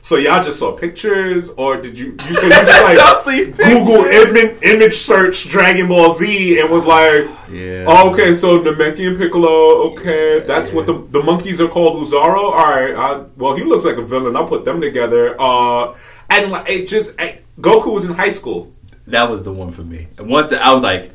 So 0.00 0.16
y'all 0.16 0.42
just 0.42 0.58
saw 0.58 0.72
pictures, 0.76 1.50
or 1.50 1.76
did 1.80 1.98
you? 1.98 2.16
You 2.26 2.32
said 2.32 2.44
you 2.44 2.50
just 2.50 2.94
Y'all 2.98 3.18
see 3.20 3.46
like 3.46 3.56
Google 3.56 4.04
pictures. 4.04 4.30
image, 4.30 4.62
image 4.62 4.96
search 4.98 5.48
Dragon 5.50 5.88
Ball 5.88 6.10
Z 6.14 6.60
and 6.60 6.70
was 6.70 6.86
like, 6.86 7.28
Yeah. 7.50 7.84
oh, 7.86 8.12
okay, 8.12 8.34
so 8.34 8.60
Namekian 8.60 9.18
Piccolo, 9.18 9.92
okay, 9.92 10.40
that's 10.40 10.72
what 10.72 10.86
the 10.86 10.94
the 11.10 11.22
monkeys 11.22 11.60
are 11.60 11.68
called 11.68 12.06
Oozaru. 12.06 12.38
All 12.38 12.52
right, 12.52 12.94
I, 12.94 13.24
well 13.36 13.56
he 13.56 13.64
looks 13.64 13.84
like 13.84 13.96
a 13.98 14.02
villain. 14.02 14.34
I'll 14.36 14.46
put 14.46 14.64
them 14.64 14.80
together. 14.80 15.38
Uh, 15.38 15.94
and 16.30 16.52
like 16.52 16.70
it 16.70 16.86
just 16.88 17.20
I, 17.20 17.40
Goku 17.60 17.92
was 17.92 18.04
in 18.06 18.14
high 18.14 18.32
school. 18.32 18.72
That 19.08 19.28
was 19.30 19.42
the 19.42 19.52
one 19.52 19.72
for 19.72 19.82
me. 19.82 20.06
And 20.16 20.28
once 20.28 20.50
that, 20.50 20.62
I 20.64 20.72
was 20.74 20.82
like, 20.82 21.10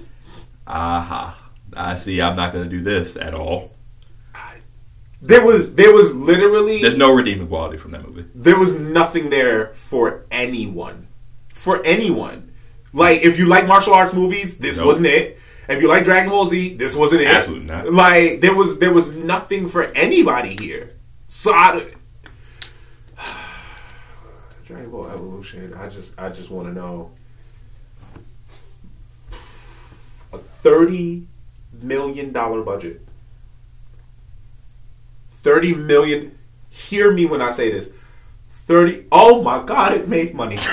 aha, 0.68 1.39
I 1.76 1.95
see. 1.95 2.22
I'm 2.22 2.35
not 2.35 2.51
going 2.51 2.64
to 2.64 2.69
do 2.69 2.81
this 2.81 3.15
at 3.15 3.34
all. 3.34 3.72
There 5.26 5.44
was 5.45 5.74
there 5.76 5.94
was 5.94 6.14
literally 6.14 6.82
There's 6.82 6.98
no 6.98 7.14
redeeming 7.14 7.48
quality 7.48 7.78
from 7.78 7.91
that 7.91 8.06
movie. 8.06 8.26
there 8.36 8.60
was 8.60 8.78
nothing 8.78 9.30
there 9.30 9.68
for 9.74 10.26
anyone. 10.30 11.08
For 11.54 11.82
anyone. 11.86 12.52
Like, 12.91 13.22
if 13.22 13.40
you 13.40 13.45
like 13.48 13.66
martial 13.66 13.94
arts 13.94 14.14
movies, 14.14 14.58
this 14.58 14.78
Nope. 14.78 14.88
wasn't 14.88 15.08
it. 15.08 15.40
If 15.70 15.82
you 15.82 15.88
like 15.88 16.04
Dragon 16.04 16.30
Ball 16.30 16.45
Z, 16.45 16.76
this 16.76 16.94
wasn't 16.94 17.22
it. 17.22 17.28
Absolutely 17.28 17.66
not. 17.68 17.90
Like, 17.91 18.41
there 18.41 18.54
was 18.54 18.80
there 18.80 18.91
was 18.94 19.12
nothing 19.16 19.70
for 19.70 19.84
anybody 19.95 20.58
here. 20.60 20.91
So 21.30 21.54
I, 21.54 21.90
Dragon 24.68 24.91
Ball 24.91 25.08
Evolution. 25.08 25.74
I 25.74 25.88
just 25.88 26.20
I 26.20 26.30
just 26.30 26.50
want 26.52 26.68
to 26.68 26.74
know 26.74 27.12
a 30.34 30.38
thirty 30.38 31.28
million 31.82 32.34
dollar 32.34 32.62
budget. 32.62 33.02
Thirty 35.44 35.76
million. 35.76 36.38
Hear 36.70 37.11
me 37.11 37.26
when 37.26 37.41
I 37.41 37.52
say 37.52 37.72
this. 37.72 37.94
Thirty. 38.65 39.06
Oh 39.11 39.44
my 39.44 39.64
God! 39.64 39.94
It 39.94 40.07
made 40.07 40.34
money. 40.34 40.57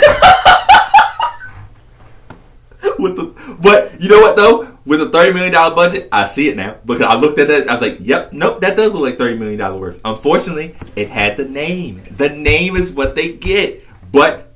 With 2.98 3.16
the, 3.16 3.56
but 3.62 4.00
you 4.00 4.08
know 4.08 4.20
what 4.20 4.36
though? 4.36 4.78
With 4.86 5.02
a 5.02 5.08
thirty 5.10 5.32
million 5.34 5.52
dollar 5.52 5.74
budget, 5.74 6.08
I 6.12 6.24
see 6.24 6.48
it 6.48 6.56
now 6.56 6.76
because 6.86 7.02
I 7.02 7.14
looked 7.16 7.38
at 7.38 7.48
that. 7.48 7.68
I 7.68 7.72
was 7.74 7.82
like, 7.82 7.98
"Yep, 8.00 8.32
nope, 8.32 8.60
that 8.62 8.76
does 8.76 8.92
look 8.94 9.02
like 9.02 9.18
thirty 9.18 9.36
million 9.38 9.58
dollar 9.58 9.76
worth." 9.78 10.00
Unfortunately, 10.04 10.74
it 10.96 11.08
had 11.08 11.36
the 11.36 11.44
name. 11.46 12.02
The 12.10 12.30
name 12.30 12.76
is 12.76 12.92
what 12.92 13.14
they 13.14 13.32
get. 13.32 13.82
But 14.10 14.54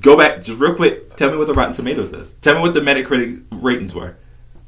go 0.00 0.16
back 0.16 0.42
just 0.42 0.60
real 0.60 0.74
quick. 0.74 1.16
Tell 1.16 1.30
me 1.30 1.36
what 1.36 1.46
the 1.48 1.54
Rotten 1.54 1.74
Tomatoes 1.74 2.10
does. 2.10 2.34
Tell 2.34 2.54
me 2.54 2.60
what 2.60 2.74
the 2.74 2.80
Metacritic 2.80 3.42
ratings 3.50 3.94
were. 3.94 4.16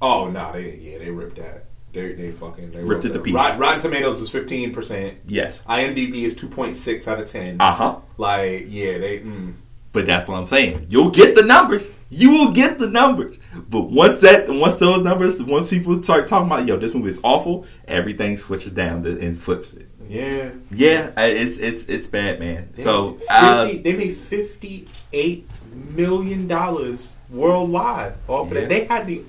oh 0.03 0.28
no! 0.31 0.53
They 0.53 0.77
yeah 0.77 0.99
they 0.99 1.11
ripped 1.11 1.37
that. 1.37 1.65
They 1.97 2.12
they 2.12 2.31
fucking 2.31 2.73
they 2.73 2.82
Ripped 2.82 3.06
it 3.06 3.14
to 3.14 3.20
pieces. 3.20 3.35
Rot- 3.36 3.59
Rotten 3.59 3.81
Tomatoes 3.81 4.20
is 4.20 4.28
fifteen 4.31 4.73
percent. 4.74 5.16
Yes. 5.27 5.62
IMDb 5.62 6.24
is 6.24 6.36
two 6.36 6.48
point 6.48 6.77
six 6.77 7.09
out 7.09 7.18
of 7.18 7.27
ten. 7.27 7.59
Uh 7.60 7.73
huh. 7.73 7.97
Like 8.18 8.66
yeah 8.68 8.98
they. 8.98 9.20
Mm. 9.20 9.55
But 9.93 10.05
that's 10.05 10.28
what 10.28 10.36
I'm 10.36 10.47
saying. 10.47 10.89
You'll 10.90 11.09
get 11.10 11.35
the 11.35 11.43
numbers. 11.43 11.90
You 12.10 12.31
will 12.32 12.52
get 12.52 12.78
the 12.78 12.90
numbers. 12.90 13.39
But 13.70 13.85
once 13.90 14.18
that, 14.18 14.47
once 14.47 14.74
those 14.74 15.02
numbers, 15.02 15.43
once 15.43 15.70
people 15.70 16.02
start 16.02 16.28
talking 16.28 16.48
about, 16.48 16.66
yo, 16.68 16.77
this 16.77 16.93
movie 16.94 17.09
is 17.10 17.20
awful, 17.23 17.64
everything 17.89 18.36
switches 18.36 18.73
down 18.73 19.06
and 19.06 19.39
flips 19.39 19.73
it. 19.73 19.89
Yeah. 20.06 20.51
Yeah, 20.70 21.12
it's 21.18 21.56
it's 21.56 21.86
it's 21.86 22.06
bad, 22.06 22.40
man. 22.40 22.68
They 22.77 22.82
So 22.82 23.12
made 23.12 23.27
uh, 23.31 23.64
they 23.82 23.97
made 23.97 24.16
fifty 24.18 24.86
eight 25.14 25.48
million 25.94 26.47
dollars 26.47 27.14
worldwide 27.31 28.14
off 28.28 28.48
of 28.51 28.52
Yeah. 28.55 28.60
that. 28.60 28.68
They 28.68 28.85
had 28.85 29.06
the 29.06 29.23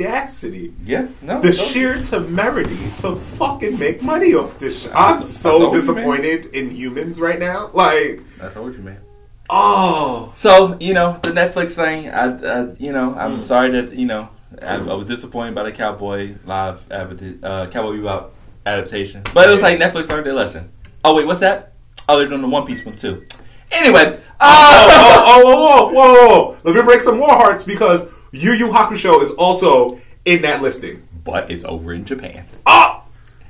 audacity, 0.00 0.72
yeah, 0.84 1.08
no, 1.22 1.40
the 1.40 1.52
sheer 1.52 2.00
temerity 2.02 2.76
to 3.00 3.16
fucking 3.16 3.78
make 3.78 4.02
money 4.02 4.34
off 4.34 4.58
this 4.58 4.82
shit. 4.82 4.92
I'm 4.94 5.22
so 5.22 5.58
told 5.58 5.74
you, 5.74 5.80
disappointed 5.80 6.46
in 6.54 6.70
humans 6.70 7.20
right 7.20 7.38
now. 7.38 7.70
Like, 7.72 8.20
I 8.42 8.48
told 8.48 8.74
you, 8.74 8.82
man. 8.82 8.98
oh, 9.50 10.32
So 10.34 10.76
you 10.80 10.94
know 10.94 11.18
the 11.22 11.30
Netflix 11.30 11.74
thing. 11.74 12.08
I, 12.10 12.26
I 12.36 12.74
you 12.78 12.92
know, 12.92 13.14
I'm 13.14 13.38
Mm. 13.38 13.42
sorry 13.42 13.70
that 13.70 13.94
you 13.94 14.06
know 14.06 14.28
I, 14.62 14.76
I 14.76 14.94
was 14.94 15.06
disappointed 15.06 15.54
by 15.54 15.64
the 15.64 15.72
Cowboy 15.72 16.34
live 16.44 16.80
uh, 16.90 17.66
Cowboy 17.66 17.96
Bebop 17.96 18.30
adaptation, 18.66 19.22
but 19.34 19.48
it 19.48 19.52
was 19.52 19.62
like 19.62 19.78
Netflix 19.78 20.08
learned 20.08 20.26
their 20.26 20.34
lesson. 20.34 20.70
Oh 21.04 21.16
wait, 21.16 21.26
what's 21.26 21.40
that? 21.40 21.72
Oh, 22.08 22.18
they're 22.18 22.28
doing 22.28 22.42
the 22.42 22.48
One 22.48 22.66
Piece 22.66 22.84
one 22.86 22.96
too. 22.96 23.24
Anyway, 23.70 24.18
oh, 24.18 24.22
uh, 24.40 25.24
oh, 25.26 25.42
oh, 25.44 25.92
whoa, 25.92 25.92
whoa, 25.92 26.28
whoa. 26.52 26.56
Let 26.64 26.74
me 26.74 26.82
break 26.82 27.02
some 27.02 27.18
more 27.18 27.28
hearts 27.28 27.64
because 27.64 28.08
Yu 28.32 28.52
Yu 28.52 28.68
Hakusho 28.68 29.22
is 29.22 29.30
also 29.32 30.00
in 30.24 30.42
that 30.42 30.62
listing. 30.62 31.02
but 31.24 31.50
it's 31.50 31.64
over 31.64 31.92
in 31.92 32.04
Japan. 32.04 32.44
Ah, 32.66 33.02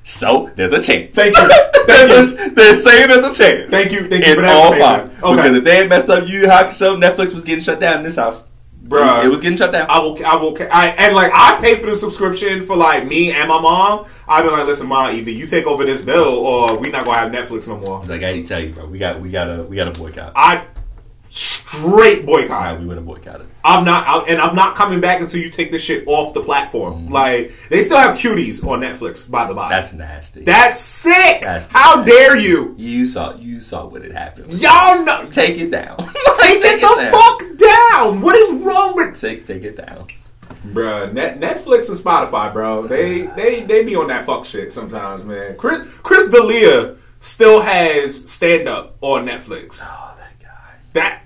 So 0.02 0.50
there's 0.56 0.72
a 0.72 0.80
chance. 0.80 1.14
Thank 1.14 1.36
you. 1.36 1.48
there's 1.86 2.32
a, 2.46 2.50
they're 2.50 2.76
saying 2.76 3.08
there's 3.08 3.24
a 3.38 3.42
chance. 3.42 3.70
Thank 3.70 3.92
you, 3.92 4.08
thank 4.08 4.26
you 4.26 4.32
It's 4.32 4.40
for 4.40 4.46
all 4.46 4.72
fine. 4.72 5.10
Okay. 5.22 5.36
because 5.36 5.56
if 5.56 5.64
they 5.64 5.76
had 5.76 5.88
messed 5.88 6.08
up 6.08 6.28
Yu 6.28 6.40
Yu 6.40 6.46
Hakusho, 6.46 6.96
Netflix 7.00 7.34
was 7.34 7.44
getting 7.44 7.62
shut 7.62 7.78
down 7.80 7.98
in 7.98 8.02
this 8.02 8.16
house. 8.16 8.44
Bruh. 8.86 9.22
it 9.22 9.28
was 9.28 9.40
getting 9.42 9.58
shut 9.58 9.70
down. 9.70 9.86
I 9.90 9.98
will, 9.98 10.24
I 10.24 10.34
will, 10.36 10.56
I, 10.72 10.88
and 10.96 11.14
like 11.14 11.30
I 11.34 11.60
pay 11.60 11.76
for 11.76 11.86
the 11.90 11.96
subscription 11.96 12.64
for 12.64 12.74
like 12.74 13.06
me 13.06 13.32
and 13.32 13.46
my 13.46 13.60
mom. 13.60 14.06
I've 14.26 14.44
been 14.44 14.52
like, 14.54 14.66
listen, 14.66 14.86
mom, 14.86 15.14
either 15.14 15.30
you 15.30 15.46
take 15.46 15.66
over 15.66 15.84
this 15.84 16.00
bill 16.00 16.24
or 16.38 16.78
we 16.78 16.88
not 16.90 17.04
gonna 17.04 17.18
have 17.18 17.30
Netflix 17.30 17.68
no 17.68 17.76
more. 17.78 18.02
like 18.04 18.22
I 18.22 18.40
tell 18.42 18.60
you, 18.60 18.72
bro, 18.72 18.86
we 18.86 18.96
got 18.96 19.20
we 19.20 19.28
got 19.30 19.44
to 19.54 19.62
we 19.64 19.76
got 19.76 19.92
to 19.92 20.00
boycott. 20.00 20.32
I 20.34 20.64
straight 21.30 22.20
Nah, 22.24 22.26
boycott. 22.26 22.80
we 22.80 22.86
would 22.86 22.96
have 22.96 23.06
boycotted. 23.06 23.46
I'm 23.64 23.84
not, 23.84 24.06
I, 24.06 24.18
and 24.32 24.40
I'm 24.40 24.54
not 24.54 24.74
coming 24.76 25.00
back 25.00 25.20
until 25.20 25.40
you 25.40 25.50
take 25.50 25.70
this 25.70 25.82
shit 25.82 26.04
off 26.06 26.32
the 26.34 26.42
platform. 26.42 27.10
Like 27.10 27.52
they 27.68 27.82
still 27.82 27.98
have 27.98 28.16
cuties 28.16 28.66
on 28.66 28.80
Netflix, 28.80 29.30
by 29.30 29.46
the 29.46 29.54
by. 29.54 29.64
Mm-hmm. 29.64 29.70
That's 29.70 29.92
nasty. 29.92 30.44
That's 30.44 30.80
sick. 30.80 31.42
That's 31.42 31.68
How 31.68 31.96
nasty. 31.96 32.10
dare 32.12 32.36
you? 32.36 32.74
you 32.78 33.06
saw 33.06 33.36
you 33.36 33.60
saw 33.60 33.86
what 33.86 34.02
had 34.02 34.12
happened. 34.12 34.54
Y'all 34.54 35.04
know. 35.04 35.28
Take 35.30 35.58
it 35.58 35.70
down. 35.70 35.96
Take, 35.98 36.08
take 36.62 36.80
it 36.80 36.80
the 36.80 37.10
fuck 37.12 37.58
down. 37.58 38.22
What 38.22 38.36
is 38.36 38.62
wrong 38.62 38.96
with 38.96 39.18
Take 39.20 39.46
take 39.46 39.64
it 39.64 39.76
down. 39.76 40.06
Bruh, 40.68 41.12
Net, 41.12 41.38
Netflix 41.38 41.88
and 41.88 41.98
Spotify, 41.98 42.52
bro. 42.52 42.86
They 42.86 43.22
they 43.22 43.62
they 43.62 43.84
be 43.84 43.94
on 43.96 44.08
that 44.08 44.24
fuck 44.24 44.44
shit 44.44 44.72
sometimes, 44.72 45.24
man. 45.24 45.56
Chris 45.56 45.88
Chris 46.02 46.30
D'Elia 46.30 46.96
still 47.20 47.60
has 47.60 48.30
stand 48.30 48.68
up 48.68 48.96
on 49.00 49.26
Netflix. 49.26 49.80
Oh, 49.82 50.14
that 50.18 50.40
guy. 50.42 50.74
That 50.94 51.22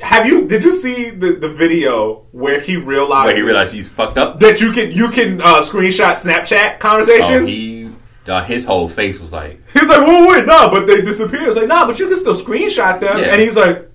have 0.00 0.26
you? 0.26 0.46
Did 0.48 0.64
you 0.64 0.72
see 0.72 1.10
the, 1.10 1.32
the 1.36 1.48
video 1.48 2.26
where 2.32 2.60
he 2.60 2.76
realized 2.76 3.28
Wait, 3.28 3.36
he 3.36 3.42
realized 3.42 3.72
he's 3.74 3.88
fucked 3.88 4.18
up. 4.18 4.40
that 4.40 4.60
you 4.60 4.72
can 4.72 4.92
you 4.92 5.08
can 5.10 5.40
uh, 5.40 5.60
screenshot 5.62 6.14
Snapchat 6.14 6.74
Oh, 6.74 6.78
conversations? 6.78 7.48
he, 7.48 7.90
dog, 8.24 8.44
his 8.46 8.64
whole 8.64 8.88
face 8.88 9.20
was 9.20 9.32
like, 9.32 9.60
he's 9.72 9.88
like, 9.88 10.00
whoa, 10.06 10.28
wait, 10.28 10.46
nah, 10.46 10.70
but 10.70 10.86
they 10.86 11.00
disappear. 11.02 11.46
It's 11.48 11.56
like, 11.56 11.68
nah, 11.68 11.86
but 11.86 11.98
you 11.98 12.08
can 12.08 12.16
still 12.18 12.34
screenshot 12.34 13.00
them. 13.00 13.18
Yeah. 13.18 13.24
And 13.32 13.40
he's 13.40 13.56
like, 13.56 13.90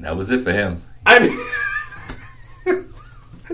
that 0.00 0.16
was 0.16 0.30
it 0.30 0.40
for 0.40 0.52
him. 0.52 0.82
I. 1.06 1.46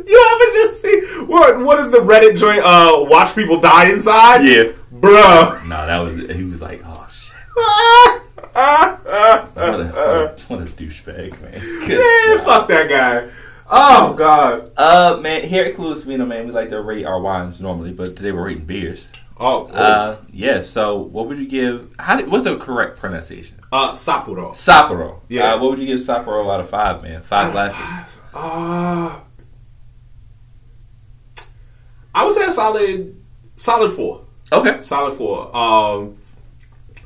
You 0.08 0.28
haven't 0.28 0.54
just 0.54 0.82
see 0.82 1.00
what? 1.24 1.58
What 1.58 1.80
is 1.80 1.90
the 1.90 1.98
Reddit 1.98 2.36
joint? 2.38 2.62
Uh, 2.62 2.98
watch 3.08 3.34
people 3.34 3.58
die 3.60 3.90
inside. 3.90 4.44
Yeah. 4.44 4.72
bruh. 4.94 5.62
No, 5.66 5.86
that 5.86 5.98
was 5.98 6.16
he 6.36 6.44
was 6.44 6.60
like, 6.60 6.82
oh 6.84 7.08
shit. 7.10 8.22
What 9.56 9.80
a, 9.80 10.34
what 10.48 10.60
a, 10.60 10.64
douchebag, 10.64 11.40
man. 11.42 11.60
Good 11.86 11.98
Man, 11.98 12.36
God. 12.38 12.44
fuck 12.44 12.68
that 12.68 12.88
guy. 12.88 13.30
Oh 13.68 14.14
god. 14.14 14.70
Uh, 14.78 15.18
man, 15.20 15.42
here 15.42 15.64
at 15.66 15.74
Clueless 15.76 16.04
Vino, 16.06 16.24
man, 16.24 16.46
we 16.46 16.52
like 16.52 16.70
to 16.70 16.80
rate 16.80 17.04
our 17.04 17.20
wines 17.20 17.60
normally, 17.60 17.92
but 17.92 18.16
today 18.16 18.32
we're 18.32 18.46
rating 18.46 18.64
beers. 18.64 19.08
Oh, 19.38 19.66
Uh, 19.66 20.16
yeah. 20.30 20.60
So, 20.60 20.96
what 20.98 21.26
would 21.28 21.38
you 21.38 21.46
give? 21.46 21.94
How? 21.98 22.16
Did, 22.16 22.30
what's 22.30 22.44
the 22.44 22.56
correct 22.56 22.96
pronunciation? 22.98 23.60
uh, 23.72 23.90
Sapporo. 23.92 24.52
Sapporo. 24.52 25.20
Yeah. 25.28 25.52
Uh, 25.54 25.58
what 25.60 25.70
would 25.72 25.78
you 25.78 25.86
give 25.86 25.98
Sapporo 26.00 26.50
out 26.52 26.60
of 26.60 26.70
five, 26.70 27.02
man? 27.02 27.20
Five 27.20 27.52
glasses. 27.52 28.14
Uh, 28.32 29.18
I 32.14 32.24
would 32.24 32.32
say 32.32 32.46
a 32.46 32.52
solid, 32.52 33.20
solid 33.56 33.92
four. 33.92 34.24
Okay. 34.50 34.82
Solid 34.82 35.14
four. 35.18 35.54
Um, 35.54 36.15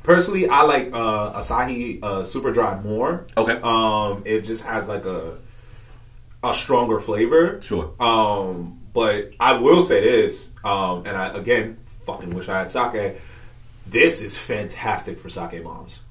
personally, 0.03 0.47
I 0.47 0.63
like 0.63 0.87
uh, 0.93 1.39
Asahi 1.39 2.03
uh, 2.03 2.23
Super 2.23 2.51
Dry 2.51 2.79
more. 2.81 3.25
Okay. 3.37 3.59
Um, 3.61 4.23
it 4.25 4.41
just 4.41 4.65
has 4.65 4.87
like 4.87 5.05
a 5.05 5.37
a 6.43 6.53
stronger 6.55 6.99
flavor. 6.99 7.61
Sure. 7.61 7.93
Um, 7.99 8.79
but 8.93 9.33
I 9.39 9.53
will 9.53 9.83
say 9.83 10.01
this, 10.01 10.51
um, 10.63 11.05
and 11.05 11.15
I 11.15 11.37
again 11.37 11.77
fucking 12.05 12.31
wish 12.31 12.49
I 12.49 12.59
had 12.59 12.71
sake. 12.71 13.21
This 13.87 14.21
is 14.21 14.37
fantastic 14.37 15.19
for 15.19 15.29
sake 15.29 15.63
bombs. 15.63 16.03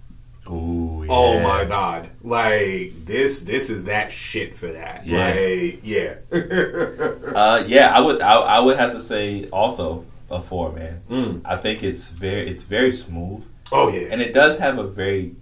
Ooh. 0.48 1.04
Yeah. 1.06 1.12
Oh 1.12 1.40
my 1.40 1.64
god! 1.64 2.10
Like 2.22 2.92
this, 3.04 3.42
this 3.42 3.70
is 3.70 3.84
that 3.84 4.10
shit 4.10 4.56
for 4.56 4.68
that. 4.68 5.06
Yeah. 5.06 5.28
Like, 5.28 5.80
yeah. 5.82 6.14
Uh, 7.30 7.62
yeah, 7.66 7.94
I 7.94 8.00
would. 8.00 8.20
I, 8.20 8.32
I 8.32 8.60
would 8.60 8.76
have 8.76 8.92
to 8.92 9.00
say 9.00 9.48
also 9.50 10.04
a 10.30 10.40
four, 10.40 10.72
man. 10.72 11.00
Mm. 11.08 11.42
I 11.44 11.56
think 11.56 11.82
it's 11.82 12.08
very, 12.08 12.48
it's 12.48 12.64
very 12.64 12.92
smooth, 12.92 13.46
oh 13.72 13.88
yeah. 13.88 14.08
and 14.10 14.20
it 14.20 14.32
does 14.32 14.58
have 14.58 14.78
a 14.78 14.86
very 14.86 15.34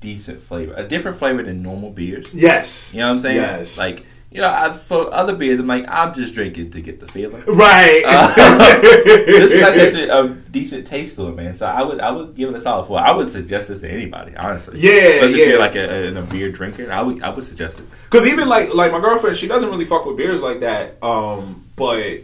decent 0.00 0.40
flavor, 0.40 0.74
a 0.74 0.86
different 0.86 1.18
flavor 1.18 1.42
than 1.42 1.62
normal 1.62 1.90
beers. 1.90 2.34
yes. 2.34 2.92
You 2.92 3.00
know 3.00 3.08
what 3.08 3.12
I'm 3.12 3.18
saying? 3.20 3.36
Yes. 3.36 3.78
Like 3.78 4.04
you 4.30 4.42
know, 4.42 4.52
I, 4.52 4.72
for 4.72 5.12
other 5.14 5.34
beers, 5.34 5.60
I'm 5.60 5.66
like, 5.66 5.86
I'm 5.88 6.12
just 6.12 6.34
drinking 6.34 6.72
to 6.72 6.82
get 6.82 7.00
the 7.00 7.06
feeling. 7.06 7.42
Right. 7.46 8.02
Uh, 8.04 8.34
this 9.04 9.52
has 9.52 9.78
actually 9.78 10.08
a 10.08 10.28
decent 10.50 10.86
taste 10.86 11.16
to 11.16 11.28
it, 11.28 11.36
man. 11.36 11.54
So 11.54 11.64
I 11.64 11.82
would, 11.82 12.00
I 12.00 12.10
would 12.10 12.34
give 12.34 12.50
it 12.50 12.56
a 12.56 12.60
solid 12.60 12.84
four. 12.86 12.98
I 12.98 13.12
would 13.12 13.30
suggest 13.30 13.68
this 13.68 13.80
to 13.80 13.88
anybody, 13.88 14.36
honestly. 14.36 14.80
Yeah, 14.80 14.90
Especially 14.90 15.32
if 15.32 15.38
yeah. 15.38 15.44
you're 15.46 15.58
like 15.58 15.76
a, 15.76 16.08
a, 16.08 16.14
a 16.16 16.22
beer 16.22 16.50
drinker, 16.50 16.92
I 16.92 17.02
would, 17.02 17.22
I 17.22 17.30
would 17.30 17.44
suggest 17.44 17.80
it. 17.80 17.86
Because 18.04 18.26
even 18.26 18.48
like 18.48 18.74
like 18.74 18.92
my 18.92 19.00
girlfriend, 19.00 19.36
she 19.36 19.46
doesn't 19.46 19.70
really 19.70 19.86
fuck 19.86 20.04
with 20.04 20.16
beers 20.16 20.42
like 20.42 20.60
that. 20.60 21.02
Um, 21.02 21.64
but 21.76 22.18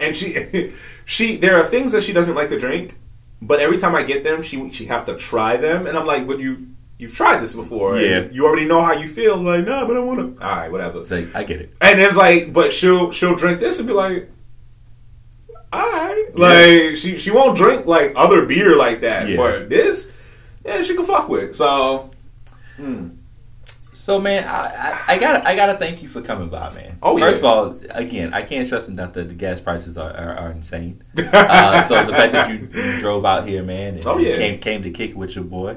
and 0.00 0.16
she 0.16 0.74
she 1.06 1.36
there 1.36 1.58
are 1.58 1.64
things 1.64 1.92
that 1.92 2.02
she 2.02 2.12
doesn't 2.12 2.34
like 2.34 2.50
to 2.50 2.58
drink, 2.58 2.98
but 3.42 3.60
every 3.60 3.76
time 3.78 3.94
I 3.94 4.02
get 4.02 4.24
them, 4.24 4.42
she 4.42 4.70
she 4.70 4.86
has 4.86 5.04
to 5.06 5.16
try 5.16 5.56
them, 5.58 5.86
and 5.86 5.98
I'm 5.98 6.06
like, 6.06 6.26
but 6.26 6.38
you 6.38 6.68
you've 6.98 7.14
tried 7.14 7.40
this 7.40 7.52
before, 7.54 7.98
Yeah. 7.98 8.28
you 8.30 8.46
already 8.46 8.64
know 8.64 8.80
how 8.82 8.92
you 8.92 9.08
feel. 9.08 9.36
like, 9.36 9.64
no, 9.66 9.86
but 9.86 9.96
I 9.96 10.00
want 10.00 10.20
to. 10.38 10.44
All 10.44 10.56
right, 10.56 10.70
whatever. 10.70 11.00
It's 11.00 11.10
like, 11.10 11.34
I 11.34 11.42
get 11.42 11.60
it. 11.60 11.74
And 11.80 12.00
it's 12.00 12.16
like, 12.16 12.52
but 12.52 12.72
she'll 12.72 13.10
she'll 13.10 13.34
drink 13.36 13.58
this 13.60 13.78
and 13.80 13.88
be 13.88 13.92
like, 13.94 14.30
all 15.72 15.80
right, 15.90 16.26
Yeah. 16.36 16.44
like 16.88 16.96
she 16.96 17.18
she 17.18 17.30
won't 17.30 17.56
drink 17.56 17.86
like 17.86 18.12
other 18.16 18.46
beer 18.46 18.76
like 18.76 19.00
that, 19.00 19.28
Yeah. 19.28 19.36
but 19.36 19.68
this, 19.68 20.10
yeah, 20.64 20.82
she 20.82 20.94
can 20.94 21.04
fuck 21.04 21.28
with. 21.28 21.56
So. 21.56 22.10
hmm. 22.76 23.08
So 24.02 24.18
man, 24.20 24.48
I, 24.48 24.62
I, 24.62 25.14
I 25.14 25.18
gotta 25.18 25.48
I 25.48 25.54
gotta 25.54 25.74
thank 25.78 26.02
you 26.02 26.08
for 26.08 26.22
coming 26.22 26.48
by, 26.48 26.74
man. 26.74 26.98
Oh, 27.00 27.16
First 27.16 27.40
yeah. 27.40 27.48
of 27.48 27.56
all, 27.56 27.78
again, 27.90 28.34
I 28.34 28.42
can't 28.42 28.66
stress 28.66 28.88
enough 28.88 29.12
that 29.12 29.28
the 29.28 29.34
gas 29.34 29.60
prices 29.60 29.96
are, 29.96 30.10
are, 30.10 30.34
are 30.38 30.50
insane. 30.50 31.00
uh, 31.32 31.86
so 31.86 32.04
the 32.04 32.12
fact 32.12 32.32
that 32.32 32.50
you, 32.50 32.68
you 32.74 32.98
drove 32.98 33.24
out 33.24 33.46
here, 33.46 33.62
man, 33.62 33.94
and 33.94 34.04
Oh, 34.04 34.18
yeah. 34.18 34.34
came 34.34 34.58
came 34.58 34.82
to 34.82 34.90
kick 34.90 35.14
with 35.14 35.36
your 35.36 35.44
boy, 35.44 35.76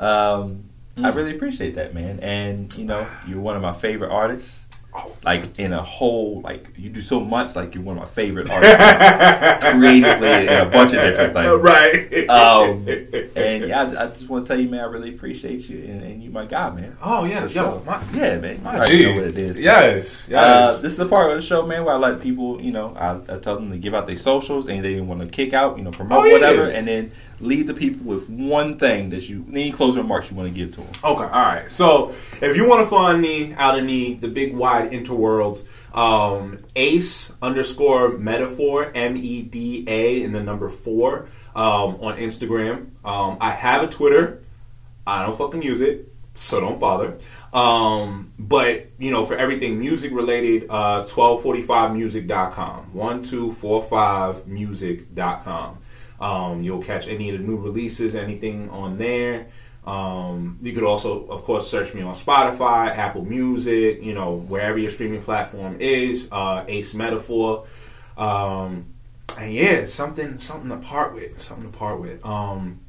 um, 0.00 0.64
I 0.96 1.02
Mm. 1.12 1.14
really 1.14 1.36
appreciate 1.36 1.76
that, 1.76 1.94
man. 1.94 2.18
And 2.18 2.74
you 2.76 2.84
know, 2.86 3.06
you're 3.28 3.40
one 3.40 3.54
of 3.54 3.62
my 3.62 3.72
favorite 3.72 4.10
artists. 4.10 4.66
Oh. 4.92 5.14
Like 5.22 5.58
in 5.58 5.72
a 5.72 5.82
whole, 5.82 6.40
like 6.40 6.66
you 6.76 6.90
do 6.90 7.00
so 7.00 7.20
much. 7.20 7.54
Like 7.54 7.74
you're 7.76 7.84
one 7.84 7.96
of 7.96 8.02
my 8.02 8.08
favorite 8.08 8.50
artists, 8.50 8.76
creatively 9.70 10.48
in 10.48 10.48
a 10.48 10.68
bunch 10.68 10.92
of 10.92 11.00
different 11.00 11.32
things. 11.32 11.60
right. 11.60 12.28
Um, 12.28 12.88
and 13.36 13.68
yeah, 13.68 13.82
I, 13.82 14.04
I 14.04 14.06
just 14.08 14.28
want 14.28 14.46
to 14.46 14.52
tell 14.52 14.60
you, 14.60 14.68
man, 14.68 14.80
I 14.80 14.84
really 14.84 15.14
appreciate 15.14 15.68
you, 15.68 15.78
and, 15.84 16.02
and 16.02 16.22
you 16.22 16.30
my 16.30 16.44
guy, 16.44 16.70
man. 16.70 16.96
oh 17.02 17.24
yes, 17.24 17.54
yo, 17.54 17.82
my, 17.86 18.02
yeah, 18.12 18.38
man. 18.38 18.56
You 18.56 18.62
my 18.62 18.76
already 18.78 19.04
know 19.06 19.14
what 19.16 19.24
it 19.26 19.38
is. 19.38 19.58
Yes, 19.60 20.26
yes. 20.28 20.32
Uh, 20.32 20.72
this 20.82 20.92
is 20.92 20.96
the 20.96 21.06
part 21.06 21.30
of 21.30 21.36
the 21.36 21.42
show, 21.42 21.64
man, 21.64 21.84
where 21.84 21.94
I 21.94 21.98
let 21.98 22.20
people, 22.20 22.60
you 22.60 22.72
know, 22.72 22.94
I, 22.96 23.34
I 23.34 23.38
tell 23.38 23.54
them 23.56 23.70
to 23.70 23.78
give 23.78 23.94
out 23.94 24.06
their 24.08 24.16
socials, 24.16 24.68
and 24.68 24.84
they 24.84 25.00
want 25.00 25.20
to 25.20 25.28
kick 25.28 25.52
out, 25.54 25.78
you 25.78 25.84
know, 25.84 25.92
promote 25.92 26.24
Oh, 26.24 26.24
yeah. 26.24 26.32
whatever, 26.32 26.68
and 26.68 26.88
then 26.88 27.12
leave 27.40 27.66
the 27.66 27.74
people 27.74 28.06
with 28.06 28.30
one 28.30 28.78
thing 28.78 29.10
that 29.10 29.28
you, 29.28 29.44
any 29.50 29.72
closing 29.72 30.02
remarks 30.02 30.30
you 30.30 30.36
want 30.36 30.48
to 30.48 30.54
give 30.54 30.72
to 30.72 30.80
them. 30.80 30.90
Okay, 31.02 31.22
all 31.22 31.28
right. 31.28 31.70
So 31.70 32.10
if 32.40 32.56
you 32.56 32.68
want 32.68 32.84
to 32.84 32.90
find 32.90 33.20
me 33.20 33.54
out 33.54 33.78
in 33.78 33.86
the 33.86 34.14
the 34.14 34.28
big 34.28 34.54
wide 34.54 34.92
interworlds, 34.92 35.66
um, 35.94 36.58
Ace 36.76 37.34
underscore 37.42 38.16
metaphor 38.18 38.92
M 38.94 39.16
E 39.16 39.42
D 39.42 39.84
A 39.88 40.22
in 40.22 40.32
the 40.32 40.42
number 40.42 40.68
four 40.68 41.26
um, 41.54 41.96
on 42.00 42.18
Instagram. 42.18 42.90
Um, 43.04 43.38
I 43.40 43.50
have 43.50 43.82
a 43.82 43.88
Twitter. 43.88 44.42
I 45.06 45.24
don't 45.24 45.36
fucking 45.36 45.62
use 45.62 45.80
it, 45.80 46.12
so 46.34 46.60
don't 46.60 46.78
bother. 46.78 47.18
Um, 47.52 48.32
but 48.38 48.86
you 48.98 49.10
know, 49.10 49.26
for 49.26 49.36
everything 49.36 49.80
music 49.80 50.12
related, 50.12 50.66
uh, 50.70 51.04
1245music.com. 51.06 52.92
1245music.com. 52.94 55.78
Um, 56.20 56.62
you'll 56.62 56.82
catch 56.82 57.08
any 57.08 57.30
of 57.30 57.38
the 57.38 57.44
new 57.46 57.56
releases, 57.56 58.14
anything 58.14 58.68
on 58.70 58.98
there. 58.98 59.46
Um, 59.86 60.58
you 60.62 60.72
could 60.72 60.82
also, 60.82 61.26
of 61.28 61.44
course, 61.44 61.68
search 61.68 61.94
me 61.94 62.02
on 62.02 62.14
Spotify, 62.14 62.94
Apple 62.94 63.24
Music, 63.24 64.02
you 64.02 64.14
know, 64.14 64.36
wherever 64.36 64.78
your 64.78 64.90
streaming 64.90 65.22
platform 65.22 65.78
is, 65.80 66.28
uh, 66.30 66.64
Ace 66.68 66.94
Metaphor. 66.94 67.66
Um, 68.18 68.86
and 69.38 69.52
yeah, 69.52 69.86
something, 69.86 70.38
something 70.38 70.68
to 70.68 70.76
part 70.76 71.14
with, 71.14 71.40
something 71.40 71.72
to 71.72 71.78
part 71.78 72.00
with. 72.00 72.24
Um, 72.24 72.80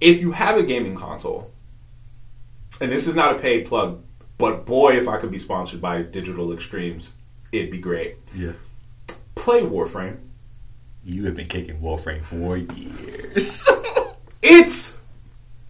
if 0.00 0.20
you 0.20 0.32
have 0.32 0.56
a 0.56 0.64
gaming 0.64 0.96
console, 0.96 1.52
and 2.80 2.90
this 2.90 3.06
is 3.06 3.14
not 3.14 3.36
a 3.36 3.38
paid 3.38 3.66
plug, 3.66 4.02
but 4.38 4.64
boy, 4.66 4.94
if 4.94 5.06
I 5.06 5.18
could 5.18 5.30
be 5.30 5.38
sponsored 5.38 5.80
by 5.80 6.02
Digital 6.02 6.52
Extremes, 6.52 7.16
it'd 7.52 7.70
be 7.70 7.78
great. 7.78 8.16
Yeah. 8.34 8.52
Play 9.34 9.60
Warframe. 9.60 10.16
You 11.12 11.24
have 11.26 11.34
been 11.34 11.46
kicking 11.46 11.80
Warframe 11.80 12.24
for 12.24 12.56
years. 12.56 13.68
It's 14.42 14.98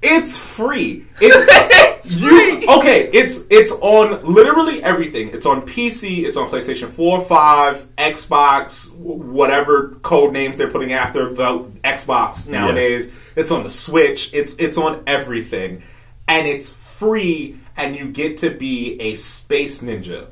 it's 0.00 0.38
free. 0.38 1.04
It, 1.20 2.04
you 2.04 2.68
okay? 2.78 3.10
It's 3.12 3.46
it's 3.50 3.72
on 3.80 4.24
literally 4.24 4.80
everything. 4.80 5.30
It's 5.30 5.44
on 5.44 5.62
PC. 5.62 6.22
It's 6.24 6.36
on 6.36 6.48
PlayStation 6.48 6.88
Four, 6.88 7.20
Five, 7.20 7.84
Xbox, 7.96 8.94
whatever 8.94 9.96
code 10.02 10.32
names 10.32 10.56
they're 10.56 10.70
putting 10.70 10.92
after 10.92 11.34
the 11.34 11.64
Xbox 11.82 12.48
nowadays. 12.48 13.12
It's 13.34 13.50
on 13.50 13.64
the 13.64 13.70
Switch. 13.70 14.32
It's 14.32 14.54
it's 14.54 14.78
on 14.78 15.02
everything, 15.08 15.82
and 16.28 16.46
it's 16.46 16.72
free. 16.72 17.58
And 17.76 17.96
you 17.96 18.08
get 18.08 18.38
to 18.38 18.50
be 18.50 19.00
a 19.00 19.16
space 19.16 19.82
ninja. 19.82 20.28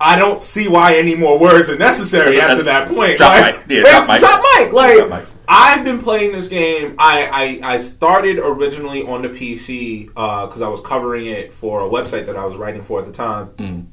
I 0.00 0.16
don't 0.16 0.40
see 0.40 0.68
why 0.68 0.94
any 0.96 1.14
more 1.16 1.38
words 1.38 1.70
are 1.70 1.76
necessary 1.78 2.40
after 2.40 2.62
that 2.64 2.88
point. 2.88 3.16
Drop 3.18 3.32
Like, 3.40 3.66
mic. 3.68 3.78
Yeah, 3.78 3.82
drop 3.90 4.08
mic. 4.08 4.20
drop 4.20 4.44
mic. 4.56 4.72
Like 4.72 4.96
Drop 4.98 5.08
mic. 5.10 5.26
I've 5.48 5.82
been 5.84 6.00
playing 6.00 6.32
this 6.32 6.48
game. 6.48 6.94
I 6.98 7.60
I, 7.62 7.72
I 7.74 7.78
started 7.78 8.38
originally 8.38 9.02
on 9.02 9.22
the 9.22 9.28
PC 9.30 10.06
because 10.08 10.62
I 10.62 10.68
was 10.68 10.80
covering 10.82 11.26
it 11.26 11.52
for 11.52 11.80
a 11.80 11.88
website 11.88 12.26
that 12.26 12.36
I 12.36 12.44
was 12.44 12.54
writing 12.56 12.82
for 12.82 13.00
at 13.00 13.06
the 13.06 13.12
time, 13.12 13.46
Mm. 13.56 13.86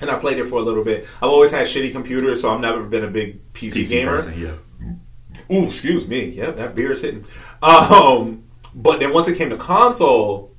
and 0.00 0.10
I 0.10 0.18
played 0.18 0.38
it 0.38 0.46
for 0.46 0.56
a 0.58 0.62
little 0.62 0.82
bit. 0.84 1.04
I've 1.20 1.28
always 1.30 1.52
had 1.52 1.66
shitty 1.66 1.92
computers, 1.92 2.40
so 2.42 2.52
I've 2.54 2.60
never 2.60 2.82
been 2.84 3.04
a 3.04 3.08
big 3.10 3.52
PC, 3.52 3.72
PC 3.84 3.88
gamer. 3.90 4.16
person, 4.16 4.34
yeah. 4.40 5.54
Ooh, 5.54 5.66
excuse 5.66 6.08
me. 6.08 6.30
Yep, 6.30 6.56
that 6.56 6.74
beer 6.74 6.92
is 6.92 7.02
hitting. 7.02 7.24
Um, 7.62 8.44
but 8.74 9.00
then 9.00 9.12
once 9.12 9.28
it 9.28 9.36
came 9.36 9.50
to 9.50 9.56
console, 9.58 10.54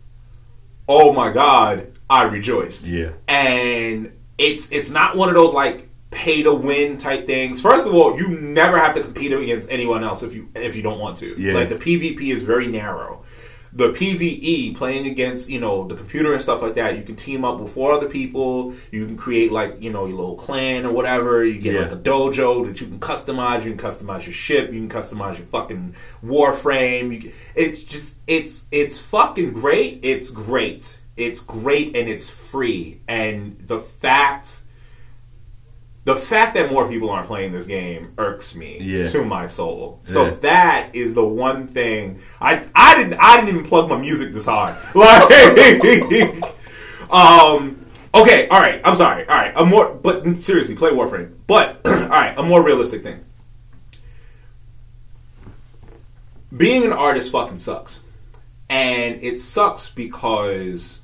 oh 0.88 1.14
my 1.14 1.32
god, 1.32 1.92
I 2.10 2.24
rejoiced. 2.24 2.86
Yeah. 2.86 3.10
And 3.28 4.14
it's 4.38 4.72
it's 4.72 4.92
not 4.92 5.16
one 5.16 5.30
of 5.30 5.36
those 5.36 5.54
like 5.54 5.90
pay 6.12 6.44
to 6.44 6.54
win 6.54 6.98
type 6.98 7.26
things. 7.26 7.62
First 7.62 7.88
of 7.88 7.94
all, 7.94 8.18
you 8.20 8.40
never 8.40 8.78
have 8.78 8.94
to 8.96 9.02
compete 9.02 9.32
against 9.34 9.72
anyone 9.72 10.04
else 10.04 10.22
if 10.24 10.34
you 10.36 10.50
if 10.56 10.76
you 10.76 10.82
don't 10.84 11.00
want 11.00 11.18
to. 11.18 11.40
Yeah. 11.40 11.54
Like 11.54 11.70
the 11.70 11.76
PvP 11.76 12.34
is 12.34 12.44
very 12.44 12.68
narrow. 12.68 13.24
The 13.76 13.92
PvE, 13.92 14.76
playing 14.76 15.08
against 15.08 15.50
you 15.50 15.60
know 15.60 15.88
the 15.88 15.96
computer 15.96 16.32
and 16.34 16.44
stuff 16.44 16.62
like 16.62 16.76
that, 16.76 16.96
you 16.96 17.02
can 17.04 17.16
team 17.16 17.44
up 17.44 17.60
with 17.60 17.74
four 17.74 17.92
other 17.92 18.08
people. 18.08 18.76
You 18.92 19.08
can 19.08 19.18
create 19.18 19.52
like 19.52 19.82
you 19.82 19.90
know 19.92 20.06
your 20.06 20.16
little 20.18 20.36
clan 20.36 20.86
or 20.86 20.92
whatever. 20.92 21.44
You 21.44 21.60
get 21.60 21.74
Yeah. 21.74 21.82
like 21.82 21.92
a 21.94 21.96
dojo 21.96 22.68
that 22.68 22.80
you 22.80 22.86
can 22.86 23.00
customize. 23.00 23.64
You 23.66 23.74
can 23.74 23.80
customize 23.92 24.26
your 24.26 24.34
ship. 24.34 24.72
You 24.72 24.88
can 24.88 24.90
customize 24.90 25.40
your 25.40 25.48
fucking 25.48 25.96
warframe. 26.24 27.14
You 27.16 27.22
can, 27.22 27.32
it's 27.56 27.84
just 27.84 28.18
it's 28.28 28.68
it's 28.72 29.00
fucking 29.00 29.54
great. 29.54 30.02
It's 30.04 30.30
great. 30.30 31.00
It's 31.16 31.42
great 31.42 31.96
and 31.96 32.10
it's 32.10 32.30
free. 32.30 33.02
And 33.08 33.64
the 33.68 33.80
fact 33.80 34.60
the 36.06 36.16
fact 36.18 36.54
that 36.56 36.70
more 36.70 36.90
people 36.90 37.10
aren't 37.10 37.28
playing 37.28 37.54
this 37.54 37.66
game 37.66 38.12
irks 38.18 38.56
me 38.56 38.78
Yeah. 38.82 39.04
to 39.04 39.24
my 39.24 39.48
soul. 39.48 40.00
So 40.04 40.26
Yeah. 40.26 40.34
that 40.42 40.90
is 40.94 41.14
the 41.14 41.24
one 41.24 41.68
thing 41.68 42.20
I 42.42 42.64
I 42.76 42.96
didn't 42.96 43.14
I 43.20 43.36
didn't 43.38 43.50
even 43.50 43.64
plug 43.66 43.90
my 43.90 43.98
music 43.98 44.34
this 44.34 44.46
hard. 44.46 44.76
Like 44.96 45.32
um 47.10 47.86
okay, 48.16 48.48
all 48.50 48.60
right, 48.60 48.82
I'm 48.84 48.96
sorry. 48.96 49.28
All 49.28 49.36
right, 49.36 49.54
a 49.56 49.66
more 49.66 49.94
but 49.94 50.38
seriously, 50.38 50.76
play 50.76 50.90
Warframe. 50.92 51.34
But 51.48 51.80
all 51.86 51.94
right, 52.10 52.34
a 52.38 52.44
more 52.44 52.62
realistic 52.64 53.04
thing. 53.04 53.24
Being 56.56 56.84
an 56.86 56.94
artist 56.94 57.32
fucking 57.32 57.58
sucks. 57.60 58.02
And 58.70 59.22
it 59.24 59.40
sucks 59.40 59.90
because 59.92 61.02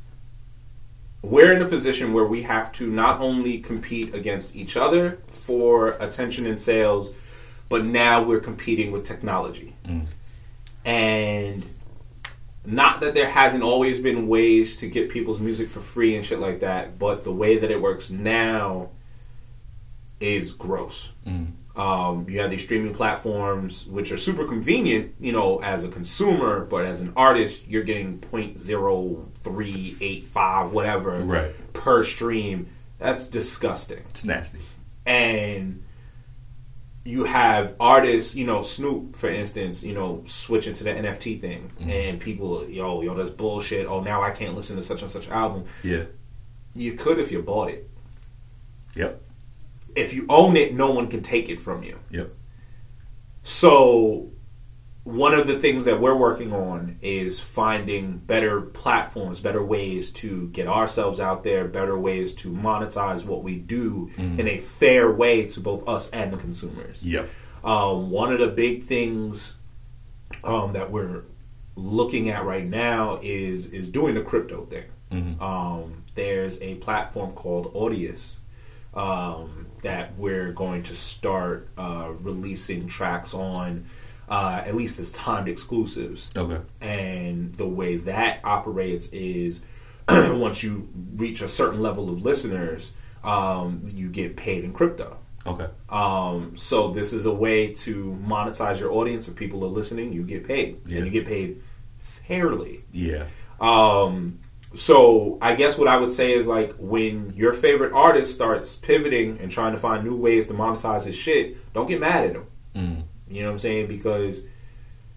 we're 1.22 1.54
in 1.54 1.62
a 1.62 1.66
position 1.66 2.14
where 2.14 2.26
we 2.26 2.44
have 2.44 2.72
to 2.74 2.88
not 2.88 3.20
only 3.20 3.60
compete 3.60 4.14
against 4.14 4.56
each 4.56 4.78
other 4.78 5.20
for 5.28 5.90
attention 6.00 6.46
and 6.46 6.60
sales, 6.60 7.14
but 7.68 7.86
now 7.86 8.24
we're 8.24 8.40
competing 8.40 8.92
with 8.92 9.06
technology. 9.06 9.76
Mm. 9.86 10.06
And 10.86 11.66
not 12.66 13.02
that 13.02 13.14
there 13.14 13.30
hasn't 13.30 13.64
always 13.64 14.00
been 14.00 14.28
ways 14.28 14.78
to 14.78 14.88
get 14.88 15.10
people's 15.10 15.40
music 15.40 15.70
for 15.70 15.82
free 15.82 16.16
and 16.16 16.26
shit 16.26 16.40
like 16.40 16.62
that, 16.62 16.98
but 16.98 17.24
the 17.24 17.34
way 17.34 17.58
that 17.58 17.70
it 17.70 17.82
works 17.82 18.10
now 18.10 18.90
is 20.20 20.54
gross. 20.54 21.14
Mm. 21.28 21.52
Um, 21.80 22.26
you 22.30 22.40
have 22.40 22.52
these 22.52 22.64
streaming 22.66 22.94
platforms 22.94 23.86
which 23.86 24.12
are 24.12 24.18
super 24.18 24.46
convenient, 24.46 25.16
you 25.20 25.32
know, 25.32 25.62
as 25.62 25.86
a 25.86 25.88
consumer, 25.88 26.66
but 26.66 26.84
as 26.84 27.00
an 27.00 27.14
artist, 27.16 27.66
you're 27.68 27.84
getting 27.84 28.20
0.0385 28.20 30.72
whatever 30.72 31.12
Right. 31.24 31.52
per 31.74 32.04
stream. 32.04 32.68
That's 32.98 33.30
disgusting. 33.30 34.04
It's 34.10 34.26
nasty. 34.26 34.60
And 35.06 35.84
you 37.06 37.24
have 37.24 37.76
artists, 37.80 38.36
you 38.36 38.46
know, 38.46 38.62
Snoop, 38.62 39.16
for 39.16 39.30
instance, 39.30 39.82
you 39.84 39.94
know, 39.94 40.24
switching 40.28 40.74
to 40.74 40.84
the 40.84 40.92
NFT 40.92 41.40
thing, 41.40 41.72
and 41.80 42.20
people, 42.20 42.68
yo, 42.70 43.02
yo, 43.02 43.16
that's 43.16 43.30
bullshit. 43.30 43.88
Oh, 43.88 44.02
now 44.02 44.22
I 44.22 44.32
can't 44.32 44.54
listen 44.56 44.76
to 44.76 44.84
such 44.84 45.02
and 45.02 45.10
such 45.10 45.30
album. 45.30 45.64
Yeah. 45.82 46.04
You 46.76 46.94
could 46.94 47.20
if 47.20 47.32
you 47.32 47.42
bought 47.42 47.70
it. 47.70 47.90
Yep. 48.96 49.22
If 49.96 50.14
you 50.14 50.26
own 50.30 50.56
it, 50.58 50.74
no 50.74 50.92
one 50.92 51.08
can 51.08 51.24
take 51.24 51.50
it 51.50 51.62
from 51.62 51.84
you. 51.84 52.00
Yep. 52.12 52.32
So, 53.44 54.32
one 55.04 55.34
of 55.34 55.48
the 55.48 55.58
things 55.58 55.86
that 55.86 56.00
we're 56.00 56.16
working 56.16 56.54
on 56.54 56.98
is 57.02 57.40
finding 57.40 58.18
better 58.18 58.62
platforms, 58.62 59.40
better 59.40 59.64
ways 59.64 60.12
to 60.12 60.48
get 60.50 60.68
ourselves 60.68 61.20
out 61.20 61.44
there, 61.44 61.66
better 61.68 61.98
ways 61.98 62.36
to 62.36 62.52
monetize 62.52 63.24
what 63.26 63.44
we 63.44 63.56
do 63.58 64.12
in 64.18 64.48
a 64.48 64.58
fair 64.58 65.12
way 65.12 65.46
to 65.48 65.60
both 65.62 65.88
us 65.88 66.10
and 66.12 66.32
the 66.34 66.38
consumers. 66.38 67.06
Yep. 67.06 67.28
Um, 67.64 68.12
one 68.12 68.32
of 68.32 68.40
the 68.40 68.48
big 68.50 68.84
things 68.84 69.58
um, 70.44 70.74
that 70.74 70.92
we're 70.92 71.24
looking 71.76 72.30
at 72.30 72.46
right 72.46 72.66
now 72.66 73.20
is 73.22 73.72
is 73.72 73.90
doing 73.90 74.16
the 74.16 74.22
crypto 74.22 74.66
thing. 74.66 74.86
Mhm. 75.12 75.42
Um, 75.42 76.04
there's 76.16 76.62
a 76.62 76.76
platform 76.76 77.32
called 77.32 77.74
Audius 77.74 78.42
um, 79.00 79.68
that 79.82 80.18
we're 80.18 80.52
going 80.52 80.84
to 80.84 80.96
start 80.96 81.70
uh, 81.78 82.10
releasing 82.20 82.88
tracks 82.88 83.34
on, 83.34 83.86
uh, 84.28 84.62
at 84.66 84.76
least 84.76 85.00
as 85.00 85.12
timed 85.14 85.48
exclusives. 85.48 86.32
Okay. 86.38 86.62
And 86.82 87.56
the 87.56 87.68
way 87.68 87.96
that 87.98 88.42
operates 88.44 89.08
is 89.14 89.64
once 90.10 90.62
you 90.64 90.90
reach 91.16 91.42
a 91.42 91.48
certain 91.48 91.82
level 91.82 92.10
of 92.10 92.24
listeners, 92.24 92.94
um, 93.24 93.90
you 93.94 94.10
get 94.10 94.36
paid 94.36 94.64
in 94.66 94.74
crypto. 94.74 95.18
Okay. 95.48 95.68
Um, 95.90 96.58
so 96.58 96.92
this 96.92 97.14
is 97.14 97.26
a 97.26 97.34
way 97.34 97.74
to 97.74 98.20
monetize 98.22 98.80
your 98.80 98.92
audience. 98.92 99.30
If 99.30 99.36
people 99.38 99.64
are 99.64 99.68
listening, 99.70 100.12
you 100.12 100.24
get 100.24 100.46
paid, 100.46 100.82
Yeah. 100.88 100.98
and 100.98 101.06
you 101.06 101.12
get 101.12 101.26
paid 101.26 101.62
fairly. 102.00 102.84
Yeah. 102.92 103.26
Um, 103.62 104.40
so 104.76 105.38
I 105.42 105.56
guess 105.56 105.78
what 105.78 105.88
I 105.88 105.98
would 105.98 106.12
say 106.12 106.34
is 106.34 106.48
like 106.48 106.74
when 106.78 107.34
your 107.36 107.54
favorite 107.54 107.94
artist 107.94 108.36
starts 108.36 108.76
pivoting 108.76 109.40
and 109.40 109.52
trying 109.52 109.74
to 109.74 109.80
find 109.80 110.04
new 110.04 110.16
ways 110.16 110.48
to 110.48 110.54
monetize 110.54 111.06
his 111.06 111.16
shit, 111.16 111.74
don't 111.74 111.88
get 111.88 112.00
mad 112.00 112.26
at 112.26 112.36
him. 112.36 112.46
Mm. 112.76 113.04
You 113.30 113.42
know 113.42 113.48
what 113.48 113.54
I'm 113.54 113.60
saying? 113.60 113.88
Because 113.88 114.46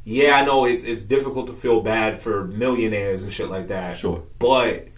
yeah, 0.04 0.36
I 0.36 0.44
know 0.44 0.64
it's 0.64 0.84
it's 0.84 1.04
difficult 1.04 1.48
to 1.48 1.52
feel 1.52 1.80
bad 1.80 2.18
for 2.18 2.44
millionaires 2.44 3.24
and 3.24 3.32
shit 3.32 3.50
like 3.50 3.68
that. 3.68 3.94
Sure. 3.96 4.22
But 4.38 4.88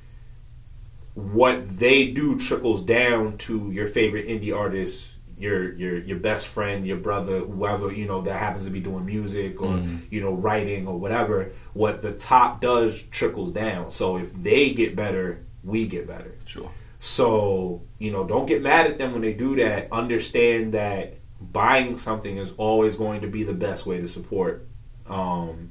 what 1.15 1.79
they 1.79 2.11
do 2.11 2.39
trickles 2.39 2.83
down 2.83 3.39
to 3.39 3.71
your 3.71 3.87
favorite 3.87 4.27
indie 4.27 4.57
artist, 4.57 5.14
your 5.39 5.73
your 5.75 5.99
your 5.99 6.19
best 6.19 6.47
friend, 6.47 6.87
your 6.87 6.97
brother, 6.99 7.41
whoever, 7.41 7.93
you 7.93 8.07
know, 8.07 8.21
that 8.23 8.39
happens 8.39 8.65
to 8.67 8.71
be 8.71 8.81
doing 8.81 9.05
music 9.05 9.61
or, 9.61 9.75
Mhm. 9.79 9.99
you 10.11 10.21
know, 10.21 10.33
writing 10.35 10.87
or 10.87 10.99
whatever. 10.99 11.51
What 11.73 12.03
the 12.03 12.13
top 12.13 12.61
does 12.61 13.01
trickles 13.11 13.53
down. 13.53 13.91
So 13.91 14.17
if 14.17 14.33
they 14.43 14.71
get 14.73 14.95
better, 14.97 15.41
we 15.65 15.87
get 15.87 16.07
better. 16.07 16.35
Sure. 16.47 16.71
So, 17.01 17.83
you 17.99 18.11
know, 18.13 18.25
don't 18.25 18.47
get 18.47 18.63
mad 18.63 18.87
at 18.87 18.99
them 18.99 19.13
when 19.13 19.23
they 19.23 19.33
do 19.35 19.57
that. 19.57 19.89
Understand 19.93 20.73
that 20.73 21.19
buying 21.41 21.99
something 21.99 22.39
is 22.39 22.53
always 22.57 22.97
going 22.97 23.21
to 23.21 23.27
be 23.27 23.43
the 23.43 23.53
best 23.53 23.85
way 23.87 24.01
to 24.01 24.09
support 24.09 24.67
um 25.07 25.71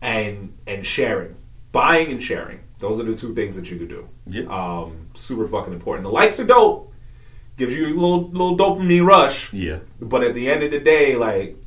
and 0.00 0.54
and 0.66 0.86
sharing. 0.86 1.34
Buying 1.72 2.10
and 2.10 2.22
sharing. 2.22 2.60
Those 2.78 2.98
are 3.00 3.02
the 3.04 3.14
two 3.14 3.34
things 3.34 3.56
that 3.56 3.70
you 3.70 3.78
could 3.78 3.88
do. 3.88 4.08
Yeah. 4.26 4.42
Um 4.48 5.08
super 5.14 5.46
fucking 5.46 5.72
important. 5.72 6.04
The 6.04 6.10
likes 6.12 6.40
are 6.40 6.46
dope. 6.46 6.89
Gives 7.60 7.74
you 7.74 7.88
a 7.88 7.92
little 7.92 8.30
little 8.30 8.56
dopamine 8.56 9.04
rush. 9.04 9.52
Yeah. 9.52 9.80
But 10.00 10.24
at 10.24 10.32
the 10.32 10.48
end 10.48 10.62
of 10.62 10.70
the 10.70 10.80
day, 10.80 11.14
like 11.14 11.58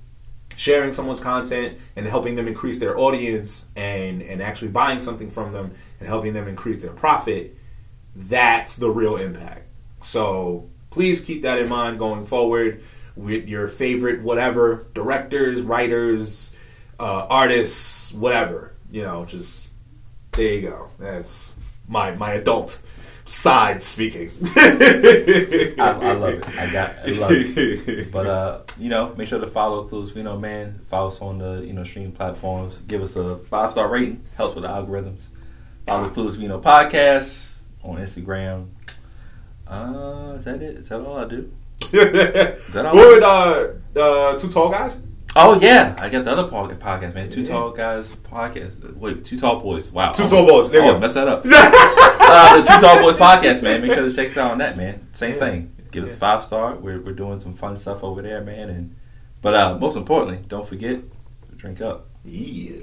sharing 0.56 0.92
someone's 0.92 1.20
content 1.20 1.78
and 1.96 2.08
helping 2.08 2.36
them 2.36 2.48
increase 2.48 2.80
their 2.80 2.98
audience 2.98 3.70
and 3.76 4.24
and 4.24 4.42
actually 4.42 4.70
buying 4.70 5.02
something 5.02 5.30
from 5.30 5.54
them 5.54 5.72
and 6.00 6.08
helping 6.08 6.34
them 6.34 6.48
increase 6.48 6.82
their 6.82 6.94
profit, 6.94 7.56
that's 8.16 8.76
the 8.76 8.90
real 8.90 9.18
impact. 9.18 9.68
So 10.02 10.68
please 10.90 11.24
keep 11.24 11.44
that 11.44 11.60
in 11.60 11.70
mind 11.70 12.00
going 12.00 12.26
forward 12.26 12.82
with 13.16 13.48
your 13.48 13.68
favorite 13.68 14.24
whatever 14.24 14.88
directors, 14.96 15.62
writers, 15.62 16.58
uh, 17.00 17.28
artists, 17.30 18.14
whatever. 18.14 18.74
You 18.90 19.04
know, 19.04 19.26
just 19.26 19.70
there 20.32 20.56
you 20.56 20.62
go. 20.70 20.90
That's 20.98 21.60
my 21.88 22.16
my 22.16 22.32
adult 22.32 22.82
side 23.26 23.84
speaking. 23.84 24.32
I, 24.56 25.76
I 25.78 26.14
love 26.14 26.34
it. 26.34 26.50
I 26.58 26.72
got. 26.72 26.96
I 27.00 27.12
love 27.12 27.32
it. 27.32 28.12
But 28.12 28.28
uh, 28.28 28.62
you 28.78 28.90
know, 28.90 29.14
make 29.16 29.28
sure 29.28 29.40
to 29.40 29.48
follow 29.48 29.88
Clueless 29.88 30.14
Vino 30.14 30.38
Man. 30.38 30.80
Follow 30.90 31.08
us 31.08 31.22
on 31.22 31.38
the 31.40 31.64
you 31.66 31.74
know 31.74 31.84
stream 31.84 32.12
platforms. 32.12 32.80
Give 32.88 33.02
us 33.02 33.16
a 33.16 33.38
five 33.38 33.72
star 33.72 33.88
rating. 33.88 34.24
Helps 34.36 34.56
with 34.56 34.64
the 34.64 34.70
algorithms. 34.70 35.28
Follow 35.86 36.10
Clueless 36.10 36.38
Vino 36.38 36.60
podcast 36.62 37.60
on 37.84 37.98
Instagram. 37.98 38.70
Uh, 39.68 40.34
is 40.36 40.44
that 40.46 40.62
it? 40.62 40.78
Is 40.78 40.90
that 40.90 41.02
all 41.02 41.18
I 41.18 41.26
do? 41.26 41.52
is 41.92 42.74
that 42.74 42.86
all? 42.86 42.96
With 42.96 43.24
uh, 43.24 44.00
uh, 44.00 44.38
two 44.38 44.50
tall 44.50 44.70
guys? 44.70 44.98
Oh 45.36 45.60
yeah, 45.60 45.96
I 46.00 46.10
got 46.10 46.24
the 46.26 46.32
other 46.32 46.48
podcast, 46.52 47.16
man. 47.16 47.30
Two 47.30 47.42
Yeah. 47.42 47.50
tall 47.50 47.72
guys 47.72 48.16
podcast. 48.16 48.96
Wait, 48.96 49.26
two 49.26 49.38
tall 49.38 49.60
boys. 49.60 49.92
Wow, 49.92 50.12
Two 50.12 50.28
Tall 50.28 50.46
Boys, 50.46 50.70
there 50.70 50.82
you 50.84 50.90
oh, 50.92 50.94
go. 50.94 51.00
messed 51.00 51.16
that 51.16 51.28
up. 51.28 51.44
uh, 51.46 52.62
the 52.62 52.68
two 52.68 52.80
tall 52.80 53.00
boys 53.02 53.18
podcast, 53.18 53.64
man. 53.64 53.82
Make 53.82 53.94
sure 53.94 54.04
to 54.08 54.14
check 54.14 54.30
us 54.30 54.38
out 54.38 54.52
on 54.52 54.58
that, 54.60 54.78
man. 54.78 55.08
Same 55.12 55.34
Yeah. 55.34 55.40
thing. 55.40 55.76
Give 55.92 56.06
us 56.06 56.14
a 56.14 56.18
five 56.18 56.44
star. 56.44 56.76
We're 56.76 57.00
we're 57.02 57.14
doing 57.14 57.40
some 57.40 57.54
fun 57.54 57.78
stuff 57.78 58.04
over 58.04 58.22
there, 58.22 58.42
man. 58.42 58.70
And 58.70 58.96
but 59.42 59.54
uh, 59.56 59.78
most 59.80 59.96
importantly, 59.96 60.40
don't 60.48 60.68
forget 60.68 61.00
to 61.50 61.56
drink 61.56 61.82
up. 61.82 62.08
Yeah. 62.26 62.76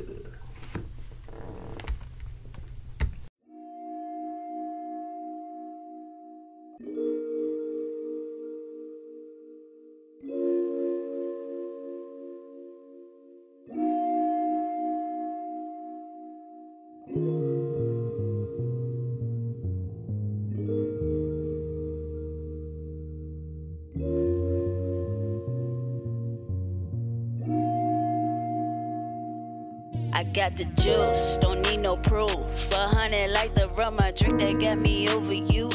Got 30.41 30.57
the 30.57 30.65
juice, 30.81 31.37
don't 31.37 31.61
need 31.69 31.81
no 31.81 31.99
proof. 31.99 32.33
A 32.73 32.89
hundred 32.89 33.31
like 33.33 33.55
the 33.55 33.69
rum 33.77 33.97
I 34.01 34.11
drink 34.11 34.39
that 34.41 34.59
got 34.59 34.79
me 34.79 35.07
over 35.11 35.35
you. 35.35 35.69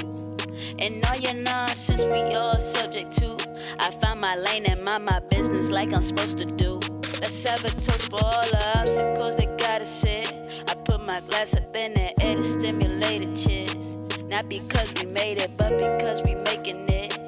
And 0.79 1.05
all 1.05 1.17
your 1.17 1.35
nonsense 1.35 2.03
we 2.05 2.21
all 2.33 2.57
subject 2.57 3.11
to. 3.19 3.37
I 3.79 3.91
find 3.91 4.19
my 4.19 4.35
lane 4.35 4.65
and 4.65 4.83
mind 4.83 5.05
my 5.05 5.19
business 5.19 5.69
like 5.69 5.93
I'm 5.93 6.01
supposed 6.01 6.39
to 6.39 6.45
do. 6.45 6.79
Let's 7.21 7.43
have 7.43 7.63
a 7.63 7.69
toast 7.69 8.09
for 8.09 8.25
all 8.25 8.47
the 8.55 8.79
obstacles 8.79 9.37
that 9.37 9.55
got 9.59 9.81
us 9.83 10.03
here. 10.03 10.25
I 10.67 10.73
put 10.73 10.99
my 10.99 11.19
glass 11.29 11.55
up 11.55 11.75
in 11.75 11.93
the 11.93 12.19
air 12.23 12.35
to 12.35 12.43
stimulate 12.43 13.21
a 13.21 13.31
cheers. 13.35 13.97
Not 14.25 14.49
because 14.49 14.91
we 14.95 15.11
made 15.11 15.37
it, 15.37 15.51
but 15.59 15.77
because 15.77 16.23
we 16.23 16.33
making 16.33 16.89
it. 16.89 17.19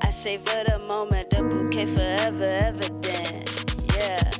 I 0.00 0.10
savor 0.10 0.62
the 0.68 0.78
moment, 0.86 1.30
the 1.30 1.42
bouquet 1.42 1.86
forever, 1.86 2.44
evident. 2.44 3.50
Yeah. 3.96 4.30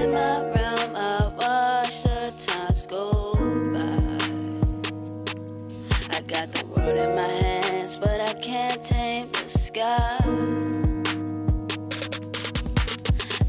In 0.00 0.12
my 0.12 0.40
realm, 0.52 0.96
I 0.96 1.30
watch 1.38 1.99
got 6.30 6.46
the 6.46 6.64
world 6.76 6.96
in 6.96 7.16
my 7.16 7.26
hands, 7.26 7.98
but 7.98 8.20
I 8.20 8.32
can't 8.34 8.84
tame 8.84 9.26
the 9.32 9.48
sky. 9.48 10.16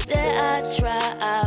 Dare 0.08 0.42
I 0.42 0.76
try? 0.76 1.41